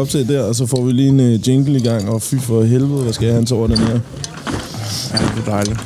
op 0.00 0.08
til 0.08 0.28
der, 0.28 0.42
og 0.42 0.54
så 0.54 0.66
får 0.66 0.84
vi 0.84 0.92
lige 0.92 1.08
en 1.08 1.20
uh, 1.20 1.48
jingle 1.48 1.76
i 1.78 1.82
gang, 1.82 2.08
og 2.08 2.22
fy 2.22 2.34
for 2.34 2.62
helvede, 2.62 3.02
hvad 3.02 3.12
skal 3.12 3.24
jeg 3.24 3.32
have 3.32 3.40
hans 3.40 3.52
over 3.52 3.66
den 3.66 3.78
her? 3.78 3.98
Ja, 5.12 5.18
det 5.18 5.46
er 5.46 5.50
dejligt. 5.50 5.80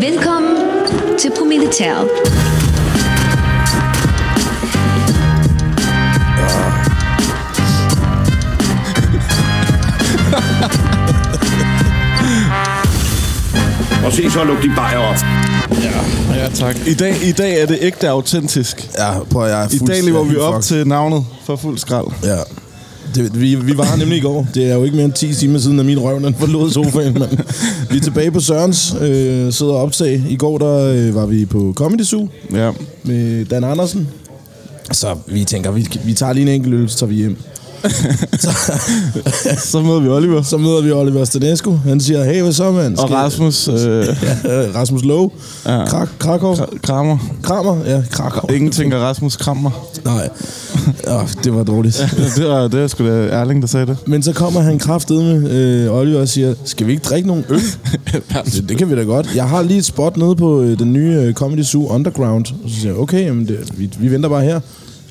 Velkommen 0.00 0.56
til 1.18 1.32
Promilletæret. 1.38 2.08
Og 14.04 14.12
se 14.12 14.30
så 14.30 14.44
luk 14.44 14.62
de 14.62 14.70
bajer 14.76 14.98
op. 14.98 15.16
Ja, 16.34 16.48
tak. 16.54 16.76
I 16.86 16.94
dag, 16.94 17.16
I 17.22 17.32
dag 17.32 17.62
er 17.62 17.66
det 17.66 17.78
ægte 17.80 18.08
autentisk. 18.08 18.90
Ja, 18.98 19.18
prøv 19.30 19.44
at 19.44 19.50
jeg 19.50 19.64
er 19.64 19.68
I 19.74 19.78
dag 19.78 20.02
lever 20.02 20.24
vi 20.24 20.36
op 20.36 20.62
til 20.62 20.88
navnet 20.88 21.24
for 21.46 21.56
fuld 21.56 21.78
skrald. 21.78 22.06
Ja. 22.24 22.36
Det, 23.14 23.40
vi, 23.40 23.54
vi 23.54 23.76
var 23.78 23.84
her 23.84 23.96
nemlig 23.96 24.18
i 24.18 24.20
går. 24.20 24.46
Det 24.54 24.70
er 24.70 24.74
jo 24.74 24.84
ikke 24.84 24.96
mere 24.96 25.04
end 25.04 25.12
10 25.12 25.34
timer 25.34 25.58
siden, 25.58 25.78
at 25.80 25.86
min 25.86 25.98
røv 25.98 26.20
den 26.22 26.34
forlod 26.34 26.70
sofaen. 26.70 27.12
Men 27.14 27.38
vi 27.90 27.96
er 27.96 28.00
tilbage 28.00 28.30
på 28.30 28.40
Sørens, 28.40 28.94
øh, 29.00 29.52
sidder 29.52 29.72
og 29.72 29.78
optag. 29.82 30.24
I 30.28 30.36
går 30.36 30.58
der 30.58 30.76
øh, 30.92 31.14
var 31.14 31.26
vi 31.26 31.44
på 31.44 31.72
Comedy 31.76 32.02
Zoo 32.02 32.28
Ja. 32.54 32.70
med 33.04 33.44
Dan 33.44 33.64
Andersen. 33.64 34.08
Så 34.92 35.16
vi 35.26 35.44
tænker, 35.44 35.70
vi, 35.70 35.88
vi 36.04 36.12
tager 36.14 36.32
lige 36.32 36.42
en 36.42 36.48
enkelt 36.48 36.74
øl, 36.74 36.88
så 36.90 36.98
tager 36.98 37.08
vi 37.10 37.14
hjem. 37.16 37.36
Så 39.70 39.80
møder 39.80 40.00
vi 40.00 40.08
Oliver. 40.08 40.42
Så 40.42 40.56
møder 40.58 40.82
vi 40.82 40.92
Oliver 40.92 41.24
Stanescu. 41.24 41.76
Han 41.84 42.00
siger, 42.00 42.24
hey, 42.24 42.42
hvad 42.42 42.52
så, 42.52 42.70
mand? 42.72 42.96
Og 42.96 43.10
Rasmus 43.10 43.68
øh, 43.68 43.74
Ja, 44.44 44.66
Rasmus 44.74 45.04
Lowe. 45.04 45.30
Ja. 45.66 45.84
Krak, 45.84 46.08
Krakow. 46.18 46.54
Kra- 46.54 46.78
Kramer. 46.82 47.18
Kramer. 47.42 47.84
Ja, 47.86 48.02
Krakow. 48.10 48.54
Ingenting 48.56 48.92
af 48.92 48.98
Rasmus 48.98 49.36
Kramer. 49.36 49.70
Nej. 50.04 50.28
Oh, 51.06 51.28
det 51.44 51.54
var 51.54 51.62
dårligt. 51.62 52.14
det 52.36 52.48
var 52.48 52.68
det 52.68 52.80
er 52.80 52.86
sgu 52.86 53.04
da 53.06 53.26
Erling, 53.26 53.62
der 53.62 53.68
sagde 53.68 53.86
det. 53.86 53.96
Men 54.06 54.22
så 54.22 54.32
kommer 54.32 54.60
han 54.60 54.78
kraftedeme, 54.78 55.50
øh, 55.50 55.94
Oliver, 55.94 56.20
og 56.20 56.28
siger, 56.28 56.54
skal 56.64 56.86
vi 56.86 56.92
ikke 56.92 57.04
drikke 57.04 57.28
nogen 57.28 57.44
øl? 57.48 57.60
det, 58.44 58.64
det 58.68 58.78
kan 58.78 58.90
vi 58.90 58.96
da 58.96 59.02
godt. 59.02 59.28
Jeg 59.34 59.48
har 59.48 59.62
lige 59.62 59.78
et 59.78 59.84
spot 59.84 60.16
nede 60.16 60.36
på 60.36 60.62
øh, 60.62 60.78
den 60.78 60.92
nye 60.92 61.14
øh, 61.14 61.34
Comedy 61.34 61.62
Zoo 61.62 61.86
Underground. 61.88 62.46
Og 62.64 62.70
så 62.70 62.76
siger 62.80 62.92
jeg, 62.92 63.00
okay, 63.00 63.24
jamen 63.26 63.48
det, 63.48 63.58
vi, 63.76 63.90
vi 63.98 64.10
venter 64.12 64.28
bare 64.28 64.42
her. 64.44 64.60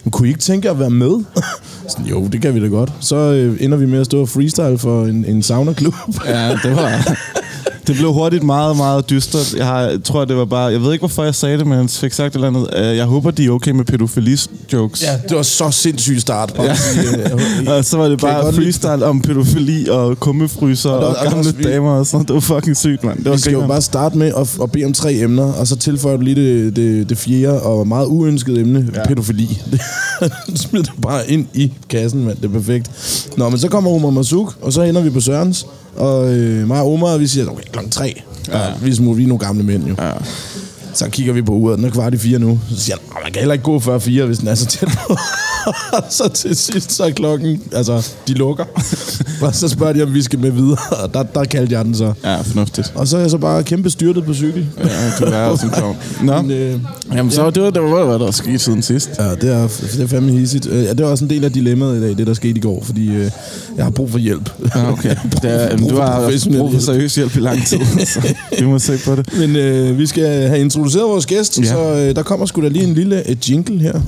Men 0.06 0.12
kunne 0.12 0.28
I 0.28 0.30
ikke 0.30 0.42
tænke 0.42 0.70
at 0.70 0.80
være 0.80 0.90
med? 0.90 1.24
Sådan, 1.90 2.06
jo, 2.06 2.28
det 2.28 2.42
kan 2.42 2.56
vi 2.56 2.62
da 2.62 2.68
godt. 2.68 2.92
Så 3.00 3.16
øh, 3.16 3.58
ender 3.60 3.78
vi 3.78 3.86
med 3.86 4.00
at 4.00 4.06
stå 4.06 4.22
og 4.22 4.30
freestyle 4.30 4.78
for 4.78 5.06
en, 5.06 5.26
en 5.26 5.44
sauna-klub. 5.44 5.94
Ja, 6.26 6.50
det 6.64 6.76
var... 6.76 6.92
Det 7.88 7.96
blev 7.96 8.14
hurtigt 8.14 8.44
meget, 8.44 8.78
meget 8.78 9.10
dystert. 9.10 9.54
Jeg, 9.58 9.66
har, 9.66 9.98
tror, 10.04 10.26
det 10.26 10.36
var 10.38 10.46
bare... 10.46 10.66
Jeg 10.66 10.82
ved 10.82 10.92
ikke, 10.94 11.02
hvorfor 11.02 11.24
jeg 11.24 11.36
sagde 11.36 11.58
det, 11.58 11.68
men 11.68 11.80
jeg 11.80 11.90
fik 11.90 12.14
sagt 12.14 12.28
et 12.28 12.36
eller 12.36 12.48
andet. 12.48 12.70
Øh, 12.78 12.98
Jeg 12.98 13.06
håber, 13.06 13.32
de 13.32 13.46
er 13.46 13.50
okay 13.52 13.72
med 13.72 13.86
pædofili-jokes. 13.86 15.04
ja, 15.04 15.20
det 15.30 15.38
var 15.38 15.44
så 15.44 15.72
sindssygt 15.72 16.22
start. 16.22 16.54
Ja. 16.60 16.76
sige, 16.76 17.32
øh, 17.68 17.68
Og 17.78 17.86
så 17.86 17.98
var 17.98 18.08
det 18.08 18.20
bare 18.22 18.52
lide- 18.52 18.62
freestyle 18.64 19.06
om 19.06 19.22
pædofili 19.22 19.88
og 19.90 20.20
kummefryser 20.20 20.90
Og 20.90 21.02
der- 21.02 21.08
og, 21.08 21.32
gamle 21.32 21.54
vi- 21.58 21.64
damer 21.64 21.92
og 21.92 22.08
sådan 22.08 22.26
Det 22.26 22.34
var 22.34 22.40
fucking 22.40 22.78
sygt, 22.78 23.04
mand. 23.04 23.18
Det 23.18 23.26
var 23.26 23.32
Vi 23.32 23.40
skal 23.42 23.54
jo 23.54 23.68
bare 23.68 23.82
starte 23.82 24.18
med 24.18 24.32
at, 24.38 24.58
at 24.64 24.72
bede 24.72 24.86
om 24.86 24.94
tre 24.94 25.14
emner, 25.14 25.54
og 25.54 25.68
så 25.68 25.76
tilføjer 25.76 26.18
du 26.18 26.24
lige 26.24 26.36
det, 26.66 26.76
det, 26.76 27.10
det 27.10 27.18
fjerde 27.18 27.62
og 27.62 27.88
meget 27.88 28.06
uønskede 28.08 28.60
emne, 28.60 28.88
ja. 28.96 29.08
pædofili. 29.08 29.62
Det 30.48 30.60
smider 30.60 30.86
du 30.86 31.02
bare 31.02 31.32
ind 31.32 31.46
i 31.54 31.74
kassen, 31.90 32.26
mand. 32.26 32.38
Det 32.38 32.46
er 32.46 32.50
perfekt. 32.54 32.92
Nå, 33.38 33.50
men 33.50 33.60
så 33.60 33.68
kommer 33.70 33.92
Omar 33.92 34.10
Masuk, 34.10 34.56
og 34.62 34.74
så 34.74 34.82
ender 34.82 35.02
vi 35.02 35.10
på 35.10 35.20
Sørens. 35.22 35.66
Og 35.96 36.34
øh, 36.34 36.68
mig 36.68 36.82
og 36.82 36.94
Omar, 36.94 37.18
vi 37.18 37.28
siger, 37.28 37.50
okay, 37.50 37.64
klokken 37.72 37.92
tre. 37.92 38.22
Ja. 38.48 38.74
Vi, 38.82 38.90
er 38.90 39.14
vi 39.14 39.24
er 39.24 39.28
nogle 39.28 39.46
gamle 39.46 39.64
mænd, 39.64 39.88
jo. 39.88 39.96
Ja. 40.00 40.12
Så 40.96 41.10
kigger 41.10 41.34
vi 41.34 41.42
på 41.42 41.52
uret, 41.52 41.78
den 41.78 41.86
er 41.86 41.90
kvart 41.90 42.14
i 42.14 42.18
fire 42.18 42.40
nu. 42.40 42.60
Så 42.70 42.80
siger 42.82 42.96
han, 42.96 43.18
"Åh, 43.18 43.24
man 43.24 43.32
kan 43.32 43.40
heller 43.40 43.54
ikke 43.54 43.64
gå 43.64 43.80
før 43.80 44.00
fire, 44.00 44.26
hvis 44.26 44.38
den 44.38 44.48
er 44.48 44.56
så 44.56 44.66
tæt 44.66 44.88
på. 45.08 45.18
så 46.10 46.30
til 46.34 46.56
sidst, 46.56 46.92
så 46.92 47.04
er 47.04 47.10
klokken, 47.10 47.62
altså, 47.74 48.08
de 48.28 48.34
lukker. 48.34 48.66
og 49.42 49.56
så 49.56 49.68
spørger 49.68 49.94
de, 49.94 50.04
om 50.04 50.14
vi 50.14 50.22
skal 50.22 50.40
med 50.40 50.52
videre, 50.52 50.78
og 51.04 51.14
der, 51.14 51.24
der 51.24 51.44
kaldte 51.44 51.74
jeg 51.76 51.86
den 51.86 51.96
så. 51.96 52.14
Ja, 52.24 52.42
fornuftigt. 52.42 52.92
Og 52.96 53.08
så 53.08 53.18
er 53.18 53.22
jeg 53.22 53.30
så 53.30 53.38
bare 53.38 53.64
kæmpe 53.64 53.90
styrtet 53.90 54.26
på 54.26 54.34
cykel. 54.34 54.68
Ja, 54.80 54.86
du 55.20 55.26
er 55.26 55.38
også 55.42 55.66
en 55.66 55.72
klovn. 55.72 55.98
Nå, 56.24 56.42
Men, 56.42 56.52
øh, 56.52 56.80
jamen 57.16 57.32
så 57.32 57.50
det 57.50 57.64
var, 57.64 57.70
det 57.70 57.82
var, 57.82 58.06
hvad 58.06 58.20
der 58.20 58.32
skete 58.32 58.60
siden 58.60 58.82
sidst. 58.82 59.10
ja, 59.20 59.30
det 59.36 59.54
er, 59.54 59.68
det 59.94 60.00
er 60.04 60.08
fandme 60.08 60.32
hissigt. 60.32 60.68
Øh, 60.68 60.84
Ja, 60.84 60.90
det 60.90 61.00
er 61.00 61.06
også 61.06 61.24
en 61.26 61.30
del 61.30 61.44
af 61.46 61.52
dilemmaet 61.52 61.98
i 61.98 62.02
dag, 62.02 62.18
det 62.18 62.28
der 62.28 62.34
skete 62.34 62.58
i 62.58 62.62
går, 62.62 62.84
fordi 62.84 63.08
øh, 63.08 63.32
jeg 63.78 63.86
har 63.86 63.92
brug 63.92 64.12
for 64.12 64.18
hjælp. 64.20 64.50
Ja, 64.76 64.92
okay. 64.92 65.16
Det 65.42 65.44
er, 65.72 65.78
Brug 65.78 65.90
du 65.90 65.96
for 65.96 66.04
har 66.04 66.20
brug 66.22 66.32
for 66.42 66.70
hjælp. 66.70 66.84
seriøs 66.84 67.16
hjælp 67.16 67.36
i 67.38 67.40
lang 67.40 67.66
tid, 67.66 67.80
så 68.06 68.22
vi 68.60 68.66
må 68.66 68.80
se 68.80 68.98
på 69.06 69.16
det. 69.16 69.30
Men 69.38 69.56
øh, 69.56 69.98
vi 69.98 70.06
skal 70.08 70.24
have 70.48 70.62
introduceret 70.86 71.10
vores 71.10 71.26
gæst, 71.26 71.60
Ja. 71.60 71.64
så 71.66 71.80
øh, 71.80 72.16
der 72.16 72.24
kommer 72.24 72.46
sgu 72.46 72.62
da 72.62 72.68
lige 72.68 72.84
en 72.84 72.94
lille 72.94 73.28
et 73.28 73.50
jingle 73.50 73.80
her. 73.80 74.02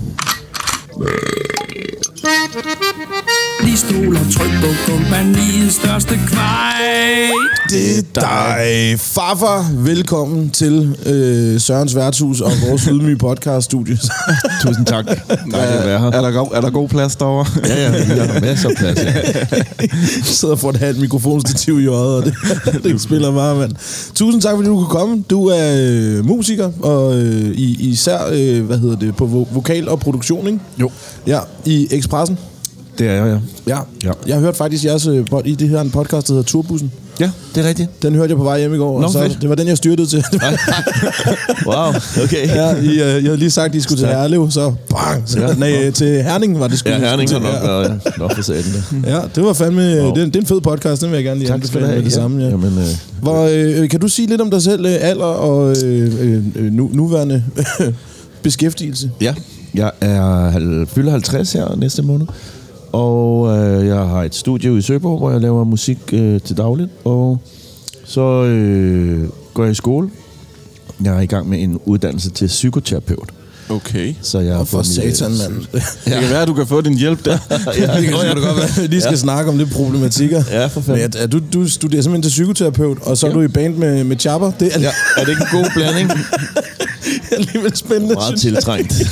De 3.67 3.77
stoler 3.77 4.19
tryk 4.31 4.51
på 4.61 4.91
kompaniets 4.91 5.75
største 5.75 6.19
kvej. 6.27 7.29
Det 7.69 7.97
er 7.97 8.01
dig, 8.21 8.99
farfar. 8.99 9.71
Velkommen 9.77 10.49
til 10.49 10.95
øh, 11.05 11.59
Sørens 11.59 11.95
Værtshus 11.95 12.41
og 12.41 12.51
vores 12.69 12.83
ydmyge 12.83 13.17
podcaststudie. 13.17 13.97
Tusind 14.61 14.85
tak. 14.85 15.05
Være 15.51 15.99
her. 15.99 16.11
Er 16.11 16.21
der, 16.21 16.31
god, 16.31 16.47
er 16.53 16.61
der 16.61 16.69
god 16.69 16.89
plads 16.89 17.15
derovre? 17.15 17.45
Ja, 17.67 17.83
ja, 17.83 17.89
vi 18.05 18.19
har 18.19 18.41
masser 18.41 18.69
af 18.69 18.75
plads. 18.75 18.99
Ja. 19.03 19.87
sidder 20.39 20.55
for 20.55 20.69
et 20.69 20.77
halvt 20.77 20.99
mikrofonstativ 20.99 21.79
i 21.79 21.87
øjet, 21.87 22.15
og 22.17 22.25
det, 22.25 22.33
det 22.83 23.01
spiller 23.01 23.31
bare, 23.31 23.55
mand. 23.55 23.71
Tusind 24.15 24.41
tak, 24.41 24.55
fordi 24.55 24.67
du 24.67 24.75
kunne 24.75 24.89
komme. 24.89 25.23
Du 25.29 25.45
er 25.47 25.75
øh, 25.77 26.25
musiker, 26.25 26.71
og 26.81 27.15
øh, 27.17 27.51
i, 27.55 27.89
især, 27.89 28.19
øh, 28.31 28.65
hvad 28.65 28.77
hedder 28.77 28.95
det, 28.95 29.15
på 29.15 29.25
vo- 29.25 29.53
vokal 29.55 29.89
og 29.89 29.99
produktion, 29.99 30.47
ikke? 30.47 30.59
Jo. 30.79 30.91
Ja, 31.27 31.39
i 31.65 31.87
Expressen. 31.91 32.37
Det 32.99 33.07
er 33.07 33.11
jeg, 33.13 33.25
ja. 33.67 33.75
Ja. 33.75 33.81
Ja. 34.03 34.11
Jeg 34.27 34.35
har 34.35 34.41
hørt 34.41 34.55
faktisk 34.55 34.85
jeres, 34.85 35.07
øh, 35.07 35.25
i 35.45 35.55
det 35.55 35.69
her 35.69 35.81
en 35.81 35.91
podcast, 35.91 36.27
der 36.27 36.33
hedder 36.33 36.45
Turbussen. 36.47 36.91
Ja, 37.19 37.31
det 37.55 37.63
er 37.65 37.67
rigtigt. 37.69 38.01
Den 38.03 38.15
hørte 38.15 38.29
jeg 38.29 38.37
på 38.37 38.43
vej 38.43 38.59
hjem 38.59 38.73
i 38.73 38.77
går, 38.77 38.99
Nå, 38.99 39.05
og 39.05 39.11
så, 39.13 39.19
fedt. 39.19 39.37
det 39.41 39.49
var 39.49 39.55
den, 39.55 39.67
jeg 39.67 39.77
styrtede 39.77 40.07
til. 40.07 40.23
Wow, 41.67 41.93
okay. 42.23 42.47
ja, 42.47 42.75
I, 42.75 42.87
øh, 42.87 42.97
jeg 42.97 43.21
havde 43.23 43.37
lige 43.37 43.51
sagt, 43.51 43.69
at 43.69 43.75
I 43.75 43.81
skulle 43.81 44.01
til 44.01 44.07
Herlev, 44.07 44.51
så 44.51 44.73
bang! 44.89 45.23
Så, 45.29 45.39
Ja. 45.39 45.53
Nej, 45.53 45.91
til 45.91 46.23
Herning 46.23 46.59
var 46.59 46.67
det 46.67 46.79
sgu. 46.79 46.89
Ja, 46.89 46.95
skulle 46.95 47.09
Herning 47.09 47.29
har 47.31 47.39
nok 47.39 47.53
Ja. 47.53 47.67
været 47.67 48.01
nok 48.17 48.35
for 48.35 48.41
satan 48.41 48.63
der. 49.03 49.09
Ja, 49.15 49.21
det 49.35 49.43
var 49.43 49.53
fandme... 49.53 50.01
Wow. 50.01 50.07
Det, 50.15 50.25
det 50.25 50.35
er 50.35 50.39
en 50.39 50.45
fed 50.45 50.61
podcast, 50.61 51.01
den 51.01 51.09
vil 51.11 51.15
jeg 51.17 51.23
gerne 51.23 51.39
lige 51.39 51.47
Tak 51.47 51.53
anbefale 51.55 51.85
have. 51.85 51.95
med 51.97 52.05
det 52.05 52.11
ja. 52.11 52.15
samme. 52.21 52.43
Ja. 52.43 52.49
Jamen, 52.49 52.77
øh, 52.77 52.85
Hvor, 53.21 53.49
øh, 53.51 53.89
kan 53.89 53.99
du 53.99 54.07
sige 54.07 54.27
lidt 54.27 54.41
om 54.41 54.51
dig 54.51 54.61
selv, 54.61 54.85
øh, 54.85 54.95
alder 55.01 55.25
og 55.25 55.75
øh, 55.85 56.11
øh, 56.21 56.43
øh, 56.55 56.71
nu, 56.73 56.89
nuværende 56.93 57.43
beskæftigelse? 58.43 59.11
ja, 59.21 59.33
jeg 59.75 59.91
er 60.01 60.85
fylder 60.87 61.11
50 61.11 61.53
her 61.53 61.75
næste 61.75 62.01
måned. 62.01 62.27
Og 62.91 63.57
øh, 63.57 63.87
jeg 63.87 63.95
har 63.97 64.23
et 64.23 64.35
studie 64.35 64.77
i 64.77 64.81
Søborg, 64.81 65.17
hvor 65.19 65.31
jeg 65.31 65.41
laver 65.41 65.63
musik 65.63 65.97
øh, 66.13 66.41
til 66.41 66.57
dagligt. 66.57 66.89
Og 67.05 67.39
så 68.05 68.21
øh, 68.43 69.29
går 69.53 69.63
jeg 69.63 69.71
i 69.71 69.75
skole. 69.75 70.09
Jeg 71.03 71.17
er 71.17 71.21
i 71.21 71.25
gang 71.25 71.49
med 71.49 71.63
en 71.63 71.79
uddannelse 71.85 72.29
til 72.29 72.47
psykoterapeut. 72.47 73.29
Okay. 73.69 74.13
Så 74.21 74.39
jeg 74.39 74.53
har 74.53 74.59
Og 74.59 74.67
for 74.67 74.79
øh, 74.79 74.85
satan, 74.85 75.31
mand. 75.31 75.65
Det 76.05 76.13
kan 76.13 76.29
være, 76.29 76.41
at 76.41 76.47
du 76.47 76.53
kan 76.53 76.67
få 76.67 76.81
din 76.81 76.97
hjælp 76.97 77.25
der. 77.25 77.31
ja, 77.51 77.55
det 77.55 77.75
kan 77.75 78.13
det 78.35 78.43
godt 78.43 78.57
være, 78.57 78.81
vi 78.81 78.87
lige 78.87 79.01
skal 79.01 79.17
snakke 79.17 79.51
om 79.51 79.57
det 79.57 79.69
problematikker. 79.71 80.43
Ja, 80.51 80.65
for 80.65 80.79
Men 80.79 80.85
fanden. 80.85 81.03
at, 81.03 81.15
at 81.15 81.31
du, 81.31 81.39
du 81.53 81.69
studerer 81.69 82.01
simpelthen 82.01 82.21
til 82.23 82.29
psykoterapeut, 82.29 82.97
og 83.01 83.17
så 83.17 83.25
er 83.27 83.31
Ja. 83.31 83.35
du 83.35 83.41
i 83.41 83.47
band 83.47 83.75
med, 83.75 84.03
med 84.03 84.19
Chapper. 84.19 84.51
Det 84.59 84.75
er 84.75 84.79
Ja, 84.79 84.91
er 85.17 85.21
det 85.23 85.29
ikke 85.29 85.41
en 85.53 85.61
god 85.63 85.69
blanding? 85.75 86.11
alligevel 87.37 87.75
spændende, 87.75 88.13
Meget 88.15 88.39
tiltrængt. 88.39 88.93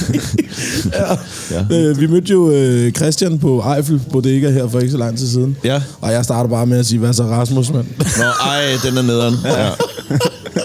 Ja. 1.51 1.75
Øh, 1.75 1.99
vi 1.99 2.07
mødte 2.07 2.31
jo 2.33 2.51
øh, 2.51 2.91
Christian 2.91 3.39
på 3.39 3.63
Eiffel 3.75 4.01
Bodega 4.11 4.51
her 4.51 4.67
for 4.69 4.79
ikke 4.79 4.91
så 4.91 4.97
lang 4.97 5.17
tid 5.17 5.27
siden. 5.27 5.57
Ja. 5.63 5.81
Og 6.01 6.11
jeg 6.11 6.23
starter 6.23 6.49
bare 6.49 6.65
med 6.65 6.77
at 6.79 6.85
sige, 6.85 6.99
hvad 6.99 7.13
så 7.13 7.23
Rasmus, 7.23 7.71
mand? 7.71 7.85
Nå, 7.97 8.23
ej, 8.23 8.61
den 8.83 8.97
er 8.97 9.01
nederen. 9.01 9.35
Ja. 9.45 9.69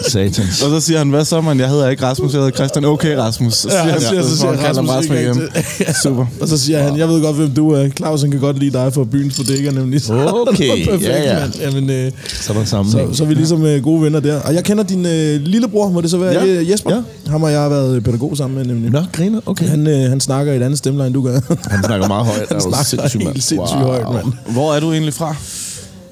Satans. 0.09 0.61
Og 0.63 0.69
så 0.69 0.79
siger 0.79 0.97
han, 0.97 1.09
hvad 1.09 1.25
så, 1.25 1.41
man? 1.41 1.59
Jeg 1.59 1.69
hedder 1.69 1.89
ikke 1.89 2.03
Rasmus, 2.03 2.33
jeg 2.33 2.39
hedder 2.41 2.55
Christian. 2.55 2.85
Okay, 2.85 3.15
Rasmus. 3.15 3.53
Så 3.53 3.67
Ja, 3.69 3.73
siger 3.73 3.81
han 3.83 3.91
han, 3.91 4.01
siger- 4.01 4.21
så 4.21 4.29
så 4.29 4.37
siger 4.37 4.51
han 4.55 4.89
Rasmus 4.89 5.05
igen. 5.19 5.41
Super. 6.03 6.25
Og 6.41 6.47
så 6.47 6.57
siger 6.57 6.83
han, 6.83 6.97
jeg 6.97 7.07
ved 7.09 7.21
godt, 7.21 7.35
hvem 7.35 7.51
du 7.51 7.69
er. 7.71 7.89
Claus, 7.89 8.21
han 8.21 8.31
kan 8.31 8.39
godt 8.39 8.59
lide 8.59 8.71
dig 8.71 8.93
fra 8.93 9.03
byens 9.03 9.35
bodega, 9.37 9.71
nemlig. 9.71 10.01
Okay, 10.11 10.85
perfekt, 10.89 11.03
ja, 11.03 11.33
ja. 11.33 11.39
mand. 11.39 11.53
Jamen, 11.61 11.89
øh, 11.89 12.11
Så 12.41 12.53
er 12.53 12.57
der 12.57 12.65
sammenhæng. 12.65 13.09
så, 13.11 13.17
så 13.17 13.23
er 13.23 13.27
vi 13.27 13.33
ligesom 13.33 13.65
øh, 13.65 13.83
gode 13.83 14.01
venner 14.01 14.19
der. 14.19 14.39
Og 14.41 14.53
jeg 14.53 14.63
kender 14.63 14.83
din 14.83 15.05
øh, 15.05 15.41
lillebror, 15.41 15.89
må 15.89 16.01
det 16.01 16.09
så 16.11 16.17
være 16.17 16.33
Ja. 16.33 16.45
ja. 16.45 16.71
Jesper? 16.71 16.95
Ja. 16.95 17.31
Ham 17.31 17.43
og 17.43 17.51
jeg 17.51 17.61
har 17.61 17.69
været 17.69 18.03
pædagog 18.03 18.37
sammen 18.37 18.57
med, 18.57 18.65
nemlig. 18.65 18.91
Nå, 18.91 19.01
griner, 19.13 19.39
okay. 19.45 19.65
Han, 19.67 19.87
øh, 19.87 20.09
han 20.09 20.19
snakker 20.19 20.53
i 20.53 20.57
et 20.57 20.63
andet 20.63 20.77
stemmeleje, 20.77 21.07
end 21.07 21.13
du 21.13 21.21
gør. 21.23 21.39
Han 21.69 21.83
snakker 21.83 22.07
meget 22.07 22.25
højt. 22.25 22.47
han 22.49 22.57
Er 22.57 22.61
snakker 22.61 22.83
sindssyg, 22.85 23.19
mand? 23.19 23.33
helt 23.33 23.43
sindssygt 23.43 23.79
wow. 23.81 23.87
højt, 23.87 24.13
mand. 24.13 24.33
Hvor 24.53 24.73
er 24.73 24.79
du 24.79 24.91
egentlig 24.91 25.13
fra? 25.13 25.35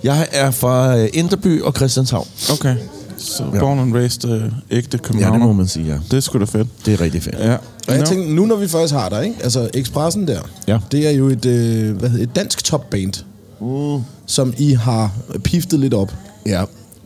Jeg 0.03 0.27
er 0.31 0.51
fra 0.51 0.97
øh, 0.97 1.09
Inderby 1.13 1.61
og 1.61 1.73
Christianshavn. 1.77 2.27
Okay. 2.53 2.75
Så 3.19 3.43
Ja. 3.53 3.59
born 3.59 3.79
and 3.79 3.93
raised 3.95 4.29
øh, 4.29 4.51
ægte 4.71 4.97
Ja, 4.97 5.07
københavner. 5.07 5.37
det 5.39 5.47
må 5.47 5.53
man 5.53 5.67
sige, 5.67 5.85
ja. 5.85 5.99
Det 6.11 6.13
er 6.17 6.19
sgu 6.19 6.39
da 6.39 6.43
fedt. 6.45 6.67
Det 6.85 6.93
er 6.93 7.01
rigtig 7.01 7.23
fedt. 7.23 7.35
Ja. 7.39 7.53
Og 7.55 7.59
jeg 7.87 7.99
Nå. 7.99 8.05
tænkte, 8.05 8.33
nu 8.33 8.45
når 8.45 8.55
vi 8.55 8.67
først 8.67 8.93
har 8.93 9.09
dig, 9.09 9.23
ikke? 9.25 9.35
altså 9.43 9.69
Expressen 9.73 10.27
der, 10.27 10.39
Ja. 10.67 10.79
det 10.91 11.07
er 11.07 11.11
jo 11.11 11.27
et, 11.27 11.45
øh, 11.45 11.97
hvad 11.97 12.09
hedder, 12.09 12.23
et 12.23 12.35
dansk 12.35 12.63
topband, 12.63 13.13
Uh. 13.59 14.01
som 14.25 14.53
I 14.57 14.73
har 14.73 15.11
piftet 15.43 15.79
lidt 15.79 15.93
op. 15.93 16.13
Ja. 16.45 16.63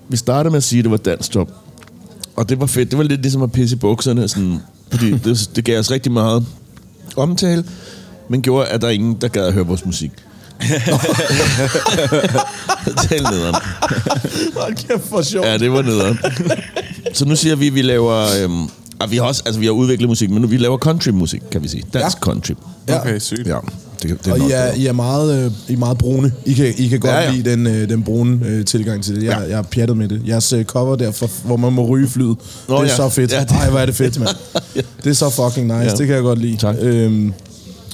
Vi 0.09 0.17
startede 0.17 0.51
med 0.51 0.57
at 0.57 0.63
sige, 0.63 0.79
at 0.79 0.83
det 0.83 0.91
var 0.91 0.97
dansk 0.97 1.35
job. 1.35 1.51
Og 2.35 2.49
det 2.49 2.59
var 2.59 2.65
fedt. 2.65 2.89
Det 2.91 2.97
var 2.97 3.03
lidt 3.03 3.21
ligesom 3.21 3.41
at 3.41 3.51
pisse 3.51 3.75
i 3.75 3.79
bukserne. 3.79 4.27
Sådan, 4.27 4.57
fordi 4.91 5.11
det, 5.25 5.49
det 5.55 5.65
gav 5.65 5.79
os 5.79 5.91
rigtig 5.91 6.11
meget 6.11 6.45
omtale, 7.15 7.63
men 8.29 8.41
gjorde, 8.41 8.67
at 8.67 8.81
der 8.81 8.87
er 8.87 8.91
ingen, 8.91 9.17
der 9.21 9.27
gad 9.27 9.45
at 9.45 9.53
høre 9.53 9.67
vores 9.67 9.85
musik. 9.85 10.11
det 12.85 13.11
er 13.11 13.31
nederen. 13.31 13.55
Hold 14.57 14.75
kæft, 14.75 15.03
for 15.09 15.21
sjovt. 15.21 15.47
Ja, 15.47 15.57
det 15.57 15.71
var 15.71 15.81
nederen. 15.81 16.19
Så 17.13 17.25
nu 17.25 17.35
siger 17.35 17.55
vi, 17.55 17.67
at 17.67 17.75
vi 17.75 17.81
laver... 17.81 18.25
Øhm, 18.43 18.69
og 18.99 19.11
vi 19.11 19.17
har 19.17 19.23
også, 19.23 19.43
altså 19.45 19.59
vi 19.59 19.65
har 19.65 19.73
udviklet 19.73 20.09
musik, 20.09 20.29
men 20.29 20.41
nu 20.41 20.47
vi 20.47 20.57
laver 20.57 20.77
country-musik, 20.77 21.41
kan 21.51 21.63
vi 21.63 21.67
sige. 21.67 21.83
Dansk 21.93 22.17
ja. 22.17 22.21
country. 22.21 22.53
Ja. 22.87 22.99
Okay, 22.99 23.19
sygt. 23.19 23.47
Ja, 23.47 23.57
det, 24.03 24.25
det 24.25 24.27
er 24.27 24.31
Og 24.31 24.37
I 24.37 24.41
er, 24.51 24.65
bedre. 24.65 24.77
I 24.79 24.85
er, 24.87 24.91
meget, 24.91 25.45
øh, 25.45 25.51
I 25.67 25.73
er 25.73 25.77
meget 25.77 25.97
brune. 25.97 26.31
I 26.45 26.53
kan, 26.53 26.73
I 26.77 26.87
kan 26.87 26.99
godt 26.99 27.11
Ja, 27.11 27.17
ja, 27.17 27.23
ja. 27.23 27.29
ja. 27.29 27.35
lide 27.35 27.51
den, 27.51 27.67
øh, 27.67 27.89
den 27.89 28.03
brune 28.03 28.39
øh, 28.47 28.65
tilgang 28.65 29.03
til 29.03 29.15
det. 29.15 29.23
Jeg, 29.23 29.31
Ja. 29.31 29.39
ja. 29.43 29.49
jeg 29.49 29.57
er 29.57 29.61
pjattet 29.61 29.97
med 29.97 30.07
det. 30.07 30.21
Jeres 30.27 30.53
øh, 30.53 30.65
cover 30.65 30.95
der, 30.95 31.11
for, 31.11 31.29
hvor 31.45 31.57
man 31.57 31.73
må 31.73 31.85
ryge 31.87 32.07
flyet, 32.09 32.37
Nå, 32.67 32.75
det 32.75 32.81
er 32.81 32.83
ja. 32.83 32.95
så 32.95 33.09
fedt. 33.09 33.31
Ja, 33.31 33.37
Ja, 33.37 33.43
det-. 33.43 33.51
Ej, 33.51 33.69
hvor 33.69 33.79
er 33.79 33.85
det 33.85 33.95
fedt, 33.95 34.19
mand. 34.19 34.29
Det 35.03 35.09
er 35.09 35.13
så 35.13 35.29
fucking 35.29 35.67
nice. 35.67 35.77
Ja. 35.79 35.83
Ja. 35.83 35.89
Det 35.95 36.07
kan 36.07 36.15
jeg 36.15 36.23
godt 36.23 36.39
lide. 36.39 36.57
Tak. 36.57 36.75
Øhm, 36.79 37.33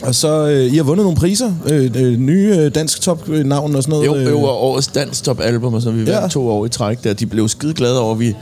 og 0.03 0.15
så, 0.15 0.47
øh, 0.47 0.73
I 0.73 0.75
har 0.77 0.83
vundet 0.83 1.03
nogle 1.03 1.17
priser. 1.17 1.51
Øh, 1.65 1.91
øh, 1.95 2.17
nye 2.19 2.55
øh, 2.59 2.75
dansk 2.75 3.01
top-navn 3.01 3.75
og 3.75 3.83
sådan 3.83 3.91
noget. 3.91 4.05
Jo, 4.07 4.15
øh, 4.15 4.25
det 4.25 4.33
var 4.33 4.39
årets 4.47 4.87
dansk 4.87 5.23
top 5.23 5.39
album, 5.41 5.73
og 5.73 5.81
så 5.81 5.91
vi 5.91 5.97
vandt 5.97 6.09
Ja. 6.09 6.27
to 6.27 6.49
år 6.49 6.65
i 6.65 6.69
træk 6.69 7.03
der. 7.03 7.13
De 7.13 7.25
blev 7.25 7.49
skide 7.49 7.73
glade 7.73 7.99
over, 8.01 8.13
at 8.13 8.19
vi 8.19 8.35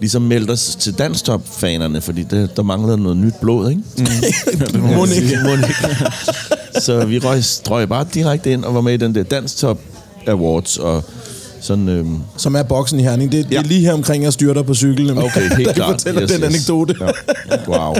ligesom 0.00 0.22
meldte 0.22 0.50
os 0.50 0.76
til 0.80 0.98
dansk 0.98 1.24
top 1.24 1.42
fanerne, 1.46 2.00
fordi 2.00 2.22
det, 2.22 2.56
der 2.56 2.62
manglede 2.62 2.98
noget 2.98 3.16
nyt 3.16 3.34
blod, 3.40 3.70
ikke? 3.70 3.82
Mm. 3.98 4.80
Må 4.96 5.04
ikke. 5.16 5.38
så 6.84 7.04
vi 7.04 7.18
røg, 7.18 7.44
strøg 7.44 7.88
bare 7.88 8.06
direkte 8.14 8.52
ind 8.52 8.64
og 8.64 8.74
var 8.74 8.80
med 8.80 8.94
i 8.94 8.96
den 8.96 9.14
der 9.14 9.22
dansk 9.22 9.56
top 9.56 9.78
awards, 10.26 10.76
og 10.78 11.04
sådan... 11.60 11.88
Øhm, 11.88 12.18
Som 12.36 12.54
er 12.56 12.62
boksen 12.62 13.00
i 13.00 13.02
Herning. 13.02 13.32
Det, 13.32 13.44
det 13.44 13.52
Ja. 13.52 13.58
er 13.58 13.62
lige 13.62 13.80
her 13.80 13.92
omkring, 13.92 14.24
jeg 14.24 14.32
styrter 14.32 14.62
på 14.62 14.74
cyklen. 14.74 15.18
Okay, 15.18 15.56
helt 15.56 15.70
I 15.70 15.72
klart. 15.72 15.90
fortæller 15.90 16.22
Yes, 16.22 16.30
den 16.30 16.40
yes. 16.44 16.48
anekdote. 16.70 16.94
Ja. 17.00 17.56
Wow. 17.68 17.94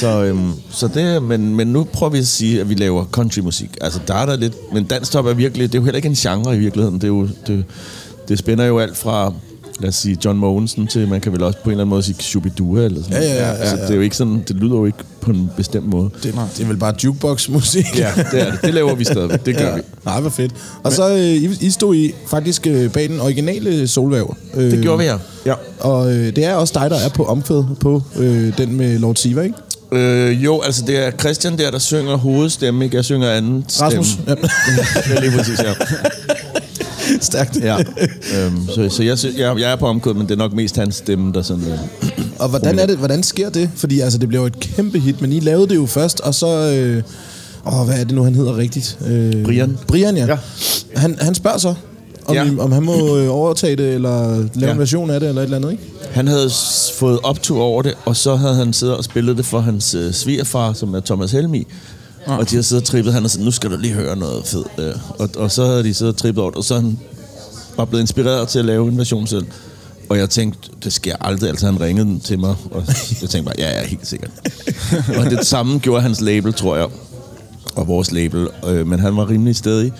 Så, 0.00 0.24
øhm, 0.24 0.52
så 0.70 0.88
det, 0.88 1.22
men, 1.22 1.54
men 1.56 1.66
nu 1.66 1.84
prøver 1.84 2.12
vi 2.12 2.18
at 2.18 2.26
sige, 2.26 2.60
at 2.60 2.68
vi 2.68 2.74
laver 2.74 3.04
countrymusik. 3.04 3.70
Altså, 3.80 4.00
der 4.08 4.14
er 4.14 4.26
der 4.26 4.36
lidt... 4.36 4.54
Men 4.72 4.84
danstop 4.84 5.26
er 5.26 5.34
virkelig... 5.34 5.72
Det 5.72 5.78
er 5.78 5.82
jo 5.82 5.84
heller 5.84 5.96
ikke 5.96 6.08
en 6.08 6.14
genre 6.14 6.56
i 6.56 6.58
virkeligheden. 6.58 6.94
Det, 6.94 7.04
er 7.04 7.08
jo, 7.08 7.28
det, 7.46 7.64
det 8.28 8.38
spænder 8.38 8.64
jo 8.64 8.78
alt 8.78 8.96
fra 8.96 9.32
lad 9.80 9.88
os 9.88 9.94
sige, 9.94 10.18
John 10.24 10.38
Mogensen 10.38 10.86
til, 10.86 11.08
man 11.08 11.20
kan 11.20 11.32
vel 11.32 11.42
også 11.42 11.58
på 11.58 11.64
en 11.64 11.70
eller 11.70 11.82
anden 11.84 11.90
måde 11.90 12.02
sige 12.02 12.16
Shubidua 12.20 12.84
eller 12.84 13.02
sådan 13.02 13.22
Ja, 13.22 13.28
ja, 13.28 13.34
ja, 13.34 13.40
noget. 13.40 13.58
Altså, 13.58 13.74
ja, 13.74 13.80
ja. 13.80 13.86
det 13.86 13.90
er 13.90 13.96
jo 13.96 14.00
ikke 14.00 14.16
sådan, 14.16 14.44
det 14.48 14.56
lyder 14.56 14.76
jo 14.76 14.86
ikke 14.86 14.98
på 15.20 15.30
en 15.30 15.50
bestemt 15.56 15.86
måde. 15.86 16.10
Det, 16.22 16.34
det 16.56 16.62
er 16.62 16.66
vel 16.68 16.76
bare 16.76 16.94
jukebox-musik. 17.04 17.84
Ja, 17.98 18.10
det 18.32 18.40
er 18.40 18.50
det. 18.50 18.62
Det 18.62 18.74
laver 18.74 18.94
vi 18.94 19.04
stadigvæk. 19.04 19.46
Det 19.46 19.56
gør 19.56 19.68
ja. 19.68 19.74
vi. 19.74 19.80
Nej, 20.04 20.20
hvor 20.20 20.30
fedt. 20.30 20.52
Og 20.82 20.92
så, 20.92 21.10
øh, 21.10 21.18
I, 21.18 21.50
I 21.60 21.70
stod 21.70 21.94
I 21.94 22.14
faktisk 22.26 22.66
øh, 22.66 22.92
bag 22.92 23.08
den 23.08 23.20
originale 23.20 23.88
solvæv. 23.88 24.36
Øh, 24.54 24.70
Det 24.70 24.82
gjorde 24.82 24.98
vi, 24.98 25.04
ja. 25.04 25.16
ja. 25.46 25.54
Og 25.80 26.12
øh, 26.12 26.36
det 26.36 26.44
er 26.44 26.54
også 26.54 26.80
dig, 26.80 26.90
der 26.90 26.96
er 26.96 27.08
på 27.08 27.24
omkvædet 27.24 27.68
på 27.80 28.02
øh, 28.16 28.58
den 28.58 28.76
med 28.76 28.98
Lord 28.98 29.16
Siva, 29.16 29.42
ikke? 29.42 29.56
Øh, 29.92 30.44
jo, 30.44 30.60
altså 30.60 30.82
det 30.86 31.06
er 31.06 31.10
Christian 31.10 31.58
der, 31.58 31.70
der 31.70 31.78
synger 31.78 32.16
hovedstemme, 32.16 32.84
ikke? 32.84 32.96
Jeg 32.96 33.04
synger 33.04 33.30
anden 33.30 33.64
stemme. 33.68 33.86
Rasmus. 33.86 34.18
Ja. 34.26 34.34
ja, 35.14 35.20
lige 35.20 35.30
præcis, 35.38 35.58
ja. 35.62 35.72
Stærkt. 37.20 37.56
ja. 37.62 37.76
Øhm, 38.36 38.68
så 38.68 38.88
så 38.90 39.02
jeg, 39.02 39.18
jeg, 39.38 39.60
jeg 39.60 39.72
er 39.72 39.76
på 39.76 39.86
omkødet, 39.86 40.16
men 40.16 40.26
det 40.26 40.32
er 40.34 40.38
nok 40.38 40.52
mest 40.52 40.76
hans 40.76 40.94
stemme, 40.94 41.32
der 41.32 41.42
sådan... 41.42 41.64
Øh, 41.64 41.78
Og 42.38 42.48
hvordan, 42.48 42.78
er 42.78 42.86
det, 42.86 42.96
hvordan 42.96 43.22
sker 43.22 43.50
det? 43.50 43.70
Fordi 43.76 44.00
altså, 44.00 44.18
det 44.18 44.28
blev 44.28 44.40
jo 44.40 44.46
et 44.46 44.60
kæmpe 44.60 44.98
hit, 44.98 45.20
men 45.20 45.32
I 45.32 45.40
lavede 45.40 45.68
det 45.68 45.74
jo 45.76 45.86
først, 45.86 46.20
og 46.20 46.34
så... 46.34 46.46
Øh, 46.74 47.02
åh, 47.66 47.86
hvad 47.86 48.00
er 48.00 48.04
det 48.04 48.14
nu, 48.14 48.24
han 48.24 48.34
hedder 48.34 48.56
rigtigt? 48.56 48.98
Øh, 49.06 49.44
Brian. 49.44 49.78
Brian, 49.86 50.16
ja. 50.16 50.26
Ja. 50.26 50.36
Han, 50.96 51.18
han 51.20 51.34
spørger 51.34 51.58
så, 51.58 51.74
om, 52.28 52.34
Ja. 52.34 52.44
ja. 52.44 52.52
I, 52.52 52.58
om 52.58 52.72
han 52.72 52.82
må 52.82 53.16
øh, 53.16 53.30
overtage 53.30 53.76
det, 53.76 53.94
eller 53.94 54.36
lave 54.36 54.50
Ja. 54.60 54.66
ja. 54.66 54.72
en 54.72 54.78
version 54.78 55.10
af 55.10 55.20
det, 55.20 55.28
eller 55.28 55.42
et 55.42 55.44
eller 55.44 55.56
andet, 55.56 55.70
ikke? 55.72 55.82
han 56.10 56.26
havde 56.28 56.50
fået 56.94 57.18
optur 57.22 57.62
over 57.62 57.82
det, 57.82 57.94
og 58.04 58.16
så 58.16 58.36
havde 58.36 58.54
han 58.54 58.72
siddet 58.72 58.96
og 58.96 59.04
spillet 59.04 59.36
det 59.36 59.46
for 59.46 59.60
hans 59.60 59.94
øh, 59.94 60.12
svigerfar, 60.12 60.72
som 60.72 60.94
er 60.94 61.00
Thomas 61.00 61.32
Helmi. 61.32 61.66
Og 62.26 62.50
de 62.50 62.54
har 62.56 62.62
siddet 62.62 62.82
og 62.82 62.88
trippet, 62.88 63.12
han 63.14 63.22
har 63.22 63.28
sagt, 63.28 63.44
nu 63.44 63.50
skal 63.50 63.70
du 63.70 63.76
lige 63.76 63.94
høre 63.94 64.16
noget 64.16 64.46
fedt. 64.46 64.66
Øh. 64.78 64.94
Og, 65.18 65.28
og 65.36 65.50
så 65.50 65.64
havde 65.66 65.84
de 65.84 65.94
siddet 65.94 66.14
og 66.14 66.20
trippet 66.20 66.42
over 66.42 66.50
det, 66.50 66.58
og 66.58 66.64
så 66.64 66.74
han 66.74 66.98
var 67.76 67.84
blevet 67.84 68.00
inspireret 68.02 68.48
til 68.48 68.58
at 68.58 68.64
lave 68.64 68.88
en 68.88 68.98
version 68.98 69.26
selv. 69.26 69.46
Og 70.08 70.18
jeg 70.18 70.30
tænkte, 70.30 70.70
det 70.84 70.92
sker 70.92 71.16
aldrig. 71.20 71.50
Altså 71.50 71.66
han 71.66 71.80
ringede 71.80 72.18
til 72.18 72.38
mig, 72.38 72.54
og 72.70 72.82
jeg 73.22 73.28
tænkte 73.30 73.42
bare, 73.42 73.54
ja, 73.58 73.78
ja, 73.80 73.86
helt 73.86 74.06
sikkert. 74.06 74.30
og 75.18 75.24
det 75.30 75.46
samme 75.46 75.78
gjorde 75.78 76.02
hans 76.02 76.20
label, 76.20 76.52
tror 76.54 76.76
jeg. 76.76 76.86
Og 77.74 77.88
vores 77.88 78.12
label. 78.12 78.48
Øh, 78.66 78.86
men 78.86 78.98
han 79.00 79.16
var 79.16 79.30
rimelig 79.30 79.56
stedig. 79.56 79.92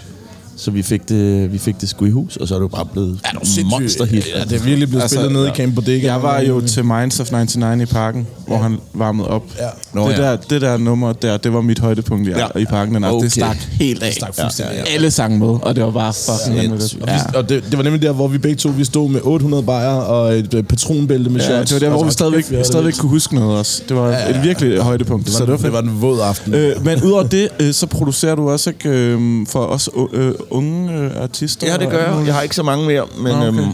Så 0.61 0.71
vi 0.71 0.83
fik, 0.83 1.09
det, 1.09 1.53
vi 1.53 1.59
fik 1.59 1.81
det 1.81 1.89
sgu 1.89 2.05
i 2.05 2.11
hus, 2.11 2.37
og 2.37 2.49
så 2.49 2.55
er 2.55 2.59
det 2.59 2.63
jo 2.63 2.69
bare 2.69 2.87
blevet 2.93 3.19
ja, 3.59 3.65
monsterhit. 3.71 4.27
Ja, 4.37 4.45
det 4.45 4.53
er 4.53 4.65
virkelig 4.65 4.89
blevet 4.89 5.03
altså, 5.03 5.17
spillet 5.17 5.33
ned 5.33 5.47
i 5.47 5.51
Camp 5.51 5.75
Bodega. 5.75 6.07
Jeg 6.13 6.23
var 6.23 6.41
jo 6.41 6.61
til 6.61 6.85
Minds 6.85 7.21
of 7.21 7.31
99 7.33 7.91
i 7.91 7.95
parken, 7.95 8.27
hvor 8.47 8.57
han 8.59 8.79
varmede 8.95 9.29
op. 9.29 9.43
Ja. 9.59 9.65
Nå, 9.93 10.09
det, 10.09 10.13
ja. 10.19 10.23
der, 10.23 10.37
det 10.37 10.61
der 10.61 10.77
nummer 10.77 11.13
der, 11.13 11.37
det 11.37 11.53
var 11.53 11.61
mit 11.61 11.79
højdepunkt 11.79 12.29
i, 12.29 12.31
Ja. 12.31 12.39
ja. 12.55 12.61
i 12.61 12.65
parken. 12.65 12.95
Den 12.95 13.05
okay. 13.05 13.25
Det 13.25 13.33
stak 13.33 13.57
helt 13.57 14.03
af. 14.03 14.07
Det 14.07 14.17
stak 14.17 14.35
fuldstændig 14.41 14.75
ja, 14.75 14.81
af. 14.81 14.87
ja. 14.87 14.93
Alle 14.95 15.11
sang 15.11 15.39
med, 15.39 15.49
og 15.63 15.77
det 15.77 15.85
var 15.85 15.91
bare 15.91 16.13
fucking 16.13 16.57
Ja, 16.63 16.69
vanvittigt. 16.69 17.07
Ja. 17.07 17.19
Og 17.39 17.49
det, 17.49 17.65
det 17.71 17.77
var 17.79 17.83
nemlig 17.85 18.03
der, 18.03 18.13
hvor 18.13 18.29
vi 18.29 18.39
begge 18.39 18.57
to 18.57 18.69
vi 18.69 18.85
stod 18.85 19.11
med 19.11 19.21
800 19.25 19.63
bajer 19.63 19.89
og 19.95 20.35
et 20.39 20.55
øh, 20.55 20.63
patronbælte 20.63 21.31
med 21.31 21.41
Ja, 21.41 21.47
shots. 21.47 21.71
det 21.71 21.75
var 21.75 21.79
der, 21.81 21.89
hvor 21.89 21.99
Og 21.99 22.05
vi 22.07 22.11
så- 22.11 22.15
stadigvæk, 22.15 22.51
vi 22.51 22.57
det 22.57 22.67
stadigvæk 22.67 22.95
kunne 22.99 23.11
huske 23.11 23.35
noget 23.35 23.59
også. 23.59 23.83
Det 23.89 23.97
var 23.97 24.09
Ja, 24.09 24.19
ja, 24.31 24.39
et 24.39 24.43
virkelig 24.45 24.79
højdepunkt. 24.79 25.27
Det 25.27 25.33
var, 25.35 25.39
så 25.39 25.45
det 25.45 25.53
var, 25.53 25.59
det 25.59 25.73
var 25.73 25.83
en 25.93 26.03
våd 26.03 26.21
aften. 26.21 26.55
Øh, 26.55 26.85
men 26.85 27.03
udover 27.03 27.23
det, 27.23 27.49
øh, 27.61 27.73
så 27.73 27.87
producerer 27.87 28.35
du 28.35 28.51
også 28.51 28.71
ikke, 28.71 28.89
øh, 28.89 29.47
for 29.47 29.61
os 29.61 29.91
øh, 30.13 30.33
unge 30.51 30.93
øh, 30.93 31.23
artister? 31.23 31.67
Ja, 31.67 31.77
det 31.77 31.91
gør 31.91 32.17
jeg. 32.17 32.27
Jeg 32.27 32.35
har 32.35 32.43
ikke 32.43 32.55
så 32.55 32.63
mange 32.63 32.87
mere, 32.87 33.07
men 33.19 33.33
okay. 33.33 33.47
øhm, 33.47 33.73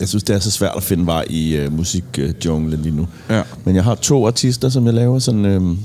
jeg 0.00 0.08
synes, 0.08 0.24
det 0.24 0.36
er 0.36 0.38
så 0.38 0.50
svært 0.50 0.72
at 0.76 0.82
finde 0.82 1.06
vej 1.06 1.24
i 1.30 1.56
øh, 1.56 1.72
musikjunglen 1.72 2.82
lige 2.82 2.96
nu. 2.96 3.08
Ja. 3.30 3.42
Men 3.64 3.76
jeg 3.76 3.84
har 3.84 3.94
to 3.94 4.26
artister, 4.26 4.68
som 4.68 4.86
jeg 4.86 4.94
laver 4.94 5.18
sådan 5.18 5.44
øhm, 5.44 5.78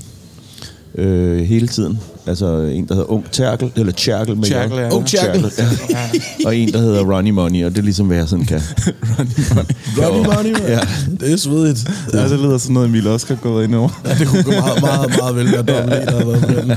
øh, 0.94 1.38
hele 1.44 1.68
tiden. 1.68 2.00
Altså 2.26 2.46
en, 2.46 2.88
der 2.88 2.94
hedder 2.94 3.10
Ung 3.10 3.24
Terkel, 3.32 3.72
eller 3.76 3.92
Tjerkel 3.92 4.36
med 4.36 4.44
Tjerkel, 4.44 4.76
J. 4.76 4.80
ja. 4.80 4.88
Ung 4.90 5.06
Tjerkel. 5.06 5.52
ja. 5.90 5.98
Og 6.46 6.56
en, 6.56 6.72
der 6.72 6.78
hedder 6.78 7.16
Ronnie 7.16 7.32
Money, 7.32 7.64
og 7.64 7.70
det 7.70 7.78
er 7.78 7.82
ligesom, 7.82 8.06
hvad 8.06 8.16
jeg 8.16 8.28
sådan 8.28 8.44
kan. 8.44 8.60
Ronnie 9.18 9.44
Money. 9.54 9.66
Ronnie 9.98 10.34
Money, 10.34 10.52
man. 10.52 10.70
Ja. 10.70 10.80
Det 11.20 11.32
er 11.32 11.36
svedigt. 11.36 11.90
Ja, 12.12 12.28
det 12.28 12.40
lyder 12.40 12.58
sådan 12.58 12.74
noget, 12.74 12.88
Emil 12.88 13.06
også 13.08 13.26
kan 13.26 13.36
gå 13.42 13.60
ind 13.60 13.74
over. 13.74 14.00
Ja, 14.04 14.14
det 14.14 14.28
kunne 14.28 14.42
gå 14.42 14.50
meget, 14.50 14.80
meget, 14.80 15.16
meget 15.18 15.36
vel 15.36 15.52
være 15.52 15.62
dobbelt 15.62 16.06
der 16.08 16.18
har 16.18 16.24
været 16.24 16.40
på 16.40 16.60
den. 16.60 16.70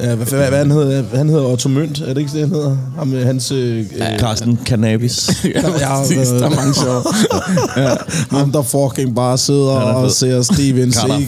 Ja, 0.00 0.14
hvad, 0.14 0.26
hvad, 0.26 0.48
hvad 0.48 0.58
han 0.58 0.70
hedder? 0.70 1.04
Han 1.16 1.28
hedder 1.28 1.44
Otto 1.44 1.68
Mønt, 1.68 2.00
er 2.00 2.06
det 2.06 2.18
ikke 2.18 2.32
det, 2.32 2.40
han 2.40 2.50
hedder? 2.50 2.76
Ham 2.96 3.06
med 3.08 3.24
hans... 3.24 3.52
Øh, 3.52 3.78
øh, 3.78 4.18
Carsten 4.18 4.58
Cannabis. 4.64 5.30
ja, 5.80 6.00
præcis. 6.00 6.28
Der 6.28 6.44
er 6.44 6.50
mange 6.50 6.74
sjove. 6.74 7.02
ham, 8.30 8.52
der 8.52 8.62
fucking 8.62 9.14
bare 9.14 9.38
sidder 9.38 9.78
Han 9.78 9.88
er 9.88 9.92
og 9.92 10.10
ser 10.10 10.42
Steven 10.42 10.92
Seagal. 10.92 11.26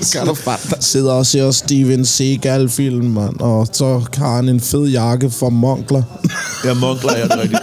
Sidder 0.80 1.12
og 1.12 1.26
ser 1.26 1.50
Steven 1.50 2.04
Seagal-film, 2.28 3.04
mand. 3.04 3.40
Og 3.40 3.68
så 3.72 4.02
har 4.16 4.36
han 4.36 4.48
en 4.48 4.60
fed 4.60 4.86
jakke 4.86 5.30
fra 5.30 5.48
Monkler. 5.48 6.02
Jeg 6.64 6.76
munkler, 6.76 7.12
jeg 7.12 7.22
er 7.22 7.28
det 7.28 7.38
rigtigt. 7.38 7.60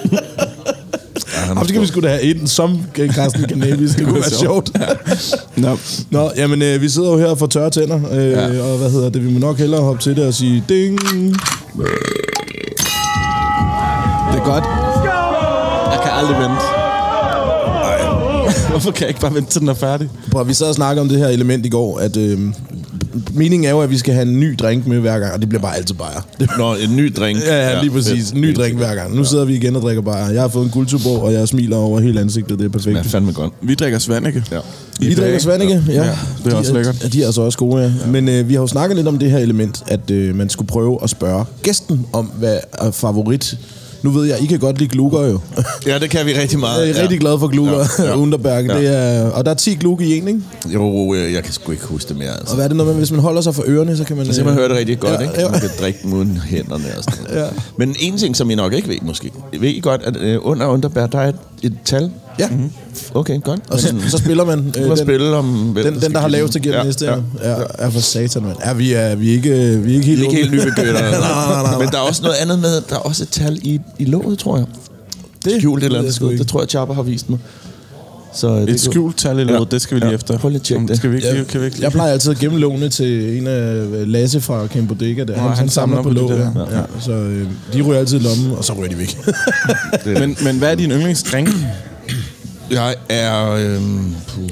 Ja, 1.34 1.40
Ham 1.54 1.68
skal 1.68 1.82
vi 1.82 1.88
sgu 1.88 2.00
da 2.00 2.08
have 2.08 2.22
ind 2.22 2.48
som 2.48 2.80
Carsten 2.96 3.46
Cannabis. 3.50 3.92
Det 3.92 4.04
kunne 4.06 4.16
være 4.16 4.30
sjovt. 4.30 4.72
Nå, 5.58 5.78
Nå, 6.10 6.32
jamen, 6.38 6.62
øh, 6.62 6.82
vi 6.82 6.90
sidder 6.90 7.12
jo 7.12 7.18
her 7.18 7.36
for 7.36 7.48
tørre 7.48 7.70
tænder, 7.70 8.00
øh, 8.12 8.32
ja. 8.32 8.48
Ja. 8.48 8.62
og 8.64 8.78
hvad 8.78 8.92
hedder 8.92 9.10
det, 9.10 9.26
vi 9.26 9.32
må 9.34 9.40
nok 9.40 9.58
hellere 9.58 9.82
hoppe 9.82 10.02
til 10.02 10.16
det 10.16 10.28
og 10.28 10.34
sige 10.34 10.64
ding. 10.70 11.00
det 11.02 11.36
er 14.40 14.46
godt. 14.46 14.64
Jeg 15.92 16.00
kan 16.04 16.12
aldrig 16.14 16.38
vente. 16.38 16.62
Hvorfor 18.72 18.92
kan 18.92 19.02
jeg 19.02 19.10
ikke 19.10 19.22
bare 19.22 19.34
vente 19.34 19.52
til 19.52 19.62
den 19.62 19.70
er 19.70 19.74
færdig? 19.74 20.10
Prøv, 20.32 20.48
vi 20.48 20.54
sad 20.54 20.68
og 20.68 20.76
snakkede 20.76 21.02
om 21.02 21.10
det 21.10 21.18
her 21.18 21.28
element 21.28 21.66
i 21.66 21.70
går, 21.70 22.00
at 22.00 22.18
øh, 22.18 22.40
meningen 23.34 23.66
er 23.68 23.70
jo, 23.72 23.82
at 23.82 23.90
vi 23.90 23.98
skal 23.98 24.14
have 24.14 24.28
en 24.28 24.40
ny 24.40 24.56
drink 24.60 24.88
med 24.88 25.00
hver 25.00 25.20
gang, 25.20 25.34
og 25.34 25.40
det 25.40 25.50
bliver 25.50 25.62
bare 25.62 25.76
altid 25.76 25.96
bajer. 25.96 26.28
Det- 26.40 26.50
Nå, 26.58 26.76
en 26.76 26.96
ny 26.96 27.14
drink. 27.18 27.40
Ja, 27.40 27.70
ja, 27.70 27.82
lige 27.82 27.92
præcis. 27.92 28.32
En 28.32 28.42
ny 28.42 28.54
drink 28.56 28.78
hver 28.78 28.96
gang. 28.96 29.16
Nu 29.16 29.24
sidder 29.24 29.46
vi 29.46 29.56
igen 29.56 29.76
og 29.76 29.82
drikker 29.82 30.02
bajer. 30.02 30.30
Jeg 30.30 30.42
har 30.42 30.48
fået 30.48 30.66
en 30.66 30.72
guldtubog, 30.72 31.22
og 31.22 31.34
jeg 31.34 31.48
smiler 31.48 31.78
over 31.78 32.00
hele 32.00 32.20
ansigtet. 32.22 32.60
Det 32.60 32.66
er 32.66 32.70
perfekt. 32.70 32.96
Ja, 32.98 33.02
fandme 33.02 33.32
godt. 33.32 33.54
Vi 33.62 33.76
drikker 33.76 34.00
Svanike. 34.00 34.44
Ja. 34.52 34.60
Vi 35.00 35.14
drikker 35.14 35.40
Svanike, 35.40 35.84
ja. 35.88 35.94
Ja, 35.94 36.10
det 36.46 36.54
er 36.54 36.58
også 36.58 36.72
de, 36.72 36.78
lækkert. 36.78 37.04
Er, 37.04 37.10
de 37.10 37.22
er 37.22 37.26
altså 37.26 37.42
også 37.42 37.58
gode, 37.58 37.84
ja. 37.84 37.92
Men 38.12 38.30
øh, 38.30 38.50
vi 38.50 38.54
har 38.54 38.62
jo 38.62 38.68
snakket 38.68 38.96
lidt 38.98 39.08
om 39.08 39.20
det 39.20 39.32
her 39.32 39.38
element, 39.38 39.84
at 39.88 40.12
øh, 40.12 40.36
man 40.36 40.50
skulle 40.50 40.68
prøve 40.68 41.00
at 41.04 41.10
spørge 41.10 41.46
gæsten 41.64 42.06
om, 42.14 42.26
hvad 42.26 42.58
er 42.74 42.92
favorit. 42.92 43.58
Nu 44.06 44.12
ved 44.12 44.26
jeg, 44.26 44.42
I 44.42 44.46
kan 44.46 44.60
godt 44.60 44.78
lide 44.78 44.90
Gluger 44.90 45.28
jo. 45.28 45.40
Ja, 45.88 46.00
det 46.00 46.10
kan 46.10 46.26
vi 46.26 46.34
rigtig 46.34 46.60
meget. 46.60 46.82
Jeg 46.82 46.90
er 46.90 46.96
ja. 46.96 47.02
rigtig 47.02 47.20
glad 47.20 47.40
for 47.40 47.48
Gluger 47.48 47.72
Ja, 47.72 47.78
ja, 47.98 48.04
ja. 48.04 48.10
ja. 48.10 48.18
Underberg. 48.18 48.66
Ja. 48.66 48.78
Det 48.78 48.88
er, 48.88 49.30
og 49.30 49.46
der 49.46 49.52
er 49.52 49.56
10 49.56 49.74
Glug 49.74 50.02
i 50.02 50.18
en, 50.18 50.28
ikke? 50.28 50.42
Jo, 50.74 51.14
jeg 51.14 51.44
kan 51.44 51.54
sgu 51.54 51.72
ikke 51.72 51.86
huske 51.86 52.10
det 52.10 52.18
mere. 52.18 52.30
Altså. 52.30 52.50
Og 52.50 52.56
hvad 52.56 52.66
er 52.66 52.68
det 52.68 52.78
noget 52.78 52.92
med, 52.92 53.00
hvis 53.00 53.12
man 53.12 53.20
holder 53.20 53.42
sig 53.42 53.56
for 53.56 53.64
ørerne, 53.68 53.98
så 53.98 54.04
kan 54.04 54.18
man... 54.18 54.34
Så 54.34 54.44
man 54.44 54.50
øh, 54.50 54.58
hører 54.58 54.68
det 54.68 54.78
rigtig 54.78 55.00
godt, 55.00 55.14
ja, 55.14 55.20
ikke? 55.20 55.42
Ja. 55.42 55.50
Man 55.50 55.60
kan 55.60 55.70
drikke 55.80 56.00
dem 56.04 56.14
uden 56.14 56.38
hænderne 56.38 56.86
og 56.98 57.04
sådan 57.04 57.24
noget. 57.24 57.42
Ja. 57.42 57.48
Men 57.78 57.96
en 58.00 58.18
ting, 58.18 58.36
som 58.36 58.50
I 58.50 58.56
nok 58.56 58.74
ikke 58.74 58.88
ved 58.88 58.98
måske. 59.02 59.32
Ved 59.60 59.70
I 59.70 59.80
godt, 59.80 60.02
at 60.04 60.18
øh, 60.18 60.38
under 60.42 60.68
Underberg, 60.68 61.12
der 61.12 61.20
er 61.20 61.30
et, 61.30 61.36
et 61.64 61.78
tal? 61.86 62.12
Ja, 62.40 62.50
Okay, 63.14 63.42
godt. 63.44 63.60
og 63.70 63.80
så, 63.80 63.96
så 64.10 64.18
spiller 64.18 64.46
man... 64.46 64.60
Øh, 64.60 64.66
Øh, 64.68 64.74
den, 64.82 64.90
den, 64.90 64.98
spille 64.98 65.36
om... 65.36 65.46
den, 65.76 65.84
skal 65.84 66.02
den, 66.02 66.14
der 66.14 66.20
har 66.20 66.28
give 66.28 66.38
lavest 66.38 66.56
igennem 66.56 66.78
Ja, 66.80 66.84
næste 66.84 67.06
ja. 67.06 67.16
år. 67.16 67.24
Ja, 67.44 67.56
er 67.78 67.90
for 67.90 68.00
satan, 68.00 68.44
mand. 68.44 68.56
Ja, 68.66 68.74
vi 68.74 68.94
er, 68.94 69.16
vi 69.16 69.30
er 69.30 69.34
ikke, 69.34 69.80
vi 69.84 69.92
er 69.92 69.96
ikke 69.96 70.08
helt 70.08 70.20
Vi 70.22 70.26
er 70.26 70.30
ikke 70.30 70.36
helt 70.36 70.52
nybegyndere. 70.52 70.94
nej, 71.12 71.12
nej, 71.12 71.64
nej. 71.64 71.78
Men 71.80 71.88
der 71.88 71.98
er 71.98 72.02
også 72.02 72.22
noget 72.24 72.36
andet 72.36 72.60
med, 72.60 72.82
der 72.90 72.96
er 72.96 73.00
også 73.00 73.24
et 73.24 73.30
tal 73.30 73.60
i, 73.64 73.82
i 74.00 74.06
låget, 74.06 74.40
tror 74.40 74.58
jeg. 74.58 74.66
Det 75.46 75.54
Skjult 75.60 75.84
et 75.84 75.86
eller 75.86 76.00
andet 76.00 76.22
ikke. 76.22 76.38
Det 76.38 76.48
tror 76.48 76.62
jeg, 76.62 76.70
Chopper 76.70 76.96
har 76.96 77.02
vist 77.04 77.30
mig. 77.30 77.40
Så 78.34 78.48
øh, 78.48 78.62
det 78.62 78.70
Et 78.70 78.80
skjult 78.80 79.18
tal 79.18 79.40
i 79.40 79.44
låget, 79.44 79.60
Ja. 79.60 79.66
det 79.72 79.82
skal 79.82 79.96
vi 79.96 80.00
lige 80.00 80.10
Ja. 80.10 80.16
efter. 80.16 80.38
Prøv 80.38 80.50
lige 80.50 80.60
at 80.60 80.64
tjekke 80.64 80.88
det. 80.88 80.98
Skal 80.98 81.12
vi 81.12 81.16
ikke, 81.16 81.28
Jeg, 81.28 81.48
kan 81.48 81.62
vi 81.62 81.66
ikke 81.66 81.78
jeg 81.82 81.92
plejer 81.92 82.12
altid 82.12 82.32
at 82.32 82.38
gemme 82.40 82.60
lånene 82.60 82.90
til 82.90 83.38
en 83.38 83.48
af 83.48 83.84
Lasse 84.12 84.42
fra 84.42 84.68
Camp 84.68 84.88
Bodega. 84.88 85.24
Der. 85.24 85.36
Nå, 85.36 85.42
han, 85.42 85.58
han, 85.58 85.70
samler 85.70 86.02
på 86.02 86.10
de 86.10 86.16
låg. 86.16 86.32
Ja. 86.32 86.46
Ja, 86.46 86.82
så 87.00 87.12
øh, 87.12 87.48
de 87.74 87.82
ryger 87.82 88.00
altid 88.00 88.20
i 88.20 88.24
lommen, 88.24 88.52
og 88.58 88.66
så 88.66 88.74
ryger 88.74 88.90
de 88.90 88.98
væk. 88.98 89.18
Men, 90.20 90.38
men 90.44 90.58
hvad 90.58 90.72
er 90.72 90.76
din 90.76 90.92
yndlingsdrink? 90.92 91.50
Jeg 92.72 92.96
er... 93.10 93.52
Øhm, 93.52 94.16
puh, 94.28 94.44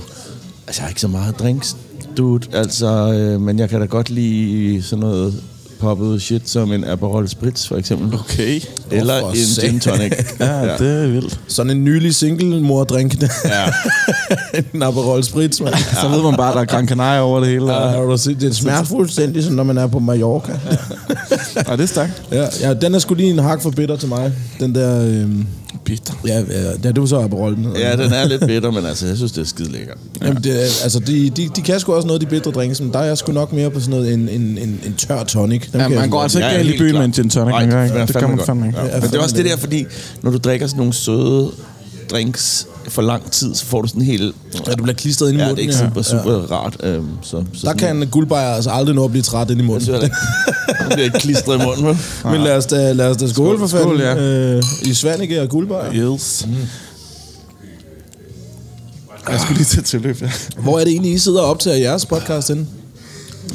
altså, 0.68 0.82
jeg 0.82 0.86
er 0.86 0.90
ikke 0.90 1.02
så 1.02 1.08
meget 1.08 1.40
drinks, 1.40 1.76
dude. 2.18 2.48
Altså, 2.54 2.88
øh, 3.14 3.42
men 3.42 3.60
jeg 3.60 3.70
kan 3.70 3.80
da 3.80 3.86
godt 3.86 4.10
lide 4.10 4.84
sådan 4.84 5.00
noget 5.00 5.34
poppet 5.80 6.22
shit, 6.22 6.50
som 6.50 6.72
en 6.74 6.84
Aperol 6.84 7.28
Spritz, 7.30 7.68
for 7.68 7.76
eksempel. 7.78 8.20
Okay. 8.20 8.62
Eller 8.92 9.20
for 9.20 9.30
en 9.30 9.70
gin 9.72 9.80
tonic. 9.80 10.12
Ja, 10.40 10.78
det 10.78 11.04
er 11.04 11.08
vildt. 11.08 11.40
Sådan 11.48 11.70
en 11.72 11.84
nylig 11.84 12.16
single 12.16 12.62
mor 12.62 12.84
drink 12.84 13.22
Ja. 13.46 13.66
en 14.74 14.84
Aperol 14.84 15.24
Spritz, 15.24 15.60
man. 15.60 15.74
Så 16.02 16.08
ved 16.10 16.22
man 16.24 16.34
bare, 16.38 16.50
at 16.50 16.56
der 16.56 16.62
er 16.62 16.66
Gran 16.66 16.88
Canaria 16.88 17.22
over 17.22 17.40
det 17.40 17.50
hele. 17.50 17.74
Ja, 17.74 17.82
Ja, 17.82 17.90
har 17.90 18.02
du 18.02 18.18
set, 18.18 18.42
det 18.42 18.56
smager 18.56 18.84
fuldstændig, 18.84 19.44
som 19.44 19.54
når 19.54 19.64
man 19.64 19.78
er 19.78 19.88
på 19.88 20.00
Mallorca. 20.00 20.52
ja 21.68 21.72
det 21.72 21.82
er 21.82 21.86
stærkt. 21.86 22.24
Ja, 22.32 22.46
ja, 22.62 22.74
den 22.74 22.96
er 22.96 23.00
sgu 23.00 23.14
lige 23.14 23.30
en 23.30 23.40
hak 23.40 23.62
for 23.62 23.70
bitter 23.70 23.96
til 23.96 24.10
mig. 24.10 24.34
Den 24.60 24.76
der... 24.76 25.06
Øhm, 25.08 25.48
Bitter. 25.86 26.14
ja, 26.28 26.40
ja, 26.40 26.62
ja, 26.84 26.90
det 26.92 27.00
var 27.00 27.06
så 27.06 27.20
Aperol. 27.20 27.56
Den 27.56 27.66
hedder. 27.66 27.80
ja, 27.90 27.96
den 28.04 28.14
er 28.14 28.26
lidt 28.28 28.48
bitter, 28.48 28.72
men 28.72 28.86
altså, 28.86 29.08
jeg 29.08 29.18
synes, 29.18 29.32
det 29.32 29.42
er 29.42 29.46
skide 29.46 29.72
lækker. 29.72 29.94
Jamen, 30.22 30.44
det, 30.44 30.52
altså, 30.84 31.00
de, 31.00 31.30
de, 31.30 31.50
de 31.56 31.62
kan 31.62 31.80
sgu 31.80 31.94
også 31.94 32.08
noget, 32.08 32.22
de 32.22 32.26
bitre 32.26 32.52
drinks, 32.52 32.82
men 32.82 32.94
der 32.94 33.00
er 33.00 33.04
jeg 33.04 33.18
sgu 33.18 33.32
nok 33.32 33.54
mere 33.54 33.70
på 33.72 33.80
sådan 33.80 33.92
noget, 33.92 34.14
en, 34.14 34.30
en, 34.30 34.42
en, 34.42 34.80
en 34.86 34.94
tør 34.98 35.24
tonic. 35.24 35.72
Dem 35.72 35.82
Ja, 35.82 35.88
man 35.90 36.10
går 36.10 36.22
altså 36.22 36.38
ikke 36.40 36.50
galt 36.50 36.70
i 36.76 36.78
byen 36.78 36.94
med 36.96 37.06
en 37.06 37.12
gin 37.12 37.30
tonic. 37.30 37.52
Nej, 37.52 37.66
det 37.66 37.74
er 38.00 38.06
Det 38.06 38.16
kan 38.16 38.28
man 38.28 38.38
godt. 38.38 38.46
fandme 38.46 38.68
ikke. 38.68 38.80
Ja. 38.80 39.00
Men 39.00 39.02
det 39.10 39.16
er 39.16 39.20
også 39.20 39.36
det 39.38 39.46
der, 39.46 39.58
fordi 39.58 39.86
når 40.22 40.32
du 40.32 40.38
drikker 40.38 40.68
sådan 40.68 40.78
nogle 40.78 40.94
søde 40.94 41.52
drinks 42.12 42.68
for 42.88 43.02
lang 43.02 43.32
tid, 43.32 43.56
så 43.56 43.66
får 43.66 43.82
du 43.82 43.88
sådan 43.88 44.02
en 44.02 44.08
helt... 44.08 44.36
Ja, 44.68 44.74
du 44.74 44.84
bliver 44.84 44.96
klistret 44.96 45.30
ind 45.30 45.38
i 45.38 45.42
Ja, 45.42 45.48
munden. 45.48 45.68
det 45.68 45.76
er 45.76 45.84
ikke 45.84 46.02
super, 46.04 46.18
ja. 46.18 46.24
super 46.24 46.52
rart. 46.52 46.78
Øhm, 46.84 47.08
så, 47.22 47.44
så 47.54 47.68
Der 47.68 47.74
kan 47.74 48.08
guldbejer 48.12 48.56
altså 48.56 48.70
aldrig 48.70 48.96
nå 48.96 49.06
at 49.06 49.12
blive 49.12 49.24
træt 49.24 49.50
ind 49.50 49.60
i 49.60 49.64
Jeg 49.64 49.66
munden. 49.68 49.82
synes 49.84 50.00
heller 50.02 50.06
ikke. 50.68 50.84
Nu 50.84 50.90
bliver 50.90 51.04
ikke 51.06 51.20
klistret 51.20 51.62
i 51.62 51.66
munden, 51.66 51.86
vel? 51.86 51.98
Men 52.26 52.42
lad 52.42 52.58
os 52.58 52.66
da, 52.66 52.92
lad 52.94 53.10
os 53.10 53.18
da 53.18 53.28
skåle 53.28 53.60
for 53.60 53.68
Skål, 53.68 54.00
fanden. 54.00 54.00
ja. 54.00 54.56
Øh, 54.56 54.64
I 54.82 54.94
Svanike 54.94 55.42
og 55.42 55.50
guldbejer. 55.50 55.94
Yes. 55.94 56.48
Jeg 59.30 59.40
skulle 59.40 59.58
lige 59.58 59.66
til 59.66 59.84
tilløb, 59.84 60.22
ja. 60.22 60.32
Hvor 60.58 60.80
er 60.80 60.84
det 60.84 60.92
egentlig, 60.92 61.14
I 61.14 61.18
sidder 61.18 61.42
og 61.42 61.50
optager 61.50 61.78
jeres 61.78 62.06
podcast 62.06 62.48
henne? 62.48 62.68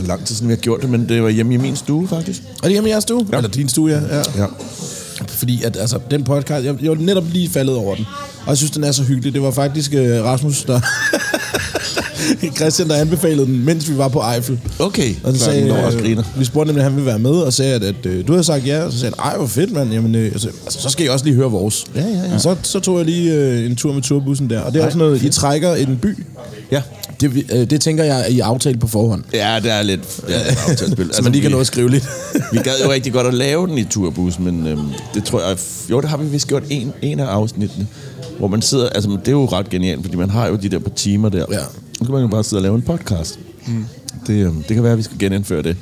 Lang 0.07 0.25
tid 0.27 0.35
siden, 0.35 0.49
vi 0.49 0.53
har 0.55 0.61
gjort 0.61 0.83
det, 0.83 0.91
men 0.91 1.09
det 1.09 1.23
var 1.23 1.29
hjemme 1.29 1.55
i 1.55 1.57
min 1.57 1.77
stue, 1.77 2.09
faktisk. 2.09 2.41
Er 2.43 2.63
det 2.63 2.71
hjemme 2.73 2.89
i 2.89 2.93
jeres 2.93 3.03
stue? 3.03 3.27
Ja. 3.33 3.37
Eller 3.37 3.51
din 3.51 3.69
stue, 3.69 3.91
ja. 3.91 4.17
ja. 4.17 4.23
Ja. 4.37 4.47
Fordi 5.27 5.63
at, 5.63 5.77
altså, 5.77 5.99
den 6.11 6.25
podcast, 6.25 6.65
jeg, 6.65 6.83
jeg 6.83 6.91
var 6.91 6.97
netop 6.97 7.25
lige 7.33 7.51
faldet 7.51 7.77
over 7.77 7.95
den. 7.95 8.07
Og 8.43 8.49
jeg 8.49 8.57
synes, 8.57 8.71
den 8.71 8.85
er 8.85 8.93
så 8.93 9.05
hyggelig. 9.05 9.35
Det 9.35 9.43
var 9.43 9.51
faktisk 9.51 9.93
øh, 9.95 10.25
Rasmus, 10.25 10.65
der... 10.65 10.81
Christian, 12.57 12.89
der 12.89 12.97
anbefalede 12.97 13.47
den, 13.47 13.65
mens 13.65 13.91
vi 13.91 13.99
var 13.99 14.09
på 14.09 14.23
Eiffel. 14.35 14.61
Okay. 14.79 15.15
Og 15.25 15.33
så 15.33 15.45
sagde, 15.45 15.75
jeg, 15.75 15.85
også 15.85 15.99
øh, 15.99 16.05
griner. 16.05 16.23
vi 16.39 16.45
spurgte 16.45 16.67
nemlig, 16.67 16.81
at 16.81 16.85
han 16.85 16.97
ville 16.97 17.07
være 17.07 17.19
med, 17.19 17.31
og 17.31 17.53
sagde, 17.53 17.75
at, 17.75 17.83
at 17.83 18.07
øh, 18.07 18.27
du 18.27 18.33
havde 18.33 18.45
sagt 18.45 18.67
ja. 18.67 18.83
Og 18.83 18.93
så 18.93 18.99
sagde 18.99 19.15
han, 19.19 19.31
ej, 19.31 19.37
hvor 19.37 19.47
fedt, 19.47 19.73
mand. 19.73 19.93
Jamen, 19.93 20.15
øh, 20.15 20.25
altså, 20.25 20.49
altså, 20.65 20.81
så 20.81 20.89
skal 20.89 21.07
I 21.07 21.09
også 21.09 21.25
lige 21.25 21.35
høre 21.35 21.51
vores. 21.51 21.85
Ja, 21.95 22.01
ja, 22.01 22.09
ja. 22.09 22.35
Og 22.35 22.41
så, 22.41 22.57
så 22.63 22.81
tog 22.81 22.99
jeg 22.99 23.07
lige 23.07 23.35
øh, 23.35 23.67
en 23.67 23.77
tur 23.77 23.93
med 23.93 24.03
turbussen 24.03 24.51
der. 24.51 24.61
Og 24.61 24.73
det 24.73 24.83
er 24.83 24.87
også 24.87 24.99
noget, 24.99 25.23
I 25.23 25.29
trækker 25.29 25.75
en 25.75 25.99
by. 26.03 26.25
Ja. 26.71 26.83
Det, 27.21 27.45
øh, 27.53 27.71
det 27.71 27.81
tænker 27.81 28.05
jeg, 28.05 28.27
I 28.31 28.41
aftalt 28.41 28.81
på 28.81 28.87
forhånd. 28.87 29.25
Ja, 29.33 29.61
det 29.63 29.73
er 29.73 29.83
lidt 29.83 30.21
ja, 30.29 30.35
aftalt 30.69 31.15
Så 31.17 31.23
man 31.23 31.33
lige 31.33 31.43
kan 31.43 31.51
nå 31.51 31.61
at 31.61 31.67
skrive 31.67 31.91
lidt. 31.91 32.09
vi 32.53 32.59
gad 32.59 32.73
jo 32.85 32.93
rigtig 32.93 33.13
godt 33.13 33.27
at 33.27 33.35
lave 33.35 33.67
den 33.67 33.79
i 33.79 33.85
turbussen, 33.85 34.45
men 34.45 34.67
øhm, 34.67 34.89
det 35.15 35.25
tror 35.25 35.49
jeg... 35.49 35.59
Jo, 35.91 36.01
det 36.01 36.11
har 36.11 36.17
vi 36.17 36.27
vist 36.27 36.49
gjort 36.49 36.63
en, 36.71 36.93
en 37.03 37.21
af 37.21 37.27
afsnittene, 37.27 37.87
hvor 38.39 38.49
man 38.49 38.63
sidder... 38.63 38.89
Altså, 38.89 39.11
det 39.11 39.29
er 39.29 39.33
jo 39.33 39.47
ret 39.47 39.71
genialt, 39.71 40.03
fordi 40.03 40.17
man 40.17 40.31
har 40.31 40.49
jo 40.49 40.57
de 40.57 40.69
der 40.69 40.79
par 40.79 40.91
timer 40.91 41.29
der. 41.29 41.45
Ja. 41.51 41.59
Så 41.99 42.05
kan 42.05 42.13
man 42.13 42.23
jo 42.23 42.29
bare 42.29 42.45
sidde 42.45 42.59
og 42.59 42.63
lave 42.63 42.75
en 42.75 42.83
podcast. 42.83 43.39
Mm. 43.67 43.85
Det, 44.27 44.47
øhm, 44.47 44.63
det 44.63 44.75
kan 44.75 44.83
være, 44.83 44.93
at 44.93 44.99
vi 44.99 45.03
skal 45.03 45.19
genindføre 45.19 45.63
det. 45.63 45.77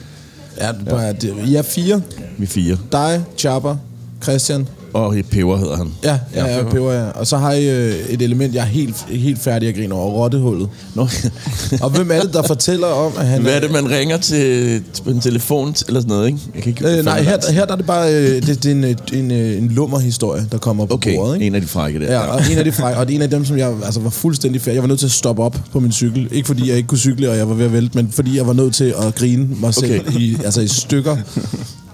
ja, 0.61 0.73
bare, 0.91 1.13
det, 1.13 1.35
I 1.47 1.55
er 1.55 1.63
fire. 1.63 2.03
Vi 2.39 2.45
er 2.45 2.49
fire. 2.49 2.79
Dig, 2.93 3.25
Chopper, 3.39 3.77
Christian. 4.23 4.69
Og 4.97 5.15
Peber 5.31 5.57
hedder 5.57 5.77
han. 5.77 5.93
Ja, 6.05 6.19
ja, 6.35 6.57
ja, 6.57 6.63
peber, 6.63 6.93
ja. 6.93 7.11
Og 7.11 7.27
så 7.27 7.37
har 7.37 7.53
I 7.53 7.69
øh, 7.71 7.95
et 8.09 8.23
element, 8.23 8.55
jeg 8.55 8.61
er 8.61 8.67
helt, 8.67 8.97
helt 9.09 9.39
færdig 9.39 9.69
at 9.69 9.75
grine 9.75 9.95
over, 9.95 10.13
rottehullet. 10.13 10.69
Nå. 10.95 11.09
Og 11.83 11.91
hvem 11.91 12.11
er 12.11 12.21
det, 12.21 12.33
der 12.33 12.43
fortæller 12.43 12.87
om, 12.87 13.13
at 13.19 13.27
han... 13.27 13.43
Hvad 13.43 13.53
er 13.57 13.61
det, 13.61 13.71
man 13.71 13.91
ringer 13.91 14.17
til 14.17 14.83
på 15.05 15.11
en 15.11 15.21
telefon 15.21 15.75
eller 15.89 16.01
sådan 16.01 16.09
noget, 16.09 16.27
ikke? 16.27 16.39
Jeg 16.55 16.63
kan 16.63 16.71
ikke 16.71 16.99
Øh, 16.99 17.05
nej, 17.05 17.23
her, 17.23 17.53
her 17.53 17.65
der 17.65 17.73
er 17.73 17.77
det 17.77 17.87
bare 17.87 18.15
øh, 18.15 18.43
det, 18.47 18.63
det 18.63 18.67
er 18.67 18.71
en, 18.71 18.85
en, 19.25 19.31
øh, 19.31 19.59
en 19.59 19.69
lummerhistorie, 19.69 20.47
der 20.53 20.59
kommer 20.59 20.87
på 20.87 20.95
Okay, 20.95 21.17
bordet. 21.17 21.35
Ikke? 21.35 21.47
en 21.47 21.55
af 21.55 21.61
de 21.61 21.67
frække 21.67 22.01
der. 22.01 22.13
Ja, 22.13 22.21
og 22.21 22.41
en 22.53 22.59
af 22.59 22.65
de 22.65 22.73
frække, 22.73 23.01
og 23.01 23.07
det 23.07 23.13
er 23.15 23.17
en 23.17 23.23
af 23.23 23.31
dem, 23.31 23.45
som 23.45 23.59
jeg 23.59 23.73
altså, 23.85 24.01
var 24.01 24.11
fuldstændig 24.11 24.61
færdig. 24.61 24.75
Jeg 24.75 24.83
var 24.83 24.89
nødt 24.89 24.99
til 24.99 25.07
at 25.07 25.13
stoppe 25.13 25.43
op 25.43 25.57
på 25.73 25.81
min 25.81 25.93
cykel. 25.93 26.29
Ikke 26.33 26.47
fordi 26.47 26.69
jeg 26.69 26.77
ikke 26.77 26.87
kunne 26.87 26.99
cykle, 26.99 27.31
og 27.31 27.37
jeg 27.37 27.49
var 27.49 27.55
ved 27.55 27.65
at 27.65 27.73
vælte, 27.73 27.97
men 27.99 28.13
fordi 28.13 28.37
jeg 28.37 28.47
var 28.47 28.53
nødt 28.53 28.75
til 28.75 28.95
at 29.07 29.15
grine 29.15 29.49
mig 29.61 29.75
selv 29.75 30.01
Okay. 30.01 30.21
i, 30.21 30.37
altså 30.45 30.61
i 30.61 30.69
stykker. 30.69 31.17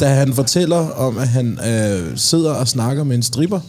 Da 0.03 0.09
han 0.09 0.35
fortæller 0.35 0.91
om, 0.91 1.19
at 1.19 1.29
han 1.29 1.59
øh, 1.67 2.13
sidder 2.17 2.51
og 2.51 2.69
snakker 2.69 3.05
med 3.05 3.17
en 3.17 3.23
stripper, 3.23 3.61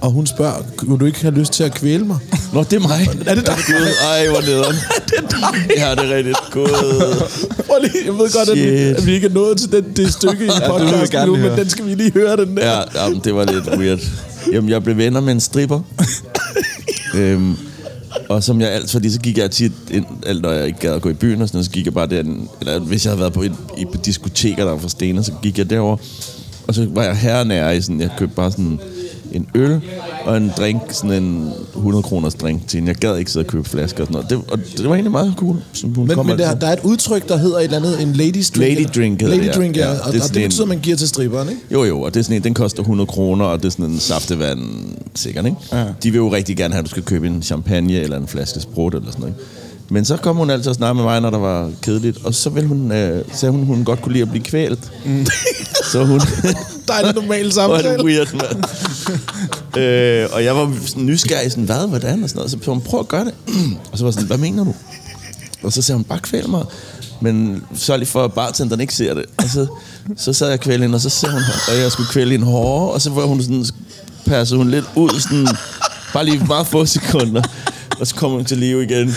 og 0.00 0.10
hun 0.10 0.26
spørger, 0.26 0.62
kunne 0.76 0.98
du 0.98 1.04
ikke 1.04 1.22
have 1.22 1.34
lyst 1.34 1.52
til 1.52 1.64
at 1.64 1.74
kvæle 1.74 2.04
mig? 2.04 2.18
Nå, 2.52 2.62
det 2.62 2.72
er 2.72 2.80
mig. 2.80 3.08
Er 3.26 3.34
det 3.34 3.46
dig? 3.46 3.56
Gud, 3.66 3.88
ej, 4.10 4.28
hvor 4.28 4.40
nederen. 4.40 4.76
det 5.08 5.14
er 5.16 5.28
dig! 5.28 5.76
Ja, 5.76 5.90
det 5.94 6.12
er 6.12 6.16
rigtigt. 6.16 6.36
Gud. 6.50 6.68
Prøv 7.66 7.76
lige, 7.82 8.04
jeg 8.06 8.12
ved 8.12 8.32
godt, 8.32 8.48
at 8.48 8.56
vi, 8.56 8.76
at 8.76 9.06
vi 9.06 9.12
ikke 9.12 9.26
er 9.26 9.32
nået 9.32 9.58
til 9.58 9.72
den, 9.72 9.84
det 9.96 10.12
stykke 10.12 10.44
i 10.44 10.50
podcasten 10.66 11.18
gerne 11.18 11.26
nu, 11.26 11.32
men 11.32 11.42
høre. 11.42 11.56
den 11.56 11.70
skal 11.70 11.86
vi 11.86 11.94
lige 11.94 12.12
høre, 12.12 12.36
den 12.36 12.56
der. 12.56 12.76
Ja, 12.76 13.02
jamen, 13.02 13.20
det 13.24 13.34
var 13.34 13.44
lidt 13.44 13.78
weird. 13.78 14.00
Jamen, 14.52 14.70
jeg 14.70 14.84
blev 14.84 14.96
venner 14.96 15.20
med 15.20 15.32
en 15.32 15.40
stripper. 15.40 15.80
øhm, 17.14 17.56
og 18.28 18.42
som 18.42 18.60
jeg 18.60 18.70
altid, 18.70 18.88
fordi 18.88 19.10
så 19.10 19.20
gik 19.20 19.38
jeg 19.38 19.50
tit 19.50 19.72
ind, 19.90 20.04
alt 20.26 20.42
når 20.42 20.50
jeg 20.50 20.66
ikke 20.66 20.78
gad 20.78 20.94
at 20.94 21.02
gå 21.02 21.08
i 21.08 21.12
byen 21.14 21.42
og 21.42 21.48
sådan 21.48 21.56
noget, 21.56 21.66
så 21.66 21.70
gik 21.70 21.84
jeg 21.84 21.94
bare 21.94 22.06
der, 22.06 22.22
eller 22.60 22.78
hvis 22.78 23.04
jeg 23.04 23.10
havde 23.10 23.20
været 23.20 23.32
på 23.32 23.42
et, 23.42 23.52
i 23.78 23.84
på 23.84 23.96
diskoteker, 24.04 24.64
der 24.64 24.72
var 24.72 24.78
for 24.78 24.88
stener, 24.88 25.22
så 25.22 25.32
gik 25.42 25.58
jeg 25.58 25.70
derover. 25.70 25.96
Og 26.68 26.74
så 26.74 26.86
var 26.90 27.02
jeg 27.02 27.16
hernær 27.16 27.70
i 27.70 27.80
sådan, 27.80 28.00
jeg 28.00 28.10
købte 28.18 28.34
bare 28.34 28.50
sådan 28.50 28.80
en 29.32 29.46
øl 29.54 29.80
og 30.24 30.36
en 30.36 30.52
drink, 30.58 30.80
sådan 30.90 31.22
en 31.22 31.52
100 31.76 32.02
kroners 32.02 32.34
drink 32.34 32.68
til 32.68 32.76
hende. 32.76 32.88
Jeg 32.88 32.96
gad 32.96 33.16
ikke 33.16 33.30
sidde 33.30 33.44
og 33.44 33.46
købe 33.50 33.68
flasker 33.68 34.00
og 34.00 34.06
sådan 34.06 34.12
noget. 34.12 34.30
Det, 34.30 34.52
og 34.52 34.58
det 34.76 34.84
var 34.88 34.94
egentlig 34.94 35.10
meget 35.12 35.34
cool. 35.36 35.56
Som 35.72 35.94
hun 35.94 36.06
Men, 36.06 36.16
kom 36.16 36.26
men 36.26 36.38
der, 36.38 36.48
altid. 36.48 36.60
der 36.60 36.66
er 36.66 36.72
et 36.72 36.78
udtryk, 36.82 37.28
der 37.28 37.36
hedder 37.36 37.58
et 37.58 37.64
eller 37.64 37.76
andet, 37.76 38.02
en 38.02 38.12
ladies 38.12 38.50
drink. 38.50 38.78
Lady 38.78 38.86
drink 38.96 39.20
hedder 39.20 39.36
Lady 39.36 39.46
det, 39.46 39.54
drink, 39.56 39.76
ja. 39.76 39.82
Ja, 39.86 39.90
Og, 39.92 39.96
det 39.98 40.04
og 40.06 40.12
det 40.12 40.22
sådan 40.22 40.42
en- 40.42 40.48
betyder, 40.48 40.62
at 40.62 40.68
man 40.68 40.78
giver 40.78 40.96
til 40.96 41.08
stripperen, 41.08 41.48
ikke? 41.48 41.60
Jo, 41.72 41.84
jo, 41.84 42.00
og 42.00 42.14
det 42.14 42.20
er 42.20 42.24
sådan 42.24 42.36
en, 42.36 42.44
den 42.44 42.54
koster 42.54 42.80
100 42.82 43.06
kroner, 43.06 43.44
og 43.44 43.58
det 43.58 43.64
er 43.66 43.70
sådan 43.70 43.84
en 43.84 43.98
saftevand, 44.00 44.60
sikkert, 45.14 45.44
ikke? 45.46 45.56
Ja. 45.72 45.84
De 46.02 46.10
vil 46.10 46.18
jo 46.18 46.32
rigtig 46.32 46.56
gerne 46.56 46.74
have, 46.74 46.78
at 46.78 46.84
du 46.84 46.90
skal 46.90 47.02
købe 47.02 47.26
en 47.26 47.42
champagne 47.42 47.92
eller 47.92 48.16
en 48.16 48.28
flaske 48.28 48.60
sprut 48.60 48.94
eller 48.94 49.10
sådan 49.10 49.20
noget. 49.20 49.34
ikke? 49.34 49.44
Men 49.92 50.04
så 50.04 50.16
kom 50.16 50.36
hun 50.36 50.50
altid 50.50 50.68
og 50.68 50.74
snakkede 50.74 50.94
med 50.94 51.04
mig, 51.04 51.20
når 51.20 51.30
der 51.30 51.38
var 51.38 51.70
kedeligt, 51.82 52.18
og 52.24 52.34
så 52.34 52.50
ville 52.50 52.68
hun, 52.68 52.92
øh, 52.92 53.24
sagde 53.32 53.52
hun, 53.52 53.64
hun 53.66 53.84
godt 53.84 54.02
kunne 54.02 54.12
lide 54.12 54.22
at 54.22 54.30
blive 54.30 54.44
kvælt. 54.44 54.90
Mm. 55.04 55.26
så 55.92 56.04
hun... 56.04 56.20
Der 56.88 56.94
er 57.02 57.06
det 57.06 57.14
normale 57.14 57.42
Hvor 57.42 57.50
samtale. 57.78 57.96
det 57.96 58.04
weird, 58.04 58.32
mand. 58.32 58.64
øh, 59.82 60.28
og 60.32 60.44
jeg 60.44 60.56
var 60.56 60.72
sådan 60.86 61.06
nysgerrig, 61.06 61.50
sådan, 61.50 61.64
hvad, 61.64 61.88
hvordan, 61.88 62.22
og 62.22 62.28
sådan 62.28 62.38
noget. 62.38 62.50
Så 62.50 62.58
så 62.62 62.70
hun, 62.70 62.80
prøv 62.80 63.00
at 63.00 63.08
gøre 63.08 63.24
det. 63.24 63.34
og 63.92 63.98
så 63.98 64.04
var 64.04 64.08
jeg 64.08 64.14
sådan, 64.14 64.26
hvad 64.26 64.38
mener 64.38 64.64
du? 64.64 64.74
Og 65.62 65.72
så 65.72 65.82
sagde 65.82 65.96
hun, 65.96 66.04
bare 66.04 66.18
kvæl 66.18 66.48
mig. 66.48 66.64
Men 67.20 67.64
så 67.74 67.96
lige 67.96 68.06
for, 68.06 68.24
at 68.24 68.32
bartenderen 68.32 68.80
ikke 68.80 68.94
ser 68.94 69.14
det. 69.14 69.24
Og 69.38 69.44
så, 69.44 69.66
så 70.16 70.32
sad 70.32 70.48
jeg 70.48 70.60
kvæl 70.60 70.82
hende, 70.82 70.94
og 70.94 71.00
så 71.00 71.10
sagde 71.10 71.32
hun, 71.32 71.42
og 71.68 71.82
jeg 71.82 71.92
skulle 71.92 72.08
kvæle 72.08 72.30
hende 72.30 72.46
hårdere. 72.46 72.90
Og 72.90 73.00
så 73.00 73.10
var 73.10 73.24
hun 73.24 73.42
sådan, 73.42 73.66
passede 74.26 74.58
hun 74.58 74.70
lidt 74.70 74.84
ud, 74.96 75.20
sådan, 75.20 75.46
bare 76.12 76.24
lige 76.24 76.44
meget 76.46 76.66
få 76.66 76.86
sekunder. 76.86 77.42
Og 78.00 78.06
så 78.06 78.14
kom 78.14 78.30
hun 78.30 78.44
til 78.44 78.58
live 78.58 78.84
igen. 78.84 79.14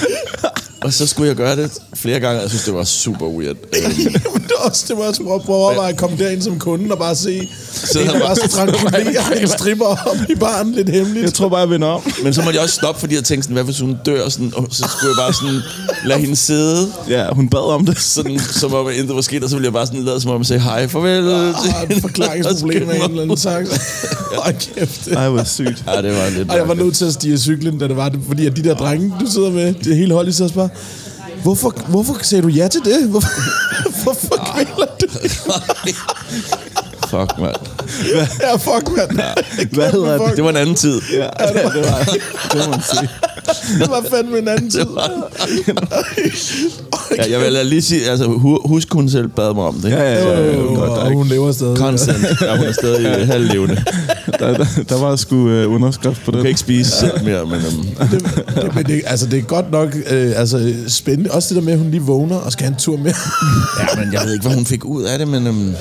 Og 0.84 0.94
så 0.94 1.08
skulle 1.08 1.28
jeg 1.28 1.36
gøre 1.36 1.56
det 1.56 1.72
flere 1.96 2.20
gange, 2.20 2.38
og 2.38 2.42
jeg 2.42 2.50
synes, 2.50 2.64
det 2.64 2.74
var 2.74 2.84
super 2.84 3.26
weird. 3.28 3.56
Jamen, 3.84 4.42
det 4.44 4.52
er 4.60 4.70
også, 4.70 4.86
det 4.88 4.98
var 4.98 5.04
også 5.04 5.24
prøve 5.24 5.40
prøve 5.40 5.88
at 5.90 5.98
komme 5.98 6.18
derind 6.18 6.42
som 6.42 6.60
kunde 6.60 6.92
og 6.92 6.98
bare 6.98 7.16
se, 7.16 7.50
så 7.74 8.00
der 8.00 8.12
bare- 8.12 8.20
bare 8.20 8.36
strangulere 8.50 9.42
en 9.42 9.48
stripper 9.48 9.86
op 9.86 10.18
i 10.30 10.36
baren 10.36 10.72
lidt 10.72 10.90
hemmeligt. 10.90 11.24
Jeg 11.24 11.34
tror 11.34 11.50
bare, 11.50 11.60
jeg 11.60 11.70
vinder 11.70 11.88
om. 11.88 12.02
Men 12.24 12.34
så 12.34 12.42
måtte 12.42 12.56
jeg 12.58 12.64
også 12.64 12.76
stoppe, 12.76 13.00
fordi 13.00 13.16
jeg 13.16 13.24
tænkte 13.24 13.44
sådan, 13.44 13.54
hvad 13.54 13.64
hvis 13.64 13.80
hun 13.80 13.98
dør? 14.06 14.30
Sådan, 14.30 14.54
og 14.56 14.68
så 14.72 14.84
skulle 14.98 15.10
jeg 15.18 15.24
bare 15.26 15.34
sådan 15.34 15.60
lade 16.06 16.20
hende 16.20 16.36
sidde, 16.36 16.88
Ja, 17.10 17.28
hun 17.34 17.50
bad 17.50 17.60
om 17.74 17.86
det. 17.86 17.98
sådan, 18.02 18.40
som 18.40 18.74
om 18.74 18.90
intet 18.90 19.16
var 19.16 19.22
sket, 19.22 19.44
og 19.44 19.50
så 19.50 19.56
ville 19.56 19.66
jeg 19.66 19.74
bare 19.74 19.86
sådan 19.86 20.04
lade 20.04 20.22
som 20.22 20.32
om 20.32 20.42
at 20.42 20.48
sige 20.48 20.60
hej, 20.60 20.88
farvel. 20.88 21.32
Ah, 21.32 21.96
et 21.96 22.02
forklaringsproblem 22.02 22.90
af 22.90 22.96
en 22.96 23.02
eller 23.10 23.22
anden 23.22 23.38
slags. 23.38 23.70
Hold 24.38 24.76
kæft. 24.76 25.08
Ej, 25.08 25.30
hvor 25.30 25.44
sygt. 25.44 25.84
Ja, 25.88 26.02
det 26.02 26.12
var 26.12 26.30
lidt... 26.38 26.50
Og 26.52 26.58
jeg 26.58 26.68
var 26.68 26.74
nødt 26.74 26.96
til 26.96 27.06
at 27.06 27.14
stige 27.14 27.38
cyklen, 27.38 27.78
da 27.80 27.88
det 27.88 27.98
var 27.98 28.10
det, 28.10 28.20
fordi 28.28 28.46
at 28.46 28.56
de 28.58 28.64
der 28.64 28.76
drenge, 28.76 29.14
du 29.20 29.32
sidder 29.32 29.50
med, 29.52 29.74
det 29.74 29.96
hele 29.98 30.14
hold 30.14 30.28
i 30.28 30.32
sig 30.32 30.44
og 30.44 30.50
spørger, 30.50 30.70
hvorfor, 31.44 31.76
hvorfor 31.88 32.18
sagde 32.22 32.42
du 32.42 32.48
ja 32.48 32.68
til 32.68 32.82
det? 32.86 33.08
Hvorfor, 33.10 33.30
hvorfor 34.04 34.54
kvæler 34.54 34.88
du? 35.02 35.08
Fuck, 37.10 37.40
mand. 37.40 37.56
Ja, 38.42 38.56
fuck, 38.56 38.98
mand. 38.98 39.18
Hvad 39.72 39.92
hedder 39.92 40.18
det? 40.28 40.36
Det 40.36 40.44
var 40.44 40.50
en 40.50 40.58
anden 40.58 40.76
tid. 40.76 41.02
Ja, 41.14 41.24
det 41.48 41.64
var 41.64 41.72
det, 41.72 42.66
må 42.66 42.72
man 42.72 42.82
sige. 42.94 43.10
Det 43.80 43.90
var 43.90 44.04
fandme 44.10 44.38
en 44.40 44.48
anden 44.48 44.70
tid. 44.70 44.86
Ja, 47.18 47.32
jeg 47.32 47.40
vil 47.40 47.66
lige 47.66 47.82
sige, 47.82 48.10
altså, 48.10 48.26
hu- 48.26 48.62
husk, 48.68 48.94
hun 48.94 49.10
selv 49.10 49.28
bad 49.28 49.54
mig 49.54 49.64
om 49.64 49.76
det. 49.76 49.90
Ja, 49.92 50.02
ja, 50.14 50.30
ja. 50.30 50.42
Øh, 50.42 50.58
Godt, 50.76 50.90
der 50.90 50.96
er 50.96 51.00
og 51.06 51.12
hun 51.14 51.28
lever 51.28 51.52
stadig. 51.52 51.78
Consent. 51.78 52.18
Ja, 52.42 52.58
hun 52.58 52.66
er 52.68 52.72
stadig 52.72 53.28
halvlevende. 53.28 53.84
Der 54.48 54.58
Der, 54.58 54.66
der, 54.90 55.00
var 55.00 55.16
sgu 55.16 55.50
øh, 55.50 55.72
underskrift 55.74 56.26
på 56.26 56.32
Du 56.32 56.38
det. 56.38 56.44
kan 56.44 56.48
ikke 56.50 56.60
spise 56.60 56.92
selv 56.92 57.24
mere, 57.24 57.46
men 57.46 57.54
øhm, 57.56 58.08
det, 58.12 58.22
det, 58.56 58.76
men 58.76 58.86
det, 58.86 59.02
altså, 59.06 59.26
det 59.28 59.40
er 59.40 59.44
godt 59.44 59.72
nok 59.72 59.96
øh, 60.12 60.32
altså, 60.36 60.74
spændende. 60.88 61.32
Også 61.32 61.50
det 61.50 61.56
der 61.56 61.66
med, 61.66 61.74
at 61.74 61.80
hun 61.80 61.92
lige 61.92 62.02
vågner 62.02 62.36
og 62.36 62.52
skal 62.52 62.64
have 62.66 62.74
en 62.74 62.80
tur 62.80 62.98
med. 62.98 63.14
ja, 63.80 64.00
men 64.04 64.14
jeg 64.14 64.22
ved 64.26 64.34
ikke, 64.34 64.46
hvad 64.46 64.56
hun 64.56 64.66
fik 64.66 64.86
ud 64.86 65.04
af 65.04 65.20
det, 65.20 65.28
men 65.28 65.48
øhm, 65.48 65.74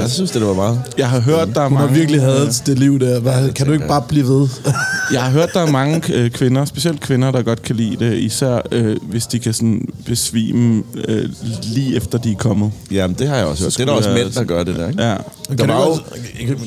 jeg 0.00 0.10
synes, 0.10 0.30
det 0.30 0.46
var 0.46 0.54
meget. 0.54 0.80
Jeg 0.98 1.08
har 1.10 1.20
hørt, 1.20 1.48
der 1.54 1.60
er 1.60 1.68
Hun 1.68 1.78
har 1.78 1.86
virkelig 1.86 2.20
hadet 2.22 2.62
det 2.66 2.78
liv 2.78 3.00
der. 3.00 3.20
Hvad, 3.20 3.52
kan 3.52 3.66
du 3.66 3.72
ikke 3.72 3.88
bare 3.88 4.02
blive 4.08 4.28
ved? 4.28 4.48
Jeg 5.12 5.22
har 5.22 5.30
hørt, 5.30 5.48
der 5.54 5.60
er 5.60 5.70
mange 5.70 6.14
øh, 6.14 6.30
kvinder, 6.30 6.64
specielt 6.64 7.00
kvinder, 7.00 7.30
der 7.30 7.42
godt 7.42 7.62
kan 7.62 7.76
lide 7.76 7.96
det, 8.04 8.18
især 8.18 8.60
øh, 8.72 8.96
hvis 9.02 9.26
de 9.26 9.38
kan 9.38 9.52
sådan 9.52 9.88
besvime 10.06 10.82
øh, 11.08 11.28
lige 11.62 11.96
efter 11.96 12.18
de 12.18 12.32
er 12.32 12.36
kommet. 12.36 12.70
Jamen, 12.90 13.16
det 13.18 13.28
har 13.28 13.36
jeg 13.36 13.46
også 13.46 13.62
hørt. 13.64 13.72
Det 13.72 13.80
er 13.80 13.84
der 13.84 13.92
også 13.92 14.10
mænd, 14.10 14.30
der 14.32 14.44
gør 14.44 14.62
det 14.62 14.76
der, 14.76 14.88
ikke? 14.88 15.02
Ja. 15.02 15.14
Kan 15.48 15.58
du, 15.58 15.66
var 15.66 15.74
jo- 15.74 15.90
også, 15.90 16.02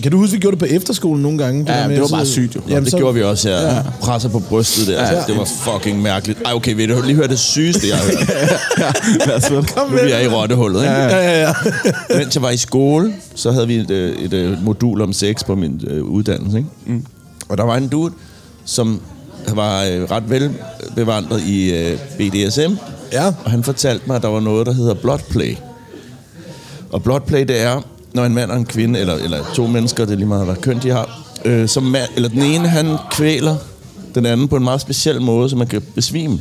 kan 0.03 0.11
du 0.11 0.17
huske, 0.17 0.33
vi 0.33 0.39
gjorde 0.39 0.55
det 0.59 0.59
på 0.69 0.75
efterskolen 0.75 1.23
nogle 1.23 1.37
gange? 1.37 1.65
Ja, 1.67 1.81
der 1.81 1.87
med 1.87 1.95
det 1.95 2.01
var 2.01 2.07
bare 2.07 2.25
sygt, 2.25 2.55
jo. 2.55 2.61
Jamen, 2.69 2.83
det 2.83 2.91
så- 2.91 2.97
gjorde 2.97 3.13
vi 3.13 3.23
også 3.23 3.47
her. 3.49 3.61
Ja. 3.61 3.81
Presser 4.01 4.29
på 4.29 4.39
brystet 4.39 4.87
der. 4.87 4.93
Ja, 4.93 5.13
Ja. 5.15 5.23
Det 5.27 5.37
var 5.37 5.45
fucking 5.45 6.01
mærkeligt. 6.01 6.39
Ej, 6.45 6.53
okay, 6.53 6.75
vil 6.75 6.89
du 6.89 7.01
lige 7.05 7.15
høre 7.15 7.27
det 7.27 7.39
sygeste, 7.39 7.87
jeg 7.87 7.97
har 7.97 8.03
hørt? 8.05 9.27
Lad 9.27 9.35
os 9.35 9.47
høre 9.47 9.61
det. 9.61 9.75
Kom 9.75 9.91
Nu 9.91 9.97
jeg 9.97 10.23
i 10.23 10.27
rottehullet, 10.27 10.79
ikke? 10.81 10.93
Ja, 10.93 11.07
ja, 11.17 11.41
ja. 11.41 11.53
Mens 12.17 12.35
jeg 12.35 12.41
var 12.43 12.49
i 12.49 12.57
skole, 12.57 13.13
så 13.35 13.51
havde 13.51 13.67
vi 13.67 13.75
et, 13.75 13.91
øh, 13.91 14.15
et, 14.15 14.33
et 14.33 14.63
modul 14.63 15.01
om 15.01 15.13
sex 15.13 15.45
på 15.45 15.55
min 15.55 15.81
øh, 15.87 16.03
uddannelse. 16.03 16.57
Ikke? 16.57 16.69
Mm. 16.85 17.05
Og 17.49 17.57
der 17.57 17.63
var 17.63 17.77
en 17.77 17.87
dude, 17.87 18.13
som 18.65 19.01
var 19.53 19.83
øh, 19.83 20.03
ret 20.11 20.29
velbevandret 20.29 21.41
i 21.41 21.73
øh, 21.73 21.97
BDSM. 22.17 22.73
Ja. 23.11 23.27
Og 23.27 23.51
han 23.51 23.63
fortalte 23.63 24.03
mig, 24.07 24.15
at 24.15 24.21
der 24.21 24.27
var 24.27 24.39
noget, 24.39 24.65
der 24.65 24.73
hedder 24.73 24.93
bloodplay. 24.93 25.55
Og 26.91 27.03
bloodplay, 27.03 27.41
det 27.41 27.61
er, 27.61 27.81
når 28.13 28.25
en 28.25 28.33
mand 28.33 28.51
og 28.51 28.57
en 28.57 28.65
kvinde, 28.65 28.99
eller, 28.99 29.13
eller 29.13 29.43
to 29.53 29.67
mennesker, 29.67 30.05
det 30.05 30.13
er 30.13 30.17
lige 30.17 30.27
meget, 30.27 30.45
hvad 30.45 30.55
køn 30.55 30.79
de 30.83 30.89
har, 30.89 31.21
øh, 31.45 31.67
som 31.67 31.83
mand, 31.83 32.09
eller 32.15 32.29
den 32.29 32.41
ene, 32.41 32.67
han 32.67 32.97
kvæler 33.11 33.55
den 34.15 34.25
anden 34.25 34.47
på 34.47 34.55
en 34.55 34.63
meget 34.63 34.81
speciel 34.81 35.21
måde, 35.21 35.49
så 35.49 35.55
man 35.55 35.67
kan 35.67 35.81
besvime. 35.95 36.39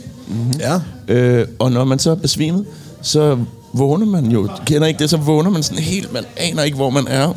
ja. 0.60 0.80
Øh, 1.08 1.46
og 1.58 1.72
når 1.72 1.84
man 1.84 1.98
så 1.98 2.10
er 2.10 2.14
besvimet, 2.14 2.66
så 3.02 3.38
vågner 3.72 4.06
man 4.06 4.30
jo, 4.30 4.48
kender 4.66 4.86
ikke 4.88 4.98
det, 4.98 5.10
så 5.10 5.16
vågner 5.16 5.50
man 5.50 5.62
sådan 5.62 5.82
helt, 5.82 6.12
man 6.12 6.24
aner 6.36 6.62
ikke, 6.62 6.76
hvor 6.76 6.90
man 6.90 7.06
er. 7.08 7.34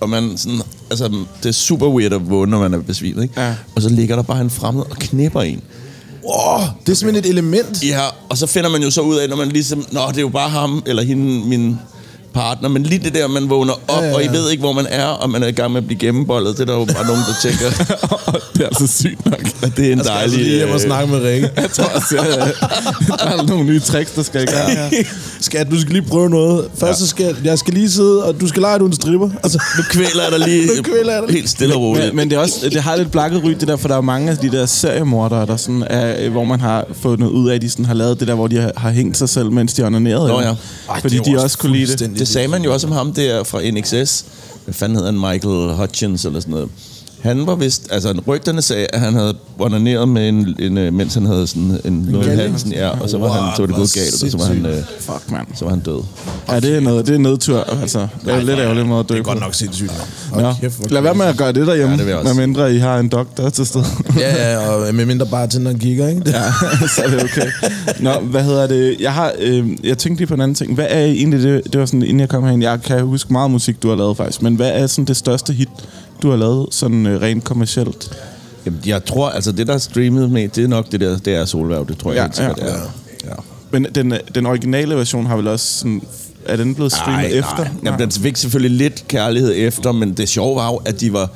Og 0.00 0.10
man 0.10 0.32
sådan, 0.36 0.60
altså, 0.90 1.08
det 1.42 1.48
er 1.48 1.52
super 1.52 1.88
weird 1.88 2.12
at 2.12 2.30
vågne, 2.30 2.50
når 2.50 2.58
man 2.58 2.74
er 2.74 2.78
besvimet, 2.78 3.22
ikke? 3.22 3.40
Ja. 3.40 3.54
Og 3.76 3.82
så 3.82 3.88
ligger 3.88 4.16
der 4.16 4.22
bare 4.22 4.40
en 4.40 4.50
fremmed 4.50 4.82
og 4.90 4.96
knipper 4.96 5.42
en. 5.42 5.62
Oh, 6.24 6.60
det 6.86 6.92
er 6.92 6.96
simpelthen 6.96 7.24
et 7.24 7.30
element. 7.30 7.84
Ja, 7.84 8.00
og 8.28 8.38
så 8.38 8.46
finder 8.46 8.70
man 8.70 8.82
jo 8.82 8.90
så 8.90 9.00
ud 9.00 9.16
af, 9.16 9.28
når 9.28 9.36
man 9.36 9.48
ligesom, 9.48 9.86
nå, 9.92 10.00
det 10.08 10.16
er 10.16 10.20
jo 10.20 10.28
bare 10.28 10.48
ham, 10.48 10.82
eller 10.86 11.02
hende, 11.02 11.48
min 11.48 11.78
partner, 12.34 12.68
men 12.68 12.82
lige 12.82 13.04
det 13.04 13.14
der, 13.14 13.28
man 13.28 13.50
vågner 13.50 13.72
op, 13.72 13.80
ja, 13.88 13.94
Ja, 13.96 14.02
ja, 14.02 14.06
ja, 14.06 14.12
ja. 14.12 14.24
ja. 14.24 14.28
og 14.28 14.34
I 14.34 14.38
ved 14.38 14.50
ikke, 14.50 14.60
hvor 14.60 14.72
man 14.72 14.86
er, 14.90 15.04
og 15.06 15.30
man 15.30 15.42
er 15.42 15.46
i 15.46 15.52
gang 15.52 15.72
med 15.72 15.80
at 15.80 15.86
blive 15.86 15.98
gennembollet. 15.98 16.54
Det 16.58 16.60
er 16.60 16.66
der 16.66 16.78
jo 16.78 16.84
bare 16.84 17.06
nogen, 17.06 17.22
der 17.28 17.34
tænker, 17.48 17.68
det 18.54 18.62
er 18.62 18.66
altså 18.66 18.86
sygt 18.86 19.26
nok. 19.26 19.40
at 19.62 19.76
det 19.76 19.88
er 19.88 19.92
en 19.92 19.98
Jeg 19.98 20.04
skal 20.04 20.12
altså 20.12 20.12
dejlig... 20.12 20.38
lige 20.38 20.56
hjem 20.56 20.68
og 20.68 20.74
øh, 20.74 20.80
snakke 20.80 21.12
med 21.12 21.22
Rikke. 21.22 21.50
Jeg 21.62 21.70
tror 21.70 21.84
også, 21.84 22.16
jeg, 22.16 22.52
der 23.08 23.26
er 23.26 23.46
nogle 23.46 23.64
nye 23.64 23.80
tricks, 23.80 24.10
der 24.12 24.22
skal 24.22 24.42
i 24.42 24.46
gang. 24.46 24.92
Skat, 25.40 25.70
du 25.70 25.80
skal 25.80 25.92
lige 25.92 26.02
prøve 26.02 26.30
noget. 26.30 26.68
Først 26.78 26.98
så 27.00 27.06
skal 27.06 27.36
jeg 27.44 27.58
skal 27.58 27.74
lige 27.74 27.90
sidde, 27.90 28.24
og 28.24 28.40
du 28.40 28.48
skal 28.48 28.62
lege, 28.62 28.74
at 28.74 28.80
du 28.80 28.84
er 28.84 28.88
en 28.88 28.94
stripper. 28.94 29.30
Altså, 29.42 29.62
Nu 29.76 29.82
kvæler 29.90 30.22
jeg 30.22 30.32
dig 30.38 30.48
lige 30.48 30.66
Nu 30.76 30.82
kvæler 30.82 31.12
jeg 31.12 31.22
dig. 31.26 31.34
helt 31.34 31.50
stille 31.50 31.74
og 31.74 31.80
roligt. 31.80 32.06
Men, 32.06 32.16
men 32.16 32.30
det, 32.30 32.36
er 32.36 32.40
også, 32.40 32.68
det 32.72 32.82
har 32.82 32.96
lidt 32.96 33.10
blakket 33.10 33.44
ry, 33.44 33.50
det 33.50 33.68
der, 33.68 33.76
for 33.76 33.88
der 33.88 33.96
er 33.96 34.00
mange 34.00 34.30
af 34.30 34.36
de 34.38 34.50
der 34.50 34.66
seriemordere, 34.66 35.46
der 35.46 35.56
sådan 35.56 35.84
er, 35.90 36.24
øh, 36.24 36.32
hvor 36.32 36.44
man 36.44 36.60
har 36.60 36.84
fået 37.02 37.18
noget 37.18 37.32
ud 37.32 37.48
af, 37.50 37.54
at 37.54 37.62
de 37.62 37.70
sådan 37.70 37.84
har 37.84 37.94
lavet 37.94 38.20
det 38.20 38.28
der, 38.28 38.34
hvor 38.34 38.46
de 38.46 38.56
har, 38.60 38.72
har 38.76 38.90
hængt 38.90 39.16
sig 39.18 39.28
selv, 39.28 39.50
mens 39.52 39.72
de 39.72 39.82
onanerede. 39.86 40.28
Nå 40.28 40.34
jo. 40.34 40.40
ja. 40.46 40.54
Ej, 40.90 41.00
Fordi 41.00 41.18
de 41.18 41.34
også 41.34 41.44
også 41.44 41.58
kunne 41.58 41.72
lide 41.76 41.96
det. 41.96 42.17
Det 42.18 42.28
sagde 42.28 42.48
man 42.48 42.62
jo 42.64 42.72
også 42.72 42.86
om 42.86 42.92
ham 42.92 43.12
der 43.12 43.44
fra 43.44 43.60
NXS. 43.70 44.24
Hvad 44.64 44.74
fanden 44.74 44.96
hedder 44.96 45.12
han? 45.12 45.20
Michael 45.20 45.74
Hutchins 45.76 46.24
eller 46.24 46.40
sådan 46.40 46.50
noget. 46.50 46.68
Han 47.20 47.46
var 47.46 47.54
vist... 47.54 47.88
Altså, 47.90 48.20
rygterne 48.26 48.62
sagde, 48.62 48.86
at 48.92 49.00
han 49.00 49.14
havde 49.14 49.34
onaneret 49.58 50.08
med 50.08 50.28
en, 50.28 50.56
en, 50.58 50.78
øh, 50.78 50.92
mens 50.94 51.14
han 51.14 51.26
havde 51.26 51.46
sådan 51.46 51.80
en, 51.84 51.92
noget 52.08 52.26
i 52.26 52.30
halsen. 52.30 52.72
Ja, 52.72 52.88
og 52.88 53.10
så 53.10 53.18
var 53.18 53.28
han, 53.32 53.56
så 53.56 53.62
var 53.62 53.66
det 53.66 53.76
gået 53.76 53.92
galt, 53.94 54.22
og 54.24 54.30
så 54.30 54.38
var 54.38 54.44
han, 54.44 54.66
øh, 54.66 54.82
Fuck, 54.98 55.30
mand. 55.30 55.46
så 55.54 55.64
var 55.64 55.70
han 55.70 55.80
død. 55.80 56.02
Ja, 56.50 56.60
det 56.60 56.76
er 56.76 56.80
noget, 56.80 57.06
det 57.06 57.14
er 57.14 57.18
nedtur, 57.18 57.80
altså. 57.80 58.06
Det 58.24 58.34
er 58.34 58.40
lidt 58.42 58.58
ærgerligt 58.58 58.86
måde 58.86 59.00
at 59.00 59.08
dø 59.08 59.14
det 59.14 59.20
er 59.20 59.24
godt 59.24 59.40
nok 59.40 59.54
sindssygt. 59.54 59.92
Ja. 60.36 60.40
Hvor 60.40 60.88
Lad 60.90 61.02
være 61.02 61.14
med 61.14 61.26
at 61.26 61.36
gøre 61.36 61.52
det 61.52 61.66
derhjemme, 61.66 61.96
Ja, 61.96 62.16
det 62.18 62.24
medmindre 62.24 62.74
I 62.74 62.78
har 62.78 62.98
en 62.98 63.08
doktor 63.08 63.48
til 63.48 63.66
stede. 63.66 63.84
Ja, 64.18 64.52
ja, 64.52 64.58
og 64.68 64.94
med 64.94 65.06
mindre 65.06 65.26
bare 65.26 65.46
til, 65.46 65.60
når 65.60 65.70
han 65.70 65.80
kigger, 65.80 66.08
ikke? 66.08 66.22
ja, 66.26 66.42
så 66.96 67.02
er 67.04 67.08
det 67.10 67.22
okay. 67.24 67.50
Nå, 68.00 68.12
hvad 68.20 68.42
hedder 68.44 68.66
det? 68.66 68.96
Jeg 69.00 69.12
har, 69.12 69.32
øh, 69.38 69.66
jeg 69.84 69.98
tænkte 69.98 70.20
lige 70.20 70.26
på 70.26 70.34
en 70.34 70.40
anden 70.40 70.54
ting. 70.54 70.74
Hvad 70.74 70.86
er 70.88 71.04
egentlig 71.04 71.42
det, 71.42 71.72
det 71.72 71.80
var 71.80 71.86
sådan, 71.86 72.02
inden 72.02 72.20
jeg 72.20 72.28
kom 72.28 72.44
herind, 72.44 72.62
jeg 72.62 72.82
kan 72.82 73.00
huske 73.02 73.32
meget 73.32 73.50
musik, 73.50 73.82
du 73.82 73.88
har 73.88 73.96
lavet 73.96 74.16
faktisk, 74.16 74.42
men 74.42 74.54
hvad 74.54 74.70
er 74.74 74.86
sådan 74.86 75.04
det 75.04 75.16
største 75.16 75.52
hit, 75.52 75.68
du 76.22 76.30
har 76.30 76.36
lavet 76.36 76.66
sådan 76.70 77.06
øh, 77.06 77.20
rent 77.22 77.44
kommercielt? 77.44 78.18
Jamen, 78.66 78.80
jeg 78.86 79.04
tror, 79.04 79.28
altså 79.28 79.52
det, 79.52 79.66
der 79.66 79.74
er 79.74 79.78
streamet 79.78 80.30
med, 80.30 80.48
det 80.48 80.64
er 80.64 80.68
nok 80.68 80.92
det 80.92 81.00
der, 81.00 81.18
det 81.18 81.34
er 81.34 81.44
Solværv, 81.44 81.86
det 81.88 81.98
tror 81.98 82.12
jeg 82.12 82.16
Ja, 82.16 82.22
helt 82.22 82.36
sikkert, 82.36 82.58
ja. 82.58 82.66
det 82.66 82.72
er. 82.74 82.80
Ja. 83.24 83.34
Men 83.70 83.86
den, 83.94 84.14
den 84.34 84.46
originale 84.46 84.94
version 84.96 85.26
har 85.26 85.36
vel 85.36 85.48
også 85.48 85.78
sådan, 85.78 86.02
er 86.46 86.56
den 86.56 86.74
blevet 86.74 86.92
streamet 86.92 87.32
Ej, 87.32 87.38
efter? 87.38 87.56
Nej. 87.58 87.68
Jamen, 87.84 88.00
den 88.00 88.10
fik 88.10 88.36
selvfølgelig 88.36 88.78
lidt 88.78 89.08
kærlighed 89.08 89.52
efter, 89.56 89.92
men 89.92 90.12
det 90.12 90.28
sjove 90.28 90.56
var 90.56 90.72
jo, 90.72 90.76
at 90.76 91.00
de 91.00 91.12
var 91.12 91.30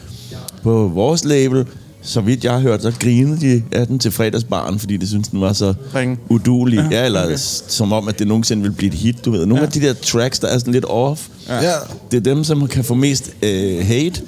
på 0.62 0.90
vores 0.95 1.25
label, 1.25 1.66
så 2.03 2.21
vidt 2.21 2.45
jeg 2.45 2.53
har 2.53 2.61
hørt, 2.61 2.83
så 2.83 2.92
grinede 3.01 3.40
de 3.40 3.62
af 3.73 3.87
den 3.87 3.99
til 3.99 4.11
fredagsbaren, 4.11 4.79
fordi 4.79 4.97
de 4.97 5.09
syntes, 5.09 5.29
den 5.29 5.40
var 5.40 5.53
så 5.53 5.75
Ringe. 5.95 6.18
udulig. 6.29 6.77
Ja, 6.90 6.99
ja 6.99 7.07
eller 7.07 7.25
okay. 7.25 7.37
som 7.68 7.92
om, 7.92 8.09
at 8.09 8.18
det 8.18 8.27
nogensinde 8.27 8.62
ville 8.62 8.77
blive 8.77 8.92
et 8.92 8.99
hit, 8.99 9.25
du 9.25 9.31
ved. 9.31 9.47
Nogle 9.47 9.62
ja. 9.62 9.66
af 9.66 9.73
de 9.73 9.81
der 9.81 9.92
tracks, 9.92 10.38
der 10.38 10.49
er 10.49 10.59
sådan 10.59 10.73
lidt 10.73 10.85
off, 10.88 11.29
ja. 11.49 11.73
det 12.11 12.16
er 12.16 12.21
dem, 12.21 12.45
som 12.45 12.68
kan 12.68 12.85
få 12.85 12.95
mest 12.95 13.31
øh, 13.42 13.87
hate, 13.87 14.23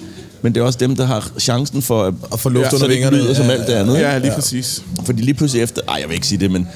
men 0.45 0.55
det 0.55 0.61
er 0.61 0.65
også 0.65 0.79
dem, 0.79 0.97
der 0.97 1.05
har 1.07 1.31
chancen 1.39 1.83
for 1.83 2.03
at, 2.03 2.15
At 2.33 2.41
få 2.41 2.49
luft 2.49 2.71
så 2.71 2.77
under 2.77 2.87
det 2.87 2.95
vingerne. 2.97 3.17
lyder 3.17 3.35
som 3.35 3.45
Ja, 3.45 3.51
alt 3.53 3.67
det 3.67 3.73
andet. 3.73 3.95
Ja, 3.99 4.19
lige 4.19 4.33
præcis. 4.35 4.83
Fordi 5.05 5.23
lige 5.23 5.35
pludselig 5.35 5.63
efter, 5.63 5.83
ej, 5.89 5.97
jeg 6.01 6.09
vil 6.09 6.15
ikke 6.15 6.27
sige 6.27 6.39
det, 6.41 6.51
men 6.51 6.69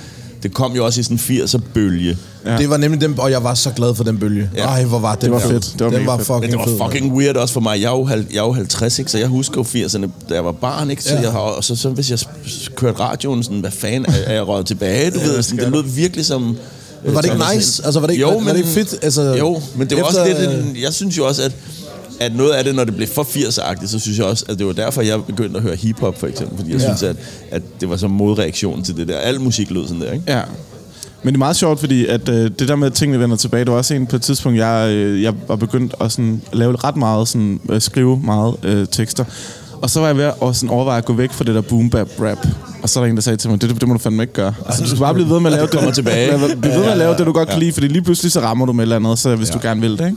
det 0.43 0.55
kom 0.55 0.77
jo 0.77 0.85
også 0.85 1.01
i 1.01 1.03
sådan 1.03 1.21
en 1.31 1.43
80'er 1.45 1.59
bølge. 1.75 2.17
Ja. 2.47 2.57
Det 2.59 2.71
var 2.71 2.77
nemlig 2.77 3.01
den, 3.01 3.15
og 3.19 3.31
jeg 3.31 3.45
var 3.45 3.55
så 3.55 3.71
glad 3.71 3.95
for 3.95 4.05
den 4.05 4.19
bølge. 4.19 4.51
Ja. 4.57 4.65
Ej, 4.67 4.85
hvor 4.85 4.99
var 4.99 5.15
den 5.15 5.23
Det 5.25 5.31
var 5.33 5.39
fed. 5.39 5.49
fedt. 5.51 5.73
Det 5.79 5.85
var 5.87 5.91
den 5.91 6.07
var 6.07 6.17
fedt. 6.17 6.27
fucking 6.27 6.41
Men 6.41 6.51
det 6.69 6.79
var 6.79 6.87
fucking 6.89 7.13
weird 7.15 7.37
også 7.37 7.55
for 7.55 7.61
mig. 7.61 7.81
Jeg 7.81 7.87
er 7.87 7.97
jo, 7.97 8.05
halv, 8.05 8.27
jeg 8.31 8.39
er 8.39 8.43
jo 8.45 8.53
50, 8.53 8.99
ikke? 8.99 9.11
så 9.11 9.19
jeg 9.19 9.27
husker 9.29 9.55
jo 9.57 9.63
80'erne, 9.87 10.09
da 10.29 10.35
jeg 10.35 10.45
var 10.45 10.53
barn. 10.53 10.91
Ikke? 10.91 11.03
Så 11.05 11.15
Ja. 11.15 11.21
jeg 11.21 11.31
har, 11.33 11.39
og 11.39 11.65
så, 11.65 11.77
så 11.77 11.89
hvis 11.89 12.11
jeg 12.11 12.19
kørte 12.77 13.01
radioen, 13.01 13.43
sådan, 13.43 13.61
hvad 13.61 13.71
fanden 13.71 14.07
er, 14.13 14.13
er 14.27 14.33
jeg 14.33 14.49
røget 14.49 14.67
tilbage? 14.67 15.11
Du 15.11 15.19
ved, 15.19 15.43
sådan, 15.43 15.65
det 15.65 15.73
lød 15.73 15.83
virkelig 15.83 16.27
som... 16.27 16.57
Men 17.05 17.15
var 17.15 17.21
det 17.21 17.31
ikke 17.33 17.45
nice? 17.55 17.83
Altså, 17.85 18.01
var 18.01 18.07
det 18.07 18.15
ikke- 18.15 18.27
var- 18.27 18.33
var 18.45 18.51
det 18.51 18.57
ikke 18.57 18.69
fedt? 18.69 18.95
Altså, 19.03 19.23
jo, 19.23 19.61
men 19.77 19.91
det 19.91 19.97
var 19.99 20.05
efter- 20.09 20.21
også 20.21 20.41
lidt... 20.41 20.51
En, 20.67 20.77
jeg 20.83 20.93
synes 20.93 21.19
jo 21.19 21.27
også, 21.27 21.43
at 21.43 21.53
at 22.21 22.35
noget 22.37 22.51
af 22.53 22.65
det, 22.65 22.75
når 22.75 22.85
det 22.85 22.97
blev 22.97 23.09
for 23.09 23.23
80'er-agtigt, 23.23 23.87
så 23.87 23.99
synes 23.99 24.19
jeg 24.19 24.27
også, 24.27 24.45
at 24.49 24.59
det 24.59 24.67
var 24.67 24.73
derfor, 24.73 25.03
jeg 25.03 25.25
begyndte 25.25 25.57
at 25.57 25.63
høre 25.63 25.77
hiphop, 25.77 26.19
for 26.21 26.27
eksempel. 26.27 26.57
Fordi 26.59 26.71
jeg 26.73 26.81
Ja. 26.81 26.85
synes, 26.87 27.03
at, 27.03 27.17
at 27.51 27.63
det 27.81 27.91
var 27.91 27.97
som 27.97 28.11
modreaktion 28.11 28.83
til 28.83 28.97
det 28.97 29.09
der. 29.09 29.17
Al 29.19 29.41
musik 29.41 29.71
lød 29.71 29.87
sådan 29.89 30.01
der, 30.01 30.13
ikke? 30.13 30.25
Ja. 30.29 30.41
Men 31.23 31.35
det 31.35 31.37
er 31.37 31.39
meget 31.39 31.57
sjovt, 31.57 31.81
fordi 31.81 32.07
at, 32.07 32.29
øh, 32.29 32.51
det 32.59 32.69
der 32.69 32.77
med, 32.77 32.87
at 32.87 32.93
tingene 32.93 33.21
vender 33.21 33.37
tilbage, 33.37 33.65
det 33.65 33.71
var 33.73 33.79
også 33.79 33.95
en 33.95 34.07
på 34.07 34.17
et 34.17 34.23
tidspunkt, 34.23 34.59
jeg, 34.59 34.89
øh, 34.91 35.23
jeg 35.23 35.35
var 35.49 35.57
begyndt 35.57 35.95
at 36.01 36.13
sådan, 36.13 36.43
lave 36.53 36.77
ret 36.77 36.97
meget, 36.97 37.29
sådan, 37.29 37.61
øh, 37.71 37.81
skrive 37.81 38.21
meget 38.25 38.55
øh, 38.63 38.87
tekster. 38.91 39.25
Og 39.83 39.91
så 39.91 40.01
var 40.01 40.07
jeg 40.07 40.17
ved 40.17 40.25
at 40.25 40.57
sådan, 40.57 40.69
overveje 40.71 40.99
at 40.99 41.05
gå 41.05 41.13
væk 41.13 41.33
fra 41.33 41.45
det 41.45 41.55
der 41.55 41.61
boom 41.61 41.91
bap 41.91 42.09
rap. 42.21 42.47
Og 42.83 42.89
så 42.89 43.01
er 43.01 43.05
der 43.05 43.11
en, 43.11 43.17
der 43.17 43.23
sagde 43.23 43.37
til 43.37 43.51
mig, 43.51 43.63
det, 43.63 43.71
det 43.81 43.89
må 43.89 43.95
du 43.95 44.01
fandme 44.01 44.23
ikke 44.23 44.33
gøre. 44.33 44.55
Altså, 44.67 44.83
du 44.83 44.89
skal 44.89 44.99
bare 45.01 45.15
blive 45.15 45.29
ved 45.31 45.41
med 45.41 45.51
at 45.51 45.57
lave 45.57 45.67
det. 45.67 45.75
kommer 45.75 45.91
tilbage. 45.93 46.39
Blive 46.61 46.75
ved 46.75 46.81
med 46.83 46.91
at 46.91 46.99
lave 46.99 47.15
det, 47.17 47.27
du 47.27 47.33
godt 47.33 47.49
kan 47.49 47.59
lide, 47.59 47.73
fordi 47.73 47.89
lige 47.89 48.03
pludselig 48.03 48.33
så 48.33 48.41
rammer 48.41 48.67
du 48.67 48.73
med 48.73 48.81
et 48.81 48.83
eller 48.87 48.97
andet, 48.97 49.19
så 49.19 49.37
hvis 49.37 49.49
du 49.51 49.59
gerne 49.63 49.81
vil 49.81 49.91
det. 49.99 50.07
Ikke? 50.07 50.17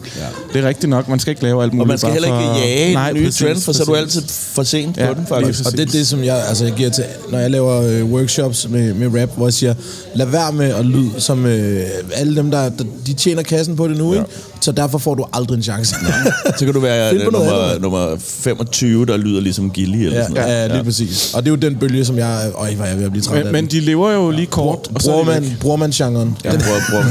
Det 0.53 0.63
er 0.63 0.67
rigtigt 0.67 0.89
nok, 0.89 1.07
man 1.07 1.19
skal 1.19 1.31
ikke 1.31 1.43
lave 1.43 1.63
alt 1.63 1.73
muligt. 1.73 1.81
Og 1.81 1.87
man 1.87 1.97
skal 1.97 2.11
heller 2.11 2.27
ikke 2.27 2.49
for- 2.49 2.59
jage 2.67 2.93
Nej, 2.93 3.03
Nej, 3.11 3.13
nye 3.19 3.25
præcis, 3.25 3.39
trend, 3.45 3.61
for 3.61 3.71
så 3.73 3.81
er 3.83 3.85
du 3.85 3.95
altid 3.95 4.21
for 4.53 4.63
sent 4.63 4.95
på 4.95 5.01
Ja, 5.01 5.07
den, 5.07 5.15
lige 5.15 5.27
faktisk. 5.27 5.65
Og 5.65 5.71
det 5.71 5.79
er 5.79 5.85
det, 5.85 6.07
som 6.07 6.23
jeg, 6.23 6.43
altså, 6.47 6.65
jeg 6.65 6.73
giver 6.73 6.89
til, 6.89 7.03
når 7.31 7.39
jeg 7.39 7.51
laver 7.51 7.81
øh, 7.81 8.05
workshops 8.05 8.67
med, 8.69 8.93
med 8.93 9.21
rap, 9.21 9.29
hvor 9.37 9.45
jeg 9.45 9.53
siger, 9.53 9.73
lad 10.15 10.25
være 10.25 10.51
med 10.53 10.65
at 10.73 10.85
lyde 10.85 11.09
som 11.17 11.45
øh, 11.45 11.81
alle 12.15 12.35
dem, 12.35 12.51
der, 12.51 12.69
der, 12.69 12.83
de 13.07 13.13
tjener 13.13 13.43
kassen 13.43 13.75
på 13.75 13.87
det 13.87 13.97
nu, 13.97 14.13
ja. 14.13 14.19
ikke? 14.19 14.31
Så 14.61 14.71
derfor 14.71 14.97
får 14.97 15.15
du 15.15 15.25
aldrig 15.33 15.55
en 15.57 15.63
chance. 15.63 15.95
Så 16.57 16.65
kan 16.65 16.73
du 16.73 16.79
være 16.79 17.13
på 17.13 17.19
øh, 17.19 17.33
nummer, 17.33 17.79
nummer 17.79 18.15
25, 18.19 19.05
der 19.05 19.17
lyder 19.17 19.41
ligesom 19.41 19.69
Gilly 19.69 19.97
eller 19.97 20.17
ja, 20.17 20.23
sådan 20.23 20.35
noget. 20.43 20.49
ja, 20.49 20.67
lige 20.67 20.83
præcis. 20.83 21.33
Og 21.33 21.43
det 21.43 21.47
er 21.49 21.51
jo 21.51 21.57
den 21.69 21.75
bølge, 21.75 22.05
som 22.05 22.17
jeg... 22.17 22.50
Øj, 22.55 22.73
hvor 22.75 22.85
er 22.85 22.89
jeg 22.89 22.97
ved 22.97 23.05
at 23.05 23.11
blive 23.11 23.23
træt 23.23 23.37
af 23.37 23.43
Men, 23.43 23.53
men 23.53 23.63
den. 23.65 23.71
de 23.71 23.79
lever 23.79 24.11
jo 24.11 24.29
lige 24.29 24.45
kort. 24.45 24.79
og 24.95 25.01
så 25.01 25.11
er 25.11 25.13
Bruger 25.23 25.25
man, 25.39 25.57
bruger 25.61 25.77
man 25.77 25.91
genren. 25.91 26.37
Jeg 26.43 26.53
prøver, 26.59 26.79
prøver. 26.89 27.03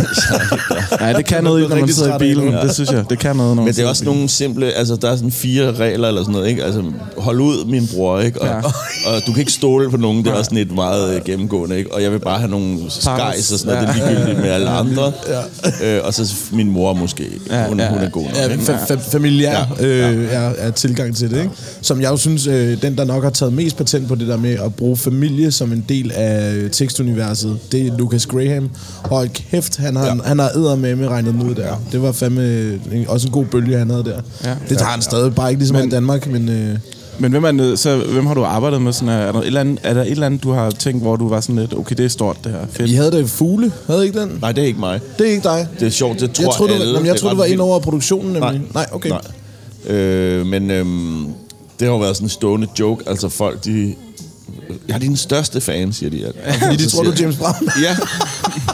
Ja, 1.07 1.13
det 1.13 1.25
kan 1.27 1.45
noget, 1.45 1.69
når 1.69 1.77
man 1.77 1.93
sidder 1.93 2.09
i 2.09 2.13
af 2.13 2.19
bilen. 2.19 2.45
nu. 2.45 2.53
Det 2.53 2.75
synes 2.75 2.91
jeg. 2.91 3.05
Det 3.11 3.19
kan 3.19 3.37
noget, 3.37 3.57
når 3.57 3.63
man 3.63 3.65
Men 3.65 3.75
det 3.75 3.85
er 3.85 3.89
også 3.89 4.05
nogle 4.05 4.29
simple, 4.29 4.73
altså 4.73 4.97
der 4.97 5.11
er 5.11 5.17
sådan 5.17 5.31
fire 5.31 5.73
regler 5.75 6.09
eller 6.09 6.23
sådan 6.23 6.33
noget, 6.33 6.49
ikke? 6.49 6.65
Altså 6.65 6.83
hold 7.19 7.41
ud, 7.41 7.65
min 7.65 7.89
bror, 7.95 8.21
ikke? 8.21 8.43
Og, 8.43 8.47
Ja. 8.49 8.55
ja. 8.57 8.61
og 9.07 9.23
du 9.27 9.33
kan 9.33 9.41
ikke 9.41 9.53
stole 9.53 9.91
på 9.91 9.97
nogen, 9.97 10.25
det 10.25 10.31
er 10.31 10.35
også 10.35 10.45
sådan 10.49 10.59
et 10.59 10.75
meget 10.75 11.15
øh, 11.15 11.21
gennemgående, 11.25 11.79
ikke? 11.79 11.95
Og 11.95 12.03
jeg 12.03 12.13
vil 12.13 12.19
bare 12.19 12.39
have 12.39 12.51
nogle 12.51 12.79
skejs 12.89 13.53
og 13.53 13.59
sådan 13.59 13.75
noget, 13.75 13.89
det 13.95 14.03
er 14.03 14.09
ligegyldigt 14.11 14.39
med 14.41 14.51
alle 14.51 14.69
andre. 14.71 15.13
Ja. 15.83 15.97
Øh, 15.97 16.07
og 16.07 16.15
så 16.15 16.35
min 16.53 16.71
mor 16.71 16.93
måske, 16.93 17.25
Ja, 17.51 17.67
hun, 17.69 17.81
ja. 17.81 17.89
hun 17.89 17.99
er 17.99 18.11
god 18.11 18.23
nok, 18.25 18.37
Ja, 18.37 18.47
fa- 18.47 18.93
fa- 18.93 19.11
familiær 19.13 19.67
Ja, 19.81 19.87
øh, 19.87 20.29
er, 20.33 20.51
er 20.59 20.71
tilgang 20.71 21.17
til 21.17 21.31
det, 21.31 21.37
ikke? 21.39 21.51
Som 21.83 22.01
jeg 22.01 22.11
jo 22.11 22.17
synes, 22.17 22.47
øh, 22.47 22.83
den 22.83 22.97
der 22.99 23.05
nok 23.05 23.23
har 23.23 23.31
taget 23.31 23.53
mest 23.53 23.77
patent 23.77 24.09
på 24.09 24.15
det 24.15 24.29
der 24.29 24.37
med 24.37 24.51
at 24.65 24.75
bruge 24.75 24.97
familie 24.97 25.30
som 25.51 25.73
en 25.73 25.85
del 25.89 26.13
af 26.15 26.55
øh, 26.55 26.71
tekstuniverset, 26.71 27.59
det 27.73 27.87
er 27.87 27.97
Lucas 27.99 28.27
Graham. 28.27 28.71
Hold 29.05 29.29
kæft, 29.29 29.77
han 29.77 29.97
har, 29.97 30.07
ja. 30.07 30.15
han 30.25 30.39
har 30.39 30.51
æder 30.57 30.77
med 30.77 30.97
med 30.97 31.09
regnet 31.09 31.43
ud 31.45 31.55
der. 31.55 31.83
Det 31.93 32.03
var 32.03 32.13
fandme 32.13 32.43
øh, 32.43 32.79
en, 32.93 33.09
også 33.09 33.27
en 33.29 33.33
god 33.33 33.45
bølge, 33.45 33.79
han 33.79 33.91
havde 33.91 34.05
der. 34.05 34.21
Ja. 34.45 34.55
Det 34.69 34.79
tager 34.79 34.91
han 34.91 35.03
stadig 35.03 35.35
bare 35.35 35.51
ikke 35.51 35.61
ligesom 35.61 35.77
men, 35.77 35.89
i 35.89 35.91
Danmark, 35.91 36.27
men... 36.27 36.49
Øh, 36.49 36.79
Men 37.19 37.31
hvem 37.31 37.45
er, 37.45 37.77
så, 37.77 37.97
hvem 37.97 38.27
har 38.27 38.35
du 38.35 38.45
arbejdet 38.45 38.83
med? 38.83 38.93
Sådan, 38.93 39.09
er, 39.09 39.13
er, 39.13 39.33
der 39.33 39.41
et 39.41 39.47
eller 39.47 39.61
andet, 39.61 39.79
er 39.83 39.95
der 39.95 40.03
et 40.03 40.11
eller 40.11 40.27
andet, 40.27 40.43
du 40.43 40.53
har 40.53 40.71
tænkt, 40.71 41.03
hvor 41.03 41.17
du 41.17 41.29
var 41.29 41.41
sådan 41.41 41.57
lidt, 41.57 41.75
okay, 41.75 41.97
det 41.97 42.05
er 42.05 42.09
stort, 42.09 42.37
det 42.45 42.53
her. 42.53 42.59
Fedt. 42.71 42.91
Vi 42.91 42.95
havde 42.95 43.11
det 43.11 43.31
fugle, 43.31 43.73
havde 43.87 44.03
I 44.03 44.07
ikke 44.07 44.21
den? 44.21 44.39
Nej, 44.41 44.53
det 44.53 44.63
er 44.63 44.67
ikke 44.67 44.81
mig. 44.81 45.01
Det 45.19 45.27
er 45.27 45.31
ikke 45.31 45.43
dig. 45.43 45.69
Det 45.81 45.87
er 45.87 45.91
sjovt, 45.91 46.21
det 46.21 46.33
tror 46.33 46.45
jeg 46.45 46.53
troede, 46.53 46.73
du, 46.73 46.81
alle. 46.81 46.93
jamen, 46.93 47.07
jeg 47.07 47.17
troede, 47.17 47.35
du 47.35 47.41
var 47.41 47.47
vildt. 47.49 47.61
over 47.61 47.79
produktionen, 47.79 48.33
nemlig. 48.33 48.43
Nej. 48.51 48.61
Nej 48.75 48.87
okay. 48.93 49.11
Nej. 49.11 49.97
Øh, 49.97 50.47
men 50.47 50.71
øhm, 50.71 51.25
det 51.81 51.89
har 51.89 51.95
jo 51.95 51.99
været 51.99 52.17
sådan 52.17 52.27
en 52.27 52.31
stående 52.31 52.67
joke. 52.81 53.05
Altså 53.07 53.29
folk, 53.29 53.65
de... 53.65 53.95
Jeg 54.89 54.95
er 54.95 54.99
din 54.99 55.17
største 55.17 55.61
fan, 55.61 55.93
siger 55.93 56.11
de. 56.11 56.25
At, 56.45 56.55
Fordi 56.63 56.77
de 56.77 56.87
tror, 56.91 57.03
du 57.03 57.11
er 57.11 57.15
James 57.21 57.37
Brown. 57.37 57.55
Ja. 57.83 57.97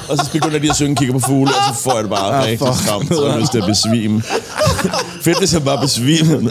Og 0.09 0.17
så 0.19 0.31
begynder 0.33 0.59
de 0.59 0.71
at 0.71 0.77
synge, 0.77 0.97
kigger 0.97 1.15
på 1.15 1.21
fugle, 1.21 1.51
og 1.51 1.75
så 1.77 1.83
får 1.83 1.95
jeg 1.95 2.03
det 2.03 2.11
bare 2.11 2.35
Ah, 2.43 2.45
rigtig 2.49 2.69
stramt. 2.85 3.09
Så 3.09 3.27
jeg 3.31 3.41
lyst 3.41 3.53
til 3.53 3.59
at 3.59 3.65
besvime. 3.69 4.23
Fedt, 5.25 5.39
hvis 5.39 5.53
jeg 5.55 5.63
bare 5.65 5.81
besvimede. 5.83 6.51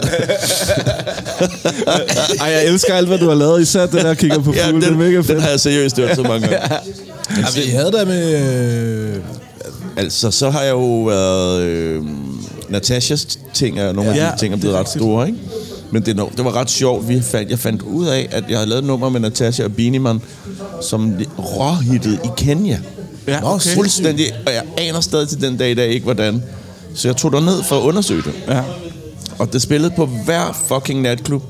Ej, 2.40 2.46
jeg 2.50 2.64
elsker 2.66 2.94
alt, 2.94 3.08
hvad 3.08 3.18
du 3.18 3.28
har 3.28 3.34
lavet. 3.34 3.62
Især 3.62 3.86
det 3.86 3.92
der 4.04 4.14
kigger 4.14 4.36
på 4.38 4.42
fugle. 4.44 4.60
den, 4.62 4.80
det 4.80 4.88
er 4.88 4.92
mega 4.92 5.16
den 5.16 5.24
fedt. 5.24 5.42
har 5.42 5.48
jeg 5.48 5.60
seriøst 5.60 5.96
hørt 5.96 6.16
så 6.16 6.22
mange 6.22 6.48
gange. 6.48 6.68
Altså, 7.36 7.60
I 7.60 7.70
havde 7.70 7.92
det 7.92 8.06
med... 8.06 8.34
Øh, 9.14 9.16
Altså, 9.98 10.30
så 10.30 10.50
har 10.50 10.62
jeg 10.62 10.72
jo 10.72 11.02
været... 11.02 11.60
Øh, 11.62 12.02
Natashas 12.68 13.38
ting 13.54 13.78
er 13.78 13.92
nogle 13.92 14.10
af 14.10 14.16
Ja, 14.16 14.30
de 14.34 14.38
ting, 14.38 14.54
er 14.54 14.58
blevet 14.58 14.76
ret 14.76 14.88
store, 14.88 15.26
ikke? 15.26 15.38
Men 15.90 16.02
det, 16.02 16.16
det 16.36 16.44
var 16.44 16.56
ret 16.56 16.70
sjovt. 16.70 17.08
Vi 17.08 17.20
fandt, 17.22 17.50
jeg 17.50 17.58
fandt 17.58 17.82
ud 17.82 18.06
af, 18.06 18.28
at 18.30 18.44
jeg 18.48 18.58
havde 18.58 18.68
lavet 18.68 18.82
et 18.82 18.86
nummer 18.86 19.08
med 19.08 19.20
Natasha 19.20 19.64
og 19.64 19.72
Beanie 19.72 20.00
Man, 20.00 20.20
som 20.82 21.14
råhittede 21.38 22.18
i 22.24 22.28
Kenya. 22.36 22.78
Ja, 23.26 23.40
Nå, 23.40 23.46
okay. 23.46 23.74
Fuldstændig. 23.74 24.26
Og 24.46 24.52
jeg 24.52 24.62
aner 24.78 25.00
stadig 25.00 25.28
til 25.28 25.40
den 25.40 25.56
dag 25.56 25.70
i 25.70 25.74
dag 25.74 25.88
ikke, 25.88 26.04
hvordan. 26.04 26.42
Så 26.94 27.08
jeg 27.08 27.16
tog 27.16 27.42
ned 27.42 27.62
for 27.62 27.76
at 27.76 27.82
undersøge 27.82 28.22
det. 28.22 28.32
Ja. 28.48 28.62
Og 29.38 29.52
det 29.52 29.62
spillede 29.62 29.92
på 29.96 30.06
hver 30.06 30.64
fucking 30.68 31.00
natklub. 31.00 31.42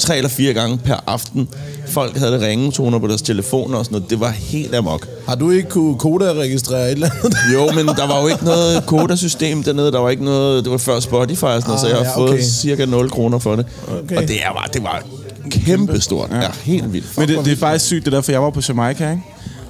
Tre 0.00 0.16
eller 0.16 0.28
fire 0.30 0.52
gange 0.52 0.78
per 0.78 1.04
aften. 1.06 1.48
Folk 1.88 2.16
havde 2.18 2.32
det 2.32 2.40
ringetoner 2.42 2.98
på 2.98 3.06
deres 3.06 3.22
telefoner 3.22 3.78
og 3.78 3.84
sådan 3.84 3.94
noget. 3.96 4.10
Det 4.10 4.20
var 4.20 4.30
helt 4.30 4.74
amok. 4.74 5.06
har 5.28 5.34
du 5.34 5.50
ikke 5.50 5.68
kunne 5.68 5.98
koda-registrere 5.98 6.86
et 6.86 6.90
eller 6.92 7.10
andet? 7.22 7.36
Jo, 7.54 7.70
men 7.72 7.86
der 7.86 8.06
var 8.06 8.20
jo 8.22 8.28
ikke 8.28 8.44
noget 8.44 8.86
kodasystem 8.86 9.62
dernede. 9.62 9.92
Der 9.92 9.98
var 9.98 10.10
ikke 10.10 10.24
noget... 10.24 10.64
Det 10.64 10.72
var 10.72 10.78
før 10.78 11.00
Spotify 11.00 11.44
og 11.44 11.62
sådan 11.62 11.62
noget, 11.66 11.80
så 11.80 11.86
Ah, 11.86 11.90
jeg 11.90 11.98
har 11.98 12.04
ja, 12.04 12.16
fået 12.16 12.30
okay. 12.30 12.42
cirka 12.42 12.84
0 12.84 13.10
kroner 13.10 13.38
for 13.38 13.56
det. 13.56 13.66
Okay. 14.04 14.16
Og 14.16 14.22
det, 14.22 14.36
er 14.44 14.52
bare, 14.52 14.68
det 14.72 14.82
var 14.82 15.02
kæmpestort. 15.50 16.30
Ja, 16.32 16.48
helt 16.62 16.92
vildt. 16.92 17.18
Men 17.18 17.28
det, 17.28 17.44
det 17.44 17.52
er 17.52 17.56
faktisk 17.56 17.84
sygt, 17.86 18.04
det 18.04 18.12
der, 18.12 18.20
for 18.20 18.32
jeg 18.32 18.42
var 18.42 18.50
på 18.50 18.60
Jamaica, 18.68 19.10
ikke? 19.10 19.22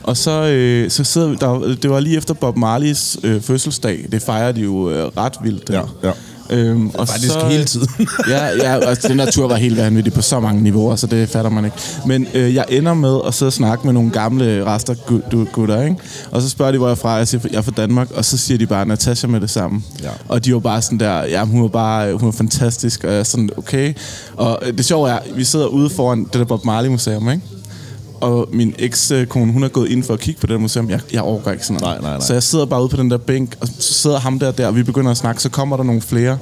Og 0.03 0.17
så, 0.17 0.31
øh, 0.31 0.91
så 0.91 1.05
sidder 1.05 1.35
der, 1.37 1.77
det 1.83 1.91
var 1.91 2.01
lige 2.01 2.17
efter 2.17 2.35
Bob 2.35 2.57
Marleys 2.57 3.17
øh, 3.23 3.43
fødselsdag. 3.43 4.07
Det 4.13 4.23
fejrer 4.23 4.53
de 4.53 4.61
jo 4.61 4.91
øh, 4.91 5.05
ret 5.17 5.33
vildt. 5.43 5.71
Ja, 5.71 5.83
ja. 6.05 6.11
Øhm, 6.51 6.91
og 6.95 7.09
Faktisk 7.09 7.33
så, 7.33 7.47
hele 7.51 7.65
tiden. 7.65 7.89
ja, 8.29 8.47
ja, 8.47 8.79
altså 8.89 9.09
den 9.09 9.19
der 9.19 9.31
tur 9.31 9.49
var 9.49 9.57
helt 9.57 9.77
vanvittig 9.77 10.13
på 10.13 10.23
så 10.23 10.41
mange 10.41 10.63
niveauer, 10.63 10.97
så 10.97 11.07
det 11.07 11.29
fatter 11.29 11.51
man 11.51 11.65
ikke. 11.65 11.77
Men 12.07 12.27
øh, 12.35 12.55
jeg 12.55 12.65
ender 12.69 12.95
med 12.95 13.19
at 13.27 13.35
sidde 13.35 13.49
og 13.49 13.53
snakke 13.53 13.85
med 13.87 13.93
nogle 13.93 14.11
gamle 14.11 14.65
rester 14.67 14.95
gu- 14.95 15.53
gutter, 15.53 15.83
ikke? 15.83 15.97
Og 16.31 16.43
så 16.43 16.49
spørger 16.49 16.73
de, 16.73 16.79
hvor 16.79 16.87
jeg 16.87 16.93
er 16.93 16.97
fra. 16.97 17.11
Jeg 17.11 17.29
siger, 17.29 17.41
jeg 17.51 17.59
er 17.59 17.63
fra 17.63 17.73
Danmark, 17.77 18.11
og 18.11 18.25
så 18.25 18.39
siger 18.39 18.59
de 18.59 18.67
bare 18.67 18.87
Natasha 18.87 19.27
med 19.27 19.41
det 19.41 19.51
samme. 19.51 19.83
Ja. 20.03 20.09
Og 20.29 20.45
de 20.45 20.55
var 20.55 20.61
bare 20.61 20.83
sådan 20.83 21.01
der, 21.01 21.25
ja, 21.25 21.45
hun 21.45 21.63
var 21.63 21.69
bare, 21.69 22.13
hun 22.13 22.27
var 22.27 22.33
fantastisk, 22.33 23.05
og 23.05 23.11
jeg 23.11 23.19
er 23.19 23.25
sådan, 23.25 23.51
okay. 23.57 23.95
Og 24.37 24.59
øh, 24.67 24.73
det 24.79 24.85
sjove 24.85 25.11
er, 25.11 25.19
vi 25.35 25.45
sidder 25.45 25.67
ude 25.67 25.91
foran 25.91 26.25
det 26.25 26.35
der 26.35 26.45
Bob 26.45 26.65
Marley 26.65 26.89
museum, 26.91 27.31
ikke? 27.31 27.43
Og 28.21 28.49
min 28.53 28.75
eks-kone, 28.79 29.53
hun 29.53 29.63
er 29.63 29.69
gået 29.69 29.89
ind 29.89 30.03
for 30.03 30.15
at 30.15 30.21
kigge 30.21 30.41
på 30.41 30.47
det 30.47 30.55
der 30.55 30.61
museum. 30.61 30.91
Jeg, 30.91 31.01
jeg 31.13 31.23
overgår 31.23 31.51
ikke 31.51 31.67
sådan 31.67 31.81
noget. 31.83 32.01
Nej, 32.01 32.11
nej, 32.11 32.19
nej. 32.19 32.27
Så 32.27 32.33
jeg 32.33 32.43
sidder 32.43 32.67
bare 32.67 32.81
ude 32.81 32.89
på 32.89 32.97
den 32.97 33.11
der 33.11 33.19
bænk, 33.19 33.57
og 33.61 33.69
så 33.79 33.93
sidder 33.93 34.19
ham 34.19 34.39
der 34.39 34.53
der, 34.53 34.67
og 34.67 34.77
vi 34.77 34.83
begynder 34.83 35.11
at 35.11 35.17
snakke. 35.17 35.43
Så 35.43 35.49
kommer 35.49 35.77
der 35.77 35.85
nogle 35.85 36.01
flere, 36.01 36.39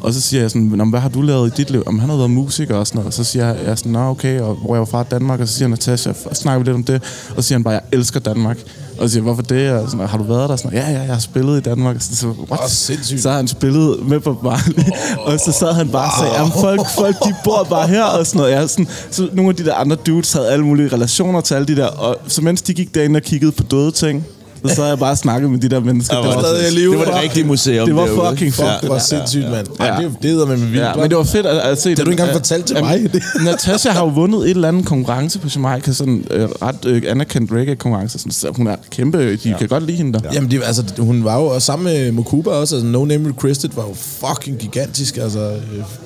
og 0.00 0.14
så 0.14 0.20
siger 0.20 0.40
jeg 0.40 0.50
sådan, 0.50 0.62
"Nå, 0.66 0.76
men 0.84 0.90
hvad 0.90 1.00
har 1.00 1.08
du 1.08 1.22
lavet 1.22 1.48
i 1.48 1.52
dit 1.56 1.70
liv? 1.70 1.82
Om 1.86 1.98
han 1.98 2.10
har 2.10 2.16
været 2.16 2.30
musiker 2.30 2.76
og 2.76 2.86
sådan 2.86 2.96
noget. 2.98 3.06
Og 3.06 3.12
så 3.12 3.24
siger 3.24 3.46
jeg, 3.46 3.56
jeg 3.62 3.70
er 3.70 3.74
sådan, 3.74 3.92
Nå, 3.92 3.98
okay, 4.08 4.40
og 4.40 4.54
hvor 4.54 4.74
jeg 4.74 4.80
var 4.80 4.84
fra 4.86 5.02
Danmark, 5.02 5.40
og 5.40 5.48
så 5.48 5.54
siger 5.54 5.68
Natasha, 5.68 6.12
snakker 6.32 6.58
vi 6.58 6.64
lidt 6.64 6.74
om 6.74 6.84
det, 6.84 7.02
og 7.36 7.42
så 7.42 7.48
siger 7.48 7.58
han 7.58 7.64
bare, 7.64 7.74
jeg 7.74 7.82
elsker 7.92 8.20
Danmark. 8.20 8.58
Og 8.98 9.08
så 9.08 9.12
siger 9.12 9.20
jeg, 9.20 9.22
hvorfor 9.22 9.42
det? 9.42 9.70
Og 9.70 9.90
sådan, 9.90 10.06
har 10.08 10.18
du 10.18 10.24
været 10.24 10.48
der? 10.50 10.56
Sådan, 10.56 10.72
ja, 10.78 10.90
ja, 10.90 11.00
jeg 11.00 11.12
har 11.12 11.20
spillet 11.20 11.58
i 11.58 11.60
Danmark. 11.60 11.96
Og 11.96 12.02
så, 12.02 12.16
så, 12.16 12.26
what? 12.50 12.70
Sindssygt. 12.70 13.22
så 13.22 13.28
har 13.28 13.36
han 13.36 13.48
spillet 13.48 14.06
med 14.08 14.20
på 14.20 14.38
Marley, 14.42 14.84
og 15.18 15.40
så 15.40 15.52
sad 15.52 15.72
han 15.72 15.88
bare 15.88 16.04
og 16.06 16.12
sagde, 16.38 16.52
folk, 16.60 16.90
folk 16.98 17.16
de 17.24 17.34
bor 17.44 17.66
bare 17.70 17.88
her 17.88 18.04
og 18.04 18.26
sådan 18.26 18.38
noget. 18.38 18.54
Er 18.54 18.66
sådan, 18.66 18.88
så 19.10 19.28
nogle 19.32 19.48
af 19.50 19.56
de 19.56 19.64
der 19.64 19.74
andre 19.74 19.96
dudes 19.96 20.32
havde 20.32 20.48
alle 20.48 20.64
mulige 20.64 20.88
relationer 20.88 21.40
til 21.40 21.54
alle 21.54 21.66
de 21.66 21.76
der, 21.76 21.86
og 21.86 22.16
så 22.26 22.42
mens 22.42 22.62
de 22.62 22.74
gik 22.74 22.94
derinde 22.94 23.16
og 23.16 23.22
kiggede 23.22 23.52
på 23.52 23.62
døde 23.62 23.90
ting, 23.90 24.24
så 24.66 24.74
sad 24.74 24.88
jeg 24.88 24.98
bare 24.98 25.10
og 25.10 25.18
snakkede 25.18 25.50
med 25.52 25.58
de 25.60 25.68
der 25.68 25.80
mennesker. 25.80 26.16
Det 26.16 26.24
Det 26.24 26.28
var, 26.36 26.42
var, 26.42 26.48
stadig 26.48 26.72
live. 26.72 26.90
det 26.90 26.98
var 26.98 27.04
det 27.04 27.22
rigtige 27.22 27.44
museum 27.46 27.86
det 27.86 27.96
var 27.96 28.06
derude. 28.06 28.30
fucking 28.30 28.54
Fuck, 28.54 28.66
det 28.82 28.88
var 28.90 28.98
sindssygt, 28.98 29.50
mand. 29.50 29.66
Ej, 29.80 29.86
Ja. 29.86 30.02
det, 30.08 30.16
det 30.22 30.30
hedder 30.30 30.46
med 30.46 30.56
vildt. 30.56 30.76
Ja, 30.76 30.94
men 30.94 31.08
det 31.10 31.16
var 31.16 31.22
fedt 31.24 31.46
at, 31.46 31.56
at 31.58 31.82
se 31.82 31.90
Det 31.90 31.98
har 31.98 32.04
du 32.04 32.10
ikke 32.10 32.20
engang 32.22 32.28
Ja, 32.34 32.36
fortalt 32.38 32.66
til 32.66 32.76
mig. 32.80 33.10
Natasha 33.44 33.90
har 33.90 34.00
jo 34.00 34.08
vundet 34.08 34.40
et 34.44 34.50
eller 34.50 34.68
andet 34.68 34.86
konkurrence 34.86 35.38
på 35.38 35.48
Jamaica, 35.54 35.92
sådan 35.92 36.24
øh, 36.30 36.48
ret 36.62 36.84
øh, 36.86 37.02
anerkendt 37.08 37.52
reggae-konkurrence. 37.52 38.18
Sådan, 38.18 38.32
så 38.32 38.50
hun 38.56 38.66
er 38.66 38.76
kæmpe, 38.90 39.18
de 39.32 39.38
ja. 39.44 39.56
kan 39.58 39.68
godt 39.68 39.86
lide 39.86 39.96
hende 39.98 40.12
der. 40.18 40.20
Jamen, 40.32 40.50
det, 40.50 40.62
altså, 40.66 40.82
hun 40.98 41.24
var 41.24 41.36
jo 41.38 41.46
og 41.46 41.62
sammen 41.62 41.84
med 41.84 42.12
Mokuba 42.12 42.50
også. 42.50 42.74
Altså, 42.76 42.86
No 42.90 43.04
Name 43.04 43.28
Requested 43.28 43.70
var 43.76 43.82
jo 43.82 43.94
fucking 43.94 44.58
gigantisk, 44.58 45.16
altså, 45.16 45.52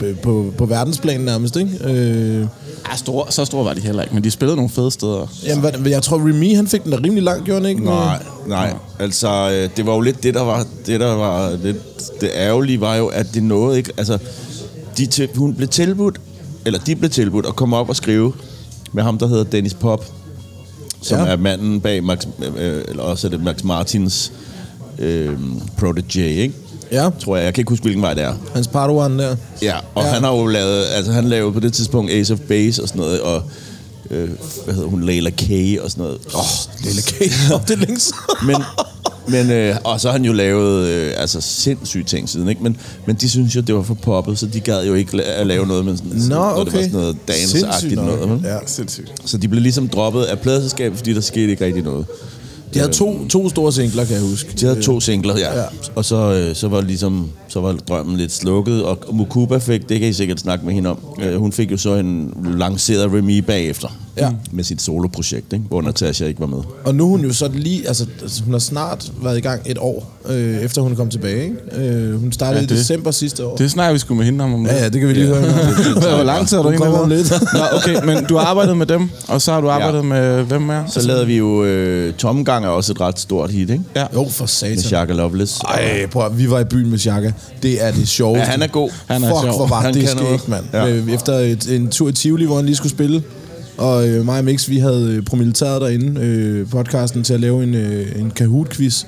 øh, 0.01 0.15
på, 0.23 0.53
på 0.59 0.67
verdensplan 0.67 1.21
nærmest, 1.21 1.57
ikke? 1.57 1.71
Øh, 1.85 2.47
Ja, 2.91 2.97
store, 2.97 3.25
så 3.31 3.45
store 3.45 3.65
var 3.65 3.75
de 3.75 3.81
heller 3.81 4.03
ikke, 4.03 4.15
men 4.15 4.25
de 4.25 4.31
spillede 4.31 4.57
nogle 4.57 4.71
fede 4.71 4.91
steder. 4.91 5.27
jamen, 5.47 5.61
hvad, 5.81 5.91
jeg 5.91 6.03
tror, 6.03 6.17
Remy, 6.19 6.57
han 6.57 6.67
fik 6.67 6.85
den 6.85 6.93
da 6.93 6.99
rimelig 7.05 7.23
langt, 7.23 7.45
gjorde 7.45 7.61
han 7.61 7.71
ikke? 7.71 7.85
Nej, 7.85 8.19
nej. 8.47 8.75
Altså, 8.99 9.29
øh, 9.53 9.77
det 9.77 9.87
var 9.87 9.95
jo 9.95 10.01
lidt 10.01 10.23
det, 10.23 10.35
der 10.35 10.43
var, 10.43 10.67
det, 10.87 11.01
der 11.01 11.15
var 11.15 11.57
lidt, 11.63 11.77
det 12.21 12.31
ærgerlige 12.35 12.81
var 12.81 12.97
jo, 12.97 13.07
at 13.07 13.27
det 13.35 13.43
nåede 13.43 13.79
ikke, 13.79 13.93
altså, 13.99 14.19
de 14.97 15.07
til, 15.07 15.29
hun 15.37 15.55
blev 15.55 15.69
tilbudt, 15.69 16.21
eller 16.67 16.79
de 16.79 16.97
blev 16.97 17.11
tilbudt 17.11 17.47
at 17.47 17.57
komme 17.57 17.77
op 17.77 17.89
og 17.89 17.97
skrive 17.97 18.33
med 18.93 19.03
ham, 19.03 19.19
der 19.19 19.27
hedder 19.27 19.45
Dennis 19.45 19.75
Pop, 19.75 20.05
som 21.03 21.19
Ja. 21.19 21.25
er 21.33 21.37
manden 21.37 21.81
bag 21.81 22.05
Max, 22.05 22.27
øh, 22.57 22.83
eller 22.89 23.03
også 23.03 23.27
er 23.27 23.31
det 23.31 23.43
Max 23.45 23.65
Martins 23.65 24.33
øh, 24.99 25.37
Protege, 25.79 26.35
ikke? 26.37 26.55
Ja, 26.93 27.11
Tror 27.21 27.37
jeg. 27.37 27.45
Jeg 27.45 27.55
kan 27.55 27.61
ikke 27.61 27.71
huske, 27.71 27.83
hvilken 27.83 28.03
vej 28.03 28.15
det 28.15 28.25
er. 28.25 28.35
hans 28.55 28.69
Padawan 28.69 29.19
der. 29.19 29.37
Ja, 29.63 29.77
og 29.95 30.03
ja. 30.03 30.09
han 30.09 30.23
har 30.23 30.37
jo 30.37 30.47
lavet, 30.47 30.85
altså 30.97 31.13
han 31.13 31.25
lavede 31.25 31.53
på 31.53 31.61
det 31.61 31.73
tidspunkt 31.73 32.11
Ace 32.13 32.33
of 32.33 32.39
Base 32.41 32.83
og 32.83 32.89
sådan 32.89 33.01
noget, 33.01 33.21
og 33.21 33.43
øh, 34.13 34.31
hvad 34.65 34.75
hedder 34.75 34.89
hun, 34.89 35.03
Layla 35.03 35.31
K 35.31 35.43
og 35.83 35.91
sådan 35.91 36.03
noget. 36.05 36.19
Åh, 36.35 36.41
oh, 36.41 36.85
lille 36.85 37.03
kage. 37.03 37.31
det 37.69 37.71
er 37.71 37.77
længe. 37.87 38.01
Men, 38.47 38.57
men 39.29 39.51
øh, 39.51 39.77
og 39.85 40.01
så 40.01 40.09
har 40.09 40.13
han 40.13 40.25
jo 40.25 40.33
lavet 40.33 40.87
øh, 40.89 41.13
altså 41.17 41.41
sindssyge 41.41 42.05
ting 42.05 42.29
siden, 42.29 42.49
ikke? 42.49 42.63
Men, 42.63 42.77
men 43.07 43.17
de 43.17 43.29
synes 43.31 43.57
jo, 43.57 43.61
det 43.61 43.75
var 43.75 43.83
for 43.83 43.95
poppet, 43.95 44.39
så 44.39 44.47
de 44.47 44.61
gad 44.61 44.87
jo 44.87 44.95
ikke 44.95 45.17
la- 45.19 45.41
at 45.41 45.47
lave 45.47 45.67
noget 45.67 45.85
med 45.85 45.97
sådan, 45.97 46.13
Nå, 46.13 46.29
når 46.29 46.49
det 46.49 46.55
var 46.55 46.61
okay. 46.61 46.71
sådan 46.83 46.91
noget 46.93 47.17
dance-agtigt 47.29 47.95
noget. 47.95 48.31
vel? 48.31 48.41
Ja. 48.45 48.57
Sindssygt. 48.67 49.13
Så 49.25 49.37
de 49.39 49.49
blev 49.49 49.63
ligesom 49.63 49.89
droppet 49.89 50.23
af 50.23 50.39
pladselskabet, 50.39 50.99
fordi 50.99 51.15
der 51.15 51.21
skete 51.21 51.51
ikke 51.51 51.65
rigtig 51.65 51.83
noget. 51.83 52.07
De 52.75 52.79
havde 52.79 52.93
to, 52.93 53.29
to 53.29 53.49
store 53.51 53.73
singler, 53.73 54.05
kan 54.05 54.15
jeg 54.15 54.23
huske. 54.23 54.53
De 54.61 54.67
havde 54.67 54.83
to 54.83 55.01
singler, 55.01 55.39
ja. 55.39 55.53
Ja. 55.55 55.61
ja. 55.61 55.67
Og 55.95 56.05
så, 56.05 56.17
øh, 56.17 56.57
så 56.57 56.69
var 56.69 56.81
ligesom, 56.81 57.29
så 57.49 57.61
var 57.61 57.73
drømmen 57.73 58.17
lidt 58.17 58.33
slukket, 58.33 58.85
og 58.85 58.99
Mukuba 59.13 59.59
fik, 59.59 59.89
det 59.89 60.01
kan 60.01 60.09
I 60.09 60.13
sikkert 60.13 60.41
snakke 60.41 60.67
med 60.67 60.75
hende 60.75 60.91
om, 60.91 60.99
øh, 61.23 61.37
hun 61.37 61.53
fik 61.53 61.71
jo 61.73 61.77
så 61.77 61.95
en 61.95 62.35
lanceret 62.59 63.13
Remy 63.13 63.39
bagefter, 63.39 63.89
Ja. 64.17 64.29
med 64.51 64.65
sit 64.65 64.83
soloprojekt, 64.83 65.53
ikke? 65.53 65.65
hvor 65.69 65.83
Natasha 65.83 66.25
ikke 66.25 66.41
var 66.41 66.47
med. 66.47 66.59
Og 66.85 66.95
nu 66.95 67.05
er 67.05 67.09
hun 67.09 67.21
jo 67.25 67.33
så 67.33 67.51
lige, 67.55 67.89
altså 67.89 68.07
altså, 68.23 68.43
hun 68.43 68.53
har 68.53 68.59
snart 68.59 69.13
været 69.23 69.39
i 69.39 69.41
gang 69.41 69.61
et 69.67 69.79
år, 69.79 70.11
øh, 70.29 70.57
efter 70.57 70.83
hun 70.83 70.97
kom 70.97 71.09
tilbage, 71.11 71.45
ikke? 71.45 71.89
Øh, 71.89 72.21
hun 72.21 72.33
startede 72.33 72.57
Ja, 72.57 72.61
ja, 72.63 72.67
det- 72.67 72.75
i 72.75 72.79
december 72.79 73.11
sidste 73.11 73.47
år. 73.47 73.57
Det 73.57 73.71
snakker 73.71 73.93
vi 73.93 73.99
sgu 73.99 74.15
med 74.15 74.25
hende 74.25 74.45
om. 74.45 74.55
om 74.55 74.67
Ja, 74.67 74.75
ja, 74.83 74.89
det 74.89 75.01
kan 75.01 75.09
vi 75.09 75.15
lige 75.15 75.27
høre. 75.27 75.41
Hvor 76.15 76.23
lang 76.23 76.49
tid 76.49 76.57
har 76.57 76.63
du 76.63 76.69
egentlig 76.71 76.93
været? 76.93 77.09
lidt. 77.09 77.33
Nå, 77.55 77.61
okay, 77.73 78.05
men 78.15 78.25
du 78.25 78.37
har 78.37 78.45
arbejdet 78.47 78.77
med 78.77 78.87
dem, 78.87 79.09
og 79.29 79.43
så 79.43 79.53
har 79.53 79.61
du 79.61 79.71
arbejdet 79.71 79.99
ja. 79.99 80.03
med 80.03 80.43
hvem 80.43 80.63
mere? 80.63 80.85
Så 80.89 81.07
lavede 81.07 81.27
vi 81.27 81.37
jo, 81.37 81.65
øh, 81.65 82.15
Tomgang 82.15 82.65
er 82.65 82.69
også 82.69 82.93
et 82.93 83.01
ret 83.01 83.19
stort 83.21 83.51
hit, 83.51 83.71
ikke? 83.71 83.85
Ja. 83.97 84.07
Jo, 84.15 84.29
for 84.29 84.43
Med 84.43 84.49
satan. 84.49 84.79
Shaka 84.79 85.13
Loveless. 85.13 85.59
Ej, 85.61 86.07
prøv 86.11 86.27
at, 86.27 86.39
vi 86.39 86.51
var 86.51 86.61
i 86.61 86.65
byen 86.65 86.91
med 86.91 86.99
Chaka. 86.99 87.33
Det 87.63 87.85
er 87.85 87.91
det 87.93 88.09
sjoveste. 88.09 88.41
Ja, 88.45 88.51
han 88.51 88.63
er 88.63 88.67
god. 88.67 88.91
Han 89.07 89.25
er 89.25 89.29
Fuck, 89.29 89.41
sjov. 89.43 89.57
hvor 89.57 89.67
var 89.67 89.81
Han 89.81 89.95
det 89.95 90.09
skægt, 90.09 90.49
mand. 90.49 90.65
Ja. 90.73 90.85
Ja. 90.87 91.01
Efter 91.15 91.33
et, 91.33 91.77
en 91.77 91.89
tur 91.89 92.09
i 92.09 92.13
Tivoli, 92.13 92.45
hvor 92.45 92.57
han 92.57 92.65
lige 92.67 92.77
skulle 92.77 92.91
spille, 92.93 93.23
og 93.77 94.09
øh, 94.09 94.25
mig 94.25 94.39
og 94.39 94.45
Mix, 94.45 94.69
vi 94.69 94.79
havde 94.79 95.15
øh, 95.17 95.25
promilitæret 95.25 95.81
derinde, 95.81 96.21
øh, 96.21 96.71
podcasten, 96.71 97.25
til 97.25 97.35
at 97.35 97.41
lave 97.41 97.63
en, 97.63 97.75
øh, 97.75 98.21
en 98.21 98.33
Kahoot-quiz. 98.41 99.05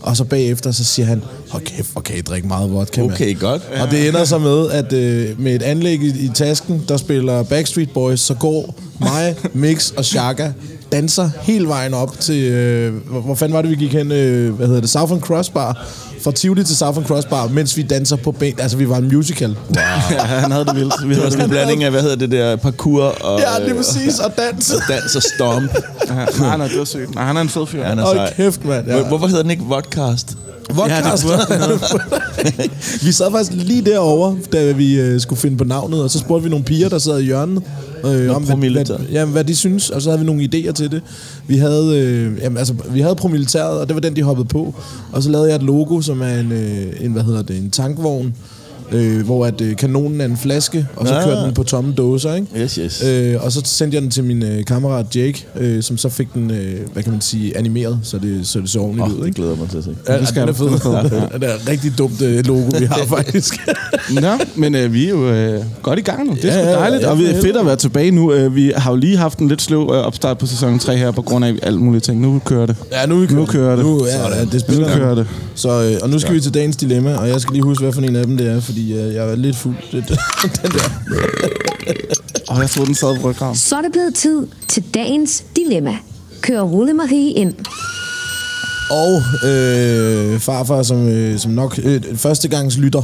Og 0.00 0.16
så 0.16 0.24
bagefter, 0.24 0.70
så 0.70 0.84
siger 0.84 1.06
han, 1.06 1.22
hold 1.50 1.62
kæft, 1.62 1.92
hvor 1.92 2.00
kan 2.00 2.16
I 2.16 2.20
drikke 2.20 2.48
meget 2.48 2.72
vodka, 2.72 3.00
mand." 3.00 3.12
Okay, 3.12 3.38
godt. 3.38 3.62
Og 3.80 3.90
det 3.90 4.08
ender 4.08 4.24
så 4.24 4.38
med, 4.38 4.70
at 4.70 4.92
øh, 4.92 5.40
med 5.40 5.54
et 5.54 5.62
anlæg 5.62 6.02
i, 6.02 6.08
i 6.08 6.30
tasken, 6.34 6.84
der 6.88 6.96
spiller 6.96 7.42
Backstreet 7.42 7.90
Boys, 7.90 8.20
så 8.20 8.34
går 8.34 8.74
mig, 9.00 9.36
Mix 9.54 9.90
og 9.90 10.04
Shaka 10.04 10.52
danser 10.92 11.30
hele 11.42 11.68
vejen 11.68 11.94
op 11.94 12.20
til, 12.20 12.42
øh, 12.44 12.94
hvor, 13.24 13.34
fanden 13.34 13.54
var 13.54 13.62
det, 13.62 13.70
vi 13.70 13.76
gik 13.76 13.92
hen, 13.92 14.12
øh, 14.12 14.54
hvad 14.54 14.66
hedder 14.66 14.80
det, 14.80 14.90
Southern 14.90 15.20
Cross 15.20 15.50
Bar, 15.50 15.86
fra 16.24 16.32
Tivoli 16.32 16.64
til 16.64 16.76
Southern 16.76 17.04
Cross 17.04 17.26
Bar, 17.26 17.48
mens 17.48 17.76
vi 17.76 17.82
danser 17.82 18.16
på 18.16 18.32
ben. 18.32 18.54
Altså, 18.60 18.76
vi 18.76 18.88
var 18.88 18.96
en 18.96 19.08
musical. 19.14 19.56
ja, 19.76 19.80
han 20.18 20.52
havde 20.52 20.64
det 20.64 20.76
vildt. 20.76 21.08
Vi 21.08 21.14
havde 21.14 21.30
sådan 21.30 21.44
en 21.44 21.50
blanding 21.50 21.84
af, 21.84 21.90
hvad 21.90 22.02
hedder 22.02 22.16
det 22.16 22.30
der, 22.30 22.56
parkour 22.56 23.02
og, 23.02 23.40
Ja, 23.40 23.58
lige 23.58 23.70
øh, 23.70 23.76
præcis. 23.76 24.18
Og 24.18 24.32
dans. 24.36 24.70
og 24.70 24.80
dans 24.94 25.16
og 25.16 25.22
stomp. 25.22 25.70
Ja, 26.08 26.14
nej, 26.40 26.56
nej, 26.56 26.66
det 26.68 26.78
var 26.78 26.84
sygt. 26.84 27.14
Nej, 27.14 27.24
han 27.24 27.36
er 27.36 27.40
en 27.40 27.48
fed 27.48 27.66
fyr. 27.66 27.80
Ja, 27.80 27.86
han 27.88 27.98
er 27.98 28.04
sej. 28.14 28.32
kæft, 28.34 28.64
mand. 28.64 28.84
Hvor- 28.84 28.94
Ja. 28.94 29.02
Hvorfor 29.08 29.26
hedder 29.26 29.42
den 29.42 29.50
ikke 29.50 29.62
Vodcast? 29.62 30.36
Vodcast. 30.74 31.24
vi 33.06 33.12
sad 33.12 33.30
faktisk 33.30 33.52
lige 33.52 33.82
derovre, 33.84 34.36
da 34.52 34.72
vi 34.72 35.00
øh, 35.00 35.20
skulle 35.20 35.40
finde 35.40 35.56
på 35.56 35.64
navnet, 35.64 36.02
og 36.02 36.10
så 36.10 36.18
spurgte 36.18 36.44
vi 36.44 36.50
nogle 36.50 36.64
piger, 36.64 36.88
der 36.88 36.98
sad 36.98 37.20
i 37.20 37.24
hjørnet, 37.24 37.62
øh, 38.04 38.36
om 38.36 38.42
hvad, 38.42 38.50
promilletær. 38.50 38.96
hvad, 38.96 39.06
ja, 39.06 39.24
hvad 39.24 39.44
de 39.44 39.56
synes, 39.56 39.90
og 39.90 40.02
så 40.02 40.10
havde 40.10 40.20
vi 40.20 40.26
nogle 40.26 40.42
idéer 40.42 40.72
til 40.72 40.90
det. 40.90 41.02
Vi 41.46 41.56
havde, 41.56 41.98
øh, 42.00 42.38
jamen, 42.42 42.58
altså, 42.58 42.74
vi 42.90 43.00
havde 43.00 43.14
promilitæret, 43.14 43.80
og 43.80 43.88
det 43.88 43.94
var 43.94 44.00
den, 44.00 44.16
de 44.16 44.22
hoppede 44.22 44.48
på. 44.48 44.74
Og 45.12 45.22
så 45.22 45.30
lavede 45.30 45.48
jeg 45.48 45.56
et 45.56 45.62
logo, 45.62 46.00
som 46.00 46.22
er 46.22 46.34
en, 46.34 46.52
øh, 46.52 46.92
en 47.00 47.12
hvad 47.12 47.22
hedder 47.22 47.42
det, 47.42 47.56
en 47.56 47.70
tankvogn, 47.70 48.34
øh, 48.92 49.24
hvor 49.24 49.46
at 49.46 49.60
øh, 49.60 49.76
kanonen 49.76 50.20
er 50.20 50.24
en 50.24 50.36
flaske, 50.36 50.86
og 50.96 51.08
så 51.08 51.14
Ah. 51.14 51.24
kørte 51.24 51.40
den 51.40 51.54
på 51.54 51.62
tomme 51.62 51.92
dåser, 51.92 52.34
ikke? 52.34 52.46
Yes, 52.62 52.74
yes. 52.74 53.04
Øh, 53.04 53.34
og 53.44 53.52
så 53.52 53.60
sendte 53.64 53.94
jeg 53.94 54.02
den 54.02 54.10
til 54.10 54.24
min 54.24 54.42
øh, 54.42 54.64
kammerat 54.64 55.16
Jake, 55.16 55.46
øh, 55.56 55.82
som 55.82 55.96
så 55.98 56.08
fik 56.08 56.34
den, 56.34 56.50
øh, 56.50 56.74
hvad 56.92 57.02
kan 57.02 57.12
man 57.12 57.20
sige, 57.20 57.56
animeret, 57.58 57.98
så 58.02 58.18
det 58.18 58.46
så, 58.46 58.60
det 58.60 58.70
så 58.70 58.78
ordentligt 58.78 59.04
Åh, 59.06 59.12
ud, 59.14 59.18
det 59.20 59.26
ikke? 59.26 59.36
glæder 59.36 59.50
jeg 59.52 59.58
mig 59.60 59.70
til 59.70 59.78
at 59.78 59.84
se. 59.84 59.96
Ja, 60.08 60.18
Det 60.18 60.28
skal 60.28 60.40
den 60.42 60.48
er 60.48 60.52
fed. 60.52 60.66
Er 60.66 60.78
fed. 61.08 61.40
Det 61.40 61.50
er 61.50 61.54
et 61.54 61.68
rigtig 61.68 61.98
dumt 61.98 62.22
øh, 62.22 62.46
logo, 62.46 62.70
vi 62.78 62.84
har 62.84 63.04
faktisk. 63.16 63.54
Nå, 64.10 64.30
men 64.56 64.74
øh, 64.74 64.92
vi 64.92 65.04
er 65.06 65.10
jo 65.10 65.30
øh, 65.30 65.62
godt 65.82 65.98
i 65.98 66.02
gang 66.02 66.26
nu. 66.26 66.32
Det 66.42 66.44
er 66.44 66.48
Ja, 66.48 66.58
ja, 66.60 66.66
ja, 66.68 66.72
sgu 66.72 66.80
dejligt, 66.80 67.02
ja, 67.02 67.10
og 67.10 67.16
for 67.16 67.24
det 67.24 67.36
er 67.36 67.42
fedt 67.42 67.56
at 67.56 67.66
være 67.66 67.76
tilbage 67.76 68.10
nu. 68.10 68.32
Øh, 68.32 68.54
vi 68.54 68.72
har 68.76 68.90
jo 68.90 68.96
lige 68.96 69.16
haft 69.16 69.38
en 69.38 69.48
lidt 69.48 69.62
sløv 69.62 69.80
øh, 69.92 69.98
opstart 70.06 70.38
på 70.38 70.46
sæson 70.46 70.78
3 70.78 70.96
her, 70.96 71.10
på 71.10 71.22
grund 71.22 71.44
af 71.44 71.54
alt 71.62 71.80
muligt 71.80 72.04
ting. 72.04 72.20
Nu 72.20 72.40
kører 72.44 72.66
det. 72.66 72.76
Ja, 72.92 73.06
nu, 73.06 73.22
er 73.22 73.26
vi 73.26 73.34
Nu 73.34 73.46
kører 73.46 73.76
det. 73.76 73.84
Nu, 73.84 74.06
ja, 74.06 74.36
ja, 74.38 74.44
det 74.44 74.52
Nu 74.52 74.58
spiller. 74.58 74.96
kører 74.96 75.14
det. 75.14 75.26
Så, 75.54 75.68
øh, 75.82 75.96
og 76.02 76.10
nu 76.10 76.18
skal 76.18 76.34
vi 76.34 76.40
til 76.40 76.54
dagens 76.54 76.76
dilemma, 76.76 77.14
og 77.16 77.28
jeg 77.28 77.40
skal 77.40 77.52
lige 77.52 77.62
huske, 77.62 77.82
hvad 77.84 77.92
for 77.92 78.00
en 78.02 78.16
af 78.16 78.26
dem 78.26 78.36
det 78.36 78.46
er, 78.50 78.60
fordi 78.60 78.77
øh, 78.80 79.14
jeg 79.14 79.30
er 79.30 79.36
lidt 79.36 79.56
fuld. 79.56 79.76
Det, 79.92 80.08
den 80.62 80.70
der. 80.70 80.90
Og 82.48 82.60
jeg 82.60 82.70
troede, 82.70 82.86
den 82.86 82.94
sad 82.94 83.20
på 83.20 83.30
ryggraven. 83.30 83.56
Så 83.56 83.76
er 83.76 83.82
det 83.82 83.92
blevet 83.92 84.14
tid 84.14 84.46
til 84.68 84.84
dagens 84.94 85.44
dilemma. 85.56 85.96
Kør 86.40 86.60
Rulle 86.60 86.94
Marie 86.94 87.30
ind. 87.32 87.54
Og 88.90 89.22
øh, 89.50 90.38
farfar, 90.40 90.82
som, 90.82 91.08
øh, 91.08 91.38
som 91.38 91.52
nok 91.52 91.78
øh, 91.84 92.00
førstegangs 92.14 92.78
lytter. 92.78 93.02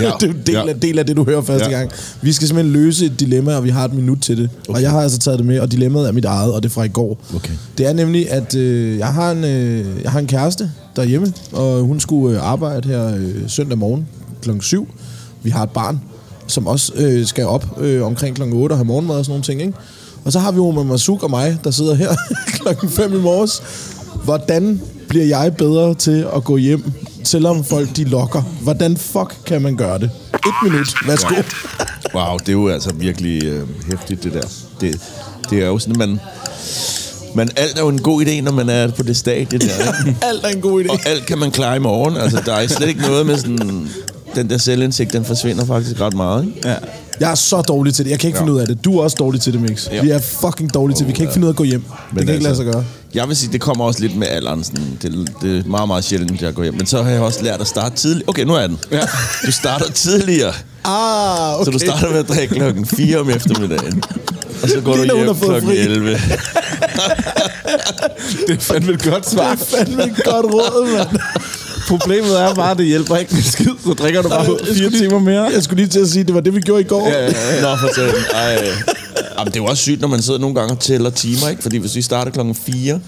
Ja. 0.00 0.10
det 0.20 0.28
er 0.28 0.32
del, 0.46 0.54
Ja. 0.54 0.68
af, 0.68 0.80
del 0.80 0.98
af 0.98 1.06
det, 1.06 1.16
du 1.16 1.24
hører 1.24 1.42
første 1.42 1.70
Ja. 1.70 1.76
gang. 1.78 1.90
Vi 2.22 2.32
skal 2.32 2.48
simpelthen 2.48 2.72
løse 2.72 3.06
et 3.06 3.20
dilemma, 3.20 3.56
og 3.56 3.64
vi 3.64 3.70
har 3.70 3.84
et 3.84 3.94
minut 3.94 4.18
til 4.20 4.36
det. 4.36 4.50
Okay. 4.68 4.76
Og 4.76 4.82
jeg 4.82 4.90
har 4.90 5.00
altså 5.00 5.18
taget 5.18 5.38
det 5.38 5.46
med, 5.46 5.60
og 5.60 5.72
dilemmaet 5.72 6.08
er 6.08 6.12
mit 6.12 6.24
eget, 6.24 6.52
og 6.52 6.62
det 6.62 6.68
er 6.68 6.72
fra 6.72 6.82
i 6.84 6.88
går. 6.88 7.18
Okay. 7.34 7.52
Det 7.78 7.86
er 7.86 7.92
nemlig, 7.92 8.30
at 8.30 8.54
øh, 8.54 8.98
jeg, 8.98 9.06
har 9.08 9.30
en, 9.30 9.44
øh, 9.44 9.86
jeg 10.02 10.10
har 10.12 10.18
en 10.18 10.26
kæreste 10.26 10.70
derhjemme, 10.96 11.32
og 11.52 11.80
hun 11.80 12.00
skulle 12.00 12.36
øh, 12.38 12.46
arbejde 12.50 12.88
her 12.88 13.14
øh, 13.16 13.34
søndag 13.46 13.78
morgen 13.78 14.08
klokken 14.42 14.62
7. 14.62 14.88
Vi 15.42 15.50
har 15.50 15.62
et 15.62 15.70
barn, 15.70 16.00
som 16.46 16.66
også 16.66 16.92
øh, 16.96 17.26
skal 17.26 17.46
op 17.46 17.78
øh, 17.80 18.06
omkring 18.06 18.36
klokken 18.36 18.56
8 18.56 18.72
og 18.72 18.76
have 18.78 18.86
morgenmad 18.86 19.16
og 19.16 19.24
sådan 19.24 19.30
nogle 19.32 19.44
ting. 19.44 19.60
Ikke? 19.60 19.72
Og 20.24 20.32
så 20.32 20.38
har 20.38 20.52
vi 20.52 20.58
Omar 20.58 20.82
Masuk 20.82 21.22
og 21.22 21.30
mig, 21.30 21.58
der 21.64 21.70
sidder 21.70 21.94
her 21.94 22.08
klokken 22.62 22.88
5 22.88 23.14
i 23.14 23.20
morges. 23.20 23.62
Hvordan 24.24 24.80
bliver 25.08 25.24
jeg 25.24 25.56
bedre 25.56 25.94
til 25.94 26.26
at 26.36 26.44
gå 26.44 26.56
hjem, 26.56 26.92
selvom 27.24 27.64
folk 27.64 27.96
de 27.96 28.04
lokker? 28.04 28.42
Hvordan 28.62 28.96
fuck 28.96 29.36
kan 29.46 29.62
man 29.62 29.76
gøre 29.76 29.98
det? 29.98 30.10
Et 30.34 30.54
minut, 30.62 30.88
værsgo. 31.06 31.34
Wow, 32.14 32.38
det 32.38 32.48
er 32.48 32.52
jo 32.52 32.68
altså 32.68 32.92
virkelig 32.94 33.44
øh, 33.44 33.68
hæftigt, 33.90 34.24
det 34.24 34.32
der. 34.32 34.42
Det, 34.80 35.00
det 35.50 35.62
er 35.62 35.66
jo 35.66 35.78
sådan, 35.78 35.98
man... 35.98 36.20
Man, 37.34 37.48
alt 37.56 37.76
er 37.76 37.80
jo 37.80 37.88
en 37.88 38.02
god 38.02 38.24
idé, 38.24 38.40
når 38.40 38.52
man 38.52 38.68
er 38.68 38.90
på 38.90 39.02
det 39.02 39.16
stadie 39.16 39.58
der. 39.58 40.06
Ikke? 40.06 40.18
Alt 40.28 40.44
er 40.44 40.48
en 40.48 40.60
god 40.60 40.84
idé. 40.84 40.90
Og 40.90 40.98
alt 41.06 41.26
kan 41.26 41.38
man 41.38 41.50
klare 41.50 41.76
i 41.76 41.78
morgen. 41.78 42.16
Altså, 42.16 42.42
der 42.46 42.52
er 42.54 42.66
slet 42.66 42.88
ikke 42.88 43.00
noget 43.00 43.26
med 43.26 43.36
sådan... 43.36 43.88
Den 44.34 44.50
der 44.50 44.58
selvindsigt, 44.58 45.12
den 45.12 45.24
forsvinder 45.24 45.64
faktisk 45.64 46.00
ret 46.00 46.14
meget, 46.14 46.44
ikke? 46.44 46.68
Ja. 46.68 46.74
Jeg 47.20 47.30
er 47.30 47.34
så 47.34 47.62
dårlig 47.62 47.94
til 47.94 48.04
det. 48.04 48.10
Jeg 48.10 48.18
kan 48.18 48.28
ikke 48.28 48.36
ja. 48.36 48.42
finde 48.42 48.52
ud 48.52 48.60
af 48.60 48.66
det. 48.66 48.84
Du 48.84 48.98
er 48.98 49.02
også 49.02 49.16
dårlig 49.18 49.40
til 49.40 49.52
det, 49.52 49.60
Mix. 49.60 49.88
Ja. 49.90 50.02
Vi 50.02 50.10
er 50.10 50.18
fucking 50.18 50.74
dårlige 50.74 50.96
til 50.96 51.06
det. 51.06 51.08
Vi 51.08 51.12
kan 51.16 51.22
ikke 51.22 51.32
finde 51.32 51.44
ud 51.44 51.48
af 51.48 51.52
at 51.52 51.56
gå 51.56 51.64
hjem. 51.64 51.82
det 52.14 52.24
kan 52.24 52.34
ikke 52.34 52.44
lade 52.44 52.56
sig 52.56 52.64
gøre. 52.64 52.84
Jeg 53.14 53.28
vil 53.28 53.36
sige, 53.36 53.52
det 53.52 53.60
kommer 53.60 53.84
også 53.84 54.00
lidt 54.00 54.16
med 54.16 54.26
alderen. 54.28 54.64
Sådan, 54.64 54.98
det, 55.02 55.28
det 55.42 55.58
er 55.58 55.68
meget, 55.68 55.88
meget 55.88 56.04
sjældent, 56.04 56.32
at 56.32 56.42
jeg 56.42 56.54
går 56.54 56.62
hjem. 56.62 56.74
Men 56.74 56.86
så 56.86 57.02
har 57.02 57.10
jeg 57.10 57.20
også 57.20 57.42
lært 57.42 57.60
at 57.60 57.66
starte 57.66 57.96
tidligt. 57.96 58.28
Okay, 58.28 58.42
nu 58.44 58.54
er 58.54 58.66
den. 58.66 58.78
Ja. 58.90 59.00
Du 59.46 59.52
starter 59.52 59.90
tidligere. 59.92 60.52
Ah, 60.84 61.54
okay. 61.54 61.64
Så 61.64 61.70
du 61.70 61.78
starter 61.78 62.10
med 62.10 62.18
at 62.18 62.28
drikke 62.28 62.54
klokken 62.54 62.86
4 62.86 63.18
om 63.18 63.30
eftermiddagen. 63.30 64.02
Og 64.62 64.68
så 64.68 64.80
går 64.80 64.96
Lige 64.96 65.08
du 65.08 65.16
hjem 65.24 65.34
klokken 65.36 65.70
fri. 65.70 65.76
11. 65.78 66.10
Det 68.46 68.56
er 68.56 68.60
fandme 68.60 68.92
et 68.92 69.02
godt 69.02 69.24
Det 69.24 69.32
svar. 69.32 69.52
er 69.52 69.56
fandme 69.56 70.02
et 70.04 70.24
godt 70.24 70.46
råd, 70.46 70.96
mand. 70.96 71.20
Problemet 71.88 72.40
er 72.40 72.54
bare, 72.54 72.70
at 72.70 72.78
det 72.78 72.86
hjælper 72.86 73.16
ikke 73.16 73.34
med 73.34 73.42
skid, 73.42 73.70
så 73.86 73.92
drikker 73.94 74.22
du 74.22 74.28
bare 74.28 74.58
fire 74.74 74.90
timer 74.90 75.18
mere. 75.18 75.42
Jeg 75.42 75.62
skulle 75.62 75.76
lige 75.82 75.88
til 75.88 76.00
at 76.00 76.08
sige, 76.08 76.20
at 76.20 76.26
det 76.26 76.34
var 76.34 76.40
det, 76.40 76.54
vi 76.54 76.60
gjorde 76.60 76.80
i 76.80 76.84
går. 76.84 77.08
Ja, 77.08 77.24
ja, 77.24 77.54
ja. 77.56 77.62
Nå, 77.62 77.76
for 77.76 77.90
søren. 77.94 78.14
Ej. 78.34 78.68
Jamen, 79.38 79.52
det 79.52 79.58
er 79.58 79.62
jo 79.62 79.68
også 79.70 79.82
sygt, 79.82 80.00
når 80.00 80.08
man 80.08 80.22
sidder 80.22 80.38
nogle 80.40 80.54
gange 80.54 80.74
og 80.74 80.80
tæller 80.80 81.10
timer, 81.10 81.48
ikke? 81.48 81.62
Fordi 81.62 81.76
hvis 81.76 81.96
vi 81.96 82.02
starter 82.02 82.30
klokken 82.30 82.54
4, 82.54 83.00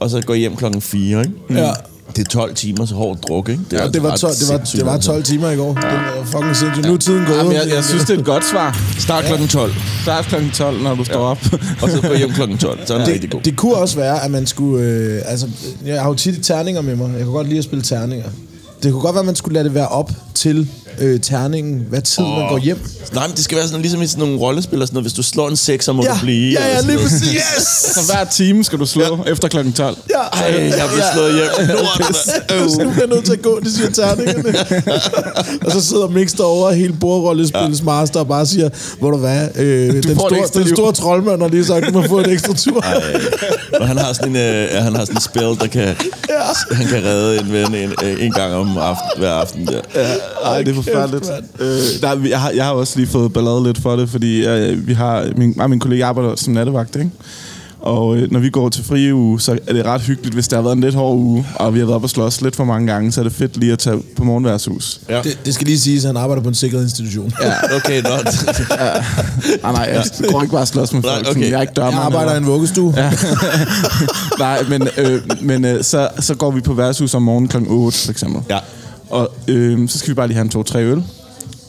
og 0.00 0.10
så 0.10 0.20
går 0.20 0.34
hjem 0.34 0.56
klokken 0.56 0.82
4, 0.82 1.20
ikke? 1.20 1.32
Ja. 1.50 1.72
Det 2.16 2.26
er 2.26 2.30
12 2.30 2.54
timer 2.54 2.86
så 2.86 2.94
hårdt 2.94 3.28
druk, 3.28 3.48
ikke? 3.48 3.62
Ja, 3.72 3.76
altså 3.76 3.92
det 3.92 4.02
var, 4.02 4.12
ret 4.12 4.20
12, 4.20 4.32
det, 4.34 4.48
var, 4.48 4.58
det 4.58 4.86
var 4.86 4.92
altså. 4.92 5.12
12 5.12 5.22
timer 5.22 5.50
i 5.50 5.56
går. 5.56 5.74
Det 5.74 5.84
var 5.84 6.24
fucking 6.24 6.56
sindssygt. 6.56 6.86
Nu 6.86 6.94
er 6.94 6.98
tiden 6.98 7.24
gået. 7.26 7.36
Jamen, 7.36 7.52
jeg, 7.52 7.68
jeg 7.74 7.84
synes, 7.84 8.04
det 8.04 8.14
er 8.14 8.18
et 8.18 8.24
godt 8.24 8.44
svar. 8.44 8.78
Start 8.98 9.24
klokken 9.24 9.48
12, 9.48 9.72
Start 10.02 10.24
klokken 10.24 10.50
12, 10.50 10.82
når 10.82 10.94
du 10.94 11.04
står 11.04 11.20
op. 11.20 11.38
og 11.82 11.90
så 11.90 12.00
gå 12.08 12.14
hjem 12.14 12.30
klokken 12.30 12.58
12. 12.58 12.86
Så 12.86 12.94
er 12.94 12.98
den 12.98 13.08
rigtig 13.08 13.30
god. 13.30 13.40
det, 13.40 13.44
det 13.44 13.56
kunne 13.56 13.74
også 13.74 13.96
være, 13.96 14.24
at 14.24 14.30
man 14.30 14.46
skulle... 14.46 14.84
Øh, 14.84 15.22
altså, 15.24 15.48
jeg 15.86 16.00
har 16.00 16.08
jo 16.08 16.14
tit 16.14 16.44
terninger 16.44 16.80
med 16.82 16.96
mig. 16.96 17.10
Jeg 17.10 17.18
kan 17.18 17.32
godt 17.32 17.46
lide 17.46 17.58
at 17.58 17.64
spille 17.64 17.82
terninger. 17.82 18.28
Det 18.82 18.92
kunne 18.92 19.02
godt 19.02 19.14
være, 19.14 19.20
at 19.20 19.26
man 19.26 19.36
skulle 19.36 19.54
lade 19.54 19.64
det 19.64 19.74
være 19.74 19.88
op 19.88 20.10
til 20.34 20.68
øh, 20.98 21.20
terningen, 21.20 21.86
hvad 21.88 22.02
tid 22.02 22.24
oh. 22.24 22.30
man 22.38 22.48
går 22.48 22.58
hjem. 22.58 22.78
Nej, 23.12 23.26
men 23.26 23.36
det 23.36 23.44
skal 23.44 23.58
være 23.58 23.66
sådan, 23.66 23.80
ligesom 23.80 24.02
i 24.02 24.06
sådan 24.06 24.24
nogle 24.24 24.40
rollespil 24.40 24.82
og 24.82 24.88
sådan 24.88 24.94
noget. 24.96 25.04
Hvis 25.04 25.12
du 25.12 25.22
slår 25.22 25.48
en 25.48 25.56
6, 25.56 25.84
så 25.84 25.92
må 25.92 26.02
Ja, 26.02 26.10
du 26.10 26.14
blive. 26.22 26.60
ja, 26.60 26.74
ja, 26.74 26.80
lige 26.80 26.98
præcis. 26.98 27.32
Yes! 27.32 27.66
Så 27.94 28.00
hver 28.12 28.24
time 28.24 28.64
skal 28.64 28.78
du 28.78 28.86
slå 28.86 29.22
ja. 29.26 29.32
efter 29.32 29.48
klokken 29.48 29.72
12. 29.72 29.96
Ja. 30.10 30.14
Ej, 30.42 30.54
jeg 30.78 30.88
blev 30.92 31.02
slået 31.14 31.34
hjem. 31.34 31.68
Lort, 31.76 32.16
Så 32.70 32.78
nu 32.84 32.90
bliver 32.90 32.94
jeg 32.98 33.06
nødt 33.06 33.24
til 33.24 33.32
at 33.32 33.42
gå, 33.42 33.60
det 33.60 33.72
siger 33.72 33.90
terningerne. 33.90 34.54
og 35.66 35.72
så 35.72 35.80
sidder 35.80 36.08
Mix 36.08 36.32
derovre, 36.32 36.74
helt 36.74 37.00
bordrollespillets 37.00 37.80
ja. 37.80 37.84
master, 37.84 38.20
og 38.20 38.28
bare 38.28 38.46
siger, 38.46 38.68
hvor 38.98 39.10
du 39.10 39.16
hvad, 39.16 39.48
øh, 39.56 39.92
den, 39.92 40.02
store, 40.02 40.30
den 40.54 40.62
liv." 40.62 40.76
store 40.76 40.92
troldmand 40.92 41.42
har 41.42 41.48
lige 41.48 41.64
sagt, 41.64 41.86
du 41.86 41.92
må 41.92 42.02
få 42.08 42.18
en 42.18 42.30
ekstra 42.30 42.54
tur. 42.54 42.84
Og 43.80 43.88
han 43.88 43.98
har 43.98 44.12
sådan 44.12 44.28
en, 44.28 44.36
øh, 44.36 44.82
han 44.82 44.94
har 44.94 45.04
sådan 45.04 45.16
en 45.16 45.20
spil, 45.20 45.42
der 45.42 45.66
kan, 45.66 45.82
ja. 46.28 46.74
han 46.74 46.86
kan 46.86 47.04
redde 47.04 47.40
en 47.40 47.52
ven 47.52 47.74
en, 47.74 47.92
øh, 48.04 48.24
en 48.24 48.32
gang 48.32 48.54
om 48.54 48.78
aften, 48.78 49.10
hver 49.18 49.32
aften. 49.32 49.66
Der. 49.66 49.80
Ja. 49.94 50.06
Ej, 50.44 50.62
det 50.62 50.68
er 50.68 50.74
forfærdeligt. 50.92 51.30
Øh, 51.58 52.00
der, 52.00 52.28
jeg, 52.28 52.40
har, 52.40 52.50
jeg 52.50 52.64
har 52.64 52.72
også 52.72 52.92
lige 52.98 53.08
fået 53.08 53.32
ballade 53.32 53.64
lidt 53.64 53.78
for 53.82 53.96
det, 53.96 54.08
fordi 54.10 54.46
øh, 54.46 54.86
vi 54.86 54.92
har, 54.92 55.26
min, 55.36 55.52
mig 55.56 55.64
og 55.64 55.70
min 55.70 55.80
kollega 55.80 56.04
arbejder 56.04 56.36
som 56.36 56.52
nattevagt, 56.52 56.96
ikke? 56.96 57.10
Og 57.80 58.16
øh, 58.16 58.32
når 58.32 58.40
vi 58.40 58.50
går 58.50 58.68
til 58.68 58.84
fri 58.84 59.12
uge, 59.12 59.40
så 59.40 59.58
er 59.66 59.72
det 59.72 59.84
ret 59.84 60.00
hyggeligt, 60.00 60.34
hvis 60.34 60.48
der 60.48 60.56
har 60.56 60.62
været 60.62 60.74
en 60.76 60.80
lidt 60.80 60.94
hård 60.94 61.16
uge, 61.16 61.46
og 61.54 61.74
vi 61.74 61.78
har 61.78 61.86
været 61.86 62.02
på 62.02 62.08
slås 62.08 62.40
lidt 62.40 62.56
for 62.56 62.64
mange 62.64 62.92
gange, 62.92 63.12
så 63.12 63.20
er 63.20 63.24
det 63.24 63.32
fedt 63.32 63.56
lige 63.56 63.72
at 63.72 63.78
tage 63.78 64.02
på 64.16 64.24
morgenværshus. 64.24 65.00
Ja. 65.08 65.20
Det, 65.22 65.38
det 65.44 65.54
skal 65.54 65.66
lige 65.66 65.80
siges, 65.80 66.04
at 66.04 66.08
han 66.08 66.16
arbejder 66.16 66.42
på 66.42 66.48
en 66.48 66.54
sikret 66.54 66.82
institution. 66.82 67.32
ja. 67.42 67.52
Okay, 67.76 68.02
nå. 68.02 68.08
Nej, 68.08 69.72
nej, 69.72 69.90
jeg 69.94 70.04
går 70.32 70.42
ikke 70.42 70.52
bare 70.52 70.66
slås 70.66 70.92
med 70.92 71.02
Nej, 71.02 71.14
folk. 71.14 71.26
okay. 71.26 71.34
sådan, 71.34 71.50
Jeg 71.50 71.56
er 71.58 71.60
ikke 71.62 71.72
dørmand. 71.76 71.94
Jeg 71.94 72.02
arbejder 72.04 72.34
i 72.34 72.36
en 72.36 72.46
vuggestue. 72.46 72.94
Ja. 72.96 73.12
Nej, 74.38 74.62
men, 74.68 74.88
øh, 74.96 75.20
men 75.40 75.64
øh, 75.64 75.84
så, 75.84 76.08
så 76.20 76.34
går 76.34 76.50
vi 76.50 76.60
på 76.60 76.74
værtshus 76.74 77.14
om 77.14 77.22
morgenen 77.22 77.48
kl. 77.48 77.56
8, 77.68 77.98
for 77.98 78.10
eksempel. 78.10 78.42
Ja. 78.50 78.58
Og 79.10 79.30
øh, 79.48 79.88
så 79.88 79.98
skal 79.98 80.08
vi 80.08 80.14
bare 80.14 80.26
lige 80.26 80.34
have 80.36 80.44
en 80.44 80.48
to-tre 80.50 80.84
øl. 80.84 81.04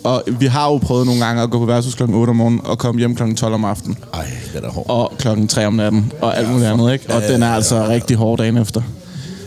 Og 0.04 0.24
vi 0.40 0.46
har 0.46 0.72
jo 0.72 0.78
prøvet 0.78 1.06
nogle 1.06 1.26
gange 1.26 1.42
at 1.42 1.50
gå 1.50 1.60
på 1.60 1.66
værtshus 1.66 1.96
kl. 1.96 2.04
8 2.04 2.30
om 2.30 2.36
morgenen 2.36 2.62
og 2.64 2.78
komme 2.78 3.00
hjem 3.00 3.16
kl. 3.16 3.34
12 3.36 3.54
om 3.54 3.66
aftenen. 3.66 3.98
Ej, 4.14 4.28
den 4.54 4.64
er 4.66 4.70
hård. 4.70 4.86
Og 4.90 5.14
klokken 5.20 5.48
3 5.48 5.66
om 5.68 5.74
natten. 5.74 6.12
Og 6.22 6.38
alt 6.38 6.50
muligt 6.50 6.68
andet, 6.70 6.94
ikke? 6.94 7.14
Og 7.14 7.22
den 7.22 7.44
er 7.44 7.50
altså 7.54 7.88
rigtig 7.88 8.18
hård 8.18 8.38
dagen 8.38 8.58
efter. 8.58 8.82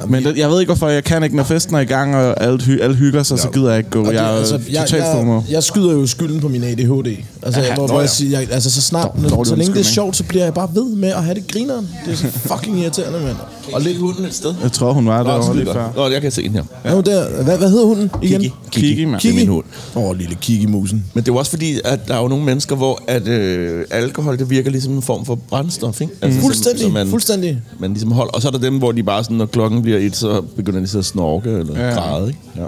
Men 0.09 0.25
det, 0.25 0.39
jeg 0.39 0.51
ved 0.51 0.61
ikke, 0.61 0.69
hvorfor 0.69 0.89
jeg 0.89 1.05
kan 1.05 1.23
ikke, 1.23 1.37
når 1.37 1.45
festen 1.45 1.75
er 1.75 1.81
i 1.81 1.85
gang, 1.85 2.17
og 2.17 2.43
alle, 2.43 2.61
hy, 2.63 2.81
alle 2.81 2.97
hygger 2.97 3.23
sig, 3.23 3.39
så 3.39 3.49
gider 3.49 3.69
jeg 3.69 3.79
ikke 3.79 3.91
gå. 3.91 4.05
Det, 4.05 4.13
Jeg 4.13 4.25
er 4.25 4.39
altså, 4.39 4.61
jeg, 4.71 4.81
totalt 4.87 5.05
jeg, 5.05 5.43
jeg 5.51 5.63
skyder 5.63 5.93
jo 5.93 6.07
skylden 6.07 6.41
på 6.41 6.49
min 6.49 6.65
ADHD. 6.65 7.17
Altså, 7.43 7.61
Ja, 7.61 7.67
ja, 7.67 7.75
hvor, 7.75 7.83
nå 7.83 7.87
hvor 7.87 7.97
ja. 7.97 8.01
jeg 8.01 8.11
siger, 8.11 8.41
jeg, 8.41 8.49
altså 8.53 8.71
så 8.71 8.83
snart, 8.83 9.11
Dårlig 9.31 9.47
så 9.47 9.57
længe 9.57 9.73
det 9.75 9.81
er 9.81 9.85
sjovt, 9.85 10.17
så 10.17 10.25
bliver 10.25 10.45
jeg 10.45 10.55
bare 10.55 10.69
ved 10.75 10.85
med 10.85 11.09
at 11.09 11.25
have 11.25 11.35
det 11.35 11.47
grineren. 11.53 11.89
Det 12.07 12.13
er 12.13 12.17
så 12.17 12.27
fucking 12.55 12.81
irriterende, 12.81 13.21
mand. 13.21 13.37
Og 13.73 13.81
lidt 13.81 13.99
hunden 13.99 14.25
et 14.25 14.35
sted. 14.35 14.55
Jeg 14.63 14.73
tror, 14.73 14.93
hun 14.93 15.07
var 15.07 15.23
Nå, 15.23 15.31
der 15.31 15.55
lige 15.55 15.67
før. 15.67 15.93
Nå, 15.97 16.09
jeg 16.09 16.23
kan 16.23 16.31
se 16.31 16.43
den 16.43 16.51
her. 16.51 16.63
Ja. 16.85 16.93
Jo, 16.95 17.01
der, 17.01 17.43
hvad, 17.43 17.59
hvad 17.59 17.71
hedder 17.71 17.87
hunden 17.87 18.11
igen? 18.23 18.41
Kiki. 18.41 18.53
Kiki, 18.71 19.05
mand. 19.05 19.21
Det 19.21 19.31
er 19.31 19.35
min 19.35 19.49
hund. 19.49 19.65
Åh, 19.97 20.05
oh, 20.05 20.17
lille 20.19 20.35
Kiki-musen. 20.41 21.05
Men 21.15 21.25
det 21.25 21.33
er 21.33 21.37
også 21.39 21.51
fordi, 21.51 21.81
at 21.85 22.09
der 22.09 22.15
er 22.15 22.23
jo 22.23 22.29
nogle 22.29 22.45
mennesker, 22.45 22.77
hvor 22.77 23.03
at, 23.07 23.29
øh, 23.29 23.85
alkohol, 23.91 24.39
det 24.39 24.51
virker 24.51 24.71
ligesom 24.71 24.93
en 24.93 25.03
form 25.03 25.25
for 25.27 25.35
brændstof, 25.35 26.01
ikke? 26.01 26.13
Altså, 26.23 26.41
Fuldstændig, 26.41 26.83
som 26.83 26.93
man, 26.93 27.09
fuldstændig. 27.09 27.63
Man 27.79 27.93
ligesom 27.93 28.13
holder, 28.13 28.33
og 28.33 28.43
så 28.43 28.49
er 28.49 28.53
der 28.53 28.59
dem, 28.59 28.79
hvor 28.79 28.93
de 28.93 29.03
bare 29.03 29.25
sådan, 29.25 29.37
når 29.37 29.47
klokken 29.47 29.85
bliver 29.91 30.07
et, 30.07 30.17
så 30.17 30.41
begynder 30.57 30.81
de 30.81 30.87
så 30.87 30.99
at 30.99 31.05
snorke 31.05 31.51
eller 31.51 31.79
Ja. 31.81 31.89
ja. 31.89 31.95
græde, 31.95 32.27
ikke? 32.29 32.39
Ja. 32.57 32.63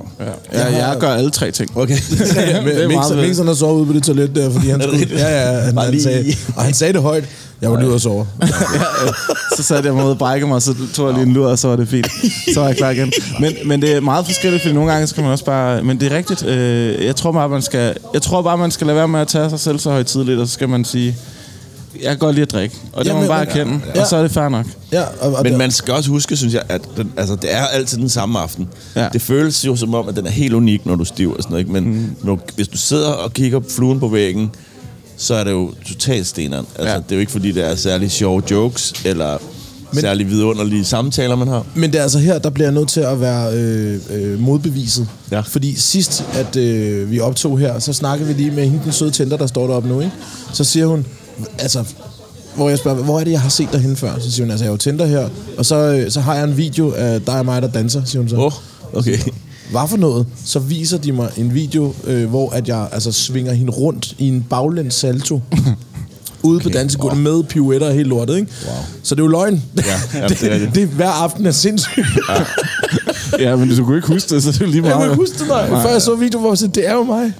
Ja, 0.52 0.64
jeg, 0.64 0.78
jeg 0.78 0.96
gør 1.00 1.08
alle 1.08 1.30
tre 1.30 1.50
ting. 1.50 1.76
Okay. 1.76 1.96
Ja, 2.36 2.40
Det 2.42 2.56
er 2.56 2.62
vel. 2.62 2.88
Mixeren 2.88 3.46
har 3.46 3.54
sovet 3.54 3.78
ude 3.78 3.86
på 3.86 3.92
det 3.92 4.02
toilet 4.02 4.34
der, 4.36 4.50
fordi 4.50 4.68
han 4.68 4.80
det 4.80 4.88
skulle... 4.88 5.18
Ja, 5.18 5.52
ja, 5.54 5.60
han, 5.60 5.78
han 5.78 6.00
sagde, 6.00 6.24
og 6.56 6.62
han 6.62 6.74
sagde 6.74 6.92
det 6.92 7.02
højt. 7.02 7.24
Jeg 7.62 7.70
var 7.70 7.76
lige 7.76 7.86
ude 7.88 7.94
og 7.94 8.00
sove. 8.00 8.26
så 9.56 9.62
satte 9.62 9.86
jeg 9.86 9.94
mig 9.94 10.04
ud 10.04 10.10
og 10.10 10.18
brække 10.18 10.46
mig, 10.46 10.54
og 10.54 10.62
så 10.62 10.74
tog 10.94 11.06
jeg 11.08 11.14
lige 11.14 11.26
en 11.26 11.32
lur, 11.32 11.48
og 11.48 11.58
så 11.58 11.68
var 11.68 11.76
det 11.76 11.88
fint. 11.88 12.06
Så 12.54 12.60
var 12.60 12.66
jeg 12.66 12.76
klar 12.76 12.90
igen. 12.90 13.12
Men, 13.40 13.52
men 13.66 13.82
det 13.82 13.92
er 13.96 14.00
meget 14.00 14.26
forskelligt, 14.26 14.62
fordi 14.62 14.74
nogle 14.74 14.92
gange 14.92 15.06
så 15.06 15.14
kan 15.14 15.24
man 15.24 15.32
også 15.32 15.44
bare... 15.44 15.82
Men 15.82 16.00
det 16.00 16.12
er 16.12 16.16
rigtigt. 16.16 16.46
Øh, 16.46 17.04
jeg 17.04 17.16
tror 17.16 17.32
bare, 17.32 17.48
man 17.48 17.62
skal, 17.62 17.94
jeg 18.14 18.22
tror 18.22 18.42
bare, 18.42 18.58
man 18.58 18.70
skal 18.70 18.86
lade 18.86 18.96
være 18.96 19.08
med 19.08 19.20
at 19.20 19.28
tage 19.28 19.50
sig 19.50 19.60
selv 19.60 19.78
så 19.78 19.90
højtidligt, 19.90 20.40
og 20.40 20.46
så 20.46 20.52
skal 20.52 20.68
man 20.68 20.84
sige, 20.84 21.16
jeg 22.00 22.08
kan 22.08 22.18
godt 22.18 22.34
lide 22.34 22.42
at 22.42 22.52
drikke. 22.52 22.76
Og 22.92 23.04
det 23.04 23.10
Ja, 23.10 23.14
må 23.14 23.20
man 23.20 23.28
bare 23.28 23.46
erkende. 23.48 23.80
ja. 23.94 24.00
Og 24.00 24.06
så 24.06 24.16
er 24.16 24.22
det 24.22 24.30
fair 24.30 24.48
nok. 24.48 24.66
Ja, 24.92 25.02
og, 25.20 25.32
og 25.34 25.42
Men 25.42 25.58
man 25.58 25.70
skal 25.70 25.94
også 25.94 26.10
huske, 26.10 26.36
synes 26.36 26.54
jeg, 26.54 26.62
at 26.68 26.80
den, 26.96 27.12
altså, 27.16 27.36
det 27.36 27.54
er 27.54 27.62
altid 27.66 27.98
den 27.98 28.08
samme 28.08 28.38
aften. 28.38 28.68
Ja. 28.96 29.08
Det 29.12 29.22
føles 29.22 29.66
jo 29.66 29.76
som 29.76 29.94
om, 29.94 30.08
at 30.08 30.16
den 30.16 30.26
er 30.26 30.30
helt 30.30 30.54
unik, 30.54 30.86
når 30.86 30.94
du 30.96 31.04
stiver 31.04 31.34
og 31.34 31.42
sådan 31.42 31.52
noget. 31.52 31.60
Ikke? 31.60 31.72
Men 31.72 31.84
mm. 31.84 32.16
når, 32.22 32.40
hvis 32.56 32.68
du 32.68 32.78
sidder 32.78 33.08
og 33.10 33.32
kigger 33.32 33.58
på 33.58 33.68
fluen 33.70 34.00
på 34.00 34.08
væggen, 34.08 34.50
så 35.16 35.34
er 35.34 35.44
det 35.44 35.50
jo 35.50 35.72
totalt 35.88 36.26
steneren. 36.26 36.66
Altså, 36.76 36.88
Ja. 36.88 36.92
ja. 36.92 36.98
Det 36.98 37.12
er 37.12 37.16
jo 37.16 37.20
ikke, 37.20 37.32
fordi 37.32 37.52
det 37.52 37.64
er 37.70 37.74
særlig 37.74 38.10
sjove 38.10 38.42
jokes, 38.50 38.92
eller 39.04 39.38
men, 39.94 40.00
særlig 40.00 40.28
vidunderlige 40.30 40.84
samtaler, 40.84 41.36
man 41.36 41.48
har. 41.48 41.66
Men 41.74 41.92
det 41.92 41.98
er 41.98 42.02
altså 42.02 42.18
her, 42.18 42.38
der 42.38 42.50
bliver 42.50 42.66
jeg 42.66 42.74
nødt 42.74 42.88
til 42.88 43.00
at 43.00 43.20
være 43.20 43.52
øh, 43.54 44.00
øh, 44.10 44.40
modbeviset. 44.40 45.08
Ja. 45.30 45.40
Fordi 45.40 45.74
sidst, 45.76 46.24
at 46.34 46.56
øh, 46.56 47.10
vi 47.10 47.20
optog 47.20 47.58
her, 47.58 47.78
så 47.78 47.92
snakkede 47.92 48.28
vi 48.28 48.34
lige 48.42 48.50
med 48.50 48.64
hende, 48.64 48.80
den 48.84 48.92
søde 48.92 49.10
tænder, 49.10 49.36
der 49.36 49.46
står 49.46 49.66
deroppe 49.66 49.88
nu, 49.88 50.00
ikke? 50.00 50.12
Så 50.52 50.64
siger 50.64 50.86
hun, 50.86 51.06
altså, 51.58 51.84
hvor 52.54 52.68
jeg 52.68 52.78
spørger, 52.78 53.02
hvor 53.02 53.20
er 53.20 53.24
det, 53.24 53.30
jeg 53.30 53.40
har 53.40 53.48
set 53.48 53.68
dig 53.72 53.80
henne 53.80 53.96
før? 53.96 54.18
Så 54.20 54.30
siger 54.30 54.44
hun, 54.44 54.50
altså, 54.50 54.64
jeg 54.64 54.68
er 54.68 54.72
jo 54.72 54.78
tænder 54.78 55.06
her, 55.06 55.28
og 55.58 55.66
så, 55.66 55.76
øh, 55.76 56.10
så 56.10 56.20
har 56.20 56.34
jeg 56.34 56.44
en 56.44 56.56
video 56.56 56.92
af 56.92 57.20
dig 57.20 57.38
og 57.38 57.44
mig, 57.44 57.62
der 57.62 57.68
danser, 57.68 58.04
siger 58.04 58.20
hun 58.20 58.28
så. 58.28 58.36
Åh, 58.36 58.44
oh, 58.44 58.52
okay. 58.92 59.18
Hvad 59.70 59.88
for 59.88 59.96
noget? 59.96 60.26
Så 60.44 60.58
viser 60.58 60.98
de 60.98 61.12
mig 61.12 61.30
en 61.36 61.54
video, 61.54 61.94
øh, 62.04 62.28
hvor 62.28 62.50
at 62.50 62.68
jeg 62.68 62.88
altså 62.92 63.12
svinger 63.12 63.52
hende 63.52 63.72
rundt 63.72 64.14
i 64.18 64.28
en 64.28 64.46
baglæns 64.50 64.94
salto. 64.94 65.40
Ude 66.42 66.60
på 66.60 66.68
dansegulvet 66.68 67.18
med 67.18 67.42
pirouetter 67.42 67.86
og 67.88 67.94
helt 67.94 68.08
lortet, 68.08 68.36
ikke? 68.36 68.52
Wow. 68.66 68.74
Så 69.02 69.14
det 69.14 69.20
er 69.20 69.24
jo 69.24 69.28
løgn. 69.28 69.62
Ja, 69.76 69.82
ja, 70.14 70.28
det 70.28 70.42
er 70.42 70.58
det. 70.58 70.74
det, 70.74 70.88
hver 70.88 71.08
aften 71.10 71.46
er 71.46 71.50
sindssygt. 71.50 72.06
Ja, 72.28 72.34
men 73.58 73.76
du 73.76 73.84
kunne 73.84 73.96
ikke 73.96 74.08
huske 74.08 74.34
det, 74.34 74.42
så 74.42 74.52
det 74.52 74.62
er 74.62 74.66
lige 74.66 74.74
Jeg 74.74 74.82
meget. 74.82 74.94
kunne 74.96 75.04
ikke 75.04 75.16
huske 75.16 75.38
det, 75.38 75.48
nej. 75.48 75.82
Før 75.82 75.90
jeg 75.90 76.02
så 76.02 76.14
videoen, 76.14 76.42
hvor 76.42 76.50
jeg 76.50 76.58
sagde, 76.58 76.74
det 76.74 76.88
er 76.88 76.92
jo 76.94 77.02
mig. 77.04 77.32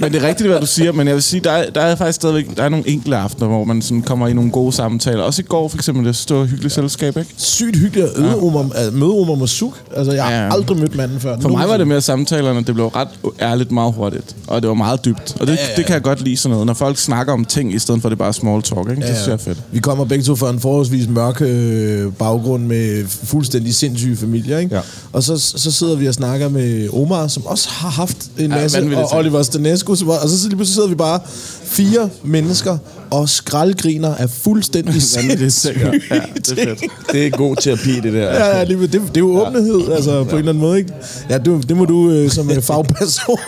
Men 0.00 0.12
det 0.12 0.22
er 0.22 0.28
rigtigt, 0.28 0.48
hvad 0.48 0.60
du 0.60 0.66
siger, 0.66 0.92
men 0.92 1.06
jeg 1.06 1.14
vil 1.14 1.22
sige, 1.22 1.40
der 1.40 1.50
er, 1.50 1.70
der 1.70 1.80
er 1.80 1.96
faktisk 1.96 2.16
stadigvæk 2.16 2.56
der 2.56 2.62
er 2.62 2.68
nogle 2.68 2.88
enkelte 2.88 3.16
aftener, 3.16 3.48
hvor 3.48 3.64
man 3.64 3.82
sådan 3.82 4.02
kommer 4.02 4.28
i 4.28 4.32
nogle 4.32 4.50
gode 4.50 4.72
samtaler. 4.72 5.22
Også 5.22 5.42
i 5.42 5.44
går 5.48 5.68
for 5.68 5.76
eksempel, 5.76 6.04
det 6.06 6.16
stod 6.16 6.46
hyggeligt 6.46 6.74
selskab, 6.74 7.16
ikke? 7.16 7.30
Sygt 7.36 7.76
hyggeligt 7.76 8.06
at 8.06 8.12
øde 8.18 8.36
Omar, 8.36 8.90
møde 8.92 9.10
Omar 9.10 9.34
Masuk. 9.34 9.72
Altså, 9.96 10.12
jeg 10.12 10.24
har 10.24 10.32
Ja. 10.32 10.52
aldrig 10.54 10.78
mødt 10.78 10.96
manden 10.96 11.20
før. 11.20 11.36
For 11.40 11.48
mig 11.48 11.68
var 11.68 11.76
det 11.76 11.88
mere 11.88 12.00
samtalerne, 12.00 12.62
det 12.64 12.74
blev 12.74 12.86
ret 12.86 13.08
ærligt 13.40 13.70
meget 13.72 13.92
hurtigt, 13.94 14.36
og 14.46 14.62
det 14.62 14.68
var 14.68 14.74
meget 14.74 15.04
dybt. 15.04 15.36
Og 15.40 15.46
det, 15.46 15.52
Ja, 15.52 15.58
ja, 15.62 15.68
ja. 15.70 15.76
det 15.76 15.86
kan 15.86 15.94
jeg 15.94 16.02
godt 16.02 16.20
lide 16.22 16.36
sådan 16.36 16.50
noget, 16.52 16.66
når 16.66 16.74
folk 16.74 16.98
snakker 16.98 17.32
om 17.32 17.44
ting, 17.44 17.74
i 17.74 17.78
stedet 17.78 18.02
for 18.02 18.08
det 18.08 18.18
bare 18.18 18.32
small 18.32 18.62
talk, 18.62 18.90
ikke? 18.90 19.02
Det 19.02 19.04
synes 19.16 19.26
jeg 19.26 19.32
er 19.32 19.36
fedt. 19.36 19.58
Vi 19.72 19.78
kommer 19.80 20.04
begge 20.04 20.24
to 20.24 20.36
fra 20.36 20.50
en 20.50 20.60
forholdsvis 20.60 21.08
mørk 21.08 21.42
øh, 21.42 22.12
baggrund 22.12 22.62
med 22.66 23.04
fuldstændig 23.08 23.74
sindssyge 23.74 24.16
familier, 24.16 24.58
ikke? 24.58 24.74
Ja. 24.74 24.80
Og 25.12 25.22
så, 25.22 25.36
så 25.38 25.70
sidder 25.70 25.96
vi 25.96 26.08
og 26.08 26.14
snakker 26.14 26.48
med 26.48 26.88
Omar, 26.92 27.26
som 27.26 27.46
også 27.46 27.68
har 27.68 27.88
haft 27.90 28.16
en 28.38 28.50
Ja, 28.50 28.56
masse, 28.56 28.96
og. 28.96 29.18
Oliver 29.18 29.42
Stanescu, 29.42 29.94
som, 29.94 30.08
var- 30.08 30.18
og 30.18 30.28
så 30.28 30.48
lige 30.48 30.56
pludselig 30.56 30.74
sidder 30.74 30.88
vi 30.88 30.94
bare 30.94 31.20
fire 31.64 32.08
mennesker 32.24 32.78
og 33.10 33.28
skraldgriner 33.28 34.14
af 34.14 34.30
fuldstændig 34.30 35.02
sindssyge 35.12 35.50
ting. 35.50 35.76
Ja, 36.10 36.20
det 36.36 36.58
er 36.58 36.64
fedt. 36.76 36.80
Det 37.12 37.26
er 37.26 37.30
god 37.30 37.56
terapi, 37.56 38.00
det 38.00 38.12
der. 38.12 38.18
Ja, 38.20 38.58
ja, 38.58 38.64
lige, 38.64 38.80
det, 38.82 38.92
det 38.92 39.00
er 39.00 39.18
jo 39.18 39.46
åbenhed, 39.46 39.92
altså 39.92 40.24
på 40.24 40.30
en 40.30 40.36
eller 40.38 40.52
anden 40.52 40.60
måde, 40.60 40.78
ikke? 40.78 40.92
Ja, 41.30 41.38
du, 41.38 41.60
det 41.68 41.76
må 41.76 41.84
du 41.84 42.10
øh, 42.10 42.30
som 42.30 42.50
øh, 42.50 42.62
fagperson. 42.72 43.38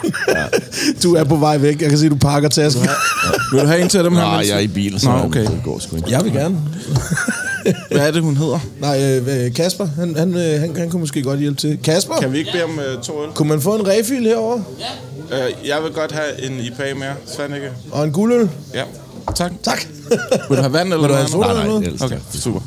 du 1.03 1.15
er 1.15 1.25
på 1.25 1.37
vej 1.37 1.59
væk. 1.59 1.83
Jeg 1.83 1.89
kan 1.89 1.99
se, 1.99 2.09
du 2.09 2.17
pakker 2.17 2.49
tasken. 2.49 2.83
Vil 3.53 3.61
du 3.61 3.67
have 3.67 3.81
en 3.81 3.89
til 3.89 4.05
dem 4.05 4.13
her? 4.13 4.21
Nej, 4.23 4.45
jeg 4.49 4.57
er 4.57 4.59
i 4.59 4.67
bil, 4.69 5.01
så 5.01 5.09
Nå, 5.11 5.19
okay. 5.25 5.41
det 5.41 5.61
går 5.65 5.79
sgu 5.79 5.97
ikke. 5.97 6.11
Jeg 6.11 6.25
vil 6.25 6.33
gerne. 6.33 6.57
Hvad 7.91 8.01
er 8.07 8.11
det, 8.11 8.23
hun 8.23 8.37
hedder? 8.37 8.59
Nej, 8.81 9.21
øh, 9.47 9.55
Kasper, 9.55 9.87
han, 9.97 10.17
han, 10.17 10.35
øh, 10.37 10.61
han, 10.61 10.77
han 10.77 10.91
kunne 10.91 11.01
måske 11.01 11.23
godt 11.23 11.41
hjælpe 11.41 11.61
til. 11.61 11.79
Kasper, 11.85 12.15
Kan 12.21 12.33
vi 12.33 12.39
ikke 12.39 12.51
bede 12.53 12.65
om 12.65 12.71
uh, 12.97 13.03
to 13.03 13.23
øl? 13.25 13.29
kunne 13.35 13.49
man 13.49 13.61
få 13.61 13.75
en 13.75 13.87
refill 13.89 14.27
herover 14.27 14.61
Uh, 15.25 15.69
jeg 15.69 15.77
vil 15.83 15.93
godt 15.93 16.13
have 16.13 16.45
en 16.47 16.59
IPA 16.61 16.95
mere. 16.99 17.15
Svend 17.37 17.55
ikke? 17.55 17.71
Og 17.91 18.05
en 18.05 18.13
guldøl? 18.13 18.49
Ja. 18.75 18.83
Tak. 19.37 19.53
Tak. 19.63 19.87
Vil 20.49 20.57
du 20.57 20.63
have 20.63 20.73
vand 20.73 20.93
eller 20.93 21.01
Vil 21.01 21.09
du 21.09 21.15
have 21.15 21.29
noget 21.31 21.45
andet? 21.61 21.87
eller 21.87 21.99
noget? 21.99 22.03
Okay, 22.03 22.19
super. 22.41 22.61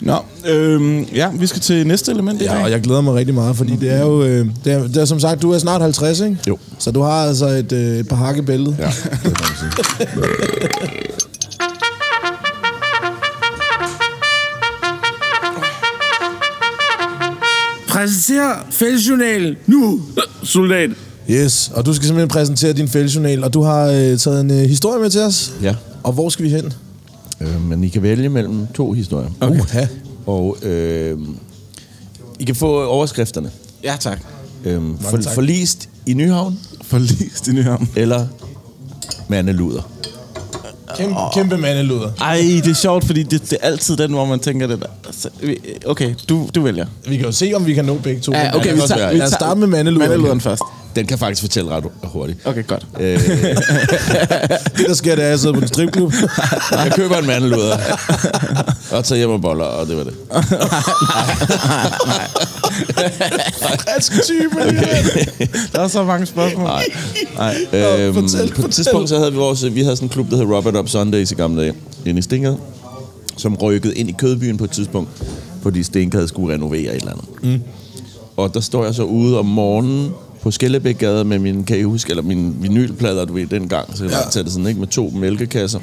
Nå, 0.00 0.16
øhm, 0.46 1.02
ja, 1.02 1.30
vi 1.34 1.46
skal 1.46 1.60
til 1.60 1.86
næste 1.86 2.12
element 2.12 2.40
i 2.42 2.44
Ja, 2.44 2.54
dag. 2.54 2.62
og 2.64 2.70
jeg 2.70 2.80
glæder 2.80 3.00
mig 3.00 3.14
rigtig 3.14 3.34
meget, 3.34 3.56
fordi 3.56 3.76
det 3.76 3.90
er 3.92 4.00
jo... 4.00 4.22
Øh, 4.22 4.46
det, 4.64 4.72
er, 4.72 4.82
det 4.82 4.96
er 4.96 5.04
som 5.04 5.20
sagt, 5.20 5.42
du 5.42 5.52
er 5.52 5.58
snart 5.58 5.80
50, 5.80 6.20
ikke? 6.20 6.36
Jo. 6.48 6.58
Så 6.78 6.90
du 6.90 7.02
har 7.02 7.26
altså 7.28 7.46
et, 7.46 7.72
øh, 7.72 7.98
et 7.98 8.08
par 8.08 8.16
hakke 8.16 8.38
i 8.38 8.42
bæltet. 8.44 8.76
Ja, 8.78 8.86
det 8.86 9.20
kan 9.22 9.32
man 9.40 9.48
sige. 9.60 10.08
Præsenter 18.04 18.66
fællesjournal 18.70 19.56
nu, 19.66 20.00
soldat. 20.42 20.90
Yes, 21.30 21.70
og 21.74 21.86
du 21.86 21.94
skal 21.94 22.06
simpelthen 22.06 22.28
præsentere 22.28 22.72
din 22.72 22.88
fællesjournal, 22.88 23.44
og 23.44 23.54
du 23.54 23.62
har 23.62 23.84
øh, 23.86 24.18
taget 24.18 24.40
en 24.40 24.50
øh, 24.50 24.56
historie 24.56 25.00
med 25.02 25.10
til 25.10 25.20
os. 25.20 25.52
Ja. 25.62 25.74
Og 26.02 26.12
hvor 26.12 26.28
skal 26.28 26.44
vi 26.44 26.50
hen? 26.50 26.72
Øh, 27.40 27.62
men 27.68 27.84
I 27.84 27.88
kan 27.88 28.02
vælge 28.02 28.28
mellem 28.28 28.66
to 28.74 28.92
historier. 28.92 29.28
Okay. 29.40 29.60
Uha. 29.60 29.86
Og 30.26 30.56
øh, 30.62 31.18
I 32.38 32.44
kan 32.44 32.54
få 32.54 32.84
overskrifterne. 32.84 33.50
Ja, 33.84 33.96
tak. 34.00 34.20
Øhm, 34.64 34.98
for, 34.98 35.16
tak. 35.16 35.34
forlist 35.34 35.88
i 36.06 36.14
Nyhavn, 36.14 36.58
Forlist 36.82 37.48
i 37.48 37.52
Nyhavn. 37.52 37.88
eller 37.96 38.26
mandeluder. 39.28 39.82
Kæmpe, 40.96 41.14
kæmpe 41.34 41.56
mandeluder. 41.56 42.10
Ej, 42.20 42.36
det 42.64 42.70
er 42.70 42.74
sjovt, 42.74 43.04
fordi 43.04 43.22
det, 43.22 43.50
det 43.50 43.58
er 43.62 43.66
altid 43.66 43.96
den, 43.96 44.12
hvor 44.12 44.24
man 44.24 44.38
tænker 44.38 44.66
det 44.66 44.80
der. 44.80 44.86
Altså, 45.06 45.28
Okay, 45.86 46.14
du, 46.28 46.48
du 46.54 46.62
vælger. 46.62 46.86
Vi 47.08 47.16
kan 47.16 47.26
jo 47.26 47.32
se, 47.32 47.52
om 47.56 47.66
vi 47.66 47.74
kan 47.74 47.84
nå 47.84 47.94
begge 47.94 48.20
to. 48.20 48.32
Ja, 48.32 48.56
okay, 48.56 48.72
vi 48.72 48.78
lad 48.78 48.88
tager, 48.88 49.10
vi 49.10 49.16
Lad 49.16 49.24
os 49.26 49.30
tager 49.30 49.38
starte 49.38 49.60
med 49.60 49.66
mandeluderen. 49.68 50.08
mandeluderen 50.10 50.40
først. 50.40 50.62
Den 50.96 51.06
kan 51.06 51.18
faktisk 51.18 51.40
fortælle 51.42 51.70
ret 51.70 51.84
hurtigt. 52.04 52.38
Okay, 52.44 52.66
godt. 52.66 52.86
Øh, 53.00 53.20
Det, 54.76 54.86
der 54.88 54.94
sker, 54.94 55.14
det 55.14 55.22
er, 55.22 55.26
at 55.26 55.30
jeg 55.30 55.38
sidder 55.38 55.54
på 55.54 55.60
en 55.60 55.68
stripklub. 55.68 56.12
jeg 56.84 56.92
køber 56.96 57.16
en 57.16 57.26
mandeluder, 57.26 57.76
og 58.90 59.04
tager 59.04 59.16
hjem 59.16 59.30
og 59.30 59.40
boller, 59.40 59.64
og 59.64 59.86
det 59.86 59.96
var 59.96 60.04
det. 60.04 60.14
Fransk 63.62 64.12
type. 64.24 64.62
Okay. 64.62 65.46
Der 65.72 65.80
er 65.80 65.88
så 65.88 66.04
mange 66.04 66.26
spørgsmål. 66.26 66.64
Nej. 66.64 66.84
Nej. 67.36 67.56
Øhm, 67.72 68.14
fortæl, 68.14 68.52
på 68.54 68.66
et 68.66 68.70
tidspunkt 68.72 69.08
så 69.08 69.18
havde 69.18 69.32
vi 69.32 69.38
vores, 69.38 69.74
vi 69.74 69.82
havde 69.82 69.96
sådan 69.96 70.06
en 70.06 70.10
klub, 70.10 70.30
der 70.30 70.36
hed 70.36 70.44
Robert 70.44 70.76
Up 70.76 70.88
Sundays 70.88 71.32
i 71.32 71.34
gamle 71.34 71.62
dage, 71.62 71.74
inde 72.06 72.18
i 72.18 72.22
Stinkad, 72.22 72.54
som 73.36 73.54
rykkede 73.54 73.94
ind 73.94 74.08
i 74.08 74.14
Kødbyen 74.18 74.56
på 74.56 74.64
et 74.64 74.70
tidspunkt, 74.70 75.10
fordi 75.62 75.82
Stinkad 75.82 76.28
skulle 76.28 76.54
renovere 76.54 76.80
et 76.80 76.94
eller 76.94 77.12
andet. 77.12 77.24
Mm. 77.42 77.60
Og 78.36 78.54
der 78.54 78.60
står 78.60 78.84
jeg 78.84 78.94
så 78.94 79.02
ude 79.02 79.38
om 79.38 79.46
morgenen 79.46 80.10
på 80.44 80.50
Skellebækgade 80.50 81.24
med 81.24 81.38
min, 81.38 81.64
kan 81.64 81.78
I 81.78 81.82
huske, 81.82 82.10
eller 82.10 82.22
min 82.22 82.56
vinylplader, 82.62 83.24
du 83.24 83.32
ved, 83.32 83.46
dengang, 83.46 83.96
så 83.96 84.04
jeg 84.04 84.12
Ja. 84.34 84.42
det 84.42 84.52
sådan, 84.52 84.66
ikke, 84.66 84.80
med 84.80 84.88
to 84.88 85.10
mælkekasser. 85.10 85.80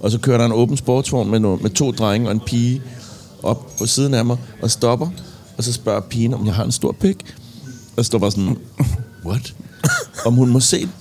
Og 0.00 0.10
så 0.10 0.18
kører 0.18 0.38
der 0.38 0.44
en 0.46 0.52
åben 0.52 0.76
sportsvogn 0.76 1.30
med, 1.30 1.40
no, 1.40 1.56
med 1.56 1.70
to 1.70 1.90
drenge 1.90 2.28
og 2.28 2.32
en 2.32 2.40
pige 2.40 2.82
op 3.42 3.76
på 3.78 3.86
siden 3.86 4.14
af 4.14 4.24
mig 4.24 4.36
og 4.62 4.70
stopper. 4.70 5.08
Og 5.56 5.64
så 5.64 5.72
spørger 5.72 6.00
pigen, 6.00 6.34
om 6.34 6.46
jeg 6.46 6.54
har 6.54 6.64
en 6.64 6.72
stor 6.72 6.92
pik. 7.00 7.34
Og 7.96 8.04
står 8.04 8.18
bare 8.18 8.30
sådan, 8.30 8.56
what? 9.26 9.54
Om 10.26 10.34
hun 10.34 10.48
må 10.48 10.60
se 10.60 10.80
den. 10.80 10.92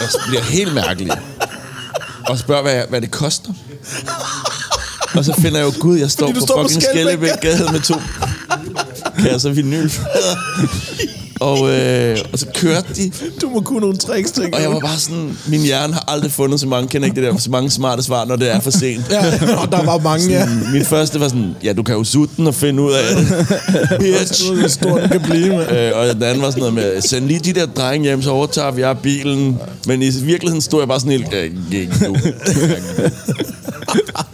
Jeg 0.00 0.08
bliver 0.28 0.42
helt 0.42 0.74
mærkelig. 0.74 1.12
Og 2.28 2.38
spørger, 2.38 2.62
hvad, 2.62 2.82
hvad 2.88 3.00
det 3.00 3.10
koster. 3.10 3.52
Og 5.14 5.24
så 5.24 5.32
finder 5.40 5.58
jeg 5.58 5.66
jo, 5.66 5.72
gud, 5.80 5.98
jeg 5.98 6.10
står 6.10 6.26
Fordi 6.26 6.40
på 6.40 6.46
fucking 6.62 6.82
Skellebæk. 6.82 7.28
Skellebæk-gade 7.38 7.72
med 7.72 7.80
to 7.80 7.94
kasser 9.22 9.50
vinylplader. 9.50 10.36
Og, 11.40 11.70
øh, 11.70 12.18
og 12.32 12.38
så 12.38 12.46
kørte 12.54 12.94
de, 12.96 13.12
Du 13.40 13.48
må 13.48 13.60
kunne 13.60 13.80
nogle 13.80 13.96
tricks, 13.96 14.30
tænker 14.30 14.56
og 14.56 14.62
jeg 14.62 14.70
var 14.70 14.80
bare 14.80 14.98
sådan, 14.98 15.38
min 15.46 15.60
hjerne 15.60 15.92
har 15.92 16.04
aldrig 16.08 16.32
fundet 16.32 16.60
så 16.60 16.66
mange, 16.66 16.88
kender 16.88 17.06
ikke 17.08 17.20
det 17.20 17.32
der, 17.32 17.38
så 17.38 17.50
mange 17.50 17.70
smarte 17.70 18.02
svar, 18.02 18.24
når 18.24 18.36
det 18.36 18.50
er 18.50 18.60
for 18.60 18.70
sent. 18.70 19.10
Ja, 19.10 19.26
og 19.62 19.72
der 19.72 19.84
var 19.84 19.98
mange, 19.98 20.28
ja. 20.28 20.40
Sådan, 20.40 20.72
Mit 20.72 20.86
første 20.86 21.20
var 21.20 21.28
sådan, 21.28 21.54
ja, 21.64 21.72
du 21.72 21.82
kan 21.82 21.94
jo 21.94 22.04
sutte 22.04 22.34
den 22.36 22.46
og 22.46 22.54
finde 22.54 22.82
ud 22.82 22.92
af 22.92 23.16
det. 23.16 23.46
Bitch. 24.00 24.52
Hvor 24.58 24.68
stor 24.68 24.98
den 24.98 25.08
kan 25.08 25.20
blive, 25.20 25.48
mand. 25.48 25.70
Øh, 25.72 25.92
og 25.94 26.14
den 26.14 26.22
anden 26.22 26.42
var 26.42 26.50
sådan 26.50 26.60
noget 26.60 26.74
med, 26.74 27.00
send 27.00 27.24
lige 27.24 27.40
de 27.40 27.52
der 27.52 27.66
drenge 27.66 28.04
hjem, 28.04 28.22
så 28.22 28.30
overtager 28.30 28.70
vi 28.70 28.84
bilen. 29.02 29.58
Men 29.86 30.02
i 30.02 30.10
virkeligheden 30.22 30.60
stod 30.60 30.80
jeg 30.80 30.88
bare 30.88 31.00
sådan 31.00 31.12
helt, 31.12 31.34
øh, 31.34 31.50
gik 31.70 31.88
du. 31.88 32.16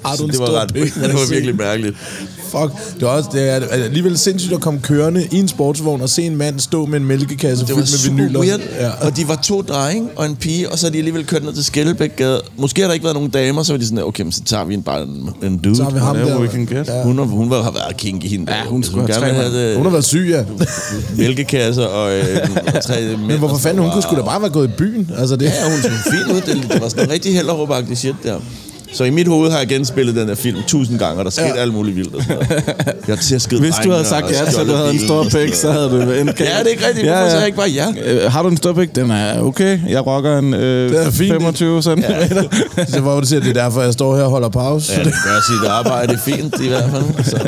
Har 0.04 0.16
du 0.16 0.24
en 0.24 0.30
det 0.30 0.38
var 0.38 0.50
ret, 0.60 0.74
det 0.74 0.94
var 0.94 1.30
virkelig 1.30 1.56
mærkeligt. 1.56 1.96
Fuck. 2.50 2.94
Det 2.94 3.02
er, 3.02 3.06
også, 3.06 3.30
det 3.32 3.48
er 3.50 3.54
alligevel 3.70 4.18
sindssygt 4.18 4.52
at 4.54 4.60
komme 4.60 4.80
kørende 4.80 5.28
i 5.32 5.36
en 5.38 5.48
sportsvogn 5.48 6.00
og 6.00 6.08
se 6.08 6.22
en 6.22 6.36
mand 6.36 6.60
stå 6.60 6.86
med 6.86 7.00
en 7.00 7.04
mælkekasse 7.06 7.66
Det 7.66 7.74
fyldt 7.74 8.10
med 8.10 8.16
vinyler. 8.16 8.40
weird. 8.40 8.60
Ja. 8.80 8.90
Og 9.06 9.16
de 9.16 9.28
var 9.28 9.36
to 9.36 9.62
drenge 9.62 10.08
og 10.16 10.26
en 10.26 10.36
pige, 10.36 10.70
og 10.72 10.78
så 10.78 10.86
er 10.86 10.90
de 10.90 10.98
alligevel 10.98 11.26
kørt 11.26 11.44
ned 11.44 11.52
til 11.52 11.64
Skellebækgade. 11.64 12.40
Måske 12.56 12.80
har 12.80 12.88
der 12.88 12.94
ikke 12.94 13.04
været 13.04 13.14
nogen 13.16 13.30
damer, 13.30 13.62
så 13.62 13.72
var 13.72 13.78
de 13.78 13.86
sådan, 13.86 14.04
okay, 14.04 14.22
men 14.22 14.32
så 14.32 14.42
tager 14.44 14.64
vi 14.64 14.74
en, 14.74 14.82
bare 14.82 15.02
en, 15.02 15.30
en 15.42 15.58
dude. 15.58 15.76
Så 15.76 15.82
har 15.82 15.90
vi 15.90 15.98
ham 15.98 16.16
der. 16.16 16.40
we 16.40 16.48
can 16.48 16.66
get. 16.66 16.88
Ja. 16.88 17.02
Hun, 17.02 17.18
hun 17.18 17.50
var, 17.50 17.62
har 17.62 17.70
været 17.70 17.96
kinky 17.96 18.26
hende. 18.26 18.52
Ja, 18.54 18.64
hun 18.64 18.82
skulle 18.82 19.06
have 19.06 19.08
gerne 19.22 19.34
tre 19.34 19.42
vil 19.44 19.52
have 19.52 19.68
det, 19.70 19.76
Hun 19.76 19.86
har 19.86 19.90
været 19.92 20.04
syg, 20.04 20.26
ja. 20.30 20.44
mælkekasser 21.16 21.84
og, 21.86 22.12
øh, 22.18 22.24
og 22.74 22.82
tre 22.82 23.00
mænd. 23.00 23.20
Men 23.26 23.38
hvorfor 23.38 23.56
fanden, 23.58 23.82
hun 23.82 23.92
kunne 23.92 24.02
sgu 24.02 24.16
da 24.16 24.22
bare 24.22 24.40
være 24.40 24.50
gået 24.50 24.68
i 24.68 24.72
byen. 24.78 25.10
Altså, 25.18 25.36
det, 25.36 25.44
Ja, 25.46 25.70
hun 25.70 25.82
så 25.82 25.88
fint 26.10 26.36
ud. 26.36 26.40
Det, 26.54 26.72
det 26.72 26.80
var 26.82 26.88
sådan 26.88 27.04
en 27.04 27.10
rigtig 27.10 27.34
hellerupagtig 27.34 27.98
shit 27.98 28.14
der. 28.22 28.40
Så 28.96 29.04
i 29.04 29.10
mit 29.10 29.28
hoved 29.28 29.50
har 29.50 29.58
jeg 29.58 29.68
genspillet 29.68 30.16
den 30.16 30.28
her 30.28 30.34
film 30.34 30.58
tusind 30.66 30.98
gange, 30.98 31.18
og 31.18 31.24
der 31.24 31.30
skete 31.30 31.46
ja. 31.48 31.54
Ja. 31.54 31.60
alt 31.60 31.74
muligt 31.74 31.96
vildt. 31.96 32.14
Og 32.14 32.22
sådan 32.22 32.36
noget. 32.36 32.66
Jeg 32.86 33.14
har 33.16 33.22
tæsket 33.22 33.60
Hvis 33.60 33.74
du 33.84 33.90
havde 33.90 34.04
sagt 34.04 34.30
ja 34.30 34.50
til, 34.50 34.60
at 34.60 34.66
du 34.66 34.72
havde 34.74 34.90
en 34.90 35.00
stor 35.00 35.24
pæk, 35.32 35.54
så 35.54 35.72
havde 35.72 35.90
du 35.90 35.96
endt 36.00 36.10
Ja, 36.40 36.44
det 36.44 36.66
er 36.66 36.68
ikke 36.70 36.86
rigtigt. 36.88 37.06
Hvorfor 37.08 37.24
sagde 37.24 37.38
jeg 37.38 37.46
ikke 37.46 37.58
bare 37.58 37.68
ja? 37.68 37.86
Øh, 38.06 38.32
har 38.32 38.42
du 38.42 38.48
en 38.48 38.56
stor 38.56 38.72
pæk? 38.72 38.96
Den 38.96 39.10
er 39.10 39.40
okay. 39.40 39.78
Jeg 39.88 40.06
rocker 40.06 40.38
en 40.38 40.54
øh, 40.54 40.90
Den 40.90 41.06
er 41.06 41.10
fin, 41.10 41.28
25 41.28 41.82
cm. 41.82 41.88
Ja. 41.88 41.94
det 42.94 43.04
var 43.04 43.14
jo 43.14 43.20
det 43.20 43.30
det 43.30 43.48
er 43.48 43.52
derfor, 43.52 43.82
jeg 43.82 43.92
står 43.92 44.16
her 44.16 44.22
og 44.24 44.30
holder 44.30 44.48
pause. 44.48 44.92
Ja, 44.92 45.04
det 45.04 45.12
gør 45.26 45.40
sit 45.60 45.68
arbejde 45.68 46.18
fint 46.24 46.54
i 46.64 46.68
hvert 46.68 46.90
fald. 46.90 47.24
Så, 47.24 47.38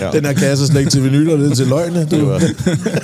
ja. 0.00 0.10
Den 0.12 0.24
her 0.24 0.32
kasse 0.32 0.64
er 0.64 0.68
slet 0.68 0.78
ikke 0.80 0.90
til 0.90 1.04
vinyler, 1.04 1.36
det 1.36 1.50
er 1.50 1.54
til 1.54 1.66
løgne. 1.66 2.06
det, 2.10 2.26
var, 2.26 2.38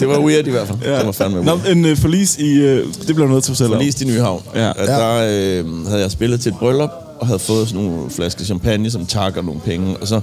det 0.01 0.09
var 0.09 0.19
weird 0.19 0.47
i 0.47 0.51
hvert 0.51 0.67
fald. 0.67 0.79
Ja. 0.85 0.99
Det 0.99 1.07
var 1.07 1.13
fandme 1.13 1.45
Nå, 1.45 1.53
weird. 1.55 1.77
en 1.77 1.85
øh, 1.85 1.97
forlis 1.97 2.37
i... 2.37 2.53
Øh, 2.53 2.87
det 3.07 3.15
blev 3.15 3.29
noget 3.29 3.45
til 3.45 3.57
selv. 3.57 3.69
Forlist 3.69 4.03
i 4.03 4.05
Nyhavn. 4.05 4.43
Ja. 4.55 4.71
At 4.71 4.89
Der 4.89 5.15
øh, 5.15 5.87
havde 5.89 6.03
jeg 6.03 6.11
spillet 6.11 6.41
til 6.41 6.53
et 6.53 6.59
bryllup, 6.59 6.91
og 7.21 7.27
havde 7.27 7.39
fået 7.39 7.69
sådan 7.69 7.85
nogle 7.85 8.11
flasker 8.11 8.45
champagne 8.45 8.91
som 8.91 9.07
tak 9.07 9.37
og 9.37 9.45
nogle 9.45 9.61
penge. 9.61 9.97
Og 9.97 10.09
så 10.09 10.21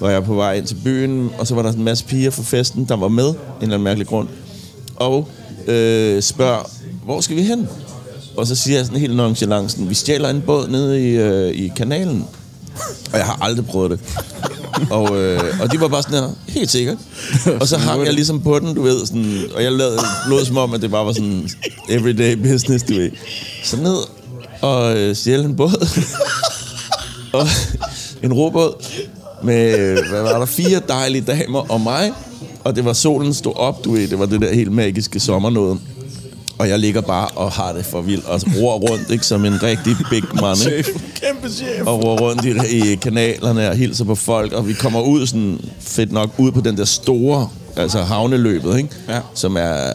var 0.00 0.10
jeg 0.10 0.24
på 0.24 0.34
vej 0.34 0.54
ind 0.54 0.66
til 0.66 0.76
byen, 0.84 1.30
og 1.38 1.46
så 1.46 1.54
var 1.54 1.62
der 1.62 1.72
en 1.72 1.84
masse 1.84 2.04
piger 2.04 2.30
fra 2.30 2.42
festen, 2.42 2.84
der 2.84 2.96
var 2.96 3.08
med, 3.08 3.28
en 3.28 3.34
eller 3.60 3.74
anden 3.74 3.82
mærkelig 3.82 4.06
grund. 4.06 4.28
Og 4.96 5.28
øh, 5.66 6.22
spørger, 6.22 6.70
hvor 7.04 7.20
skal 7.20 7.36
vi 7.36 7.42
hen? 7.42 7.68
Og 8.36 8.46
så 8.46 8.54
siger 8.54 8.76
jeg 8.76 8.86
sådan 8.86 9.00
helt 9.00 9.16
nonchalant, 9.16 9.70
sådan, 9.70 9.90
vi 9.90 9.94
stjæler 9.94 10.30
en 10.30 10.42
båd 10.46 10.68
nede 10.68 11.08
i, 11.08 11.10
øh, 11.10 11.50
i 11.54 11.72
kanalen. 11.76 12.24
Og 13.12 13.18
jeg 13.18 13.26
har 13.26 13.38
aldrig 13.42 13.66
prøvet 13.66 13.90
det. 13.90 14.00
Og, 14.90 15.22
øh, 15.22 15.40
og 15.60 15.72
de 15.72 15.80
var 15.80 15.88
bare 15.88 16.02
sådan 16.02 16.18
her, 16.18 16.30
helt 16.48 16.70
sikkert. 16.70 16.96
Og 17.60 17.68
så 17.68 17.78
hang 17.88 18.04
jeg 18.04 18.14
ligesom 18.14 18.40
på 18.40 18.58
den, 18.58 18.74
du 18.74 18.82
ved, 18.82 19.06
sådan, 19.06 19.42
og 19.54 19.62
jeg 19.62 19.72
lavede 19.72 19.98
blod 20.26 20.44
som 20.44 20.56
om, 20.56 20.74
at 20.74 20.82
det 20.82 20.90
bare 20.90 21.06
var 21.06 21.12
sådan 21.12 21.50
everyday 21.88 22.36
business, 22.36 22.84
du 22.84 22.92
ved. 22.92 23.10
Så 23.64 23.76
ned 23.76 23.96
og 24.64 24.98
øh, 24.98 25.16
stjæle 25.16 25.44
en 25.44 25.56
båd. 25.56 25.88
og 27.38 27.46
en 28.22 28.32
robåd 28.32 28.84
med, 29.42 29.98
hvad 30.08 30.22
var 30.22 30.38
der, 30.38 30.46
fire 30.46 30.80
dejlige 30.88 31.22
damer 31.22 31.72
og 31.72 31.80
mig. 31.80 32.12
Og 32.64 32.76
det 32.76 32.84
var 32.84 32.92
solen 32.92 33.34
stod 33.34 33.56
op, 33.56 33.84
du 33.84 33.92
ved, 33.92 34.08
det 34.08 34.18
var 34.18 34.26
det 34.26 34.40
der 34.40 34.54
helt 34.54 34.72
magiske 34.72 35.20
sommernåde. 35.20 35.78
Og 36.58 36.68
jeg 36.68 36.78
ligger 36.78 37.00
bare 37.00 37.28
og 37.28 37.52
har 37.52 37.72
det 37.72 37.84
for 37.84 38.00
vildt, 38.00 38.26
og 38.26 38.40
ror 38.56 38.78
rundt, 38.78 39.10
ikke, 39.10 39.26
som 39.26 39.44
en 39.44 39.62
rigtig 39.62 39.96
big 40.10 40.22
man, 40.40 40.56
ikke? 40.76 41.00
Kæmpe 41.22 41.50
chef. 41.50 41.86
og 41.86 42.04
ror 42.04 42.18
rundt 42.18 42.44
i, 42.44 42.92
i 42.92 42.94
kanalerne 42.94 43.70
og 43.70 43.76
hilser 43.76 44.04
på 44.04 44.14
folk, 44.14 44.52
og 44.52 44.68
vi 44.68 44.72
kommer 44.72 45.00
ud 45.00 45.26
sådan 45.26 45.60
fedt 45.80 46.12
nok 46.12 46.30
ud 46.38 46.52
på 46.52 46.60
den 46.60 46.76
der 46.76 46.84
store, 46.84 47.48
altså 47.76 48.02
havneløbet, 48.02 48.76
ikke? 48.76 48.88
Ja. 49.08 49.20
som 49.34 49.56
er 49.56 49.92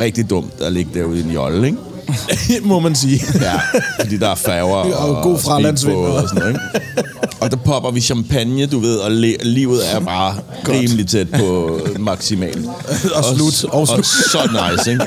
rigtig 0.00 0.30
dumt 0.30 0.60
at 0.60 0.72
ligge 0.72 0.90
derude 0.94 1.18
i 1.18 1.22
en 1.22 1.30
jolle, 1.30 1.66
ikke? 1.66 1.78
Må 2.62 2.78
man 2.80 2.94
sige. 2.94 3.22
Ja, 3.40 3.60
fordi 4.00 4.16
der 4.16 4.28
er 4.28 4.34
færger 4.34 4.74
og, 4.76 5.16
Og 5.16 5.22
god 5.22 5.38
fralandsvind. 5.38 5.94
speedbåde 5.94 6.22
og 6.22 6.28
sådan 6.28 6.42
noget, 6.42 6.54
ikke? 6.54 7.10
Og 7.40 7.50
der 7.50 7.56
popper 7.56 7.90
vi 7.90 8.00
champagne, 8.00 8.66
du 8.66 8.78
ved, 8.78 8.96
og 8.96 9.10
le- 9.10 9.36
livet 9.42 9.94
er 9.94 10.00
bare 10.00 10.34
rimelig 10.68 11.06
tæt 11.06 11.28
på 11.30 11.78
maksimalt. 11.98 12.66
Og 13.16 13.24
slut. 13.36 13.64
Og, 13.64 13.74
Og 13.74 13.80
og 13.80 13.88
slut. 13.88 14.06
så 14.06 14.38
nice, 14.76 14.90
ikke? 14.92 15.04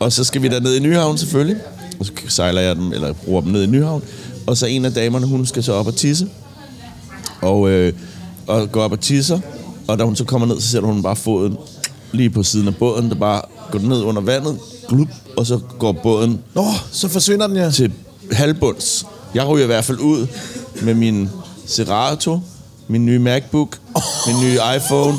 Og 0.00 0.12
så 0.12 0.24
skal 0.24 0.42
vi 0.42 0.48
derned 0.48 0.74
i 0.76 0.80
Nyhavn 0.80 1.18
selvfølgelig. 1.18 1.56
Og 2.00 2.06
så 2.06 2.12
sejler 2.28 2.60
jeg 2.60 2.76
dem, 2.76 2.92
eller 2.92 3.12
bruger 3.12 3.40
dem 3.40 3.52
ned 3.52 3.62
i 3.62 3.66
Nyhavn. 3.66 4.02
Og 4.46 4.56
så 4.56 4.66
en 4.66 4.84
af 4.84 4.92
damerne, 4.92 5.26
hun 5.26 5.46
skal 5.46 5.62
så 5.64 5.72
op 5.72 5.86
og 5.86 5.94
tisse. 5.96 6.26
Og, 7.42 7.70
øh, 7.70 7.92
og 8.46 8.72
går 8.72 8.82
op 8.82 8.92
og 8.92 9.00
tisser. 9.00 9.38
Og 9.88 9.98
da 9.98 10.04
hun 10.04 10.16
så 10.16 10.24
kommer 10.24 10.46
ned, 10.46 10.60
så 10.60 10.68
sætter 10.68 10.88
hun 10.88 11.02
bare 11.02 11.16
foden 11.16 11.56
lige 12.12 12.30
på 12.30 12.42
siden 12.42 12.68
af 12.68 12.76
båden, 12.76 13.08
der 13.08 13.14
bare 13.14 13.42
går 13.70 13.78
ned 13.78 14.02
under 14.02 14.22
vandet, 14.22 14.58
glup, 14.88 15.08
og 15.36 15.46
så 15.46 15.60
går 15.78 15.92
båden 15.92 16.40
Nå, 16.54 16.64
så 16.92 17.08
forsvinder 17.08 17.46
den, 17.46 17.56
ja. 17.56 17.70
til 17.70 17.92
halvbunds. 18.32 19.06
Jeg 19.34 19.46
ryger 19.48 19.64
i 19.64 19.66
hvert 19.66 19.84
fald 19.84 19.98
ud 19.98 20.26
med 20.82 20.94
min 20.94 21.28
Serato, 21.66 22.40
min 22.88 23.06
nye 23.06 23.18
MacBook, 23.18 23.78
min 24.26 24.36
nye 24.40 24.58
iPhone, 24.76 25.18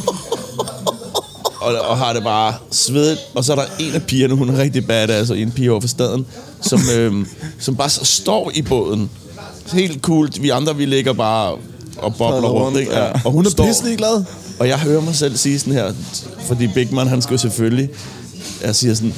og, 1.61 1.73
og 1.89 1.97
har 1.97 2.13
det 2.13 2.23
bare 2.23 2.53
svedet. 2.71 3.17
Og 3.35 3.45
så 3.45 3.51
er 3.51 3.55
der 3.55 3.65
en 3.79 3.93
af 3.93 4.03
pigerne, 4.03 4.33
hun 4.33 4.49
er 4.49 4.57
rigtig 4.57 4.87
badass, 4.87 5.29
og 5.31 5.37
en 5.39 5.51
pige 5.51 5.71
over 5.71 5.81
for 5.81 5.87
staden, 5.87 6.25
som, 6.61 6.79
øhm, 6.95 7.27
som 7.59 7.75
bare 7.75 7.89
så 7.89 8.05
står 8.05 8.51
i 8.55 8.61
båden. 8.61 9.09
Helt 9.73 10.01
cool. 10.01 10.29
Vi 10.41 10.49
andre, 10.49 10.75
vi 10.75 10.85
ligger 10.85 11.13
bare 11.13 11.57
og 11.97 12.15
bobler 12.15 12.49
rundt. 12.49 12.79
Ikke? 12.79 12.97
ja. 12.97 13.11
Og 13.25 13.31
Hun 13.31 13.45
er 13.45 13.49
står- 13.49 13.65
pisselig 13.65 13.97
glad. 13.97 14.23
og 14.59 14.67
jeg 14.67 14.79
hører 14.79 15.01
mig 15.01 15.15
selv 15.15 15.37
sige 15.37 15.59
sådan 15.59 15.73
her, 15.73 15.93
fordi 16.47 16.67
Big 16.67 16.93
Man, 16.93 17.07
han 17.07 17.21
skal 17.21 17.33
jo 17.33 17.37
selvfølgelig, 17.37 17.89
jeg 18.63 18.75
siger 18.75 18.93
sådan, 18.93 19.13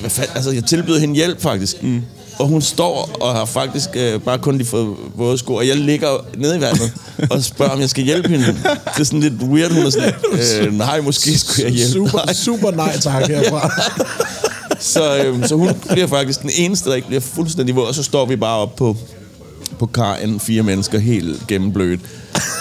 hvad 0.00 0.10
fanden, 0.10 0.36
altså 0.36 0.50
jeg 0.50 0.64
tilbyder 0.64 0.98
hende 0.98 1.14
hjælp 1.14 1.42
faktisk. 1.42 1.82
Mm. 1.82 2.02
Og 2.38 2.46
hun 2.46 2.62
står 2.62 3.10
og 3.20 3.34
har 3.34 3.44
faktisk 3.44 3.88
øh, 3.94 4.20
bare 4.20 4.38
kun 4.38 4.56
lige 4.56 4.66
fået 4.66 4.96
våde 5.14 5.38
sko, 5.38 5.54
og 5.54 5.68
jeg 5.68 5.76
ligger 5.76 6.08
nede 6.38 6.56
i 6.56 6.60
vandet 6.60 6.92
og 7.30 7.44
spørger, 7.44 7.72
om 7.72 7.80
jeg 7.80 7.90
skal 7.90 8.04
hjælpe 8.04 8.28
hende. 8.28 8.46
Det 8.46 9.00
er 9.00 9.04
sådan 9.04 9.20
lidt 9.20 9.42
weird, 9.42 9.72
hun 9.72 9.86
er 9.86 9.90
sådan, 9.90 10.14
øh, 10.66 10.72
nej, 10.78 11.00
måske 11.00 11.38
skulle 11.38 11.64
jeg 11.64 11.72
hjælpe 11.72 11.92
Super, 11.92 12.18
dig. 12.26 12.36
super 12.36 12.70
nej 12.70 12.98
tak 12.98 13.26
herfra. 13.26 13.70
Så, 14.80 15.16
øhm, 15.24 15.46
så 15.46 15.54
hun 15.54 15.68
bliver 15.90 16.06
faktisk 16.06 16.42
den 16.42 16.50
eneste, 16.56 16.88
der 16.90 16.96
ikke 16.96 17.06
bliver 17.08 17.20
fuldstændig 17.20 17.76
våd, 17.76 17.86
og 17.86 17.94
så 17.94 18.02
står 18.02 18.26
vi 18.26 18.36
bare 18.36 18.56
op 18.58 18.76
på, 18.76 18.96
på 19.78 19.86
kajen, 19.86 20.40
fire 20.40 20.62
mennesker, 20.62 20.98
helt 20.98 21.46
gennemblødt. 21.48 22.00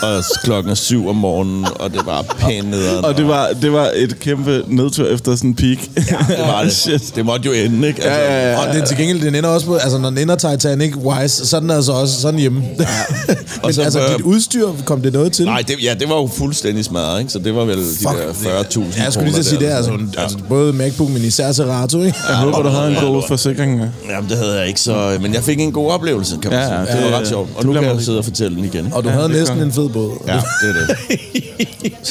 Og 0.02 0.24
klokken 0.44 0.72
er 0.72 0.76
syv 0.76 1.10
om 1.10 1.16
morgenen, 1.16 1.66
og 1.80 1.92
det 1.94 2.06
var 2.06 2.22
pænt 2.40 2.70
nederen. 2.70 3.06
Og 3.06 3.18
det 3.18 3.28
var, 3.28 3.50
det 3.62 3.72
var 3.74 3.92
et 3.96 4.20
kæmpe 4.20 4.64
nedtur 4.68 5.06
efter 5.08 5.36
sådan 5.36 5.50
en 5.50 5.56
peak. 5.56 5.78
Ja, 5.96 6.02
det 6.36 6.38
var 6.48 6.64
det. 6.64 6.74
Shit. 6.76 7.16
Det 7.16 7.26
måtte 7.26 7.46
jo 7.46 7.52
ende, 7.66 7.88
ikke? 7.88 8.04
Altså, 8.04 8.20
Ja, 8.22 8.42
ja, 8.50 8.52
ja. 8.52 8.68
Og 8.68 8.74
det 8.76 8.82
er 8.82 8.86
til 8.86 8.98
gengæld, 8.98 9.22
den 9.22 9.36
ender 9.36 9.50
også 9.50 9.66
på, 9.66 9.76
altså 9.76 9.98
når 9.98 10.10
den 10.10 10.18
ender 10.18 10.36
Titanic 10.36 10.96
Wise, 10.96 11.48
så 11.48 11.56
er 11.56 11.60
den 11.60 11.72
altså 11.72 11.92
også 11.92 12.22
sådan 12.22 12.40
hjemme. 12.40 12.64
Ja. 12.80 12.86
Men 13.28 13.36
Og 13.64 13.74
så, 13.74 13.82
altså, 13.82 14.00
øh, 14.00 14.10
dit 14.18 14.22
udstyr, 14.22 14.68
kom 14.86 15.02
det 15.02 15.14
noget 15.14 15.32
til? 15.32 15.46
Nej, 15.46 15.64
det, 15.68 15.76
ja, 15.84 15.94
det 16.00 16.10
var 16.10 16.16
jo 16.16 16.30
fuldstændig 16.38 16.86
smadret, 16.86 17.20
ikke? 17.20 17.32
Så 17.32 17.40
det 17.40 17.56
var 17.56 17.66
vel 17.66 17.78
de 17.78 17.84
Fuck, 17.98 18.44
der 18.44 18.64
40.000 18.64 18.98
Ja, 18.98 19.04
jeg 19.04 19.14
skulle 19.14 19.32
lige 19.32 19.44
sige, 19.44 19.60
det 19.60 19.72
er 19.72 19.76
altså, 19.76 19.92
en, 19.92 20.14
altså 20.18 20.38
både 20.50 20.74
MacBook, 20.74 21.10
men 21.10 21.22
især 21.26 21.52
Serato, 21.52 22.04
ikke? 22.04 22.18
Jeg 22.30 22.36
håber, 22.38 22.62
du 22.62 22.70
havde 22.70 22.88
en 22.88 22.94
ja, 22.94 23.02
god 23.06 23.24
forsikring. 23.28 23.82
Jamen, 24.10 24.30
det 24.30 24.38
havde 24.38 24.60
jeg 24.60 24.68
ikke, 24.68 24.82
så... 24.82 25.18
Men 25.22 25.34
jeg 25.34 25.44
fik 25.44 25.60
en 25.60 25.72
god 25.72 25.92
oplevelse, 25.92 26.38
kan 26.42 26.52
man 26.52 26.60
Ja, 26.60 26.66
sige. 26.68 26.80
ja, 26.80 26.86
det, 26.86 27.04
det- 27.04 27.12
var 27.12 27.20
ret 27.20 27.28
sjovt. 27.28 27.50
Og 27.56 27.66
nu 27.66 27.74
kan 27.74 27.84
jeg 27.84 27.96
sidde 28.02 28.18
og 28.18 28.24
fortælle 28.24 28.56
den 28.58 28.66
igen. 28.66 28.90
Og 28.94 29.04
du 29.04 29.10
Ja, 29.10 29.16
havde 29.16 29.30
næsten 29.30 29.59
godt. 29.60 29.68
en 29.68 29.74
fed 29.84 29.90
båd. 29.90 30.12
Ja, 30.28 30.34
det 30.34 30.70
er 30.70 30.86
det. 30.88 30.98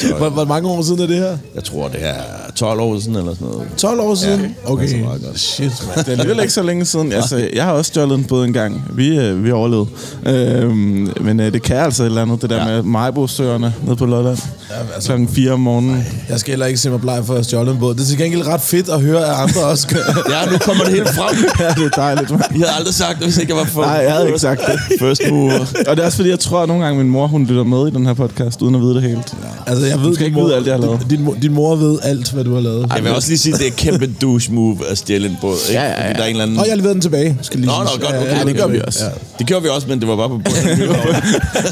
Hvor, 0.17 0.29
hvor 0.29 0.45
mange 0.45 0.69
år 0.69 0.81
siden 0.81 1.01
er 1.01 1.07
det 1.07 1.15
her? 1.15 1.37
Jeg 1.55 1.63
tror, 1.63 1.87
det 1.87 1.97
er 2.01 2.13
12 2.55 2.79
år 2.79 2.99
siden 2.99 3.15
eller 3.15 3.33
sådan 3.33 3.47
noget. 3.47 3.67
12 3.77 3.99
år 4.01 4.15
siden? 4.15 4.55
Ja, 4.65 4.71
okay. 4.71 5.01
meget 5.03 5.21
godt. 5.25 5.39
Shit, 5.39 5.71
man. 5.87 5.97
Det 6.05 6.07
er 6.07 6.11
alligevel 6.11 6.39
ikke 6.39 6.53
så 6.53 6.63
længe 6.63 6.85
siden. 6.85 7.11
Altså, 7.13 7.49
jeg 7.53 7.63
har 7.63 7.71
også 7.71 7.89
stjålet 7.89 8.17
en 8.17 8.23
båd 8.23 8.45
en 8.45 8.53
gang. 8.53 8.83
Vi, 8.93 9.17
øh, 9.17 9.43
vi 9.43 9.51
overlevede. 9.51 9.87
Øhm, 10.25 11.09
men 11.21 11.39
øh, 11.39 11.53
det 11.53 11.61
kan 11.61 11.75
altså 11.77 12.03
et 12.03 12.07
eller 12.07 12.21
andet, 12.21 12.41
det 12.41 12.49
der 12.49 12.55
Ja. 12.59 12.65
med 12.65 12.83
Majbo-søerne 12.83 13.73
nede 13.83 13.95
på 13.95 14.05
Lolland. 14.05 14.37
Ja, 14.69 14.75
altså, 14.95 15.07
Klokken 15.09 15.27
4 15.27 15.51
om 15.51 15.59
morgenen. 15.59 16.05
Jeg 16.29 16.39
skal 16.39 16.51
heller 16.51 16.65
ikke 16.65 16.79
se 16.79 16.89
mig 16.89 17.01
bleg 17.01 17.23
for 17.25 17.33
at 17.35 17.45
stjåle 17.45 17.71
en 17.71 17.79
båd. 17.79 17.93
Det 17.95 18.01
er 18.01 18.05
til 18.05 18.17
gengæld 18.17 18.47
ret 18.47 18.61
fedt 18.61 18.89
at 18.89 19.01
høre, 19.01 19.25
at 19.25 19.35
andre 19.35 19.61
også 19.71 19.87
gør. 19.87 19.99
Ja, 20.29 20.51
nu 20.51 20.57
kommer 20.57 20.83
det 20.83 20.93
helt 20.93 21.09
frem. 21.09 21.37
ja, 21.59 21.69
det 21.69 21.85
er 21.85 21.89
dejligt, 22.01 22.31
man. 22.31 22.39
Jeg 22.39 22.49
havde 22.57 22.71
aldrig 22.77 22.93
sagt 22.93 23.15
det, 23.17 23.23
hvis 23.23 23.37
ikke 23.37 23.53
jeg 23.53 23.59
var 23.59 23.65
for... 23.65 23.81
Nej, 23.81 23.91
jeg 23.91 24.13
havde 24.13 24.27
ikke 24.27 24.39
sagt 24.39 24.61
det. 24.67 24.79
First 24.99 25.21
mover. 25.29 25.59
Og 25.87 25.95
det 25.95 25.99
er 26.01 26.05
også 26.05 26.15
fordi, 26.15 26.29
jeg 26.29 26.39
tror 26.39 26.61
at 26.61 26.67
nogle 26.67 26.83
gange, 26.83 27.03
min 27.03 27.11
mor 27.11 27.27
hun 27.27 27.38
lytter 27.45 27.63
med 27.63 27.87
i 27.87 27.91
den 27.91 28.05
her 28.05 28.13
podcast, 28.13 28.61
uden 28.61 28.75
at 28.75 28.81
vide 28.81 28.93
det 28.95 29.01
helt. 29.03 29.33
Altså, 29.67 29.85
jeg 29.85 29.99
ved, 30.01 30.13
skal 30.15 30.25
din 30.25 30.33
ikke 30.35 30.45
vide 30.45 30.55
alt, 30.55 30.67
jeg 30.67 30.73
har 30.75 30.81
lavet. 30.81 31.05
Din, 31.09 31.21
mor- 31.23 31.35
din 31.41 31.53
mor 31.53 31.75
ved 31.75 31.99
alt, 32.03 32.31
hvad 32.31 32.43
du 32.43 32.53
har 32.53 32.61
lavet. 32.61 32.91
Jeg 32.95 33.03
vil 33.03 33.11
også 33.15 33.29
lige 33.29 33.37
sige, 33.37 33.53
at 33.53 33.59
det 33.59 33.67
er 33.67 33.71
et 33.71 33.75
kæmpe 33.77 34.13
douche 34.21 34.53
move 34.53 34.77
at 34.89 34.97
stjæle 34.97 35.27
en 35.29 35.37
båd. 35.41 35.55
Ikke? 35.69 35.81
Ja, 35.81 35.87
ja, 35.87 35.91
ja. 36.01 36.07
Fordi 36.07 36.13
der 36.17 36.23
er 36.23 36.25
en 36.25 36.31
eller 36.31 36.43
anden... 36.43 36.57
Og 36.59 36.67
jeg 36.67 36.77
leverede 36.77 36.93
den 36.93 37.01
tilbage. 37.01 37.37
Skal 37.41 37.59
lige 37.59 37.67
Nå, 37.71 37.73
nå, 37.83 37.89
godt, 38.01 38.03
okay. 38.15 38.25
ja, 38.25 38.37
Ja, 38.37 38.43
det 38.43 38.55
gør 38.55 38.67
vi 38.67 38.81
også. 38.87 39.05
Ja. 39.05 39.09
Det 39.39 39.47
gjorde 39.47 39.63
vi 39.63 39.69
også, 39.69 39.87
men 39.87 39.99
det 39.99 40.07
var 40.07 40.15
bare 40.15 40.29
på 40.29 40.37
bunden. 40.37 40.89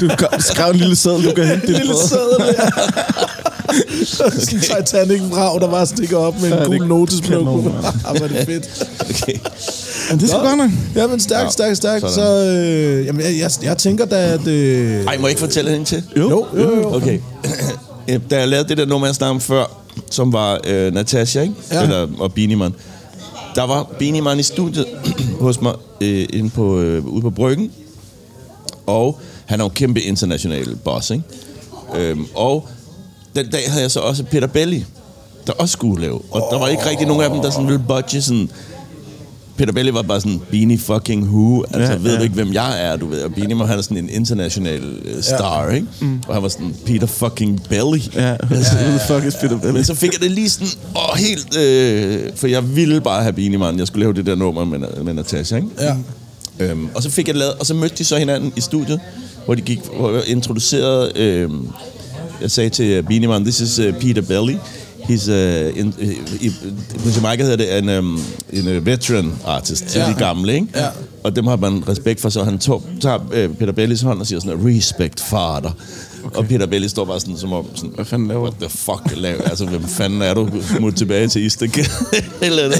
Du 0.00 0.42
skrev 0.42 0.70
en 0.70 0.76
lille 0.76 0.96
seddel, 0.96 1.24
du 1.24 1.32
kan 1.34 1.44
hente 1.46 1.66
din 1.66 1.74
Lille 1.76 1.92
båd. 1.92 2.08
sæde 2.08 2.36
der. 2.38 2.70
Sådan 4.04 4.32
en 4.52 4.60
Titanic-vrag, 4.60 5.60
der 5.60 5.68
bare 5.70 5.86
stikker 5.86 6.16
op 6.16 6.40
med 6.40 6.52
en 6.52 6.72
Ja, 6.72 6.78
er 6.78 6.86
notesblok. 6.86 7.46
Ah, 8.06 8.16
hvor 8.16 8.24
er 8.24 8.28
det 8.28 8.46
fedt. 8.46 8.86
Okay. 9.00 9.34
Men 10.10 10.20
det 10.20 10.28
sgu 10.28 10.38
godt 10.38 10.58
nok. 10.58 10.70
Ja, 10.94 11.06
men 11.06 11.20
stærkt, 11.20 11.52
stærkt, 11.52 11.76
stærkt. 11.76 12.10
Så, 12.10 12.44
øh, 12.44 13.06
jamen, 13.06 13.22
jeg, 13.22 13.38
jeg, 13.38 13.50
jeg 13.62 13.78
tænker 13.78 14.04
da, 14.04 14.16
at... 14.16 14.46
Øh, 14.46 15.04
Ej, 15.04 15.16
må 15.18 15.22
jeg 15.22 15.30
ikke 15.30 15.40
fortælle 15.40 15.70
hende 15.70 15.84
til? 15.84 16.02
jo, 16.16 16.46
jo, 16.56 16.76
jo. 16.76 16.94
Okay. 16.96 17.20
Øh, 18.10 18.20
da 18.30 18.38
jeg 18.38 18.48
lavede 18.48 18.68
det 18.68 18.78
der 18.78 18.86
nummer, 18.86 19.06
jeg 19.06 19.14
snakkede 19.14 19.34
om 19.34 19.40
før, 19.40 19.64
som 20.10 20.32
var 20.32 20.60
øh, 20.66 20.94
Natasha, 20.94 21.40
ikke? 21.40 21.54
Ja. 21.72 21.82
Eller, 21.82 22.08
og 22.18 22.32
Beanie 22.32 22.72
Der 23.54 23.62
var 23.66 23.82
Beanie 23.98 24.40
i 24.40 24.42
studiet 24.42 24.86
hos 25.40 25.60
mig 25.60 25.74
øh, 26.00 26.26
inde 26.32 26.50
på, 26.50 26.80
øh, 26.80 27.06
ude 27.06 27.22
på 27.22 27.30
Bryggen. 27.30 27.72
Og 28.86 29.20
han 29.46 29.60
er 29.60 29.64
jo 29.64 29.68
en 29.68 29.74
kæmpe 29.74 30.00
international 30.00 30.76
boss, 30.84 31.10
ikke? 31.10 31.24
Øhm, 31.96 32.26
og 32.34 32.68
den 33.36 33.50
dag 33.50 33.70
havde 33.70 33.82
jeg 33.82 33.90
så 33.90 34.00
også 34.00 34.24
Peter 34.24 34.46
Belli, 34.46 34.84
der 35.46 35.52
også 35.52 35.72
skulle 35.72 36.00
lave. 36.00 36.20
Og 36.30 36.48
der 36.50 36.58
var 36.58 36.68
ikke 36.68 36.90
rigtig 36.90 37.06
nogen 37.06 37.22
af 37.22 37.30
dem, 37.30 37.40
der 37.40 37.50
sådan 37.50 37.66
ville 37.66 37.82
budge 37.88 38.22
sådan... 38.22 38.50
Peter 39.58 39.72
Belli 39.72 39.92
var 39.92 40.02
bare 40.02 40.20
sådan, 40.20 40.40
Beanie 40.50 40.78
fucking 40.78 41.24
who? 41.24 41.64
Altså, 41.72 41.92
Ja, 41.92 41.98
ved 41.98 42.10
ja. 42.12 42.16
du 42.16 42.22
ikke, 42.22 42.34
hvem 42.34 42.52
jeg 42.52 42.84
er, 42.84 42.96
du 42.96 43.06
ved? 43.06 43.22
Og 43.22 43.34
Beanie, 43.34 43.66
han 43.66 43.78
er 43.78 43.82
sådan 43.82 43.96
en 43.96 44.08
international 44.08 44.82
uh, 45.16 45.22
star, 45.22 45.64
ja. 45.64 45.74
ikke? 45.74 45.86
Mm. 46.00 46.20
Og 46.28 46.34
han 46.34 46.42
var 46.42 46.48
sådan, 46.48 46.74
Peter 46.86 47.06
fucking 47.06 47.62
Belli. 47.68 48.10
Ja, 48.14 48.30
altså, 48.50 48.72
who 48.76 48.98
the 48.98 49.00
fuck 49.06 49.24
is 49.24 49.34
Peter 49.34 49.58
Belli? 49.58 49.72
Men 49.72 49.84
så 49.84 49.94
fik 49.94 50.12
jeg 50.12 50.20
det 50.20 50.30
lige 50.30 50.50
sådan, 50.50 50.68
åh, 50.96 51.18
helt... 51.18 51.56
Øh, 51.58 52.30
for 52.36 52.46
jeg 52.46 52.76
ville 52.76 53.00
bare 53.00 53.22
have 53.22 53.32
Beanie 53.32 53.58
Man. 53.58 53.78
Jeg 53.78 53.86
skulle 53.86 54.02
lave 54.04 54.12
det 54.14 54.26
der 54.26 54.34
nummer 54.34 54.64
med, 54.64 54.78
med 55.04 55.14
Natasha, 55.14 55.56
ikke? 55.56 55.68
Ja. 55.80 55.96
Øhm, 56.60 56.88
og 56.94 57.02
så 57.02 57.10
fik 57.10 57.26
jeg 57.26 57.34
det 57.34 57.38
lavet, 57.38 57.54
og 57.54 57.66
så 57.66 57.74
mødte 57.74 57.96
de 57.98 58.04
så 58.04 58.16
hinanden 58.18 58.52
i 58.56 58.60
studiet, 58.60 59.00
hvor 59.44 59.54
de 59.54 59.60
gik, 59.60 59.78
hvor 59.96 60.12
jeg 60.12 60.22
introducerede, 60.26 61.12
øhm, 61.16 61.68
jeg 62.42 62.50
sagde 62.50 62.70
til 62.70 63.02
Beanie 63.02 63.28
Man, 63.28 63.42
this 63.42 63.60
is 63.60 63.78
uh, 63.78 63.94
Peter 64.00 64.22
Belly. 64.22 64.54
He's 65.08 65.28
uh, 65.28 65.78
in, 65.80 65.94
i, 66.40 66.50
på 67.02 67.08
Jamaica 67.16 67.42
hedder 67.42 67.56
det 67.56 67.78
en, 67.78 67.88
um, 67.88 68.20
en 68.52 68.68
uh, 68.76 68.86
veteran 68.86 69.32
artist, 69.46 69.84
til 69.86 69.98
Ja. 70.00 70.08
de 70.08 70.14
gamle, 70.18 70.54
ikke? 70.54 70.66
Ja. 70.74 70.86
Og 71.24 71.36
dem 71.36 71.46
har 71.46 71.56
man 71.56 71.88
respekt 71.88 72.20
for, 72.20 72.28
så 72.28 72.44
han 72.44 72.58
tog, 72.58 72.82
tager 73.00 73.18
uh, 73.18 73.56
Peter 73.56 73.72
Bellys 73.72 74.00
hånd 74.00 74.20
og 74.20 74.26
siger 74.26 74.40
sådan, 74.40 74.58
respect 74.76 75.20
father. 75.20 75.70
Okay. 76.24 76.36
Og 76.36 76.46
Peter 76.46 76.66
Belly 76.66 76.86
står 76.86 77.04
bare 77.04 77.20
sådan, 77.20 77.36
som 77.36 77.52
om, 77.52 77.66
sådan, 77.74 77.90
Hvad 77.94 78.04
fanden 78.04 78.28
laver 78.28 78.42
What 78.42 78.54
the 78.60 78.68
fuck 78.68 79.02
laver 79.16 79.42
Altså, 79.42 79.66
hvem 79.66 79.84
fanden 79.84 80.22
er 80.22 80.34
du? 80.34 80.48
Smut 80.76 80.94
tilbage 80.94 81.28
til 81.28 81.42
Istak. 81.42 81.78
Eller 82.42 82.62
andet. 82.64 82.78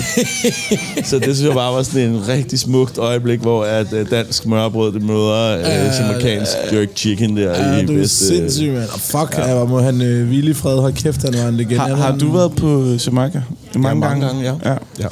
Så 1.06 1.18
det 1.18 1.36
synes 1.36 1.42
jeg 1.42 1.54
bare 1.54 1.74
var 1.74 1.82
sådan 1.82 2.10
en 2.10 2.28
rigtig 2.28 2.58
smukt 2.58 2.98
øjeblik, 2.98 3.40
hvor 3.40 3.64
at 3.64 3.92
uh, 3.92 4.10
dansk 4.10 4.46
mørbrød, 4.46 4.92
det 4.92 5.02
møder 5.02 5.58
uh, 5.58 6.00
jamaicansk 6.00 6.52
jerk 6.72 6.88
chicken 6.96 7.36
der 7.36 7.72
Ja, 7.72 7.76
i 7.76 7.86
du 7.86 7.92
er 7.92 7.96
bedste... 7.96 8.26
sindssyg, 8.26 8.72
mand. 8.72 8.88
Og 8.92 9.00
fuck, 9.00 9.38
ja. 9.38 9.64
må 9.64 9.80
han 9.80 10.02
øh, 10.02 10.26
hvile 10.26 10.50
i 10.50 10.54
fred. 10.54 10.78
Hold 10.80 10.92
kæft, 10.92 11.22
han 11.22 11.34
var 11.34 11.48
en 11.48 11.56
legende. 11.56 11.78
Har, 11.78 11.94
har 11.94 12.16
du 12.16 12.32
været 12.32 12.52
på 12.56 12.84
Jamaica? 13.06 13.42
Mange, 13.74 14.00
mange 14.00 14.26
gange, 14.26 14.42
ja. 14.42 14.54
ja. 14.70 14.76
Ja. 14.98 15.06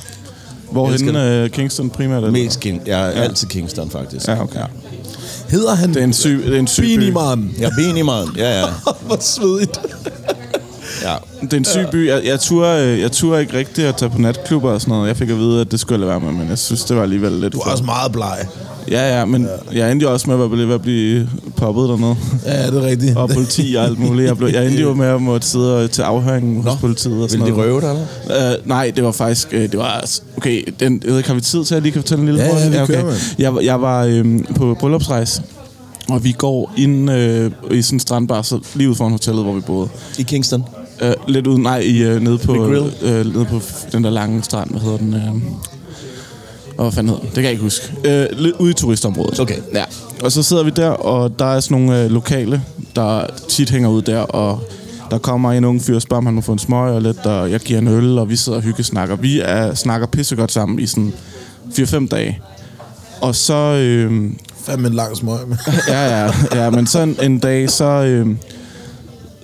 Hvor 0.70 0.86
Jeg 0.86 0.92
elsker 0.92 1.18
henne 1.18 1.44
uh, 1.44 1.50
Kingston 1.50 1.90
primært? 1.90 2.16
eller? 2.24 2.30
Mest 2.30 2.60
King. 2.60 2.82
Jeg 2.86 3.06
er 3.06 3.06
ja. 3.06 3.22
altid 3.22 3.48
Kingston, 3.48 3.90
faktisk. 3.90 4.28
Ja, 4.28 4.42
okay. 4.42 4.60
Hedder 5.48 5.74
han 5.74 5.88
Det 5.94 5.96
er 6.00 6.04
en 6.04 6.12
syg, 6.12 6.42
det 6.46 6.54
er 6.54 6.58
en 6.58 6.66
syg 6.66 6.82
by. 6.98 7.10
Man? 7.12 7.54
Ja, 7.60 7.68
Beanie 7.78 8.02
Man. 8.02 8.26
Ja, 8.36 8.60
ja. 8.60 8.66
Hvor 9.06 9.16
svedigt. 9.20 9.80
ja. 11.02 11.14
Det 11.42 11.52
er 11.52 11.56
en 11.56 11.64
syg 11.64 11.86
by. 11.92 12.08
Jeg, 12.08 12.24
jeg, 12.24 12.40
turde, 12.40 12.84
øh, 12.84 13.00
jeg 13.00 13.12
turde 13.12 13.40
ikke 13.40 13.58
rigtigt 13.58 13.88
at 13.88 13.96
tage 13.96 14.10
på 14.10 14.18
natklubber 14.18 14.70
og 14.70 14.80
sådan 14.80 14.92
noget. 14.94 15.08
Jeg 15.08 15.16
fik 15.16 15.30
at 15.30 15.38
vide, 15.38 15.60
at 15.60 15.70
det 15.70 15.80
skulle 15.80 15.92
jeg 15.94 16.00
lade 16.08 16.10
være 16.22 16.32
med, 16.32 16.40
men 16.40 16.48
jeg 16.48 16.58
synes, 16.58 16.84
det 16.84 16.96
var 16.96 17.02
alligevel 17.02 17.32
lidt 17.32 17.52
Du 17.52 17.58
er 17.58 17.64
for- 17.64 17.70
også 17.70 17.84
meget 17.84 18.12
bleg. 18.12 18.46
Ja, 18.90 19.18
ja, 19.18 19.24
men 19.24 19.48
jeg 19.74 19.92
endte 19.92 20.04
jo 20.06 20.12
også 20.12 20.30
med 20.30 20.44
at 20.44 20.50
blive, 20.50 20.74
at 20.74 20.82
blive 20.82 21.28
poppet 21.56 21.88
dernede. 21.88 22.16
Ja, 22.46 22.66
det 22.66 22.74
er 22.84 22.86
rigtigt. 22.86 23.16
Og 23.16 23.28
politi 23.28 23.74
og 23.78 23.84
alt 23.84 23.98
muligt. 23.98 24.26
Jeg, 24.28 24.36
blev, 24.36 24.48
jeg 24.48 24.66
endte 24.66 24.82
jo 24.82 24.94
med 24.94 25.06
at 25.06 25.22
måtte 25.22 25.46
sidde 25.46 25.84
og- 25.84 25.90
til 25.90 26.02
afhøring 26.02 26.62
hos 26.62 26.80
politiet 26.80 27.22
og 27.22 27.30
sådan 27.30 27.46
Vil 27.46 27.52
de 27.54 27.58
røve 27.58 27.80
dig, 27.80 28.06
eller? 28.28 28.56
Uh, 28.60 28.68
nej, 28.68 28.92
det 28.96 29.04
var 29.04 29.12
faktisk... 29.12 29.48
Uh, 29.52 29.58
det 29.60 29.78
var... 29.78 30.04
Okay, 30.36 30.62
den, 30.80 31.00
jeg 31.04 31.10
ved 31.10 31.16
ikke, 31.18 31.28
har 31.28 31.34
vi 31.34 31.40
tid 31.40 31.64
til, 31.64 31.74
at 31.74 31.76
jeg 31.76 31.82
lige 31.82 31.92
kan 31.92 32.02
fortælle 32.02 32.20
en 32.22 32.26
lille 32.26 32.40
Ja, 32.42 32.58
ja, 32.58 32.66
vi 32.68 32.72
kører, 32.72 32.82
okay. 32.82 33.02
mand. 33.02 33.16
jeg, 33.38 33.54
var- 33.54 33.60
jeg 33.60 33.80
var 33.82 34.04
øhm, 34.04 34.46
på 34.56 34.76
bryllupsrejse, 34.80 35.42
og 36.08 36.24
vi 36.24 36.32
går 36.32 36.72
ind 36.76 37.10
øh, 37.10 37.50
i 37.70 37.82
sådan 37.82 37.96
en 37.96 38.00
strandbar, 38.00 38.42
så 38.42 38.58
lige 38.74 38.90
ud 38.90 38.94
foran 38.94 39.12
hotellet, 39.12 39.44
hvor 39.44 39.54
vi 39.54 39.60
boede. 39.60 39.88
I 40.18 40.22
Kingston. 40.22 40.64
Uh, 41.02 41.08
lidt 41.28 41.46
ude, 41.46 41.62
nej, 41.62 41.78
i, 41.78 42.14
uh, 42.14 42.22
nede, 42.22 42.38
på, 42.38 42.52
uh, 42.52 42.70
nede 43.02 43.46
på 43.50 43.60
den 43.92 44.04
der 44.04 44.10
lange 44.10 44.42
strand, 44.42 44.70
hvad 44.70 44.80
hedder 44.80 44.96
den? 44.98 45.14
Og 45.14 45.40
hvad 46.82 46.92
fanden 46.92 47.08
hedder 47.08 47.20
den? 47.20 47.28
Det 47.28 47.34
kan 47.34 47.44
jeg 47.44 47.52
ikke 47.52 47.62
huske. 47.62 47.92
Lidt 48.32 48.56
ude 48.58 48.70
i 48.70 48.74
turistområdet. 48.74 49.40
Okay. 49.40 49.56
Ja. 49.74 49.84
Og 50.22 50.32
så 50.32 50.42
sidder 50.42 50.64
vi 50.64 50.70
der, 50.70 50.88
og 50.88 51.38
der 51.38 51.44
er 51.44 51.60
sådan 51.60 51.78
nogle 51.78 52.04
øh, 52.04 52.10
lokale, 52.10 52.62
der 52.96 53.26
tit 53.48 53.70
hænger 53.70 53.88
ud 53.88 54.02
der, 54.02 54.18
og 54.18 54.60
der 55.10 55.18
kommer 55.18 55.52
en 55.52 55.64
ung 55.64 55.82
fyr 55.82 55.94
og 55.94 56.02
spørger, 56.02 56.18
om 56.18 56.26
han 56.26 56.34
må 56.34 56.40
få 56.40 56.52
en 56.52 56.58
smøg 56.58 56.92
og 56.92 57.02
lidt, 57.02 57.26
og 57.26 57.50
jeg 57.50 57.60
giver 57.60 57.78
en 57.78 57.88
øl, 57.88 58.18
og 58.18 58.30
vi 58.30 58.36
sidder 58.36 58.58
og 58.58 58.64
hyggesnakker. 58.64 59.16
Vi 59.16 59.40
er, 59.40 59.74
snakker 59.74 60.06
pissegodt 60.06 60.52
sammen 60.52 60.78
i 60.78 60.86
sådan 60.86 61.12
4-5 61.70 62.08
dage. 62.08 62.40
Og 63.20 63.34
så... 63.34 63.54
Øh, 63.54 64.30
Fandme 64.64 64.88
en 64.88 64.94
lang 64.94 65.16
smøg. 65.16 65.38
ja, 65.88 66.24
ja, 66.24 66.32
ja, 66.54 66.70
men 66.70 66.86
så 66.86 67.00
en, 67.00 67.16
en 67.22 67.38
dag, 67.38 67.70
så, 67.70 67.84
øh, 67.84 68.36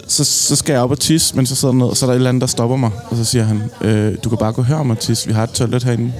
så, 0.08 0.24
så 0.24 0.56
skal 0.56 0.72
jeg 0.72 0.82
op 0.82 0.90
og 0.90 0.98
tisse, 0.98 1.36
men 1.36 1.46
så 1.46 1.54
sidder 1.54 1.72
der 1.74 1.78
ned, 1.78 1.86
og 1.86 1.96
så 1.96 2.06
er 2.06 2.08
der 2.08 2.14
et 2.14 2.16
eller 2.16 2.28
andet, 2.28 2.40
der 2.40 2.46
stopper 2.46 2.76
mig. 2.76 2.90
Og 3.10 3.16
så 3.16 3.24
siger 3.24 3.44
han, 3.44 3.62
øh, 3.80 4.14
du 4.24 4.28
kan 4.28 4.38
bare 4.38 4.52
gå 4.52 4.62
her 4.62 4.76
om 4.76 4.90
at 4.90 4.98
tisse, 4.98 5.26
vi 5.26 5.32
har 5.32 5.42
et 5.42 5.50
toilet 5.50 5.84
herinde. 5.84 6.12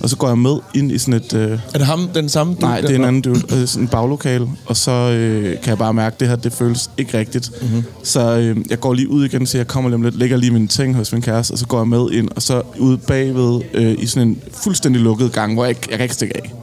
Og 0.00 0.10
så 0.10 0.16
går 0.16 0.28
jeg 0.28 0.38
med 0.38 0.56
ind 0.74 0.92
i 0.92 0.98
sådan 0.98 1.14
et... 1.14 1.34
Øh, 1.34 1.50
Er 1.74 1.78
det 1.78 1.86
ham, 1.86 2.08
den 2.14 2.28
samme? 2.28 2.52
dude 2.54 2.60
Nej, 2.62 2.80
det 2.80 2.90
er 2.90 2.94
en 2.94 3.04
anden 3.04 3.22
dude. 3.22 3.40
Øh, 3.60 3.66
sådan 3.66 3.82
en 3.82 3.88
baglokale. 3.88 4.48
Og 4.66 4.76
så 4.76 4.90
øh, 4.92 5.44
kan 5.60 5.68
jeg 5.70 5.78
bare 5.78 5.94
mærke, 5.94 6.14
at 6.14 6.20
det 6.20 6.28
her, 6.28 6.36
det 6.36 6.52
føles 6.52 6.90
ikke 6.98 7.18
rigtigt. 7.18 7.50
Mm-hmm. 7.62 7.82
Så 8.02 8.36
øh, 8.36 8.56
jeg 8.70 8.80
går 8.80 8.94
lige 8.94 9.08
ud 9.10 9.24
igen, 9.24 9.46
så 9.46 9.56
jeg 9.58 9.66
kommer 9.66 9.98
lidt, 9.98 10.16
lægger 10.18 10.36
lige 10.36 10.50
mine 10.50 10.66
ting 10.68 10.94
hos 10.96 11.12
min 11.12 11.22
kæreste, 11.22 11.52
og 11.52 11.58
så 11.58 11.66
går 11.66 11.78
jeg 11.78 11.88
med 11.88 12.10
ind, 12.12 12.28
og 12.36 12.42
så 12.42 12.62
ude 12.78 12.98
bagved 12.98 13.60
øh, 13.74 13.94
i 13.98 14.06
sådan 14.06 14.28
en 14.28 14.38
fuldstændig 14.64 15.02
lukket 15.02 15.32
gang, 15.32 15.54
hvor 15.54 15.64
jeg, 15.64 15.70
ikke- 15.70 15.86
jeg 15.90 15.98
kan 15.98 16.04
ikke 16.04 16.14
stikke 16.14 16.36
af, 16.36 16.54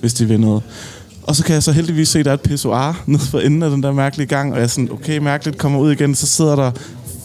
hvis 0.00 0.14
de 0.14 0.26
vil 0.28 0.40
noget. 0.40 0.62
Og 1.22 1.36
så 1.36 1.44
kan 1.44 1.54
jeg 1.54 1.62
så 1.62 1.72
heldigvis 1.72 2.08
se, 2.08 2.18
at 2.18 2.24
der 2.24 2.30
er 2.30 2.34
et 2.34 2.40
pissoir 2.40 3.02
nede 3.06 3.22
for 3.22 3.38
enden 3.40 3.62
af 3.62 3.70
den 3.70 3.82
der 3.82 3.92
mærkelige 3.92 4.26
gang, 4.26 4.52
og 4.52 4.58
jeg 4.58 4.64
er 4.64 4.68
sådan, 4.68 4.88
okay, 4.92 5.18
mærkeligt, 5.18 5.58
kommer 5.58 5.78
ud 5.80 5.92
igen, 5.92 6.14
så 6.14 6.26
sidder 6.26 6.56
der 6.56 6.70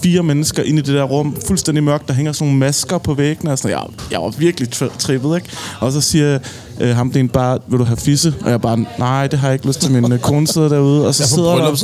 fire 0.03 0.23
mennesker 0.23 0.63
inde 0.63 0.79
i 0.79 0.81
det 0.81 0.95
der 0.95 1.03
rum, 1.03 1.35
fuldstændig 1.47 1.83
mørkt, 1.83 2.07
der 2.07 2.13
hænger 2.13 2.31
sådan 2.31 2.47
nogle 2.47 2.59
masker 2.59 2.97
på 2.97 3.13
væggene, 3.13 3.51
og 3.51 3.57
sådan, 3.57 3.77
jeg, 3.77 3.85
jeg 4.11 4.21
var 4.21 4.29
virkelig 4.29 4.69
tri- 4.75 4.97
trippet, 4.97 5.35
ikke? 5.35 5.49
Og 5.79 5.91
så 5.91 6.01
siger 6.01 6.39
øh, 6.79 6.95
ham, 6.95 7.07
det 7.07 7.15
er 7.15 7.19
en 7.19 7.29
bare, 7.29 7.59
vil 7.67 7.79
du 7.79 7.83
have 7.83 7.97
fisse? 7.97 8.33
Og 8.41 8.51
jeg 8.51 8.61
bare, 8.61 8.85
nej, 8.99 9.27
det 9.27 9.39
har 9.39 9.47
jeg 9.47 9.53
ikke 9.55 9.67
lyst 9.67 9.81
til, 9.81 9.91
min 9.91 10.11
øh, 10.11 10.19
kone 10.19 10.47
sidder 10.47 10.69
derude, 10.69 11.07
og 11.07 11.15
så 11.15 11.23
er 11.23 11.27
sidder, 11.27 11.55
der, 11.55 11.75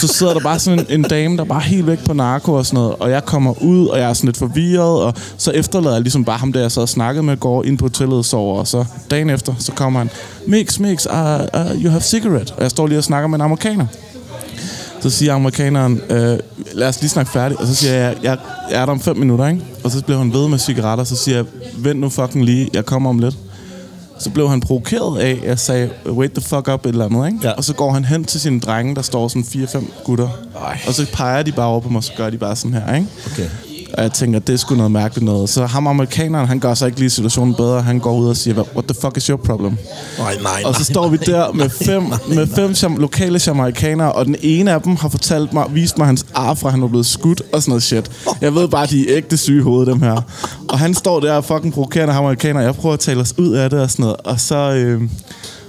så 0.00 0.06
sidder 0.08 0.32
der 0.34 0.40
bare 0.40 0.58
sådan 0.58 0.78
en, 0.78 0.86
en 0.88 1.02
dame, 1.02 1.36
der 1.36 1.44
bare 1.44 1.58
er 1.58 1.62
helt 1.64 1.86
væk 1.86 2.04
på 2.04 2.12
narko 2.12 2.52
og 2.52 2.66
sådan 2.66 2.76
noget, 2.80 2.94
og 3.00 3.10
jeg 3.10 3.24
kommer 3.24 3.62
ud, 3.62 3.86
og 3.86 3.98
jeg 3.98 4.08
er 4.08 4.12
sådan 4.12 4.28
lidt 4.28 4.36
forvirret, 4.36 5.02
og 5.02 5.14
så 5.36 5.50
efterlader 5.50 5.94
jeg 5.94 6.02
ligesom 6.02 6.24
bare 6.24 6.38
ham, 6.38 6.52
der 6.52 6.60
jeg 6.60 6.72
sad 6.72 6.82
og 6.82 6.88
snakkede 6.88 7.22
med, 7.22 7.36
går 7.36 7.64
ind 7.64 7.78
på 7.78 7.84
hotellet 7.84 8.18
og 8.18 8.24
sover, 8.24 8.58
og 8.58 8.66
så 8.66 8.84
dagen 9.10 9.30
efter, 9.30 9.54
så 9.58 9.72
kommer 9.72 10.00
han, 10.00 10.10
Mix, 10.46 10.78
Mix, 10.78 11.06
uh, 11.06 11.12
uh, 11.12 11.82
you 11.82 11.90
have 11.90 12.00
cigarette, 12.00 12.52
og 12.52 12.62
jeg 12.62 12.70
står 12.70 12.86
lige 12.86 12.98
og 12.98 13.04
snakker 13.04 13.28
med 13.28 13.38
en 13.38 13.42
amerikaner. 13.44 13.86
Så 15.00 15.10
siger 15.10 15.34
amerikaneren, 15.34 16.00
øh, 16.10 16.38
lad 16.72 16.88
os 16.88 17.00
lige 17.00 17.10
snakke 17.10 17.32
færdigt. 17.32 17.60
Og 17.60 17.66
så 17.66 17.74
siger 17.74 17.94
jeg, 17.94 18.16
jeg, 18.22 18.38
jeg 18.70 18.80
er 18.82 18.86
der 18.86 18.92
om 18.92 19.00
fem 19.00 19.16
minutter, 19.16 19.46
ikke? 19.46 19.64
Og 19.84 19.90
så 19.90 20.02
bliver 20.04 20.18
han 20.18 20.32
ved 20.32 20.48
med 20.48 20.58
cigaretter. 20.58 21.04
Så 21.04 21.16
siger 21.16 21.36
jeg, 21.36 21.46
vent 21.78 22.00
nu 22.00 22.08
fucking 22.08 22.44
lige, 22.44 22.70
jeg 22.74 22.84
kommer 22.86 23.10
om 23.10 23.18
lidt. 23.18 23.36
Så 24.18 24.30
blev 24.30 24.48
han 24.48 24.60
provokeret 24.60 25.18
af, 25.20 25.30
at 25.42 25.48
jeg 25.48 25.58
sagde, 25.58 25.90
wait 26.06 26.32
the 26.32 26.42
fuck 26.42 26.68
up, 26.68 26.86
et 26.86 26.88
eller 26.88 27.04
andet, 27.04 27.26
ikke? 27.26 27.38
Ja. 27.42 27.50
Og 27.50 27.64
så 27.64 27.74
går 27.74 27.92
han 27.92 28.04
hen 28.04 28.24
til 28.24 28.40
sine 28.40 28.60
drenge, 28.60 28.94
der 28.94 29.02
står 29.02 29.28
sådan 29.28 29.42
4-5 29.42 29.84
gutter. 30.04 30.28
Ej. 30.64 30.78
Og 30.86 30.94
så 30.94 31.06
peger 31.12 31.42
de 31.42 31.52
bare 31.52 31.66
over 31.66 31.80
på 31.80 31.88
mig, 31.88 32.04
så 32.04 32.12
gør 32.16 32.30
de 32.30 32.38
bare 32.38 32.56
sådan 32.56 32.74
her, 32.74 32.94
ikke? 32.94 33.06
Okay. 33.32 33.48
Og 33.96 34.02
jeg 34.02 34.12
tænker, 34.12 34.38
det 34.38 34.52
er 34.52 34.56
sgu 34.56 34.74
noget 34.74 34.92
mærkeligt 34.92 35.24
noget. 35.24 35.48
Så 35.48 35.66
ham 35.66 35.86
amerikaneren, 35.86 36.48
han 36.48 36.58
gør 36.60 36.74
så 36.74 36.86
ikke 36.86 36.98
lige 36.98 37.10
situationen 37.10 37.54
bedre. 37.54 37.82
Han 37.82 37.98
går 37.98 38.16
ud 38.18 38.28
og 38.28 38.36
siger, 38.36 38.54
what 38.74 38.84
the 38.88 38.94
fuck 39.00 39.16
is 39.16 39.26
your 39.26 39.36
problem? 39.36 39.76
Nej, 40.18 40.36
nej, 40.42 40.62
Og 40.64 40.74
så 40.74 40.84
står 40.84 41.08
vi 41.08 41.16
der 41.16 41.52
med 41.52 41.70
fem, 41.86 42.02
med 42.28 42.46
fem 42.46 42.70
jam- 42.70 42.98
lokale 43.00 43.40
jamaikanere, 43.46 44.12
og 44.12 44.26
den 44.26 44.36
ene 44.42 44.72
af 44.72 44.82
dem 44.82 44.96
har 44.96 45.08
fortalt 45.08 45.52
mig, 45.52 45.64
vist 45.70 45.98
mig 45.98 46.06
hans 46.06 46.26
ar 46.34 46.54
fra, 46.54 46.68
han 46.70 46.82
var 46.82 46.88
blevet 46.88 47.06
skudt 47.06 47.42
og 47.52 47.62
sådan 47.62 47.70
noget 47.70 47.82
shit. 47.82 48.10
Jeg 48.40 48.54
ved 48.54 48.68
bare, 48.68 48.86
de 48.86 49.10
er 49.10 49.16
ægte 49.16 49.36
syge 49.36 49.58
i 49.58 49.62
hovedet, 49.62 49.86
dem 49.94 50.02
her. 50.02 50.20
Og 50.68 50.78
han 50.78 50.94
står 50.94 51.20
der 51.20 51.32
og 51.32 51.44
fucking 51.44 51.74
provokerende 51.74 52.14
ham 52.14 52.24
amerikaner, 52.24 52.60
jeg 52.60 52.74
prøver 52.74 52.92
at 52.92 53.00
tale 53.00 53.20
os 53.20 53.34
ud 53.38 53.52
af 53.52 53.70
det 53.70 53.80
og 53.80 53.90
sådan 53.90 54.02
noget. 54.02 54.16
Og 54.24 54.40
så... 54.40 54.56
Øh, 54.72 55.02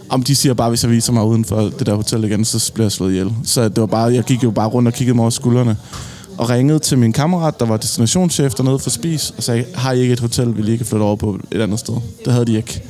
om 0.09 0.23
de 0.23 0.35
siger 0.35 0.53
bare, 0.53 0.69
hvis 0.69 0.83
jeg 0.83 0.91
viser 0.91 1.13
mig 1.13 1.23
uden 1.23 1.45
for 1.45 1.61
det 1.61 1.85
der 1.85 1.93
hotel 1.95 2.23
igen, 2.23 2.45
så 2.45 2.71
bliver 2.73 2.85
jeg 2.85 2.91
slået 2.91 3.11
ihjel. 3.11 3.33
Så 3.43 3.63
det 3.69 3.77
var 3.79 3.85
bare, 3.85 4.13
jeg 4.13 4.23
gik 4.23 4.43
jo 4.43 4.51
bare 4.51 4.67
rundt 4.67 4.87
og 4.87 4.93
kiggede 4.93 5.15
mig 5.15 5.21
over 5.23 5.29
skuldrene. 5.29 5.77
Og 6.37 6.49
ringede 6.49 6.79
til 6.79 6.97
min 6.97 7.13
kammerat, 7.13 7.59
der 7.59 7.65
var 7.65 7.77
destinationschef 7.77 8.53
dernede 8.53 8.79
for 8.79 8.89
Spis, 8.89 9.33
og 9.37 9.43
sagde, 9.43 9.65
har 9.75 9.91
I 9.91 9.99
ikke 9.99 10.13
et 10.13 10.19
hotel, 10.19 10.57
vil 10.57 10.67
I 10.67 10.71
ikke 10.71 10.85
flytte 10.85 11.03
over 11.03 11.15
på 11.15 11.39
et 11.51 11.61
andet 11.61 11.79
sted? 11.79 11.95
Det 12.25 12.33
havde 12.33 12.45
de 12.45 12.57
ikke. 12.57 12.81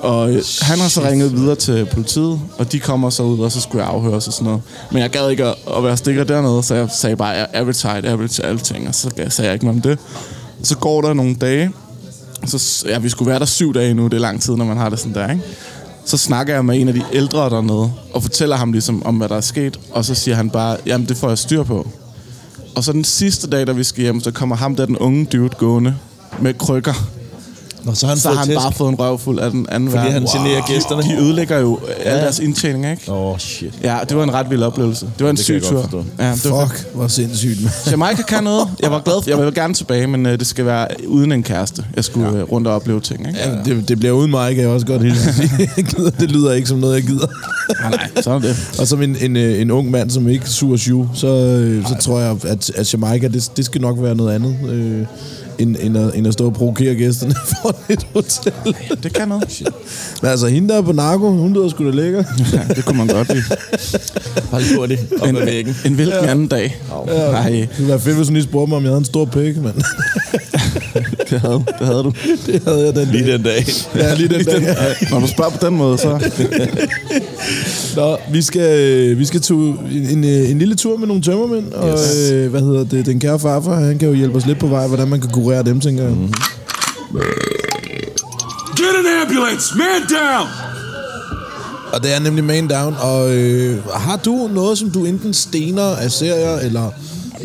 Og 0.00 0.30
øh, 0.30 0.42
han 0.60 0.78
har 0.78 0.88
så 0.88 1.00
ringet 1.08 1.32
videre 1.32 1.54
til 1.54 1.86
politiet, 1.92 2.40
og 2.58 2.72
de 2.72 2.80
kommer 2.80 3.10
så 3.10 3.22
ud, 3.22 3.38
og 3.38 3.52
så 3.52 3.60
skulle 3.60 3.84
jeg 3.84 3.92
afhøres 3.92 4.26
og 4.26 4.32
sådan 4.32 4.44
noget. 4.44 4.62
Men 4.90 5.02
jeg 5.02 5.10
gad 5.10 5.30
ikke 5.30 5.44
at, 5.44 5.54
at 5.76 5.84
være 5.84 5.96
stikker 5.96 6.24
dernede, 6.24 6.62
så 6.62 6.74
jeg 6.74 6.88
sagde 6.90 7.16
bare, 7.16 7.56
average 7.56 7.88
height, 7.88 8.06
average 8.06 8.44
alting, 8.44 8.88
og 8.88 8.94
så 8.94 9.10
sagde 9.28 9.48
jeg 9.48 9.54
ikke 9.54 9.66
mere 9.66 9.74
om 9.74 9.80
det. 9.80 9.98
Så 10.62 10.76
går 10.76 11.02
der 11.02 11.14
nogle 11.14 11.34
dage, 11.34 11.70
så, 12.46 12.84
ja, 12.88 12.98
vi 12.98 13.08
skulle 13.08 13.30
være 13.30 13.38
der 13.38 13.44
syv 13.44 13.74
dage 13.74 13.94
nu, 13.94 14.04
det 14.04 14.14
er 14.14 14.18
lang 14.18 14.42
tid, 14.42 14.56
når 14.56 14.64
man 14.64 14.76
har 14.76 14.88
det 14.88 14.98
sådan 14.98 15.14
der, 15.14 15.30
ikke? 15.30 15.42
Så 16.04 16.16
snakker 16.16 16.54
jeg 16.54 16.64
med 16.64 16.80
en 16.80 16.88
af 16.88 16.94
de 16.94 17.02
ældre 17.12 17.50
dernede, 17.50 17.92
og 18.12 18.22
fortæller 18.22 18.56
ham 18.56 18.72
ligesom 18.72 19.06
om, 19.06 19.16
hvad 19.16 19.28
der 19.28 19.36
er 19.36 19.40
sket, 19.40 19.80
og 19.92 20.04
så 20.04 20.14
siger 20.14 20.34
han 20.34 20.50
bare, 20.50 20.76
jamen 20.86 21.08
det 21.08 21.16
får 21.16 21.28
jeg 21.28 21.38
styr 21.38 21.62
på. 21.62 21.86
Og 22.76 22.84
så 22.84 22.92
den 22.92 23.04
sidste 23.04 23.50
dag, 23.50 23.66
da 23.66 23.72
vi 23.72 23.84
skal 23.84 24.02
hjem, 24.02 24.20
så 24.20 24.30
kommer 24.30 24.56
ham 24.56 24.76
der, 24.76 24.86
den 24.86 24.98
unge 24.98 25.24
dude, 25.24 25.48
gående 25.48 25.96
med 26.40 26.54
krykker. 26.54 26.94
Nå, 27.86 27.94
så 27.94 28.06
har 28.06 28.10
han 28.12 28.18
så 28.20 28.28
har 28.28 28.34
fået 28.34 28.38
han 28.38 28.48
tæsk. 28.48 28.60
bare 28.60 28.72
fået 28.72 28.88
en 28.88 28.98
røvfuld 28.98 29.38
af 29.38 29.50
den 29.50 29.66
anden 29.70 29.90
Fordi 29.90 30.06
verden. 30.06 30.28
han 30.28 30.42
generer 30.42 30.62
gæsterne. 30.66 31.02
De 31.02 31.16
ødelægger 31.22 31.58
jo 31.58 31.78
ja. 32.04 32.10
al 32.10 32.18
deres 32.18 32.38
indtjening, 32.38 32.90
ikke? 32.90 33.12
Åh, 33.12 33.26
oh, 33.32 33.38
shit. 33.38 33.74
Ja, 33.82 33.98
det 34.08 34.16
var 34.16 34.22
en 34.22 34.32
ret 34.34 34.50
vild 34.50 34.62
oplevelse. 34.62 35.06
Det 35.18 35.24
var 35.24 35.30
en 35.30 35.36
Det 35.36 35.44
syg 35.44 35.62
tur. 35.62 36.04
Ja, 36.18 36.32
det 36.42 36.50
var 36.50 36.66
Fuck, 36.66 36.94
hvor 36.94 37.08
sindssygt, 37.08 37.62
mand. 37.62 37.74
Jamaica 37.90 38.22
kan 38.22 38.44
noget. 38.44 38.68
Jeg 38.80 38.90
var 38.90 39.00
glad 39.00 39.22
for, 39.22 39.30
jeg 39.30 39.38
vil 39.38 39.54
gerne 39.54 39.74
tilbage, 39.74 40.06
men 40.06 40.26
øh, 40.26 40.38
det 40.38 40.46
skal 40.46 40.66
være 40.66 40.88
uden 41.06 41.32
en 41.32 41.42
kæreste. 41.42 41.84
Jeg 41.96 42.04
skulle 42.04 42.38
ja. 42.38 42.42
rundt 42.42 42.66
og 42.68 42.74
opleve 42.74 43.00
ting, 43.00 43.28
ikke? 43.28 43.40
Ja, 43.40 43.50
det, 43.64 43.88
det 43.88 43.98
bliver 43.98 44.12
uden 44.12 44.30
mig, 44.30 44.54
kan 44.54 44.64
jeg 44.64 44.70
også 44.70 44.86
godt 44.86 45.02
helt 45.02 45.18
sige. 45.18 45.70
Det 46.20 46.30
lyder 46.30 46.52
ikke 46.52 46.68
som 46.68 46.78
noget, 46.78 46.94
jeg 46.94 47.02
gider. 47.02 47.26
Nej, 47.80 47.90
nej, 47.90 48.22
så 48.22 48.30
er 48.30 48.38
det. 48.38 48.56
Og 48.78 48.86
som 48.88 49.02
en, 49.02 49.16
en, 49.20 49.36
øh, 49.36 49.60
en 49.60 49.70
ung 49.70 49.90
mand, 49.90 50.10
som 50.10 50.28
ikke 50.28 50.42
er 50.44 50.48
sur 50.48 50.76
syv, 50.76 51.08
så, 51.14 51.26
øh, 51.26 51.86
så 51.88 51.94
tror 52.00 52.20
jeg, 52.20 52.36
at, 52.44 52.70
at 52.74 52.92
Jamaica, 52.92 53.28
det, 53.28 53.50
det 53.56 53.64
skal 53.64 53.80
nok 53.80 53.96
være 54.00 54.14
noget 54.14 54.34
andet, 54.34 54.56
øh, 54.70 55.06
end, 55.58 55.76
end, 55.80 55.98
at, 55.98 56.14
end 56.14 56.26
at 56.26 56.32
stå 56.32 56.46
og 56.46 56.52
provokere 56.52 56.94
gæsterne 56.94 57.34
for 57.62 57.76
et 57.88 58.06
hotel. 58.14 58.52
Det 59.02 59.12
kan 59.12 59.28
noget. 59.28 59.62
Men 60.22 60.30
altså, 60.30 60.46
hende 60.46 60.68
der 60.68 60.76
er 60.76 60.82
på 60.82 60.92
narko, 60.92 61.30
hun 61.30 61.52
lyder 61.52 61.68
sgu 61.68 61.84
da 61.84 61.90
lækker. 61.90 62.24
Ja, 62.52 62.74
det 62.74 62.84
kunne 62.84 62.98
man 62.98 63.06
godt 63.06 63.28
lide. 63.34 63.42
Hold 64.50 64.62
lige 64.62 64.76
hurtigt 64.78 65.00
op 65.20 65.28
En, 65.28 65.36
ad 65.36 65.44
væggen. 65.44 65.76
en 65.84 65.94
hvilken 65.94 66.24
ja. 66.24 66.30
anden 66.30 66.48
dag. 66.48 66.76
Ja, 67.08 67.30
Nej, 67.30 67.50
det 67.50 67.68
ville 67.76 67.88
være 67.88 68.00
fedt, 68.00 68.16
hvis 68.16 68.28
hun 68.28 68.34
lige 68.34 68.44
spurgte 68.44 68.68
mig, 68.68 68.76
om 68.76 68.82
jeg 68.82 68.90
havde 68.90 68.98
en 68.98 69.04
stor 69.04 69.24
pæk, 69.24 69.56
men 69.56 69.72
det 71.30 71.40
havde, 71.40 71.64
det 71.78 71.86
havde 71.86 72.02
du. 72.02 72.12
det 72.46 72.62
havde 72.66 72.84
jeg 72.86 72.94
den 72.94 73.08
Lige 73.08 73.24
dag. 73.26 73.32
den 73.32 73.42
dag. 73.42 73.64
Ja, 73.96 74.14
lige 74.14 74.28
den 74.28 74.44
dag. 74.44 74.76
Når 75.10 75.20
du 75.20 75.26
spørger 75.26 75.50
på 75.50 75.66
den 75.66 75.76
måde, 75.76 75.98
så... 75.98 76.30
Nå, 77.96 78.16
vi 78.32 78.42
skal, 78.42 78.80
øh, 78.80 79.18
vi 79.18 79.24
skal 79.24 79.40
tu, 79.40 79.54
en, 79.92 80.06
en, 80.10 80.24
øh, 80.24 80.50
en 80.50 80.58
lille 80.58 80.74
tur 80.74 80.96
med 80.96 81.06
nogle 81.06 81.22
tømmermænd, 81.22 81.72
og 81.72 81.88
Yes. 81.98 82.30
øh, 82.32 82.50
hvad 82.50 82.60
hedder 82.60 82.84
det, 82.84 83.06
den 83.06 83.20
kære 83.20 83.38
farfar, 83.38 83.74
han 83.80 83.98
kan 83.98 84.08
jo 84.08 84.14
hjælpe 84.14 84.36
os 84.36 84.46
lidt 84.46 84.58
på 84.58 84.66
vej, 84.66 84.86
hvordan 84.86 85.08
man 85.08 85.20
kan 85.20 85.30
kurere 85.30 85.62
dem, 85.62 85.80
tænker 85.80 86.02
jeg. 86.02 86.12
Mm-hmm. 86.12 86.32
Get 88.76 88.94
an 88.98 89.06
ambulance! 89.22 89.74
Man 89.78 90.02
down! 90.10 90.48
Og 91.92 92.02
det 92.02 92.14
er 92.14 92.20
nemlig 92.20 92.44
Man 92.44 92.68
Down, 92.68 92.94
og 93.00 93.34
øh, 93.36 93.78
har 93.94 94.16
du 94.24 94.48
noget, 94.54 94.78
som 94.78 94.90
du 94.90 95.04
enten 95.04 95.34
stener 95.34 95.82
af 95.96 96.10
serier, 96.10 96.56
eller... 96.58 96.90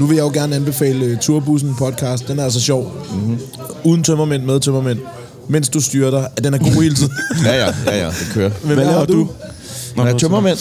Nu 0.02 0.08
vil 0.08 0.16
jeg 0.16 0.24
jo 0.24 0.32
gerne 0.34 0.56
anbefale 0.56 1.06
øh, 1.06 1.18
Turbussen 1.20 1.76
podcast, 1.76 2.28
den 2.28 2.40
er 2.40 2.44
altså 2.44 2.62
sjov. 2.62 3.06
Mm-hmm. 3.14 3.40
Uden 3.84 4.04
tømmermænd, 4.04 4.44
med 4.44 4.60
tømmermænd. 4.60 5.00
Mens 5.48 5.70
du 5.70 5.82
styrer 5.82 6.28
at 6.38 6.44
den 6.44 6.54
er 6.54 6.58
god 6.58 6.82
hele 6.82 6.96
tiden. 6.96 7.12
Ja, 7.46 7.56
ja, 7.56 7.74
ja, 7.86 7.98
ja, 7.98 8.06
det 8.06 8.32
kører. 8.34 8.52
Men 8.64 8.74
Hvad 8.74 8.86
laver 8.86 9.06
du? 9.06 9.30
Når 9.96 10.06
jeg 10.06 10.14
er 10.14 10.18
tømmermænd, 10.18 10.58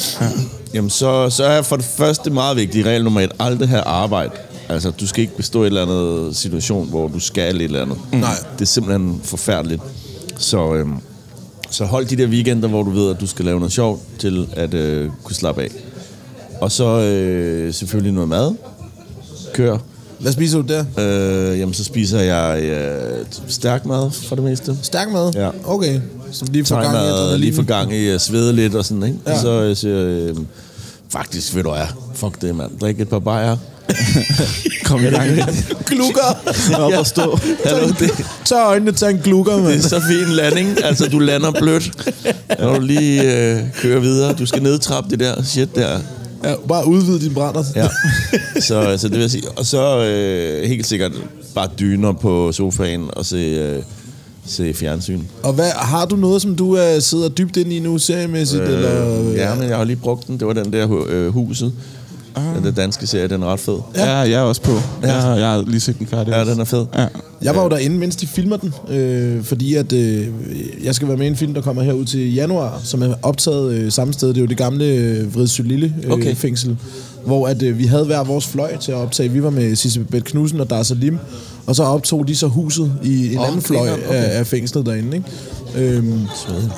jamen 0.75 0.91
så, 0.91 1.31
så 1.31 1.45
er 1.45 1.63
for 1.63 1.77
det 1.77 1.85
første 1.85 2.31
meget 2.31 2.57
vigtigt, 2.57 2.87
regel 2.87 3.05
nummer 3.05 3.21
et, 3.21 3.33
aldrig 3.39 3.69
have 3.69 3.83
arbejde. 3.83 4.31
Altså, 4.69 4.91
du 4.91 5.07
skal 5.07 5.21
ikke 5.23 5.37
bestå 5.37 5.59
i 5.59 5.63
et 5.63 5.67
eller 5.67 5.83
andet 5.83 6.37
situation, 6.37 6.89
hvor 6.89 7.09
du 7.09 7.21
skal 7.21 7.57
et 7.57 7.63
eller 7.63 7.83
andet. 7.83 7.99
Nej. 8.13 8.31
Det 8.55 8.63
er 8.63 8.67
simpelthen 8.67 9.21
forfærdeligt. 9.25 9.83
Så, 10.39 10.75
øhm, 10.75 10.95
så 11.71 11.85
hold 11.85 12.07
de 12.07 12.17
der 12.17 12.27
weekender, 12.27 12.69
hvor 12.69 12.83
du 12.83 12.91
ved, 12.91 13.11
at 13.11 13.21
du 13.21 13.27
skal 13.27 13.45
lave 13.45 13.59
noget 13.59 13.73
sjovt, 13.73 14.01
til 14.19 14.49
at 14.53 14.75
øh, 14.75 15.11
kunne 15.25 15.37
slappe 15.37 15.63
af. 15.63 15.71
Og 16.61 16.73
så 16.73 16.85
øh, 17.01 17.75
selvfølgelig 17.75 18.13
noget 18.13 18.29
mad. 18.29 18.55
Kør. 19.55 19.79
Hvad 20.19 20.33
spiser 20.33 20.63
du 20.63 20.65
der? 20.69 20.85
Øh, 21.53 21.59
jamen, 21.59 21.75
så 21.75 21.85
spiser 21.85 22.21
jeg 22.21 22.63
øh, 22.63 23.25
stærk 23.49 23.87
mad 23.87 24.11
for 24.29 24.35
det 24.37 24.45
meste. 24.45 24.77
Stærk 24.83 25.13
mad? 25.13 25.33
Ja. 25.35 25.49
Okay. 25.65 26.01
Som 26.33 26.49
lige 26.51 26.65
får 26.65 26.83
gang 26.83 26.95
i 26.95 26.99
adrenalin. 26.99 27.41
lige 27.41 27.55
for 27.55 27.63
gang 27.63 27.95
i 27.95 28.09
at 28.09 28.21
svede 28.21 28.53
lidt 28.53 28.75
og 28.75 28.85
sådan, 28.85 29.03
ikke? 29.03 29.19
Ja. 29.27 29.33
Ja. 29.33 29.41
Så 29.41 29.49
øh, 29.63 29.77
siger 29.77 29.97
jeg, 29.97 30.07
øh, 30.07 30.37
faktisk, 31.13 31.55
ved 31.55 31.63
du 31.63 31.71
hvad, 31.71 31.87
fuck 32.15 32.41
det, 32.41 32.55
mand. 32.55 32.71
Drik 32.81 33.01
et 33.01 33.09
par 33.09 33.19
bajer. 33.19 33.57
Kom 34.85 35.01
i 35.05 35.07
gang. 35.07 35.31
Glukker! 35.87 36.39
Op 36.79 36.93
og 36.93 37.07
stå. 37.07 37.39
Hallo, 37.65 37.89
det, 37.89 38.11
Tag 38.45 38.67
øjnene, 38.67 38.93
tag 38.93 39.11
en 39.11 39.19
glukker, 39.19 39.53
det 39.55 39.63
mand. 39.65 39.75
er 39.75 39.81
så 39.89 40.01
fin 40.01 40.29
landing. 40.35 40.85
Altså, 40.85 41.09
du 41.09 41.19
lander 41.19 41.51
blødt. 41.51 41.91
Når 42.61 42.75
du 42.75 42.81
lige 42.81 43.23
øh, 43.23 43.63
kører 43.75 44.01
videre. 44.01 44.33
Du 44.33 44.47
skal 44.47 44.63
nedtrappe 44.63 45.11
det 45.11 45.21
der 45.21 45.43
shit 45.43 45.75
der. 45.75 45.99
Ja, 46.45 46.55
bare 46.69 46.87
udvide 46.87 47.21
din 47.21 47.35
brænder. 47.35 47.65
Ja. 47.77 47.89
Så, 48.61 48.95
så 48.99 49.09
det 49.09 49.15
vil 49.15 49.21
jeg 49.21 49.31
sige. 49.31 49.49
Og 49.57 49.67
så 49.67 50.05
øh, 50.05 50.69
helt 50.69 50.87
sikkert 50.87 51.13
bare 51.55 51.69
dyner 51.81 52.13
på 52.13 52.53
sofaen 52.53 53.09
og 53.13 53.27
se, 53.27 53.37
øh, 53.37 53.83
se 54.47 54.75
fjernsyn. 54.75 55.21
Og 55.43 55.53
hvad, 55.53 55.71
har 55.71 56.07
du 56.07 56.17
noget, 56.17 56.43
som 56.43 56.57
du 56.57 56.73
uh, 56.73 57.01
sidder 57.01 57.29
dybt 57.29 57.57
ind 57.57 57.73
i 57.73 57.81
nu, 57.81 57.99
seriemæssigt? 57.99 58.63
Øh, 58.63 58.73
eller, 58.73 58.91
Ja, 59.37 59.55
men 59.55 59.69
jeg 59.69 59.77
har 59.77 59.85
lige 59.85 59.97
brugt 59.97 60.27
den. 60.27 60.39
Det 60.39 60.47
var 60.47 60.53
den 60.53 60.73
der 60.73 61.05
øh, 61.09 61.29
huset. 61.33 61.73
Ah. 62.35 62.57
Den 62.57 62.65
der 62.65 62.71
danske 62.71 63.07
serie, 63.07 63.29
den 63.29 63.43
er 63.43 63.47
ret 63.47 63.61
fed. 63.61 63.79
Ja, 63.97 64.11
jeg 64.11 64.33
er 64.33 64.41
også 64.41 64.63
på. 64.63 64.73
Ja. 65.03 65.17
Jeg, 65.17 65.39
jeg 65.41 65.49
har 65.49 65.65
lige 65.67 65.81
set 65.81 65.99
den 65.99 66.07
færdig. 66.07 66.33
Ja, 66.33 66.45
den 66.45 66.61
er 66.61 66.65
fed. 66.65 66.87
Ja. 66.95 67.07
Jeg 67.43 67.57
var 67.57 67.63
jo 67.63 67.69
derinde, 67.69 67.97
mens 67.99 68.17
de 68.17 68.27
filmer 68.27 68.57
den, 68.57 68.75
øh, 68.89 69.45
fordi 69.45 69.75
at 69.75 69.93
øh, 69.93 70.27
jeg 70.85 70.95
skal 70.95 71.09
være 71.09 71.17
med 71.17 71.27
i 71.27 71.29
en 71.29 71.37
film, 71.37 71.55
der 71.55 71.61
kommer 71.61 71.83
herud 71.83 72.05
til 72.05 72.35
januar, 72.35 72.81
som 72.85 73.03
er 73.03 73.15
optaget 73.23 73.73
øh, 73.73 73.93
samme 73.93 74.13
sted. 74.13 74.29
Det 74.29 74.37
er 74.37 74.41
jo 74.41 74.47
det 74.47 74.57
gamle 74.57 74.85
øh, 74.85 75.35
Vridsø 75.35 75.63
Lille 75.63 75.95
øh, 76.05 76.11
okay. 76.11 76.35
Fængsel, 76.35 76.77
hvor 77.25 77.49
at, 77.49 77.63
øh, 77.63 77.79
vi 77.79 77.85
havde 77.85 78.05
hver 78.05 78.25
vores 78.25 78.47
fløj 78.47 78.77
til 78.77 78.93
at 78.93 78.99
optage. 78.99 79.29
Vi 79.29 79.43
var 79.43 79.51
med 79.51 79.77
Sisse 79.77 80.01
Beth 80.01 80.25
Knudsen 80.25 80.61
og 80.61 80.71
Dar 80.71 80.83
Salim, 80.83 81.19
og 81.67 81.77
så 81.77 81.83
optog 81.83 82.29
de 82.29 82.37
så 82.37 82.47
huset 82.47 82.93
i 83.03 83.33
en 83.33 83.39
Åh, 83.39 83.47
anden 83.49 83.63
fløj 83.63 83.91
okay. 83.91 84.03
af, 84.11 84.39
af 84.39 84.47
fængslet 84.47 84.87
derinde. 84.87 85.17
Ikke? 85.17 85.97
Øhm, 85.97 86.21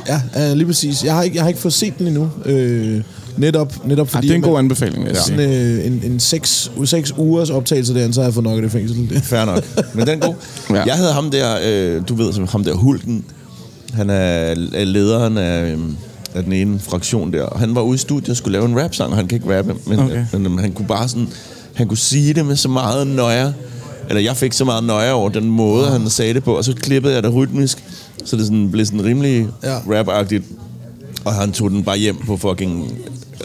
ja, 0.09 0.23
ja, 0.37 0.55
lige 0.55 0.67
præcis. 0.67 1.05
Jeg 1.05 1.15
har 1.15 1.23
ikke, 1.23 1.37
jeg 1.37 1.45
har 1.45 1.49
ikke 1.49 1.61
fået 1.61 1.75
set 1.75 1.99
den 1.99 2.07
endnu. 2.07 2.31
Øh, 2.45 3.03
netop, 3.37 3.87
netop 3.87 4.07
Ja, 4.07 4.17
fordi... 4.17 4.27
det 4.27 4.33
er 4.33 4.37
en 4.37 4.43
god 4.43 4.59
anbefaling, 4.59 5.05
vil 5.05 5.17
sådan 5.17 5.41
øh, 5.41 5.87
en, 5.87 6.03
en 6.05 6.21
seks, 6.21 6.71
seks 6.85 7.15
ugers 7.19 7.51
optagelse 7.51 7.95
derinde, 7.95 8.15
så 8.15 8.21
har 8.21 8.27
jeg 8.27 8.35
fået 8.35 8.45
nok 8.45 8.57
af 8.57 8.63
det 8.63 8.71
fængsel. 8.73 9.21
Fair 9.23 9.45
nok. 9.45 9.65
Men 9.95 10.07
den 10.07 10.23
er 10.23 10.27
god. 10.27 10.35
Ja. 10.71 10.75
ja. 10.77 10.83
Jeg 10.87 10.95
havde 10.95 11.13
ham 11.13 11.31
der, 11.31 11.57
øh, 11.65 12.03
du 12.09 12.15
ved, 12.15 12.33
som 12.33 12.49
ham 12.49 12.65
der 12.65 12.75
Hulken. 12.75 13.25
Han 13.93 14.11
er, 14.11 14.15
er 14.75 14.85
lederen 14.85 15.39
af, 15.39 15.73
øh, 15.73 15.79
af 16.35 16.45
den 16.45 16.53
ene 16.53 16.79
fraktion 16.79 17.33
der. 17.33 17.43
Og 17.43 17.61
han 17.61 17.75
var 17.75 17.81
ude 17.81 17.95
i 17.95 17.99
studiet 17.99 18.31
og 18.31 18.37
skulle 18.37 18.53
lave 18.53 18.65
en 18.69 18.81
rap-sang, 18.83 19.11
og 19.11 19.17
han 19.17 19.27
kan 19.29 19.37
ikke 19.37 19.59
rappe. 19.59 19.75
Men, 19.87 19.99
Okay. 19.99 20.25
okay. 20.33 20.39
men 20.39 20.59
han 20.59 20.73
kunne 20.73 20.89
bare 20.89 21.09
sådan, 21.09 21.29
han 21.75 21.89
kunne 21.89 21.99
sige 21.99 22.35
det 22.35 22.47
med 22.47 22.57
så 22.57 22.69
meget 22.69 23.07
nøje. 23.07 23.55
Eller 24.13 24.23
jeg 24.23 24.37
fik 24.37 24.53
så 24.53 24.65
meget 24.65 24.85
nøje 24.85 25.13
over 25.13 25.29
den 25.29 25.51
måde, 25.51 25.87
han 25.91 26.11
sagde 26.11 26.35
det 26.35 26.45
på. 26.45 26.57
Og 26.57 26.65
så 26.65 26.73
klippede 26.83 27.15
jeg 27.15 27.23
det 27.23 27.35
rytmisk, 27.35 27.85
så 28.25 28.37
det 28.37 28.45
sådan, 28.45 28.71
blev 28.71 28.87
sådan 28.87 29.05
rimelig 29.05 29.47
Ja. 29.63 29.79
rap-agtigt. 29.79 30.43
Og 31.25 31.35
han 31.35 31.53
tog 31.53 31.71
den 31.71 31.85
bare 31.85 31.99
hjem 31.99 32.17
på 32.27 32.37
fucking 32.37 32.93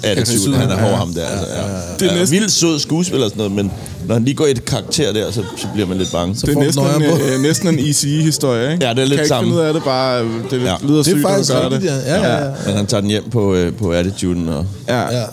attitude. 0.04 0.56
Han 0.56 0.70
er 0.70 0.76
hård 0.78 0.94
ham 0.98 1.14
der. 1.14 1.26
Altså, 1.26 1.46
ja. 1.56 1.62
Det 1.64 2.00
Det 2.00 2.12
er 2.12 2.16
næsten- 2.16 2.40
vildt 2.40 2.52
sød 2.52 2.80
skuespiller 2.80 3.26
og 3.26 3.32
sådan 3.32 3.38
noget, 3.52 3.52
men 3.66 3.72
når 4.08 4.14
han 4.14 4.24
lige 4.26 4.36
går 4.36 4.46
i 4.46 4.52
et 4.52 4.66
karakter 4.66 5.14
der, 5.14 5.32
så, 5.32 5.44
så 5.58 5.68
bliver 5.74 5.88
man 5.88 5.98
lidt 5.98 6.12
bange. 6.12 6.34
Det 6.36 6.50
er 6.50 6.54
får 6.54 6.62
næsten 6.64 6.84
en, 6.86 7.02
øh, 7.04 7.42
næsten 7.42 7.68
en 7.68 7.80
ECE-historie, 7.80 8.72
ikke? 8.74 8.86
Ja, 8.86 8.94
det 8.94 9.00
er 9.00 9.06
lidt 9.06 9.10
kan 9.10 9.20
ikke 9.20 9.28
sammen. 9.28 9.50
finde 9.52 9.62
ud 9.62 9.68
af 9.68 9.74
det, 9.74 9.84
bare 9.84 10.22
øh, 10.24 10.30
det 10.52 10.52
Ja. 10.52 10.58
lyder 10.58 10.74
Det 10.88 11.00
er 11.00 11.04
sygt, 11.04 11.22
når 11.22 11.30
faktisk 11.30 11.50
du 11.52 11.58
gør 11.58 11.64
rigtigt, 11.70 11.82
det. 11.82 11.88
ja. 12.06 12.16
Ja, 12.16 12.28
ja, 12.38 12.46
ja. 12.46 12.52
Men 12.66 12.76
han 12.76 12.86
tager 12.86 13.02
den 13.02 13.10
hjem 13.10 13.30
på, 13.30 13.54
øh, 13.56 13.74
på 13.74 13.92
attituden. 13.92 14.50
Og, 14.50 14.66
Ja. 14.88 15.02
ja. 15.02 15.20
ja. 15.20 15.26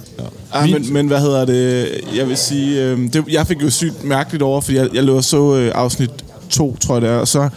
Ah, 0.54 0.70
men, 0.70 0.92
men 0.92 1.06
hvad 1.06 1.20
hedder 1.20 1.44
det? 1.44 1.88
Jeg 2.16 2.28
vil 2.28 2.36
sige, 2.36 2.82
øh, 2.82 2.98
det, 3.12 3.24
jeg 3.30 3.46
fik 3.46 3.62
jo 3.62 3.70
sygt 3.70 4.04
mærkeligt 4.04 4.42
over, 4.42 4.60
fordi 4.60 4.76
jeg, 4.76 4.88
jeg 4.94 5.04
lå 5.04 5.16
og 5.16 5.24
så 5.24 5.54
øh, 5.56 5.72
afsnit 5.74 6.10
2, 6.50 6.76
tror 6.76 6.94
jeg 6.94 7.02
det 7.02 7.10
er, 7.10 7.14
og 7.16 7.28
så 7.28 7.48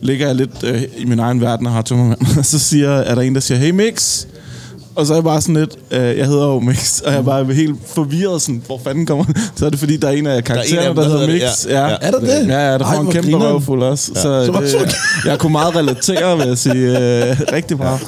ligger 0.00 0.26
jeg 0.26 0.34
lidt 0.36 0.50
øh, 0.64 0.82
i 0.98 1.04
min 1.04 1.18
egen 1.18 1.40
verden 1.40 1.66
og 1.66 1.72
har 1.72 1.82
tømmermand, 1.82 2.18
og 2.38 2.44
så 2.46 2.58
siger, 2.58 2.90
er 2.90 3.14
der 3.14 3.22
en, 3.22 3.34
der 3.34 3.40
siger, 3.40 3.58
hey 3.58 3.70
Mix, 3.70 4.24
og 4.94 5.06
så 5.06 5.12
er 5.12 5.16
jeg 5.16 5.24
bare 5.24 5.40
sådan 5.40 5.54
lidt, 5.56 5.76
øh, 5.90 6.18
jeg 6.18 6.26
hedder 6.26 6.46
jo 6.46 6.60
Mix, 6.60 6.98
og 7.04 7.12
jeg 7.12 7.18
er 7.18 7.22
bare 7.22 7.44
helt 7.44 7.76
forvirret, 7.86 8.42
sådan, 8.42 8.62
hvor 8.66 8.80
fanden 8.84 9.06
kommer 9.06 9.24
Så 9.56 9.66
er 9.66 9.70
det 9.70 9.78
fordi, 9.78 9.96
der 9.96 10.08
er 10.08 10.12
en 10.12 10.26
af 10.26 10.44
karaktererne, 10.44 10.86
dem, 10.88 10.96
der, 10.96 11.02
der 11.02 11.10
hedder 11.10 11.26
Mix. 11.26 11.62
det, 11.62 11.70
ja. 11.70 11.86
Ja. 11.88 11.96
Er 12.00 12.10
der 12.10 12.18
det? 12.20 12.48
Ja, 12.48 12.70
ja, 12.72 12.78
der 12.78 12.84
Ej, 12.84 12.94
får 12.94 13.00
en 13.00 13.04
hvor 13.04 13.12
kæmpe 13.12 13.36
røvfuld 13.36 13.82
også. 13.82 14.12
Så, 14.14 14.22
Så 14.46 14.52
var- 14.52 14.60
det, 14.60 14.94
jeg 15.26 15.38
kunne 15.38 15.52
meget 15.52 15.76
relatere, 15.76 16.38
vil 16.38 16.46
jeg 16.46 16.58
sige, 16.58 16.74
øh, 17.30 17.36
rigtig 17.52 17.76
meget. 17.78 18.00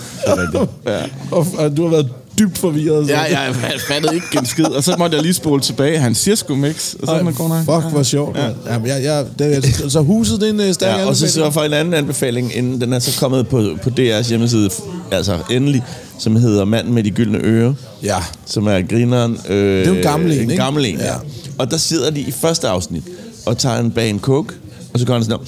Ja. 0.87 0.97
Og, 1.31 1.47
og 1.59 1.77
du 1.77 1.83
har 1.83 1.91
været 1.91 2.09
dybt 2.39 2.59
forvirret. 2.59 3.07
så. 3.07 3.13
Ja, 3.13 3.21
jeg 3.23 3.55
fattede 3.89 4.15
ikke 4.15 4.27
en 4.39 4.47
skid, 4.47 4.65
og 4.65 4.85
så 4.85 4.95
måtte 4.99 5.15
jeg 5.17 5.23
lige 5.23 5.35
spole 5.35 5.61
tilbage. 5.61 5.99
Han 5.99 6.15
siger 6.15 6.35
sgu 6.35 6.55
mix, 6.55 6.95
og 6.95 7.07
så 7.07 7.13
Ej, 7.13 7.23
det 7.23 7.37
god 7.37 7.49
nok. 7.49 7.59
fuck, 7.83 7.93
hvor 7.93 8.03
sjovt. 8.03 8.37
Ja. 8.39 8.49
Jamen, 8.73 8.87
jeg, 8.89 9.05
jeg, 9.05 9.25
det, 9.39 9.57
er- 9.85 9.89
så 9.89 10.01
huset, 10.01 10.41
det 10.41 10.49
er 10.49 10.53
en 10.53 10.61
øh, 10.61 10.75
stærk 10.75 10.99
ja, 11.01 11.07
og 11.07 11.17
så, 11.17 11.29
så 11.31 11.51
for 11.51 11.61
en 11.63 11.73
anden 11.73 11.95
anbefaling, 11.95 12.57
inden 12.57 12.81
den 12.81 12.93
er 12.93 12.99
så 12.99 13.19
kommet 13.21 13.49
på, 13.49 13.65
på 13.83 13.91
DR's 13.99 14.29
hjemmeside, 14.29 14.71
altså 15.11 15.39
endelig, 15.51 15.83
som 16.19 16.37
hedder 16.37 16.65
Manden 16.65 16.95
med 16.95 17.05
de 17.05 17.11
gyldne 17.11 17.39
ører, 17.39 17.75
Ja. 18.03 18.17
som 18.47 18.67
er 18.67 18.83
grineren. 18.91 19.39
Øh, 19.49 19.57
Det 19.57 19.83
er 19.83 19.89
jo 19.89 19.95
en 19.95 20.03
gammel 20.03 20.33
en, 20.33 20.39
En 20.39 20.51
ikke? 20.51 20.63
gammel 20.63 20.87
en, 20.87 20.97
Ja. 20.99 21.07
ja. 21.07 21.15
Og 21.59 21.71
der 21.71 21.77
sidder 21.77 22.11
de 22.11 22.21
i 22.21 22.31
første 22.31 22.69
afsnit, 22.69 23.03
og 23.47 23.59
tager 23.59 23.79
en 23.79 23.91
bag 23.91 24.11
en 24.11 24.21
coke, 24.21 24.55
og 24.95 25.01
så 25.01 25.07
går 25.07 25.15
han 25.15 25.25
sådan 25.25 25.39
der, 25.39 25.45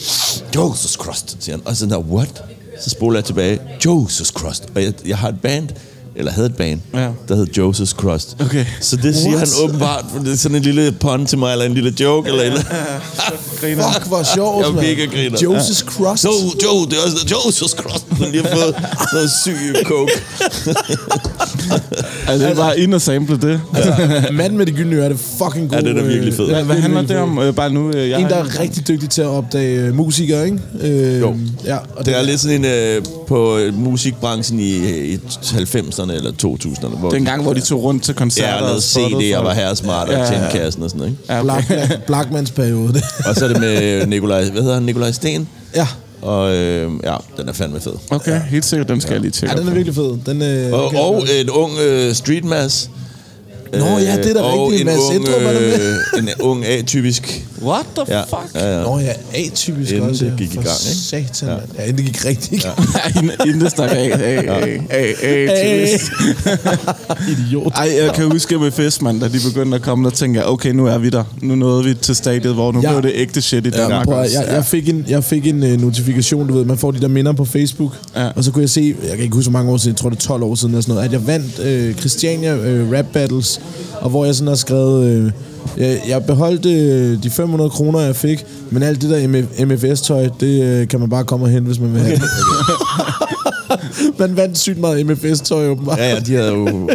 Jesus 0.70 0.96
Christ, 1.02 1.36
siger 1.40 1.56
han. 1.56 1.62
Og 1.64 1.72
så 1.76 1.80
sådan 1.80 1.92
der, 1.92 1.98
what? 1.98 2.42
Så 2.80 2.90
spoler 2.90 3.16
jeg 3.18 3.24
tilbage, 3.24 3.58
Jesus 3.86 4.32
Christ. 4.38 4.64
Og 4.74 4.82
jeg, 4.82 4.92
jeg 5.06 5.18
har 5.18 5.28
et 5.28 5.40
band 5.42 5.68
eller 6.16 6.32
havde 6.32 6.46
et 6.46 6.56
band, 6.56 6.80
Ja. 6.94 7.08
der 7.28 7.34
hed 7.36 7.46
Joseph's 7.58 7.94
Crust. 7.94 8.36
Okay. 8.40 8.64
Så 8.80 8.96
det 8.96 9.16
siger 9.16 9.36
What? 9.36 9.38
han 9.58 9.64
åbenbart, 9.68 10.04
for 10.12 10.22
det 10.22 10.32
er 10.32 10.36
sådan 10.36 10.56
en 10.56 10.62
lille 10.62 10.92
pun 10.92 11.26
til 11.26 11.38
mig, 11.38 11.52
eller 11.52 11.64
en 11.64 11.74
lille 11.74 11.94
joke, 12.00 12.28
eller 12.28 12.42
et 12.42 12.46
eller 12.46 12.60
andet. 13.62 13.94
Fuck, 13.94 14.06
hvor 14.06 14.22
sjovt, 14.34 14.62
Jeg 14.64 14.68
er 14.70 14.74
mand. 14.74 14.86
mega 14.86 15.04
griner. 15.04 15.38
Joseph's 15.38 15.84
Crust. 15.84 16.24
Jo, 16.24 16.30
Jo, 16.64 16.84
det 16.84 16.92
er 16.98 17.02
også 17.04 17.16
Joseph's 17.16 17.76
Crust. 17.82 18.04
Han 18.10 18.30
lige 18.32 18.42
har 18.46 18.56
fået 18.56 18.74
noget 19.12 19.30
syg 19.30 19.56
coke. 19.84 20.12
Altså, 22.28 22.46
det 22.46 22.52
er 22.52 22.56
bare 22.56 22.80
ind 22.80 22.94
og 22.94 23.02
sample 23.02 23.36
det. 23.38 23.60
Manden 24.32 24.58
med 24.58 24.66
de 24.66 24.72
gyldne 24.72 24.96
er 25.04 25.08
det 25.08 25.18
fucking 25.18 25.70
god. 25.70 25.78
Ja, 25.78 25.88
den 25.88 25.98
er 25.98 26.02
virkelig 26.02 26.40
øh, 26.40 26.46
Hvad, 26.48 26.62
hvad 26.64 26.64
det 26.64 26.70
er 26.70 26.82
handler 26.82 27.02
det 27.02 27.16
om? 27.16 27.38
Øh, 27.38 27.54
bare 27.54 27.70
nu, 27.70 27.90
øh, 27.90 28.08
jeg 28.10 28.20
En, 28.20 28.26
der 28.26 28.34
er 28.36 28.60
rigtig 28.60 28.88
dygtig 28.88 29.10
til 29.10 29.22
at 29.22 29.26
opdage 29.28 29.80
øh, 29.80 29.94
musikere, 29.94 30.44
ikke? 30.44 30.58
Øh, 30.80 31.20
Jo. 31.20 31.36
Ja, 31.64 31.76
og 31.96 32.06
Det 32.06 32.16
er 32.18 32.22
lidt 32.22 32.40
sådan 32.40 32.56
en 32.56 32.64
øh, 32.64 33.02
på 33.28 33.56
øh, 33.58 33.74
musikbranchen 33.74 34.60
i, 34.60 34.70
i 35.12 35.16
90'erne 35.42 36.05
eller 36.14 36.32
2000'erne. 36.44 36.96
Hvor 36.98 37.10
Den 37.10 37.24
gang, 37.24 37.42
hvor 37.42 37.52
de 37.54 37.60
tog 37.60 37.82
rundt 37.82 38.02
til 38.02 38.14
koncerter. 38.14 38.48
Ja, 38.48 38.54
og 38.56 38.62
lavede 38.62 38.80
CD'er 39.34 39.38
og 39.38 39.44
var 39.44 39.54
herresmart 39.54 40.08
og 40.08 40.14
Ja, 40.14 40.20
ja, 40.20 40.26
tjente 40.26 40.44
ja. 40.44 40.50
kassen 40.64 40.82
og 40.82 40.90
sådan 40.90 40.98
noget. 40.98 41.12
Ikke? 41.12 41.32
Ja, 41.32 41.56
okay. 41.56 41.86
Black, 41.86 42.02
Blackmans 42.06 42.50
periode. 42.50 43.02
Og 43.26 43.34
så 43.34 43.44
er 43.44 43.48
det 43.48 43.60
med 43.60 44.06
Nikolaj, 44.06 44.50
hvad 44.50 44.62
hedder 44.62 44.74
han, 44.74 44.82
Nikolaj 44.82 45.12
Sten? 45.12 45.48
ja. 45.76 45.86
Og 46.22 46.54
øh, 46.56 46.90
ja, 47.04 47.16
den 47.36 47.48
er 47.48 47.52
fandme 47.52 47.80
fed. 47.80 47.92
Okay, 48.10 48.40
helt 48.50 48.64
sikkert, 48.64 48.88
den 48.88 49.00
skal 49.00 49.12
jeg 49.12 49.20
lige 49.20 49.30
tjekke 49.30 49.54
ja, 49.54 49.60
den 49.60 49.68
er 49.68 49.72
virkelig 49.72 49.94
fed. 49.94 50.18
Den, 50.26 50.42
øh, 50.42 50.72
Og, 50.72 50.84
og 50.86 51.24
en 51.40 51.50
ung 51.50 51.72
øh, 51.86 52.14
streetmass. 52.14 52.90
Nå, 53.72 53.98
ja, 53.98 54.16
det 54.16 54.26
er 54.26 54.34
da 54.34 54.40
og 54.40 54.66
rigtigt. 54.66 54.80
en 54.80 54.86
Mads 54.86 54.98
ung, 55.16 55.28
er 55.28 55.52
med. 55.52 55.80
øh, 56.16 56.22
en 56.22 56.28
ung 56.40 56.64
atypisk. 56.66 57.46
What 57.62 57.86
the 57.96 58.04
Ja, 58.16 58.20
fuck? 58.22 58.54
ja, 58.54 58.76
ja. 58.78 58.82
Nå 58.82 58.98
ja, 58.98 59.12
atypisk 59.34 59.92
Inden 59.92 60.10
også. 60.10 60.24
det 60.24 60.30
ja. 60.30 60.36
gik 60.36 60.52
i 60.52 60.54
gang, 60.54 60.66
ikke? 60.66 61.30
Satan, 61.30 61.48
ja. 61.48 61.54
ja, 61.82 61.88
inden 61.88 61.96
det 61.96 62.14
gik 62.14 62.24
rigtig 62.26 62.60
ja. 62.64 62.70
inden, 63.20 63.30
inden 63.46 63.60
det 63.60 63.70
stak 63.70 63.90
af. 63.92 64.18
Hey, 64.18 64.36
hey, 64.36 64.78
hey, 64.90 65.14
hey, 65.22 65.48
Hey. 65.48 65.88
twist. 65.88 66.12
Idiot. 67.28 67.72
Ej, 67.76 67.92
jeg 68.04 68.12
kan 68.14 68.30
huske 68.32 68.58
med 68.58 68.70
Festman, 68.70 69.18
da 69.18 69.28
de 69.28 69.38
begyndte 69.48 69.74
at 69.76 69.82
komme, 69.82 70.04
der 70.04 70.10
tænkte 70.10 70.40
jeg, 70.40 70.48
okay, 70.48 70.70
nu 70.72 70.86
er 70.86 70.98
vi 70.98 71.10
der. 71.10 71.24
Nu 71.42 71.54
nåede 71.54 71.84
vi 71.84 71.94
til 71.94 72.16
stadiet, 72.16 72.54
hvor 72.54 72.72
nu 72.72 72.80
Ja. 72.82 72.90
blev 72.90 73.02
det 73.02 73.12
ægte 73.20 73.42
shit 73.42 73.66
i 73.66 73.70
Ja, 73.74 73.82
Danmark 73.82 74.04
prøv, 74.06 74.18
også. 74.18 74.40
jeg, 74.42 74.52
jeg 74.54 74.64
fik 74.64 74.88
en, 74.88 75.04
jeg 75.08 75.24
fik 75.24 75.46
en 75.46 75.62
uh, 75.62 75.80
notifikation, 75.80 76.48
du 76.48 76.54
ved, 76.54 76.64
man 76.64 76.78
får 76.78 76.90
de 76.90 77.00
der 77.00 77.08
minder 77.08 77.32
på 77.32 77.44
Facebook, 77.44 77.92
Ja. 78.16 78.28
og 78.36 78.44
så 78.44 78.50
kunne 78.50 78.62
jeg 78.62 78.70
se, 78.70 78.94
jeg 79.02 79.10
kan 79.10 79.20
ikke 79.20 79.34
huske, 79.34 79.50
hvor 79.50 79.58
mange 79.58 79.72
år 79.72 79.76
siden, 79.76 79.90
jeg 79.92 79.96
tror 79.96 80.08
det 80.10 80.16
er 80.16 80.20
12 80.20 80.42
år 80.42 80.54
siden, 80.54 80.70
eller 80.74 80.82
sådan 80.82 80.94
noget, 80.94 81.06
at 81.06 81.12
jeg 81.12 81.26
vandt 81.26 81.90
uh, 81.92 81.98
Christiania 81.98 82.54
uh, 82.54 82.92
Rap 82.92 83.06
Battles, 83.12 83.55
og 84.00 84.10
hvor 84.10 84.24
jeg 84.24 84.34
sådan 84.34 84.48
har 84.48 84.54
skrevet, 84.54 85.24
uh, 85.26 85.30
jeg, 85.82 86.00
jeg 86.08 86.24
beholdt 86.24 86.66
uh, 86.66 87.22
de 87.22 87.30
500 87.30 87.70
kroner, 87.70 88.00
jeg 88.00 88.16
fik, 88.16 88.44
men 88.70 88.82
alt 88.82 89.02
det 89.02 89.10
der 89.10 89.28
MF, 89.28 89.44
MFS-tøj, 89.60 90.28
det 90.40 90.82
uh, 90.82 90.88
kan 90.88 91.00
man 91.00 91.08
bare 91.10 91.24
komme 91.24 91.46
og 91.46 91.50
hente, 91.50 91.66
hvis 91.66 91.80
man 91.80 91.94
vil 91.94 92.00
have 92.02 92.14
det. 92.16 92.22
man 94.18 94.36
vandt 94.36 94.58
sygt 94.58 94.78
meget 94.78 95.06
MFS-tøj, 95.06 95.68
åbenbart. 95.68 95.98
Ja, 95.98 96.14
ja, 96.14 96.20
de 96.20 96.34
havde 96.34 96.48
jo 96.48 96.88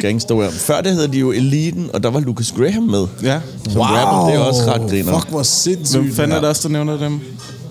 gangsterwear. 0.00 0.50
Før 0.50 0.80
det 0.80 0.92
hed 0.92 1.08
de 1.08 1.18
jo 1.18 1.30
Eliten, 1.32 1.90
og 1.94 2.02
der 2.02 2.10
var 2.10 2.20
Lucas 2.20 2.52
Graham 2.56 2.82
med. 2.82 3.06
Ja. 3.22 3.40
Som 3.68 3.80
rapper, 3.80 4.26
det 4.30 4.34
er 4.34 4.38
også 4.44 4.62
ret 4.66 4.90
griner. 4.90 5.12
Fuck, 5.18 5.30
hvor 5.30 5.42
sindssygt. 5.42 6.02
Hvem 6.02 6.14
fanden 6.14 6.36
er 6.36 6.40
det 6.40 6.48
også, 6.48 6.68
der 6.68 6.72
nævner 6.72 6.98
dem? 6.98 7.20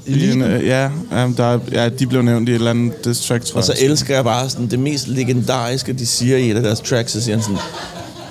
I 0.05 0.31
en, 0.31 0.41
øh, 0.41 0.65
ja, 0.67 0.89
der, 1.37 1.43
er- 1.43 1.59
ja, 1.71 1.89
de 1.89 2.07
blev 2.07 2.21
nævnt 2.21 2.49
i 2.49 2.51
et 2.51 2.55
eller 2.55 2.69
andet 2.71 3.05
diss 3.05 3.27
track, 3.27 3.45
tror 3.45 3.57
Og 3.57 3.63
så 3.63 3.73
jeg. 3.81 3.85
elsker 3.89 4.15
jeg 4.15 4.23
bare 4.23 4.49
sådan, 4.49 4.67
det 4.67 4.79
mest 4.79 5.07
legendariske, 5.07 5.93
de 5.93 6.05
siger 6.05 6.37
i 6.37 6.51
et 6.51 6.55
af 6.55 6.63
deres 6.63 6.79
tracks, 6.79 7.11
så 7.11 7.21
siger 7.21 7.35
han 7.35 7.43
sådan, 7.43 7.57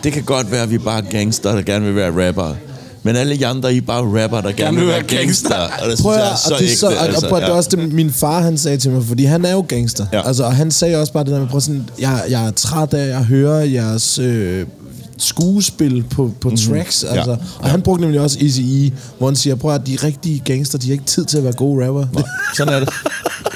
det 0.09 0.15
kan 0.15 0.23
godt 0.23 0.53
være, 0.53 0.63
at 0.63 0.71
vi 0.71 0.75
er 0.75 0.79
bare 0.79 1.03
gangster, 1.03 1.55
der 1.55 1.63
gerne 1.63 1.85
vil 1.87 1.95
være 1.97 2.29
rapper. 2.29 2.55
Men 3.03 3.17
alle 3.17 3.35
I 3.35 3.43
andre, 3.43 3.75
I 3.75 3.77
er 3.77 3.81
bare 3.81 4.23
rapper, 4.23 4.41
der 4.41 4.53
gerne, 4.53 4.79
vil 4.79 4.87
være 4.89 5.03
gangster. 5.03 5.55
Og 5.55 5.91
det 5.91 5.99
Prøv 6.03 6.15
synes 6.15 6.17
at, 6.17 6.25
jeg 6.25 6.33
er 6.33 6.37
så 6.37 6.55
og 6.55 6.61
det 6.61 6.73
er, 6.73 6.77
så, 6.77 6.87
ægte. 6.91 6.99
og, 7.01 7.07
altså, 7.07 7.27
og 7.27 7.31
prøv, 7.31 7.39
at- 7.39 7.43
det 7.45 7.51
er 7.51 7.55
også 7.57 7.71
det, 7.71 7.93
min 7.93 8.13
far 8.13 8.41
han 8.41 8.59
sagde 8.59 8.79
til 8.79 8.91
mig, 8.91 9.05
fordi 9.05 9.25
han 9.25 9.45
er 9.45 9.53
jo 9.53 9.65
gangster. 9.69 10.07
Ja. 10.13 10.27
Altså, 10.29 10.45
og 10.45 10.57
han 10.57 10.71
sagde 10.71 10.97
også 11.01 11.13
bare 11.13 11.25
det 11.25 11.33
der 11.33 11.39
med, 11.41 11.49
prøv 11.49 11.61
sådan, 11.61 11.89
jeg, 12.01 12.23
jeg 12.31 12.47
er 12.47 12.51
træt 12.51 12.95
af 12.95 13.19
at 13.19 13.25
høre 13.25 13.73
jeres 13.73 14.19
øh, 14.19 14.67
skuespil 15.19 16.05
på, 16.11 16.33
på 16.41 16.49
mm-hmm. 16.49 16.75
tracks. 16.75 17.05
Altså. 17.05 17.31
Ja. 17.31 17.37
Og 17.59 17.71
han 17.71 17.83
brugte 17.83 18.03
nemlig 18.03 18.21
også 18.21 18.39
Easy 18.43 18.61
E, 18.61 18.93
hvor 19.19 19.27
han 19.27 19.37
siger, 19.37 19.55
prøv 19.57 19.75
at 19.75 19.87
de 19.87 19.99
rigtige 20.05 20.43
gangster, 20.45 20.79
de 20.79 20.87
har 20.87 20.93
ikke 20.93 21.05
tid 21.05 21.25
til 21.25 21.39
at 21.39 21.45
være 21.45 21.53
gode 21.53 21.87
rapper. 21.87 22.07
Sådan 22.57 22.75
er 22.75 22.81
det. 22.81 22.89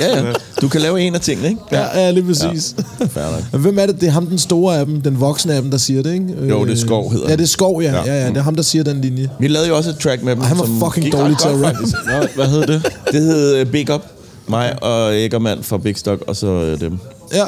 Ja, 0.00 0.26
ja. 0.26 0.32
Du 0.60 0.68
kan 0.68 0.80
lave 0.80 1.00
en 1.00 1.14
af 1.14 1.20
tingene, 1.20 1.48
ikke? 1.48 1.60
Ja, 1.72 2.00
ja, 2.00 2.10
lige 2.10 2.24
præcis. 2.24 2.74
Ja. 3.16 3.58
Hvem 3.58 3.78
er 3.78 3.86
det? 3.86 4.00
Det 4.00 4.06
er 4.06 4.10
ham, 4.12 4.26
den 4.26 4.38
store 4.38 4.78
af 4.78 4.86
dem, 4.86 5.00
den 5.00 5.20
voksne 5.20 5.54
af 5.54 5.62
dem, 5.62 5.70
der 5.70 5.78
siger 5.78 6.02
det, 6.02 6.12
ikke? 6.12 6.26
Jo, 6.48 6.60
det 6.64 6.70
er 6.70 6.70
Øh, 6.70 6.76
Skov, 6.76 7.12
hedder 7.12 7.28
Ja, 7.30 7.36
det 7.36 7.42
er 7.42 7.46
Skov, 7.46 7.82
ja. 7.82 7.92
Ja. 7.92 8.04
ja. 8.04 8.22
ja, 8.22 8.28
Det 8.28 8.36
er 8.36 8.42
ham, 8.42 8.54
der 8.54 8.62
siger 8.62 8.84
den 8.84 9.00
linje. 9.00 9.30
Vi 9.40 9.48
lavede 9.48 9.68
jo 9.68 9.76
også 9.76 9.90
et 9.90 9.98
track 9.98 10.22
med 10.22 10.32
dem, 10.32 10.40
Og 10.40 10.46
han 10.46 10.58
var 10.58 10.88
fucking 10.88 11.12
dårlig 11.12 11.38
til 11.38 11.48
at 11.48 11.54
godt, 11.54 11.66
rap. 11.66 11.74
faktisk. 11.74 11.96
Nå, 12.06 12.26
hvad 12.34 12.46
hed 12.46 12.66
det? 12.66 12.82
Det 13.12 13.22
hed 13.22 13.60
uh, 13.62 13.66
Big 13.72 13.94
Up. 13.94 14.02
Mig 14.48 14.82
og 14.82 15.14
Æggermand 15.14 15.62
fra 15.62 15.78
Big 15.78 15.96
Stock, 15.96 16.22
og 16.26 16.36
så 16.36 16.72
uh, 16.72 16.80
dem. 16.80 16.98
Ja. 17.34 17.44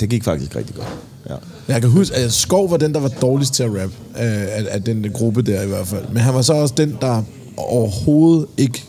Det 0.00 0.08
gik 0.08 0.24
faktisk 0.24 0.56
rigtig 0.56 0.74
godt. 0.74 0.88
Ja. 1.30 1.72
Jeg 1.72 1.80
kan 1.80 1.90
huske, 1.90 2.16
at 2.16 2.32
Skov 2.32 2.70
var 2.70 2.76
den, 2.76 2.94
der 2.94 3.00
var 3.00 3.08
dårligst 3.08 3.54
til 3.54 3.62
at 3.62 3.70
rap, 3.70 3.90
øh, 4.16 4.42
af, 4.56 4.66
af 4.70 4.82
den 4.82 5.06
gruppe 5.12 5.42
der 5.42 5.62
i 5.62 5.66
hvert 5.66 5.86
fald. 5.86 6.04
Men 6.08 6.22
han 6.22 6.34
var 6.34 6.42
så 6.42 6.52
også 6.52 6.74
den, 6.76 6.98
der 7.00 7.22
overhovedet 7.56 8.46
ikke 8.58 8.84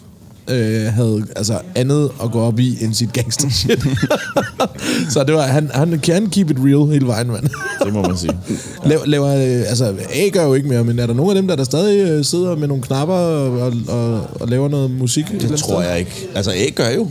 øh, 0.48 0.94
havde 0.94 1.24
altså, 1.36 1.60
andet 1.76 2.12
at 2.24 2.32
gå 2.32 2.42
op 2.42 2.60
i 2.60 2.78
end 2.84 2.94
sit 2.94 3.14
gangster 3.14 3.50
shit. 3.50 3.84
så 5.14 5.24
det 5.24 5.36
var, 5.36 5.42
han, 5.42 5.72
han 5.74 6.00
kan 6.00 6.30
keep 6.30 6.52
it 6.52 6.58
real 6.60 6.94
hele 6.94 7.08
vejen, 7.08 7.28
mand. 7.28 7.44
Det 7.86 7.94
må 7.94 8.02
man 8.02 8.18
sige. 8.18 8.38
Laver, 8.90 9.06
laver, 9.06 9.28
øh, 9.28 9.70
altså, 9.70 9.96
A 10.14 10.30
gør 10.30 10.44
jo 10.44 10.54
ikke 10.54 10.68
mere, 10.68 10.84
men 10.84 11.00
er 11.00 11.08
der 11.08 11.14
nogen 11.14 11.30
af 11.30 11.36
dem, 11.36 11.48
der, 11.48 11.56
der 11.56 11.64
stadig 11.64 12.10
øh, 12.10 12.26
sidder 12.26 12.56
med 12.56 12.68
nogle 12.68 12.84
knapper 12.84 13.16
og, 13.16 13.74
og, 13.88 14.28
og, 14.40 14.48
laver 14.48 14.70
noget 14.70 14.92
musik? 14.92 15.26
Det 15.32 15.60
tror 15.60 15.82
sted? 15.82 15.90
jeg 15.90 16.00
ikke. 16.00 16.28
Altså, 16.36 16.52
Æg 16.56 16.74
gør 16.76 16.90
jo. 16.90 17.08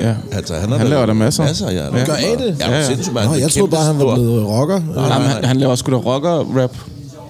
Ja. 0.00 0.14
Altså, 0.32 0.54
han, 0.54 0.72
Han 0.72 0.86
laver 0.86 1.06
der 1.06 1.12
masser. 1.12 1.44
Masser, 1.44 1.70
ja. 1.70 1.84
Ja. 1.84 2.04
Gør 2.04 2.12
A 2.12 2.44
det? 2.44 2.56
Ja, 2.60 2.66
Ja, 2.66 2.72
ja. 2.72 2.78
ja. 2.78 2.86
sindssygt, 2.86 3.14
mand. 3.14 3.26
Nå, 3.28 3.34
Det 3.34 3.40
jeg 3.40 3.50
troede 3.50 3.70
bare, 3.70 3.84
han 3.84 3.98
var 3.98 4.14
blevet 4.14 4.46
rocker. 4.46 4.80
Nej, 4.94 5.08
nej, 5.08 5.18
han, 5.18 5.44
han 5.44 5.56
laver 5.56 5.74
sgu 5.74 5.92
da 5.92 5.96
rocker-rap. 5.96 6.76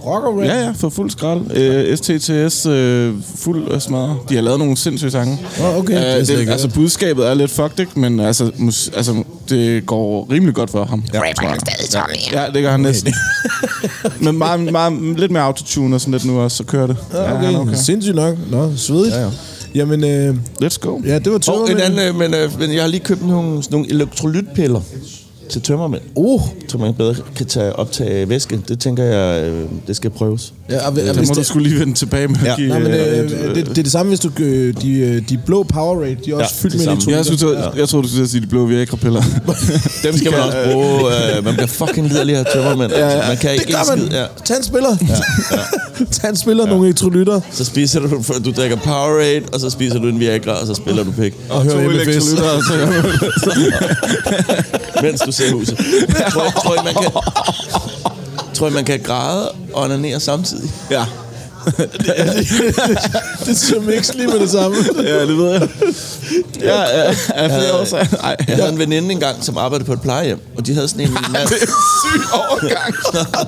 Rocker 0.07 0.29
rap? 0.41 0.47
Ja, 0.47 0.65
ja, 0.65 0.73
for 0.79 0.89
fuld 0.89 1.11
skrald. 1.11 1.41
Øh, 1.57 1.97
STTS, 1.97 2.67
øh, 2.67 3.15
fuld 3.37 3.69
øh, 3.71 3.81
smadre. 3.81 4.17
De 4.29 4.35
har 4.35 4.43
lavet 4.43 4.59
nogle 4.59 4.77
sindssyge 4.77 5.11
sange. 5.11 5.39
Åh, 5.61 5.79
okay. 5.79 5.95
Det 5.95 6.09
er 6.11 6.15
Øh, 6.19 6.27
det, 6.27 6.39
ikke 6.41 6.53
altså, 6.53 6.69
budskabet 6.69 7.27
er 7.27 7.35
lidt 7.35 7.51
fucked, 7.51 7.81
ikke? 7.81 8.01
men 8.01 8.21
altså, 8.21 8.51
mus, 8.57 8.91
altså, 8.97 9.25
det 9.49 9.87
går 9.87 10.29
rimelig 10.33 10.55
godt 10.55 10.71
for 10.71 10.85
ham. 10.85 11.05
Ja, 11.15 11.19
Rapper 11.19 11.49
er 11.49 11.59
stadig 11.59 11.91
Tommy. 11.91 12.33
ja 12.33 12.47
det 12.55 12.63
gør 12.63 12.71
han 12.71 12.81
næsten. 12.81 13.15
men 14.21 14.39
meget, 14.39 14.73
meget, 14.73 14.93
lidt 15.19 15.31
mere 15.33 15.43
autotune 15.43 15.95
og 15.97 16.01
sådan 16.01 16.13
lidt 16.13 16.25
nu 16.25 16.41
også, 16.41 16.57
så 16.57 16.65
kører 16.65 16.87
det. 16.87 16.97
Ja, 17.13 17.33
okay. 17.35 17.45
han 17.47 17.55
er 17.55 17.59
okay. 17.59 17.75
Sindssygt 17.75 18.17
nok. 18.17 18.37
Nå, 18.51 18.71
svedigt. 18.77 19.15
Ja, 19.15 19.21
ja. 19.21 19.29
Jamen, 19.75 20.05
øh, 20.05 20.37
Let's 20.63 20.79
go. 20.81 21.01
ja, 21.07 21.19
det 21.19 21.27
var 21.27 21.35
Og 21.35 21.43
tømmermænd. 21.43 21.79
en 21.79 21.83
anden, 21.85 22.09
øh, 22.09 22.15
men, 22.15 22.35
øh, 22.35 22.61
men 22.61 22.73
jeg 22.75 22.83
har 22.83 22.89
lige 22.89 23.01
købt 23.01 23.27
nogle, 23.27 23.63
nogle 23.71 23.91
elektrolytpiller 23.91 24.81
til 25.49 25.63
tømmermænd. 25.63 26.03
Uh, 26.15 26.43
Så 26.69 26.79
man 26.79 26.95
bedre 26.95 27.15
kan 27.37 27.47
tage, 27.47 27.77
optage 27.77 28.29
væske. 28.29 28.61
Det 28.69 28.79
tænker 28.81 29.05
jeg, 29.05 29.49
øh, 29.49 29.69
det 29.87 29.97
skal 29.97 30.11
prøves. 30.11 30.53
Ja, 30.71 30.89
og, 30.89 30.97
Det 30.97 31.17
hvis 31.17 31.29
må 31.29 31.35
du 31.35 31.39
det, 31.39 31.47
skulle 31.47 31.69
lige 31.69 31.81
vende 31.81 31.95
tilbage 31.95 32.29
med 32.29 32.37
Ja. 32.45 32.51
at 32.53 32.57
give... 32.59 32.69
nej, 32.69 32.79
men, 32.79 32.91
øh, 32.91 33.19
øh, 33.19 33.55
det, 33.55 33.55
det, 33.67 33.79
er 33.79 33.83
det 33.83 33.93
samme, 33.93 34.11
hvis 34.11 34.21
du... 34.21 34.31
Øh, 34.41 34.75
de, 34.83 34.93
øh, 34.99 35.23
de 35.29 35.39
blå 35.47 35.63
Powerade, 35.63 36.17
de 36.25 36.31
er 36.31 36.35
også 36.37 36.55
Ja, 36.59 36.63
fyldt 36.63 36.75
med 36.77 36.87
elektrolytter. 36.87 37.17
jeg, 37.17 37.25
synes, 37.25 37.43
jeg, 37.43 37.71
jeg 37.77 37.89
tror 37.89 38.01
du 38.03 38.09
skulle 38.09 38.29
sige 38.29 38.41
de 38.41 38.47
blå 38.47 38.67
Viagra-piller. 38.67 39.23
Dem 40.05 40.17
skal 40.19 40.31
man 40.31 40.41
også 40.41 40.59
bruge. 40.73 41.01
Øh, 41.37 41.45
man 41.45 41.55
bliver 41.55 41.67
fucking 41.67 42.09
liderlig 42.09 42.37
af 42.37 42.45
tømmermænd. 42.53 42.93
Ja, 42.93 43.09
ja. 43.09 43.29
Man 43.29 43.37
kan 43.37 43.51
Det 43.51 43.61
ikke 43.61 43.73
gør 43.73 43.97
man. 43.97 43.99
skid. 44.07 44.17
Ja. 44.19 44.25
Tag 44.45 44.57
en 44.57 44.63
spiller. 44.65 44.97
Ja, 45.09 45.15
ja. 45.57 46.05
Tag 46.21 46.31
en 46.31 46.37
spiller, 46.37 46.65
ja. 46.65 46.71
nogle 46.71 46.87
elektrolytter. 46.87 47.41
Så 47.51 47.65
spiser 47.65 48.01
du, 48.01 48.23
du 48.45 48.51
drikker 48.53 48.77
Powerade, 48.77 49.43
og 49.53 49.61
så 49.61 49.71
spiser 49.71 49.99
du 49.99 50.09
en 50.09 50.21
Viagra, 50.21 50.61
og 50.61 50.67
så 50.67 50.75
spiller 50.75 51.05
du 51.05 51.11
pik. 51.13 51.35
Og 51.51 51.63
hører 51.63 51.75
To 51.75 51.81
MFS. 51.91 51.95
elektrolytter, 52.03 52.51
og 52.51 52.63
så 52.63 52.73
mens 55.03 55.21
du 55.21 55.33
ser 55.33 55.53
huset. 55.53 55.79
Tror, 56.33 56.45
I- 56.47 56.51
tror, 56.63 56.75
I, 56.75 56.85
man 56.85 56.95
kan, 56.95 57.11
tror 58.65 58.71
I, 58.71 58.75
man 58.75 58.85
kan 58.85 59.01
græde 59.01 59.51
og 59.73 59.83
onanere 59.83 60.21
samtidig? 60.21 60.71
Ja. 60.91 61.05
det 62.05 62.09
er 63.77 63.81
mix 63.81 64.15
lige 64.15 64.27
med 64.27 64.41
det 64.41 64.51
samme. 64.51 64.77
ja, 64.97 65.21
det 65.21 65.39
ved 65.39 65.53
jeg. 65.53 65.69
Ja, 66.61 66.81
ja, 66.81 67.15
ja 67.37 67.59
flere 67.59 67.81
år 67.81 67.85
siden. 67.85 68.07
Jeg 68.49 68.57
havde 68.57 68.69
en 68.69 68.79
veninde 68.79 69.13
engang, 69.13 69.45
som 69.45 69.59
arbejdede 69.59 69.87
på 69.87 69.93
et 69.93 70.01
plejehjem, 70.01 70.41
og 70.57 70.67
de 70.67 70.75
havde 70.75 70.89
sådan 70.89 71.07
en 71.07 71.13
mand... 71.33 71.49
det 71.49 71.63
er 71.63 71.67
syg 71.67 72.23
overgang. 72.35 72.95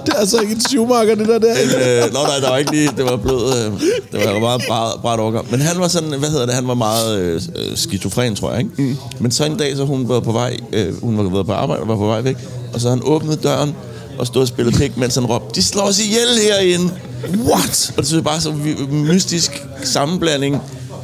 det 0.07 0.14
er 0.14 0.19
altså 0.19 0.41
ikke 0.41 0.53
en 0.53 0.61
Schumacher, 0.61 1.14
det 1.14 1.29
der 1.29 1.39
der. 1.39 1.53
øh, 1.53 2.12
nå 2.12 2.19
nej, 2.23 2.39
der 2.41 2.51
var 2.51 2.57
ikke 2.57 2.71
lige, 2.71 2.91
det 2.97 3.05
var 3.05 3.17
blevet, 3.17 3.57
øh, 3.57 3.73
det 4.12 4.33
var 4.33 4.39
meget 4.41 4.62
bræt, 4.69 5.01
bræt 5.03 5.21
overgang. 5.21 5.51
Men 5.51 5.61
han 5.61 5.81
var 5.81 5.89
sådan, 5.89 6.19
hvad 6.19 6.31
hedder 6.31 6.47
det, 6.47 6.55
han 6.55 6.69
var 6.69 6.75
meget 6.75 7.19
øh, 7.19 7.35
øh, 7.57 7.77
skizofren, 7.77 8.37
tror 8.37 8.51
jeg, 8.51 8.59
ikke? 8.59 8.83
Mm. 8.83 8.97
Men 9.19 9.31
så 9.31 9.45
en 9.45 9.57
dag, 9.57 9.77
så 9.77 9.85
hun 9.85 10.09
var 10.09 10.21
på 10.21 10.33
vej, 10.33 10.57
øh, 10.73 11.03
hun 11.03 11.19
var 11.19 11.31
været 11.31 11.47
på 11.47 11.53
arbejde 11.53 11.83
og 11.83 11.89
var 11.89 11.97
på 11.97 12.07
vej 12.07 12.21
væk, 12.21 12.37
og 12.75 12.81
så 12.81 12.89
han 12.89 13.01
åbnet 13.05 13.43
døren, 13.43 13.75
og 14.19 14.27
stod 14.27 14.43
og 14.43 14.49
spillede 14.49 14.77
pik, 14.77 14.97
mens 14.97 15.14
han 15.14 15.27
råbte, 15.27 15.61
de 15.61 15.64
slår 15.64 15.83
os 15.83 15.99
ihjel 15.99 16.39
herinde. 16.43 16.93
What? 17.39 17.93
Og 17.97 17.97
det 17.97 18.07
synes 18.07 18.12
jeg 18.12 18.25
bare 18.25 18.41
så 18.41 18.53
mystisk 18.91 19.62
sammenblanding 19.85 20.61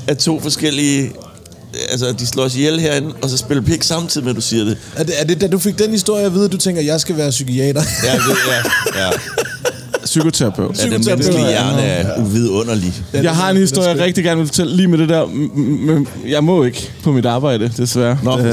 af 0.09 0.17
to 0.17 0.41
forskellige 0.41 1.13
altså, 1.91 2.13
de 2.13 2.27
slår 2.27 2.45
os 2.45 2.55
ihjel 2.55 2.81
herinde, 2.81 3.15
og 3.23 3.31
så 3.31 3.37
spiller 3.37 3.63
pik 3.63 3.83
samtidig 3.83 4.25
med, 4.25 4.31
at 4.31 4.37
du 4.37 4.41
siger 4.41 4.65
det. 4.65 4.79
Er 4.97 5.05
det, 5.05 5.21
er 5.21 5.25
det, 5.25 5.41
da 5.41 5.47
du 5.47 5.59
fik 5.59 5.79
den 5.79 5.91
historie 5.91 6.25
at 6.25 6.35
vide, 6.35 6.45
at 6.45 6.53
du 6.53 6.57
tænker, 6.57 6.81
at 6.81 6.87
jeg 6.87 7.01
skal 7.01 7.17
være 7.17 7.31
psykiater? 7.31 7.83
Ja, 8.05 8.13
det, 8.13 8.37
ja, 8.95 9.05
ja. 9.05 9.11
Psykoterapeut. 10.05 10.79
Ja, 10.79 10.91
den 10.91 11.05
menneskelige 11.07 11.49
hjerne 11.49 11.83
er 11.83 12.21
uvidunderlig. 12.25 13.03
Jeg 13.13 13.31
har 13.37 13.51
en 13.51 13.57
historie, 13.57 13.89
jeg 13.89 14.01
rigtig 14.01 14.25
gerne 14.25 14.39
vil 14.39 14.47
fortælle 14.47 14.77
lige 14.77 14.89
med 14.89 14.99
det 14.99 15.09
der, 15.09 15.27
men 15.87 16.07
jeg 16.29 16.45
må 16.45 16.65
ikke 16.65 16.91
på 17.03 17.13
mit 17.13 17.27
arbejde, 17.27 17.69
desværre. 17.77 18.19
Nå, 18.23 18.39
Øh, 18.39 18.45
ja. 18.45 18.51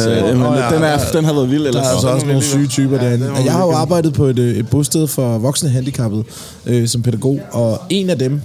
den, 0.75 0.83
er, 0.83 0.97
den 1.13 1.25
har 1.25 1.33
været 1.33 1.51
vild. 1.51 1.61
Der 1.61 1.67
Ellers. 1.67 1.85
er 1.85 1.89
altså 1.89 2.07
også 2.07 2.25
nogle 2.25 2.41
syge 2.43 2.67
typer 2.67 2.97
derinde. 2.97 3.31
Jeg 3.45 3.53
har 3.53 3.63
jo 3.65 3.71
arbejdet 3.71 4.13
på 4.13 4.25
et, 4.25 4.39
et 4.39 4.67
bosted 4.69 5.07
for 5.07 5.37
voksne 5.37 5.69
handicappede 5.69 6.23
øh, 6.65 6.87
som 6.87 7.01
pædagog, 7.01 7.39
og 7.51 7.81
en 7.89 8.09
af 8.09 8.17
dem, 8.19 8.41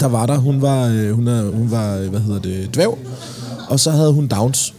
der 0.00 0.06
var 0.06 0.26
der, 0.26 0.36
hun 0.36 0.62
var, 0.62 0.86
øh, 0.86 1.10
hun, 1.10 1.28
er, 1.28 1.42
hun 1.42 1.70
var 1.70 1.96
øh, 1.96 2.08
hvad 2.08 2.20
hedder 2.20 2.40
det, 2.40 2.74
dvæv, 2.74 2.98
og 3.68 3.80
så 3.80 3.90
havde 3.90 4.12
hun 4.12 4.26
Downs. 4.26 4.74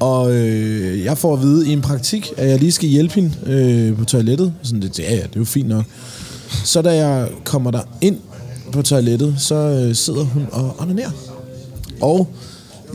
Og 0.00 0.34
øh, 0.34 1.04
jeg 1.04 1.18
får 1.18 1.34
at 1.34 1.42
vide 1.42 1.68
i 1.68 1.72
en 1.72 1.80
praktik, 1.80 2.30
at 2.36 2.48
jeg 2.48 2.58
lige 2.58 2.72
skal 2.72 2.88
hjælpe 2.88 3.14
hende 3.14 3.30
øh, 3.46 3.96
på 3.98 4.04
toilettet. 4.04 4.52
Sådan 4.62 4.82
det, 4.82 4.98
ja, 4.98 5.10
ja, 5.10 5.16
det 5.16 5.22
er 5.24 5.28
jo 5.36 5.44
fint 5.44 5.68
nok. 5.68 5.84
Så 6.64 6.82
da 6.82 6.90
jeg 6.90 7.28
kommer 7.44 7.70
der 7.70 7.82
ind 8.00 8.16
på 8.72 8.82
toilettet, 8.82 9.34
så 9.38 9.54
øh, 9.54 9.94
sidder 9.94 10.24
hun 10.24 10.46
og 10.52 10.76
onanerer. 10.78 11.10
Og 12.00 12.28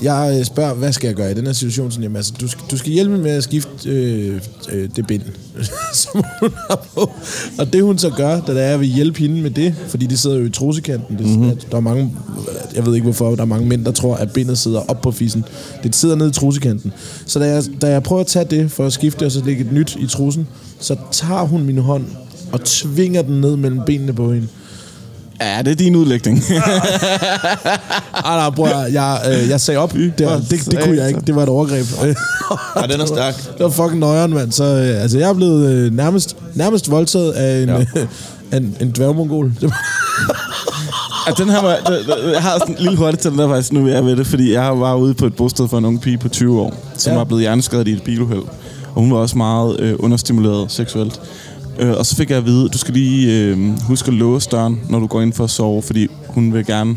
jeg 0.02 0.36
øh, 0.40 0.46
spørger, 0.46 0.74
hvad 0.74 0.94
skal 0.94 1.08
jeg 1.08 1.16
gøre 1.16 1.32
i 1.32 1.34
den 1.34 1.46
her 1.46 1.54
situation? 1.54 1.92
Sådan, 1.92 2.04
jamen, 2.04 2.16
altså, 2.16 2.34
du, 2.42 2.48
skal, 2.48 2.64
du 2.72 2.78
skal 2.78 2.92
hjælpe 2.92 3.18
med 3.18 3.32
at 3.32 3.44
skifte 3.44 3.90
øh, 3.90 4.42
øh, 4.72 4.90
det 4.96 5.08
bind, 5.08 5.22
som 6.04 6.24
hun 6.40 6.50
har 6.70 6.88
på. 6.96 7.12
Og 7.60 7.74
det 7.74 7.84
hun 7.84 7.98
så 7.98 8.10
gør, 8.10 8.40
da 8.42 8.54
det 8.54 8.64
er, 8.64 8.74
at 8.74 8.80
vil 8.80 8.88
hjælpe 8.90 9.20
hende 9.20 9.42
med 9.42 9.52
det, 9.52 9.76
fordi 9.88 10.06
de 10.06 10.18
sidder 10.18 10.38
jo 10.38 10.46
i 10.46 10.50
trosekanten. 10.50 11.18
Det, 11.18 11.26
mm-hmm. 11.26 11.58
Der 11.72 11.78
er 11.78 11.82
mange, 11.82 12.16
jeg 12.76 12.86
ved 12.86 12.94
ikke 12.94 13.04
hvorfor, 13.04 13.36
der 13.36 13.42
er 13.42 13.46
mange 13.46 13.68
mænd, 13.68 13.86
der 13.86 13.92
tror, 13.92 14.16
at 14.16 14.34
bindet 14.34 14.58
sidder 14.58 14.80
op 14.80 15.02
på 15.02 15.12
fissen. 15.12 15.46
Det 15.84 15.96
sidder 15.96 16.16
nede 16.16 16.30
i 16.30 16.34
trosekanten. 16.34 16.94
Så 17.26 17.40
da 17.40 17.46
jeg, 17.46 17.64
da 17.82 17.88
jeg 17.88 18.04
prøver 18.04 18.22
at 18.22 18.28
tage 18.28 18.46
det 18.46 18.72
for 18.72 18.86
at 18.86 18.94
skifte 18.94 19.26
og 19.26 19.32
så 19.32 19.46
lægge 19.46 19.66
et 19.66 19.72
nyt 19.72 19.98
i 20.00 20.08
trusen, 20.08 20.48
så 20.80 20.96
tager 21.12 21.44
hun 21.44 21.64
min 21.64 21.78
hånd 21.78 22.06
og 22.54 22.64
tvinger 22.66 23.22
den 23.22 23.42
ned 23.42 23.56
mellem 23.56 23.80
benene 23.86 24.14
på 24.14 24.34
hende. 24.34 24.48
Ja, 25.42 25.62
det 25.66 25.72
er 25.72 25.76
din 25.76 25.96
udlægning. 25.96 26.44
Ej, 28.26 28.36
nej, 28.36 28.50
bror, 28.50 28.68
jeg, 28.68 28.94
jeg, 28.94 29.22
øh, 29.44 29.50
jeg 29.50 29.62
sagde 29.62 29.78
op. 29.80 29.94
Det, 29.94 30.14
det, 30.18 30.66
det 30.72 30.80
kunne 30.84 30.98
jeg 30.98 31.08
ikke. 31.08 31.22
Det 31.28 31.36
var 31.36 31.44
et 31.44 31.50
overgreb. 31.50 31.86
Ja, 32.02 32.88
den 32.94 33.02
er 33.02 33.06
stærk. 33.16 33.36
Det 33.38 33.60
var 33.60 33.70
fucking 33.70 34.00
nøjeren, 34.00 34.34
mand. 34.34 34.52
Så 34.52 34.64
øh, 34.64 35.02
altså, 35.02 35.18
jeg 35.20 35.30
er 35.30 35.34
blevet 35.34 35.70
øh, 35.72 35.94
nærmest, 35.96 36.36
nærmest 36.56 36.92
voldtaget 36.92 37.32
af 37.32 37.62
en, 37.64 37.70
Ja. 37.70 37.80
øh, 37.80 38.08
en, 38.58 38.76
en 38.82 38.92
dværgmongol. 38.92 39.54
Var, 39.62 39.86
Ja, 41.28 41.32
den 41.44 41.50
her 41.50 41.62
var, 41.62 41.78
jeg 42.34 42.42
har 42.42 42.60
sådan 42.60 42.76
en 42.76 42.82
lille 42.84 42.98
hurtigt 42.98 43.22
til 43.22 43.32
den 43.32 43.40
der 43.40 43.48
faktisk, 43.50 43.74
nu 43.74 43.88
er 43.88 43.92
jeg 43.94 44.06
ved 44.06 44.16
det, 44.16 44.28
fordi 44.28 44.54
jeg 44.54 44.80
var 44.80 44.96
ude 44.96 45.14
på 45.14 45.26
et 45.26 45.36
bosted 45.36 45.68
for 45.68 45.78
en 45.78 45.86
ung 45.86 46.02
pige 46.02 46.18
på 46.18 46.30
20 46.30 46.62
år, 46.62 46.74
som 46.98 47.12
ja. 47.12 47.18
var 47.18 47.24
blevet 47.24 47.42
hjerneskadet 47.42 47.88
i 47.88 47.92
et 47.92 48.04
biluheld. 48.04 48.42
Og 48.96 49.02
hun 49.02 49.12
var 49.12 49.18
også 49.18 49.38
meget 49.38 49.80
øh, 49.80 49.96
understimuleret 50.00 50.72
seksuelt. 50.72 51.22
Øh, 51.80 51.92
og 51.98 52.06
så 52.06 52.16
fik 52.16 52.30
jeg 52.30 52.38
at 52.38 52.46
vide, 52.46 52.70
du 52.70 52.78
skal 52.78 52.94
lige 52.94 53.32
øh, 53.42 53.58
huske 53.84 54.08
at 54.08 54.14
låse 54.14 54.50
døren, 54.50 54.80
når 54.90 55.00
du 55.00 55.08
går 55.08 55.22
ind 55.22 55.34
for 55.34 55.44
at 55.44 55.50
sove, 55.50 55.82
fordi 55.82 56.08
hun 56.28 56.54
vil 56.54 56.66
gerne... 56.66 56.96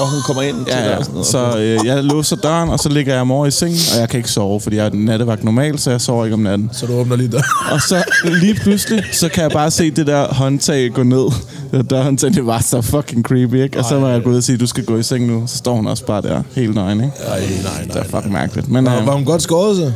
Og 0.00 0.10
hun 0.10 0.20
kommer 0.26 0.42
ind 0.42 0.56
til 0.56 0.74
Ja, 0.76 0.90
ja. 0.90 0.96
og 0.96 1.04
sådan 1.04 1.12
noget. 1.14 1.26
Så 1.26 1.58
øh, 1.58 1.86
jeg 1.86 2.04
låser 2.04 2.36
døren, 2.36 2.68
og 2.70 2.78
så 2.78 2.88
ligger 2.88 3.14
jeg 3.14 3.26
mor 3.26 3.46
i 3.46 3.50
sengen, 3.50 3.78
og 3.94 4.00
jeg 4.00 4.08
kan 4.08 4.18
ikke 4.18 4.30
sove, 4.30 4.60
fordi 4.60 4.76
jeg 4.76 4.86
er 4.86 4.90
nattevagt 4.94 5.44
normalt, 5.44 5.80
så 5.80 5.90
jeg 5.90 6.00
sover 6.00 6.24
ikke 6.24 6.34
om 6.34 6.40
natten. 6.40 6.70
så 6.72 6.86
du 6.86 6.92
åbner 6.92 7.16
lige 7.16 7.28
der. 7.32 7.42
Og 7.72 7.80
så 7.80 8.02
lige 8.40 8.54
pludselig, 8.54 9.04
så 9.12 9.28
kan 9.28 9.42
jeg 9.42 9.50
bare 9.50 9.70
se 9.70 9.90
det 9.90 10.06
der 10.06 10.34
håndtag 10.34 10.90
gå 10.94 11.02
ned. 11.02 11.26
Det 11.72 11.90
dørhåndtag, 11.90 12.30
det 12.34 12.46
var 12.46 12.58
så 12.60 12.80
fucking 12.82 13.24
creepy, 13.24 13.54
ikke? 13.62 13.78
Og 13.78 13.84
så 13.84 13.98
var 13.98 14.10
jeg 14.10 14.22
gået 14.22 14.36
og 14.36 14.42
sige, 14.42 14.58
du 14.58 14.66
skal 14.66 14.84
gå 14.84 14.96
i 14.96 15.02
seng 15.02 15.26
nu. 15.26 15.42
Så 15.46 15.56
står 15.56 15.74
hun 15.74 15.86
også 15.86 16.06
bare 16.06 16.22
der, 16.22 16.42
helt 16.54 16.74
nøgen, 16.74 17.00
ikke? 17.00 17.12
Nej, 17.28 17.40
nej, 17.40 17.48
nej. 17.62 17.82
Det 17.84 17.96
er 17.96 18.04
fucking 18.16 18.32
mærkeligt. 18.32 18.68
Men 18.68 18.84
Var, 18.86 19.00
øh, 19.00 19.06
var 19.06 19.12
hun 19.12 19.24
godt 19.24 19.42
skåret 19.42 19.76
så? 19.76 19.92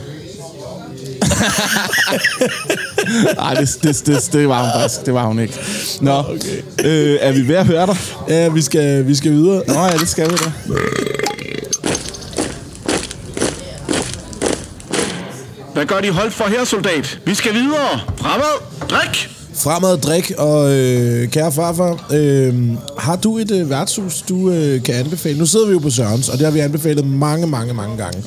ej, 3.39 3.55
det, 3.55 3.79
det, 3.83 4.03
det, 4.07 4.29
det, 4.33 4.49
var 4.49 4.63
hun 4.63 4.71
faktisk. 4.81 5.07
Det 5.07 5.15
var 5.15 5.27
hun 5.27 5.39
ikke. 5.39 5.55
Nå, 6.01 6.19
okay. 6.19 6.63
øh, 6.85 7.19
er 7.21 7.33
vi 7.33 7.49
ved 7.49 7.55
at 7.55 7.67
høre 7.67 7.87
dig? 7.87 7.97
Ja, 8.29 8.49
vi 8.49 8.63
skal, 8.63 9.07
vi 9.07 9.15
skal 9.15 9.33
videre. 9.33 9.63
Nå 9.67 9.75
ja, 9.75 9.93
det 9.93 10.09
skal 10.09 10.31
vi 10.31 10.37
da. 10.37 10.53
Hvad 15.73 15.87
gør 15.87 16.01
de 16.01 16.11
hold 16.11 16.31
for 16.31 16.45
her, 16.45 16.65
soldat? 16.65 17.19
Vi 17.27 17.35
skal 17.35 17.55
videre. 17.55 18.01
Fremad. 18.17 18.89
Drik. 18.89 19.31
Fremad 19.55 19.99
drik, 19.99 20.33
og 20.39 20.73
øh, 20.73 21.29
kære 21.29 21.53
farfar, 21.53 22.09
øh, 22.13 22.55
har 22.99 23.17
du 23.17 23.39
et 23.39 23.51
øh, 23.51 23.71
værtshus, 23.71 24.23
du 24.23 24.51
øh, 24.51 24.83
kan 24.83 24.95
anbefale? 24.95 25.39
Nu 25.39 25.47
sidder 25.47 25.67
vi 25.67 25.73
jo 25.73 25.79
på 25.79 25.91
Sørens, 25.91 26.29
og 26.29 26.39
det 26.39 26.47
har 26.47 26.53
vi 26.53 26.59
anbefalet 26.59 27.07
mange, 27.07 27.47
mange, 27.47 27.75
mange 27.75 27.97
gange. 27.97 28.23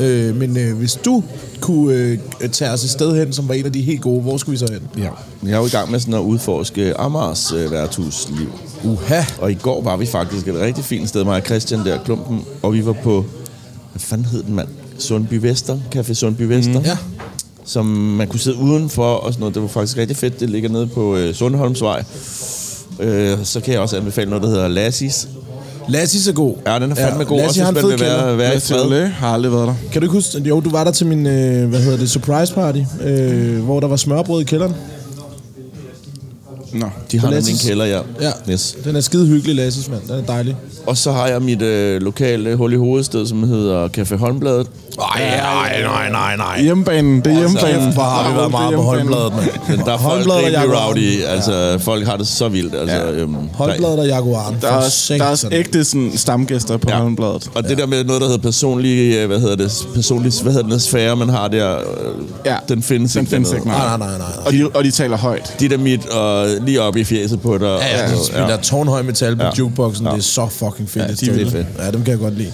Øh, 0.00 0.36
men 0.36 0.56
øh, 0.56 0.78
hvis 0.78 0.92
du 0.92 1.24
kunne 1.60 1.94
øh, 1.94 2.18
tage 2.52 2.70
os 2.70 2.84
et 2.84 2.90
sted 2.90 3.16
hen, 3.16 3.32
som 3.32 3.48
var 3.48 3.54
en 3.54 3.64
af 3.66 3.72
de 3.72 3.82
helt 3.82 4.00
gode, 4.00 4.22
hvor 4.22 4.36
skulle 4.36 4.52
vi 4.52 4.66
så 4.66 4.72
hen? 4.72 5.02
Ja. 5.04 5.10
Jeg 5.42 5.52
er 5.52 5.58
jo 5.58 5.66
i 5.66 5.68
gang 5.68 5.90
med 5.90 6.00
sådan 6.00 6.14
at 6.14 6.20
udforske 6.20 7.00
Amars 7.00 7.52
øh, 7.52 7.70
værtshusliv. 7.70 8.52
Uha! 8.84 9.22
Og 9.40 9.50
i 9.50 9.54
går 9.54 9.82
var 9.82 9.96
vi 9.96 10.06
faktisk 10.06 10.48
et 10.48 10.54
rigtig 10.54 10.84
fint 10.84 11.08
sted, 11.08 11.24
mig 11.24 11.36
og 11.36 11.42
Christian 11.46 11.80
der, 11.84 12.04
klumpen, 12.04 12.44
og 12.62 12.72
vi 12.72 12.86
var 12.86 12.92
på, 12.92 13.24
hvad 13.92 14.00
fanden 14.00 14.26
hed 14.26 14.42
den 14.42 14.54
mand? 14.54 14.68
Sundby 14.98 15.34
Vester, 15.34 15.78
Café 15.94 16.14
Sundby 16.14 16.42
Vester. 16.42 16.80
Ja. 16.84 16.96
Som 17.64 17.86
man 17.86 18.28
kunne 18.28 18.40
sidde 18.40 18.56
udenfor 18.56 19.14
og 19.14 19.32
sådan 19.32 19.40
noget. 19.40 19.54
Det 19.54 19.62
var 19.62 19.68
faktisk 19.68 19.96
rigtig 19.96 20.16
fedt. 20.16 20.40
Det 20.40 20.50
ligger 20.50 20.68
nede 20.68 20.86
på 20.86 21.16
øh, 21.16 21.34
Sundholmsvej. 21.34 22.04
Øh, 23.00 23.38
så 23.44 23.60
kan 23.60 23.72
jeg 23.72 23.80
også 23.80 23.96
anbefale 23.96 24.30
noget, 24.30 24.42
der 24.42 24.48
hedder 24.48 24.68
Lassis. 24.68 25.28
Lassis 25.88 26.28
er 26.28 26.32
god. 26.32 26.54
Ja, 26.66 26.78
den 26.78 26.90
er 26.90 26.94
fandme 26.94 27.24
god. 27.24 27.36
Lassie 27.38 27.48
Også 27.48 27.62
har 27.62 27.70
en 27.70 27.76
fed 27.76 27.98
kælder. 27.98 28.34
være, 28.34 28.60
fred. 28.60 28.90
Læ 28.90 29.04
har 29.06 29.28
aldrig 29.28 29.52
været 29.52 29.66
der. 29.66 29.74
Kan 29.92 30.00
du 30.02 30.06
ikke 30.06 30.12
huske, 30.12 30.38
jo, 30.38 30.60
du 30.60 30.70
var 30.70 30.84
der 30.84 30.90
til 30.90 31.06
min, 31.06 31.26
øh, 31.26 31.68
hvad 31.68 31.80
hedder 31.80 31.98
det, 31.98 32.10
surprise 32.10 32.54
party, 32.54 32.78
øh, 33.02 33.64
hvor 33.64 33.80
der 33.80 33.88
var 33.88 33.96
smørbrød 33.96 34.40
i 34.40 34.44
kælderen. 34.44 34.74
Nå. 36.74 36.86
De 37.12 37.18
har 37.20 37.26
På 37.26 37.34
nemlig 37.34 37.52
en 37.52 37.58
kælder, 37.58 37.84
ja. 37.84 38.00
Ja, 38.20 38.30
Yes. 38.52 38.76
den 38.84 38.96
er 38.96 39.00
skide 39.00 39.26
hyggelig, 39.26 39.56
Lasses, 39.56 39.88
mand. 39.88 40.00
Den 40.08 40.10
er 40.10 40.22
dejlig. 40.26 40.56
Og 40.86 40.96
så 40.96 41.12
har 41.12 41.26
jeg 41.26 41.42
mit 41.42 41.62
øh, 41.62 42.02
lokale 42.02 42.56
hul 42.56 42.72
i 42.72 42.76
hovedsted, 42.76 43.26
som 43.26 43.42
hedder 43.48 43.88
Café 43.98 44.16
Håndbladet. 44.16 44.66
Nej, 44.98 45.36
nej, 45.40 45.82
nej, 45.82 46.10
nej, 46.10 46.36
nej. 46.36 46.62
Hjemmebanen, 46.62 47.20
det 47.20 47.32
er 47.32 47.38
hjemmebanen. 47.38 47.92
Hvor 47.92 48.02
har 48.02 48.30
vi 48.30 48.36
været 48.36 48.50
meget 48.50 48.74
på 48.74 48.82
Det 48.82 48.88
er 48.88 48.96
håndbladet, 48.98 49.32
mand. 49.36 49.76
Men 49.76 49.86
der 49.86 49.92
er 49.92 49.98
folk 49.98 50.26
rimelig 50.26 50.52
Jaguar. 50.52 50.86
rowdy. 50.88 51.22
Altså, 51.28 51.78
folk 51.80 52.06
har 52.06 52.16
det 52.16 52.26
så 52.26 52.48
vildt. 52.48 52.74
Altså, 52.74 52.96
ja. 52.96 53.10
øhm, 53.10 53.34
Håndbladet 53.54 53.98
og 53.98 54.06
Jaguaren. 54.06 54.56
Der 54.60 54.66
er, 54.68 54.80
der 55.18 55.24
er 55.24 55.30
også 55.30 55.48
ægte 55.52 55.84
sådan, 55.84 56.12
stamgæster 56.16 56.76
på 56.76 56.88
Ja. 56.90 56.96
ja. 56.96 57.02
håndbladet. 57.02 57.50
Og 57.54 57.68
det 57.68 57.78
der 57.78 57.86
med 57.86 58.04
noget, 58.04 58.20
der 58.22 58.26
hedder 58.28 58.42
personlig, 58.42 59.14
øh, 59.14 59.26
hvad 59.26 59.40
hedder 59.40 59.56
det, 59.56 59.86
personlig, 59.94 60.32
hvad 60.42 60.52
hedder 60.52 60.68
den 60.68 60.80
sfære, 60.80 61.16
man 61.16 61.28
har 61.28 61.48
der, 61.48 61.74
øh, 61.76 61.82
Ja. 62.46 62.56
den 62.68 62.82
findes 62.82 63.12
Den 63.12 63.20
ikke. 63.20 63.30
findes 63.30 63.48
dernede. 63.50 63.62
ikke, 63.62 63.68
Nej, 63.78 63.98
nej. 63.98 64.08
nej, 64.08 64.18
nej, 64.18 64.18
nej. 64.18 64.46
Og 64.46 64.52
de, 64.52 64.78
og 64.78 64.84
de 64.84 64.90
taler 64.90 65.16
højt. 65.16 65.54
Dynamit 65.60 66.06
og 66.06 66.46
lige 66.64 66.82
op 66.82 66.96
i 66.96 67.04
fjeset 67.04 67.40
på 67.40 67.58
dig. 67.58 67.66
Ja, 67.66 67.74
og 67.74 67.82
ja, 68.10 68.14
de 68.16 68.24
spiller 68.26 68.56
tårnhøj 68.62 69.02
metal 69.02 69.36
på 69.36 69.42
Ja. 69.42 69.48
ja. 69.48 69.52
jukeboxen. 69.58 70.06
Ja. 70.06 70.12
Det 70.12 70.18
er 70.18 70.22
så 70.22 70.48
fucking 70.48 70.90
fedt. 70.90 71.26
Ja, 71.26 71.32
de 71.34 71.40
er 71.42 71.50
fedt. 71.50 71.66
Ja, 71.78 71.90
dem 71.90 72.02
kan 72.04 72.10
jeg 72.10 72.18
godt 72.18 72.34
lide. 72.38 72.52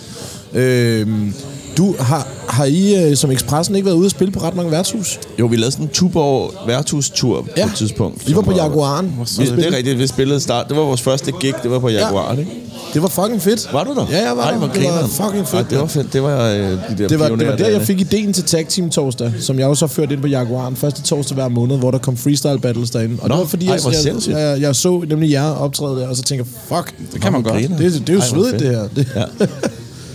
Øhm, 0.55 1.35
du, 1.77 1.95
har, 1.99 2.29
har 2.49 2.64
I 2.64 3.05
øh, 3.11 3.16
som 3.16 3.31
Expressen 3.31 3.75
ikke 3.77 3.87
været 3.87 3.97
ude 3.97 4.05
at 4.05 4.11
spille 4.11 4.33
på 4.33 4.41
ret 4.41 4.57
mange 4.57 4.71
værtshus? 4.71 5.21
Jo, 5.39 5.47
vi 5.47 5.57
lavede 5.57 5.73
sådan 5.73 5.87
en 5.87 5.91
Tuborg 5.93 6.53
værtshustur 6.66 7.47
ja. 7.57 7.62
på 7.64 7.68
et 7.71 7.77
tidspunkt. 7.77 8.29
Vi 8.29 8.35
var 8.37 8.43
på 8.43 8.53
Jaguaren. 8.53 9.12
Vi, 9.39 9.47
det 9.47 9.66
er 9.66 9.77
rigtigt, 9.77 9.99
vi 9.99 10.07
spillede 10.07 10.41
start. 10.41 10.68
Det 10.68 10.77
var 10.77 10.83
vores 10.83 11.01
første 11.03 11.33
gig, 11.33 11.55
det 11.62 11.71
var 11.71 11.79
på 11.79 11.89
Jaguaren, 11.89 12.39
ikke? 12.39 12.51
Det 12.95 13.03
var 13.03 13.09
fucking 13.09 13.43
fedt. 13.43 13.68
Var 13.73 13.85
du 13.85 13.95
der? 13.95 14.07
Ja, 14.11 14.29
jeg 14.29 14.37
var 14.37 14.43
Ej, 14.43 14.51
der. 14.51 14.73
Det 14.73 14.85
var 14.85 15.07
fucking 15.07 15.49
fedt. 15.49 15.62
Ej, 15.62 15.68
det 15.71 15.79
var 15.79 15.87
fedt. 15.87 16.12
Det 16.12 16.23
var 16.23 16.49
øh, 16.49 16.57
de 16.59 16.79
der 16.99 17.09
Det 17.09 17.18
var, 17.21 17.29
det 17.29 17.47
var 17.47 17.57
der, 17.57 17.68
jeg 17.68 17.83
fik 17.83 18.01
ideen 18.01 18.33
til 18.33 18.45
Tag 18.45 18.66
Team 18.68 18.91
Torsdag, 18.91 19.33
som 19.41 19.59
jeg 19.59 19.66
også 19.66 19.87
har 19.87 19.89
ført 19.89 20.12
ind 20.12 20.21
på 20.21 20.27
Jaguaren. 20.27 20.77
Første 20.77 21.03
torsdag 21.03 21.35
hver 21.35 21.49
måned, 21.49 21.79
hvor 21.79 21.91
der 21.91 21.99
kom 21.99 22.16
freestyle 22.16 22.59
battles 22.59 22.91
derinde. 22.91 23.16
Og 23.23 23.29
Nå, 23.29 23.35
det 23.35 23.41
var 23.41 23.47
fordi, 23.47 23.66
ej, 23.66 23.79
jeg, 23.85 24.14
jeg, 24.29 24.31
jeg, 24.31 24.61
jeg, 24.61 24.77
så 24.77 25.05
nemlig 25.09 25.31
jer 25.31 25.51
optræde 25.51 25.97
der, 26.01 26.09
og 26.09 26.16
så 26.16 26.23
tænker 26.23 26.45
jeg, 26.45 26.77
fuck, 26.79 26.95
Det 27.12 27.21
kan 27.23 27.33
man 27.33 27.43
godt. 27.43 27.55
griner. 27.55 27.77
det, 27.77 27.93
det 27.93 28.09
er 28.09 28.14
jo 28.14 28.21
svedigt 28.21 28.59
det 28.59 28.68
her. 28.68 28.89
Det, 28.97 29.07
Ja. 29.16 29.47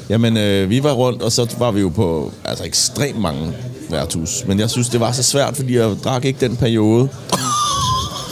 Jamen, 0.10 0.38
øh, 0.38 0.70
vi 0.70 0.84
var 0.84 0.92
rundt, 0.92 1.22
og 1.22 1.32
så 1.32 1.48
var 1.58 1.72
vi 1.72 1.82
jo 1.82 1.90
på 1.90 2.32
altså, 2.46 2.64
ekstremt 2.64 3.20
mange 3.22 3.54
værtshus. 3.90 4.44
Men 4.48 4.60
jeg 4.60 4.70
synes, 4.70 4.90
det 4.90 5.00
var 5.00 5.12
så 5.12 5.24
svært, 5.24 5.56
fordi 5.56 5.78
jeg 5.78 5.92
drak 6.04 6.26
ikke 6.26 6.40
den 6.48 6.56
periode. 6.56 7.10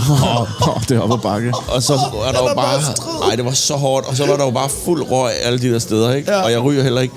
Oh, 0.09 0.47
det 0.89 0.97
er 0.97 0.99
op 1.01 1.11
ad 1.11 1.17
bakke. 1.23 1.53
Og 1.67 1.83
så 1.83 1.93
var 1.93 2.31
der 2.31 2.49
jo 2.49 2.55
bare... 2.55 2.79
Nej, 3.27 3.35
det 3.35 3.45
var 3.45 3.51
så 3.51 3.73
hårdt. 3.73 4.07
Og 4.07 4.15
så 4.17 4.25
var 4.25 4.37
der 4.37 4.45
jo 4.45 4.51
bare 4.51 4.69
fuld 4.69 5.11
røg 5.11 5.31
alle 5.43 5.59
de 5.59 5.71
der 5.73 5.79
steder, 5.79 6.13
ikke? 6.13 6.31
Ja. 6.31 6.41
Og 6.43 6.51
jeg 6.51 6.59
ryger 6.63 6.83
heller 6.83 7.01
ikke. 7.01 7.13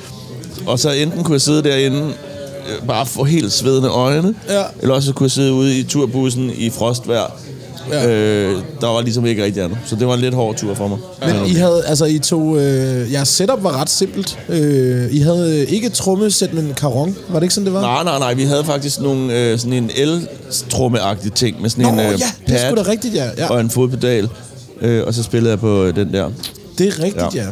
Og 0.66 0.78
så 0.78 0.90
enten 0.90 1.24
kunne 1.24 1.32
jeg 1.32 1.40
sidde 1.40 1.62
derinde, 1.62 1.98
øh, 2.02 2.86
bare 2.88 3.06
få 3.06 3.24
helt 3.24 3.52
svedende 3.52 3.88
øjne, 3.88 4.34
Ja. 4.48 4.62
eller 4.82 4.94
også 4.94 5.12
kunne 5.12 5.24
jeg 5.24 5.30
sidde 5.30 5.52
ude 5.52 5.78
i 5.78 5.82
turbussen 5.82 6.50
i 6.56 6.70
frostvejr. 6.70 7.30
Ja. 7.90 8.06
Øh, 8.08 8.56
der 8.80 8.86
var 8.86 9.00
ligesom 9.00 9.26
ikke 9.26 9.44
rigtig 9.44 9.62
andet. 9.62 9.78
Så 9.84 9.96
det 9.96 10.06
var 10.06 10.14
en 10.14 10.20
lidt 10.20 10.34
hård 10.34 10.56
tur 10.56 10.74
for 10.74 10.88
mig. 10.88 10.98
Men 11.20 11.46
I 11.46 11.54
havde, 11.54 11.82
altså 11.86 12.04
I 12.04 12.18
tog, 12.18 12.56
øh, 12.56 13.12
jeres 13.12 13.28
setup 13.28 13.62
var 13.62 13.80
ret 13.80 13.90
simpelt. 13.90 14.38
Øh, 14.48 15.14
I 15.14 15.18
havde 15.18 15.60
øh, 15.60 15.72
ikke 15.72 15.88
trommesæt, 15.88 16.54
men 16.54 16.74
karon. 16.76 17.16
Var 17.28 17.38
det 17.38 17.44
ikke 17.44 17.54
sådan, 17.54 17.66
det 17.66 17.74
var? 17.74 17.80
Nej, 17.80 18.04
nej, 18.04 18.18
nej. 18.18 18.34
Vi 18.34 18.44
havde 18.44 18.64
faktisk 18.64 19.00
nogle, 19.00 19.38
øh, 19.38 19.58
sådan 19.58 19.72
en 19.72 19.90
el-trummeagtig 19.96 21.32
ting 21.32 21.62
med 21.62 21.70
sådan 21.70 21.84
Nå, 21.84 21.90
en 21.90 21.98
øh, 21.98 22.04
ja, 22.04 22.10
det 22.12 22.54
er 22.54 22.58
pad 22.58 22.76
sgu 22.76 22.84
da 22.84 22.90
rigtigt, 22.90 23.14
ja. 23.14 23.28
ja. 23.38 23.50
og 23.50 23.60
en 23.60 23.70
fodpedal. 23.70 24.28
Øh, 24.80 25.06
og 25.06 25.14
så 25.14 25.22
spillede 25.22 25.50
jeg 25.50 25.60
på 25.60 25.84
øh, 25.84 25.96
den 25.96 26.12
der. 26.12 26.30
Det 26.78 26.88
er 26.88 27.02
rigtigt, 27.02 27.34
ja. 27.34 27.40
Ja. 27.40 27.44
ja. 27.44 27.48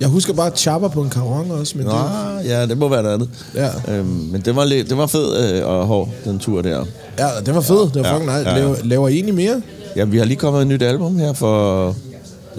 Jeg 0.00 0.08
husker 0.08 0.32
bare 0.32 0.50
chopper 0.56 0.88
på 0.88 1.02
en 1.02 1.10
karon 1.10 1.50
også, 1.50 1.78
men 1.78 1.86
Nå, 1.86 1.92
det, 1.92 2.48
ja, 2.48 2.66
det 2.66 2.78
må 2.78 2.88
være 2.88 3.02
noget 3.02 3.14
andet. 3.14 3.28
Ja. 3.54 3.68
Øhm, 3.88 4.06
men 4.06 4.40
det 4.40 4.56
var, 4.56 4.64
lidt, 4.64 4.88
det 4.90 4.98
var 4.98 5.06
fed 5.06 5.58
øh, 5.60 5.66
og 5.68 5.86
hård, 5.86 6.08
den 6.24 6.38
tur 6.38 6.62
der. 6.62 6.84
Ja, 7.18 7.28
det 7.46 7.54
var 7.54 7.60
fedt. 7.60 7.94
Det 7.94 8.02
var 8.02 8.08
Ja, 8.08 8.14
fucking 8.14 8.36
nice. 8.38 8.50
ja, 8.50 8.54
ja. 8.56 8.60
Laver, 8.60 8.76
laver 8.84 9.08
I 9.08 9.14
egentlig 9.14 9.34
mere? 9.34 9.62
Ja, 9.96 10.04
vi 10.04 10.18
har 10.18 10.24
lige 10.24 10.36
kommet 10.36 10.60
et 10.62 10.66
nyt 10.68 10.82
album 10.82 11.18
her 11.18 11.32
for 11.32 11.94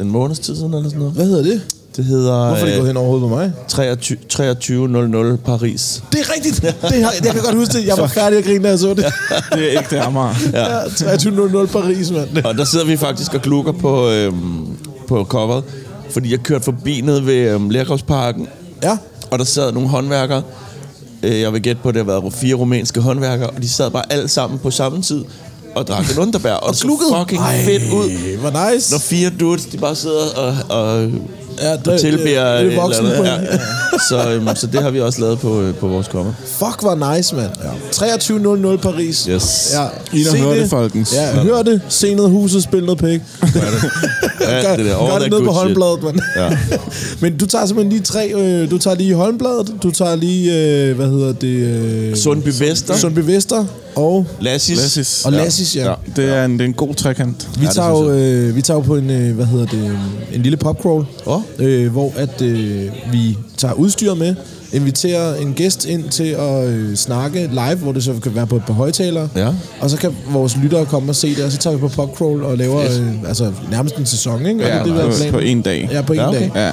en 0.01 0.12
måneds 0.12 0.39
tid 0.39 0.56
siden 0.56 0.74
eller 0.74 0.89
sådan 0.89 0.99
noget. 0.99 1.14
Hvad 1.14 1.26
hedder 1.26 1.43
det? 1.43 1.62
Det 1.95 2.06
hedder 2.06 2.47
Hvorfor 2.47 2.62
er 2.62 2.66
det 2.66 2.72
øh, 2.72 2.78
gået 2.78 2.88
hen 2.88 2.97
over 2.97 3.08
hovedet 3.08 3.30
på 3.30 3.36
mig? 3.36 3.51
23 3.68 4.18
2300 4.30 5.38
Paris. 5.38 6.03
Det 6.12 6.20
er 6.20 6.34
rigtigt. 6.36 6.62
Det 6.62 7.03
har, 7.03 7.14
jeg 7.24 7.34
kan 7.34 7.41
godt 7.43 7.56
huske 7.56 7.74
det. 7.74 7.88
Jeg 7.88 7.97
var 7.97 8.08
færdig 8.08 8.39
at 8.39 8.45
grine, 8.45 8.64
da 8.64 8.70
jeg 8.70 8.80
så 8.80 8.89
det. 8.89 8.97
Det 9.53 9.74
er 9.76 9.80
ikke 9.80 9.89
det 9.89 9.97
Amager. 9.97 10.36
Ja, 10.53 10.80
23.00 10.84 11.66
Paris, 11.66 12.12
mand. 12.12 12.45
Og 12.45 12.58
der 12.58 12.64
sidder 12.66 12.86
vi 12.86 12.97
faktisk 12.97 13.34
og 13.34 13.41
klukker 13.41 13.72
på, 13.72 14.10
øhm, 14.10 14.68
på 15.08 15.24
coveret, 15.24 15.64
fordi 16.10 16.32
jeg 16.32 16.39
kørte 16.39 16.64
forbi 16.64 17.01
nede 17.01 17.26
ved 17.26 17.36
øhm, 17.36 17.70
Lærgårdsparken, 17.70 18.47
Ja. 18.84 18.97
og 19.32 19.39
der 19.39 19.45
sad 19.45 19.72
nogle 19.72 19.89
håndværkere. 19.89 20.41
Øh, 21.26 21.41
jeg 21.41 21.53
vil 21.53 21.61
gætte 21.61 21.82
på, 21.82 21.89
at 21.89 21.95
det 21.95 22.05
har 22.05 22.19
været 22.19 22.34
fire 22.34 22.55
rumænske 22.55 23.01
håndværkere, 23.01 23.49
og 23.49 23.61
de 23.61 23.69
sad 23.69 23.91
bare 23.91 24.03
alle 24.13 24.28
sammen 24.28 24.59
på 24.59 24.71
samme 24.71 25.01
tid 25.01 25.23
og 25.76 25.88
drak 25.88 26.11
en 26.11 26.19
underbær. 26.19 26.53
Og, 26.65 26.69
det 26.69 26.78
så 26.80 26.88
fucking 27.19 27.41
Ej, 27.41 27.63
fedt 27.63 27.84
ud. 27.93 28.38
Hvor 28.38 28.71
nice. 28.73 28.93
Når 28.93 28.99
fire 28.99 29.30
dudes, 29.39 29.65
de 29.65 29.78
bare 29.78 29.95
sidder 29.95 30.26
og, 30.36 30.55
og, 30.69 31.09
Ja, 31.61 31.91
og 31.93 31.99
tilbeder 31.99 32.17
det, 32.17 32.23
det 32.23 32.38
er 32.38 32.53
et 32.53 32.65
eller 32.65 32.82
voksen 32.82 33.05
andet. 33.05 33.17
på 33.17 33.23
Ja, 33.23 33.34
ja. 33.34 33.59
Så, 34.10 34.32
øhm, 34.32 34.48
så 34.56 34.68
det 34.68 34.82
har 34.84 34.89
vi 34.89 35.02
også 35.02 35.22
lavet 35.22 35.39
på, 35.39 35.62
øh, 35.62 35.76
på 35.76 35.88
vores 35.88 36.08
cover. 36.08 36.34
Fuck, 36.46 36.82
hvor 36.82 37.16
nice, 37.16 37.36
mand. 37.36 37.52
Ja. 37.64 38.76
23.00 38.76 38.78
Paris. 38.78 39.26
Yes. 39.26 39.72
Ja. 39.74 39.86
I 40.14 40.24
Se 40.24 40.30
har 40.38 40.46
hørt 40.46 40.54
det. 40.56 40.62
det, 40.62 40.70
folkens. 40.70 41.14
Ja, 41.14 41.41
hør 41.43 41.62
det. 41.62 41.82
Se 41.89 42.14
noget 42.16 42.32
huset, 42.32 42.64
spil 42.64 42.84
noget 42.84 43.00
pæk. 43.00 43.22
Ja, 44.41 44.76
det 44.78 44.86
der, 44.86 44.98
all 44.98 45.10
Gør 45.12 45.20
det 45.20 45.22
that 45.22 45.32
ned 45.32 45.39
på 45.39 45.46
good 45.46 45.56
shit. 45.56 45.78
Holmbladet, 45.78 46.04
mand. 46.04 46.20
Ja. 46.36 46.58
Men 47.22 47.38
du 47.38 47.46
tager 47.46 47.66
simpelthen 47.66 47.91
lige 47.91 48.04
tre... 48.04 48.34
Øh, 48.36 48.72
du 48.72 48.78
tager 48.78 48.96
lige 48.98 49.14
Holmbladet, 49.16 49.74
du 49.84 49.91
tager 49.91 50.16
lige... 50.16 50.54
Øh, 50.89 50.96
hvad 50.96 51.08
hedder 51.08 51.34
det? 51.34 51.48
Øh, 51.48 52.16
Sundby 52.16 52.50
Vester. 52.60 52.98
Sundby 52.98 53.20
Vester 53.20 53.66
og, 53.96 54.26
Lassis. 54.39 54.78
Lassis. 54.78 55.26
og 55.26 55.32
Lassis, 55.32 55.76
ja. 55.76 55.89
Ja, 55.89 55.93
det 56.16 56.30
er 56.30 56.46
en, 56.46 56.54
det 56.54 56.62
er 56.62 56.66
en 56.66 56.74
god 56.74 56.96
trekant. 56.96 57.48
Vi 57.60 57.66
det 57.66 57.76
tager, 57.76 57.89
jo, 57.89 58.12
øh, 58.12 58.56
vi 58.56 58.62
tager 58.62 58.78
jo 58.78 58.82
på 58.82 58.96
en, 58.96 59.10
øh, 59.10 59.36
hvad 59.36 59.46
hedder 59.46 59.66
det, 59.66 59.98
en 60.34 60.41
lille 60.41 60.58
popcrawl, 60.58 61.06
Åh. 61.26 61.41
øh, 61.60 61.91
hvor 61.91 62.14
at 62.16 62.41
øh, 62.41 62.89
vi 63.12 63.38
tager 63.58 63.74
udstyr 63.74 64.14
med, 64.14 64.36
inviterer 64.74 65.36
en 65.36 65.53
gæst 65.53 65.86
ind 65.86 66.10
til 66.10 66.24
at 66.24 66.68
øh, 66.68 66.95
snakke 66.95 67.47
live, 67.51 67.76
hvor 67.76 67.91
det 67.91 68.03
så 68.03 68.14
kan 68.24 68.36
være 68.36 68.47
på 68.47 68.56
et 68.56 68.64
par 68.68 68.74
højtalere, 68.74 69.30
Ja. 69.36 69.49
og 69.80 69.89
så 69.89 69.97
kan 69.97 70.12
vores 70.30 70.58
lyttere 70.64 70.86
komme 70.86 71.12
og 71.12 71.16
se 71.16 71.36
det, 71.36 71.43
og 71.45 71.51
så 71.51 71.58
tager 71.58 71.76
vi 71.76 71.80
på 71.80 71.88
popcrawl 71.88 72.43
og 72.43 72.58
laver 72.58 72.82
øh, 72.82 73.28
altså, 73.28 73.51
nærmest 73.72 73.95
en 73.95 74.06
sæson, 74.06 74.45
ikke? 74.45 74.62
Ja, 74.64 74.68
Er 74.70 74.84
det, 74.84 74.93
det, 74.93 75.01
er 75.03 75.12
planen? 75.16 75.34
på 75.34 75.39
en 75.39 75.62
dag. 75.62 75.89
Ja, 75.91 76.01
på 76.01 76.14
en 76.14 76.20
Ja, 76.20 76.28
okay. 76.30 76.39
dag. 76.39 76.51
Ja, 76.56 76.70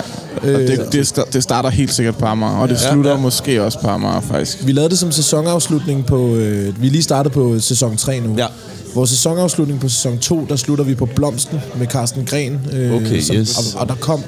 og 0.52 0.58
det, 0.58 0.88
det, 0.92 1.12
sta- 1.18 1.30
det 1.32 1.42
starter 1.42 1.68
helt 1.70 1.92
sikkert 1.94 2.16
på 2.16 2.26
Amager, 2.26 2.52
og 2.58 2.68
det 2.68 2.74
Ja, 2.84 2.92
slutter 2.92 3.10
ja. 3.10 3.16
måske 3.16 3.62
også 3.62 3.78
på 3.80 3.88
Amager, 3.88 4.20
faktisk. 4.20 4.66
Vi 4.66 4.72
lavede 4.72 4.90
det 4.90 4.98
som 4.98 5.12
sæsonafslutning 5.12 6.06
på... 6.06 6.34
Øh, 6.34 6.82
vi 6.82 6.88
lige 6.88 7.02
startet 7.02 7.32
på 7.32 7.60
sæson 7.60 7.96
3 7.96 8.20
nu. 8.20 8.34
Ja. 8.38 8.46
Vores 8.94 9.10
sæsonafslutning 9.10 9.80
på 9.80 9.88
sæson 9.88 10.18
2, 10.18 10.46
der 10.48 10.56
slutter 10.56 10.84
vi 10.84 10.94
på 10.94 11.06
Blomsten 11.06 11.58
med 11.78 11.86
Carsten 11.86 12.24
Gren. 12.26 12.60
Øh, 12.72 12.94
Okay, 12.94 13.16
yes. 13.32 13.58
og, 13.74 13.80
og 13.80 13.88
der 13.88 13.94
kom... 13.94 14.20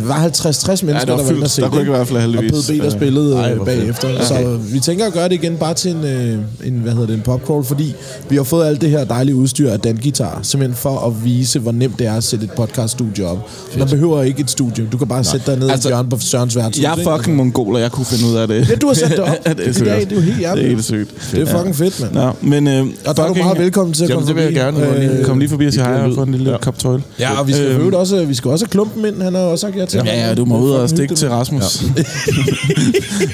Der 0.00 0.06
var 0.06 0.14
50-60 0.28 0.84
mennesker, 0.84 0.92
var 0.92 0.98
der 1.04 1.12
var 1.12 1.18
inde 1.18 1.28
fyldt. 1.28 1.44
og 1.44 1.50
se 1.50 1.62
Der 1.62 1.68
kunne 1.68 1.76
det, 1.76 1.82
ikke 1.82 1.92
være 1.92 2.06
flere, 2.06 2.20
heldigvis. 2.20 2.52
Og 2.68 2.74
der 2.76 2.84
Ja. 2.84 2.90
spillede 2.90 3.36
Ej, 3.36 3.50
øh, 3.50 3.56
fedt. 3.56 3.64
bagefter. 3.64 4.08
Så 4.24 4.58
vi 4.72 4.80
tænker 4.80 5.06
at 5.06 5.12
gøre 5.12 5.24
det 5.28 5.32
igen 5.32 5.56
bare 5.56 5.74
til 5.74 5.90
en, 5.90 6.04
øh, 6.04 6.38
en, 6.64 6.72
hvad 6.74 6.92
hedder 6.92 7.06
det, 7.06 7.14
en 7.14 7.20
popcrawl, 7.20 7.64
fordi 7.64 7.94
vi 8.28 8.36
har 8.36 8.42
fået 8.42 8.66
alt 8.66 8.80
det 8.80 8.90
her 8.90 9.04
dejlige 9.04 9.34
udstyr 9.36 9.70
af 9.70 9.80
Dan 9.80 9.96
Guitar, 10.02 10.38
simpelthen 10.42 10.76
for 10.76 10.98
at 11.06 11.24
vise, 11.24 11.58
hvor 11.58 11.72
nemt 11.72 11.98
det 11.98 12.06
er 12.06 12.14
at 12.14 12.24
sætte 12.24 12.44
et 12.44 12.50
podcaststudie 12.50 13.26
op. 13.26 13.38
Man 13.78 13.88
behøver 13.88 14.22
ikke 14.22 14.40
et 14.40 14.50
studie. 14.50 14.88
Du 14.92 14.98
kan 14.98 15.08
bare 15.08 15.24
sætte 15.24 15.50
dig 15.50 15.58
ned 15.60 15.70
Altså, 15.70 15.88
i 15.88 15.90
hjørnet 15.90 16.10
på 16.10 16.18
Sørens 16.20 16.56
værtshus. 16.56 16.82
Jeg 16.82 16.94
er 16.98 17.16
fucking 17.16 17.36
mongol, 17.36 17.74
og 17.74 17.80
jeg 17.80 17.92
kunne 17.92 18.06
finde 18.06 18.32
ud 18.32 18.36
af 18.36 18.48
det. 18.48 18.68
Ja, 18.70 18.74
du 18.74 18.86
har 18.86 18.94
sat 18.94 19.10
det 19.10 19.18
op. 19.18 19.28
Ja, 19.46 19.52
det, 19.52 19.60
er 19.68 19.72
det, 19.72 20.10
det 20.10 20.12
er 20.12 20.16
jo 20.16 20.20
helt 20.20 20.38
Det 20.38 20.46
er 20.64 20.68
helt 20.68 20.84
sygt. 20.84 21.10
Det 21.32 21.42
er 21.42 21.46
fucking 21.46 21.76
fedt, 21.76 22.00
mand. 22.00 22.12
Nå, 22.14 22.30
men 22.42 22.68
øh, 22.68 22.86
Og 23.06 23.16
der 23.16 23.22
er 23.22 23.28
du 23.28 23.34
meget 23.34 23.58
velkommen 23.58 23.94
til 23.94 24.04
at 24.04 24.10
komme 24.10 24.26
det 24.28 24.36
vil 24.36 24.42
jeg 24.54 24.64
forbi. 24.72 24.80
gerne. 24.84 25.04
Øh, 25.12 25.18
Øh, 25.18 25.24
Kom 25.24 25.38
lige 25.38 25.48
forbi 25.48 25.66
og 25.66 25.72
sige 25.72 25.84
Det 25.84 25.92
hej 25.92 26.00
og 26.08 26.14
få 26.14 26.22
en 26.22 26.32
lille 26.32 26.56
kop 26.62 26.78
tøjl. 26.78 27.02
Ja, 27.20 27.40
og 27.40 27.48
vi 27.48 27.52
skal, 27.52 27.66
øhm, 27.66 27.94
også, 27.94 28.24
vi 28.24 28.34
skal 28.34 28.50
også 28.50 28.66
klumpen 28.66 29.04
ind. 29.04 29.22
Han 29.22 29.34
har 29.34 29.40
også 29.40 29.60
sagt 29.66 29.76
ja 29.94 30.00
til. 30.00 30.08
Ja, 30.08 30.28
ja, 30.28 30.34
du 30.34 30.44
må 30.44 30.58
ud 30.58 30.70
og 30.70 30.88
stikke 30.88 31.14
til 31.14 31.28
Rasmus. 31.28 31.82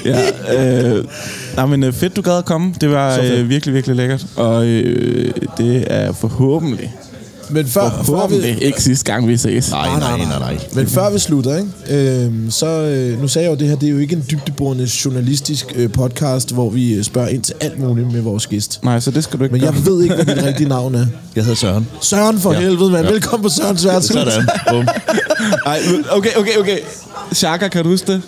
Ja, 0.05 0.21
øh, 0.97 1.05
nej, 1.57 1.67
men 1.67 1.85
øh, 1.85 1.93
fedt, 1.93 2.17
du 2.17 2.23
gad 2.23 2.39
at 2.39 2.45
komme. 2.45 2.75
Det 2.81 2.91
var 2.91 3.19
øh, 3.23 3.49
virkelig, 3.49 3.75
virkelig 3.75 3.97
lækkert. 3.97 4.27
Og 4.37 4.67
øh, 4.67 5.33
det 5.59 5.85
er 5.87 6.13
forhåbentlig, 6.13 6.93
Men 7.51 7.67
før, 7.67 7.81
før 7.91 7.99
vi, 7.99 8.05
forhåbentlig 8.05 8.63
ikke 8.63 8.83
sidste 8.83 9.13
gang, 9.13 9.29
vi 9.29 9.37
ses. 9.37 9.71
Nej, 9.71 9.89
nej, 9.99 10.17
nej, 10.19 10.39
nej. 10.39 10.59
men 10.75 10.87
før 10.87 11.11
vi 11.11 11.19
slutter, 11.19 11.57
ikke? 11.57 12.25
Øhm, 12.25 12.51
så 12.51 12.67
øh, 12.67 13.21
nu 13.21 13.29
sagde 13.29 13.49
jeg 13.49 13.55
jo, 13.55 13.59
det 13.59 13.69
her 13.69 13.77
det 13.77 13.87
er 13.87 13.91
jo 13.93 13.99
ikke 13.99 14.17
en 14.17 14.25
dybdeborende 14.31 14.89
journalistisk 15.05 15.73
øh, 15.77 15.91
podcast, 15.93 16.53
hvor 16.55 16.71
vi 16.71 16.95
øh, 16.95 17.05
spørger 17.05 17.29
ind 17.29 17.43
til 17.43 17.55
alt 17.61 17.79
muligt 17.79 18.13
med 18.13 18.21
vores 18.21 18.47
gæst. 18.47 18.81
Nej, 18.85 19.01
så 19.01 19.11
det 19.11 19.25
skal 19.25 19.39
du 19.39 19.45
ikke 19.45 19.53
Men 19.53 19.61
gøre. 19.61 19.73
jeg 19.75 19.87
ved 19.87 20.03
ikke, 20.03 20.15
hvad 20.15 20.35
dit 20.37 20.45
rigtige 20.45 20.69
navn 20.69 20.95
er. 20.95 21.07
Jeg 21.37 21.45
hedder 21.45 21.57
Søren. 21.57 21.89
Søren 22.01 22.39
for 22.39 22.53
ja. 22.53 22.61
Ja. 22.61 22.65
helvede, 22.69 22.91
mand. 22.91 23.07
Ja. 23.07 23.13
Velkommen 23.13 23.43
på 23.43 23.49
Sørens 23.49 23.87
værtshus. 23.87 24.15
Sådan. 24.15 24.49
Bum. 24.71 24.89
Ej, 25.67 25.81
okay, 26.11 26.31
okay, 26.37 26.57
okay. 26.59 26.79
Shaka, 27.33 27.69
kan 27.69 27.85
du 27.85 27.91
huske 27.91 28.13
det? 28.13 28.23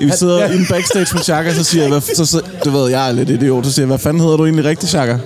Vi 0.00 0.10
sidder 0.18 0.38
ja. 0.38 0.52
inde 0.52 0.66
backstage 0.70 1.06
med 1.14 1.22
Shaka, 1.22 1.54
så 1.54 1.64
siger 1.64 1.82
jeg, 1.82 1.90
hvad, 1.90 2.00
så, 2.00 2.26
så, 2.26 2.40
du 2.64 2.70
ved, 2.70 2.90
jeg 2.90 3.08
er 3.08 3.12
lidt 3.12 3.30
idiot, 3.30 3.66
så 3.66 3.72
siger 3.72 3.82
jeg, 3.82 3.86
hvad 3.86 3.98
fanden 3.98 4.22
hedder 4.22 4.36
du 4.36 4.44
egentlig 4.44 4.64
rigtigt, 4.64 4.90
Shaka? 4.90 5.16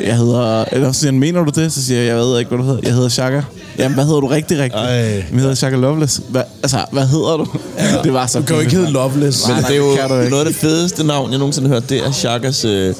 Jeg 0.00 0.16
hedder, 0.16 0.64
eller 0.72 0.92
så 0.92 1.00
siger 1.00 1.12
han, 1.12 1.20
mener 1.20 1.44
du 1.44 1.50
det? 1.60 1.72
Så 1.72 1.84
siger 1.84 2.00
jeg, 2.00 2.08
jeg 2.08 2.16
ved 2.16 2.38
ikke, 2.38 2.48
hvad 2.48 2.58
du 2.58 2.64
hedder. 2.64 2.80
Jeg 2.82 2.92
hedder 2.92 3.08
Shaka. 3.08 3.42
Jamen, 3.78 3.94
hvad 3.94 4.04
hedder 4.04 4.20
du 4.20 4.26
rigtig 4.26 4.58
rigtigt? 4.58 4.82
Ej. 4.82 4.90
Jeg 4.90 5.24
hedder 5.32 5.54
Shaka 5.54 5.76
Loveless. 5.76 6.20
Hva, 6.28 6.42
altså, 6.62 6.84
hvad 6.92 7.06
hedder 7.06 7.36
du? 7.36 7.46
Ja. 7.78 8.02
Det 8.04 8.12
var 8.12 8.26
så 8.26 8.38
Du 8.38 8.44
kan 8.44 8.54
jo 8.54 8.60
ikke 8.60 8.76
hedde 8.76 8.90
Loveless. 8.90 9.48
Men 9.48 9.56
Nej, 9.56 9.68
det 9.68 9.76
er 9.76 9.80
jo 9.80 10.28
noget 10.30 10.44
af 10.44 10.44
det 10.44 10.54
fedeste 10.54 11.04
navn, 11.06 11.30
jeg 11.30 11.38
nogensinde 11.38 11.68
har 11.68 11.74
hørt. 11.74 11.90
Det 11.90 11.98
er 11.98 12.12
Chakas 12.12 12.64
øh, 12.64 12.94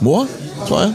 mor, 0.00 0.26
tror 0.68 0.80
jeg. 0.80 0.92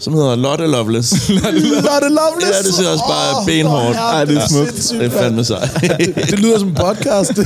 Som 0.00 0.14
hedder 0.14 0.36
Lotte 0.44 0.66
Loveless. 0.66 1.28
Lotte 1.28 2.08
Loveless. 2.08 2.50
ja, 2.52 2.62
det 2.66 2.74
ser 2.74 2.88
også 2.88 3.04
bare 3.08 3.46
benhårdt. 3.46 3.96
ja, 3.96 4.00
Ej, 4.02 4.24
det 4.24 4.36
er 4.36 4.40
ja, 4.40 4.48
smukt. 4.48 5.00
Det 5.00 5.06
er 5.06 5.10
fandme 5.10 5.44
sejt. 5.44 5.70
Det 6.30 6.38
lyder 6.38 6.58
som 6.58 6.68
en 6.68 6.74
podcast. 6.74 7.32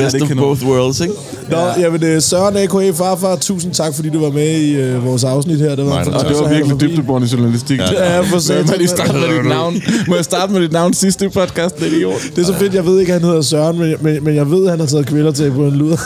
Best 0.00 0.12
det 0.14 0.22
of 0.22 0.28
both 0.36 0.64
worlds, 0.66 1.00
ikke? 1.00 1.14
Nå, 1.50 1.56
ja. 1.56 1.80
jamen 1.80 2.04
øh, 2.04 2.22
Søren 2.22 2.56
A.K.A. 2.56 2.90
Farfar, 2.90 3.36
tusind 3.36 3.74
tak, 3.74 3.94
fordi 3.94 4.08
du 4.10 4.20
var 4.20 4.30
med 4.30 4.50
i 4.50 4.72
øh, 4.74 5.04
vores 5.06 5.24
afsnit 5.24 5.58
her. 5.58 5.74
Det 5.76 5.86
var 5.86 6.04
Nej, 6.04 6.14
Og 6.14 6.28
det 6.28 6.38
var 6.38 6.48
virkelig 6.48 6.80
dybdeborende 6.80 7.28
journalistik. 7.32 7.78
Ja, 7.78 8.20
for 8.20 8.34
Må 8.34 8.40
satan. 8.40 8.68
jeg 8.68 8.78
lige 8.78 8.88
starte 8.88 9.12
med 9.12 9.38
dit 9.38 9.46
navn? 9.48 9.82
Må 10.08 10.14
jeg 10.14 10.24
starte 10.24 10.52
med 10.52 10.60
dit 10.60 10.72
navn 10.72 10.94
sidste 10.94 11.24
i 11.24 11.28
podcasten, 11.28 11.84
idiot? 11.86 12.20
Det 12.36 12.42
er 12.42 12.46
så 12.46 12.54
fedt, 12.54 12.74
jeg 12.74 12.86
ved 12.86 13.00
ikke, 13.00 13.14
at 13.14 13.20
han 13.20 13.28
hedder 13.28 13.42
Søren, 13.42 13.78
men, 13.78 13.94
men, 14.00 14.24
men 14.24 14.36
jeg 14.36 14.50
ved, 14.50 14.64
at 14.64 14.70
han 14.70 14.80
har 14.80 14.86
taget 14.86 15.06
kvinder 15.06 15.32
til 15.32 15.50
på 15.52 15.64
en 15.64 15.76
luder. 15.76 15.96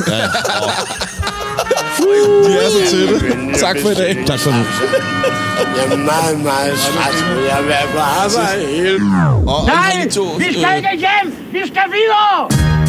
Vi 2.46 2.52
er 2.52 2.70
så 2.70 2.96
tætte. 2.96 3.34
Tak 3.61 3.76
for 3.82 3.90
i 3.90 3.94
dag. 3.94 4.16
Tak 4.26 4.38
for 4.38 4.50
nu. 4.50 4.57
Jeg 5.76 5.92
er 5.92 5.96
meget, 5.96 6.40
meget 6.42 6.74
træt. 6.78 7.24
Jeg 7.48 7.59
vil 7.61 7.68
være 7.68 7.86
på 7.92 7.98
arbejde 7.98 8.66
hele 8.66 8.98
Nej, 9.66 10.05
vi 10.38 10.52
skal 10.52 10.76
ikke 10.76 11.07
hjem! 11.07 11.34
Vi 11.52 11.62
skal 11.66 11.82
videre! 11.92 12.84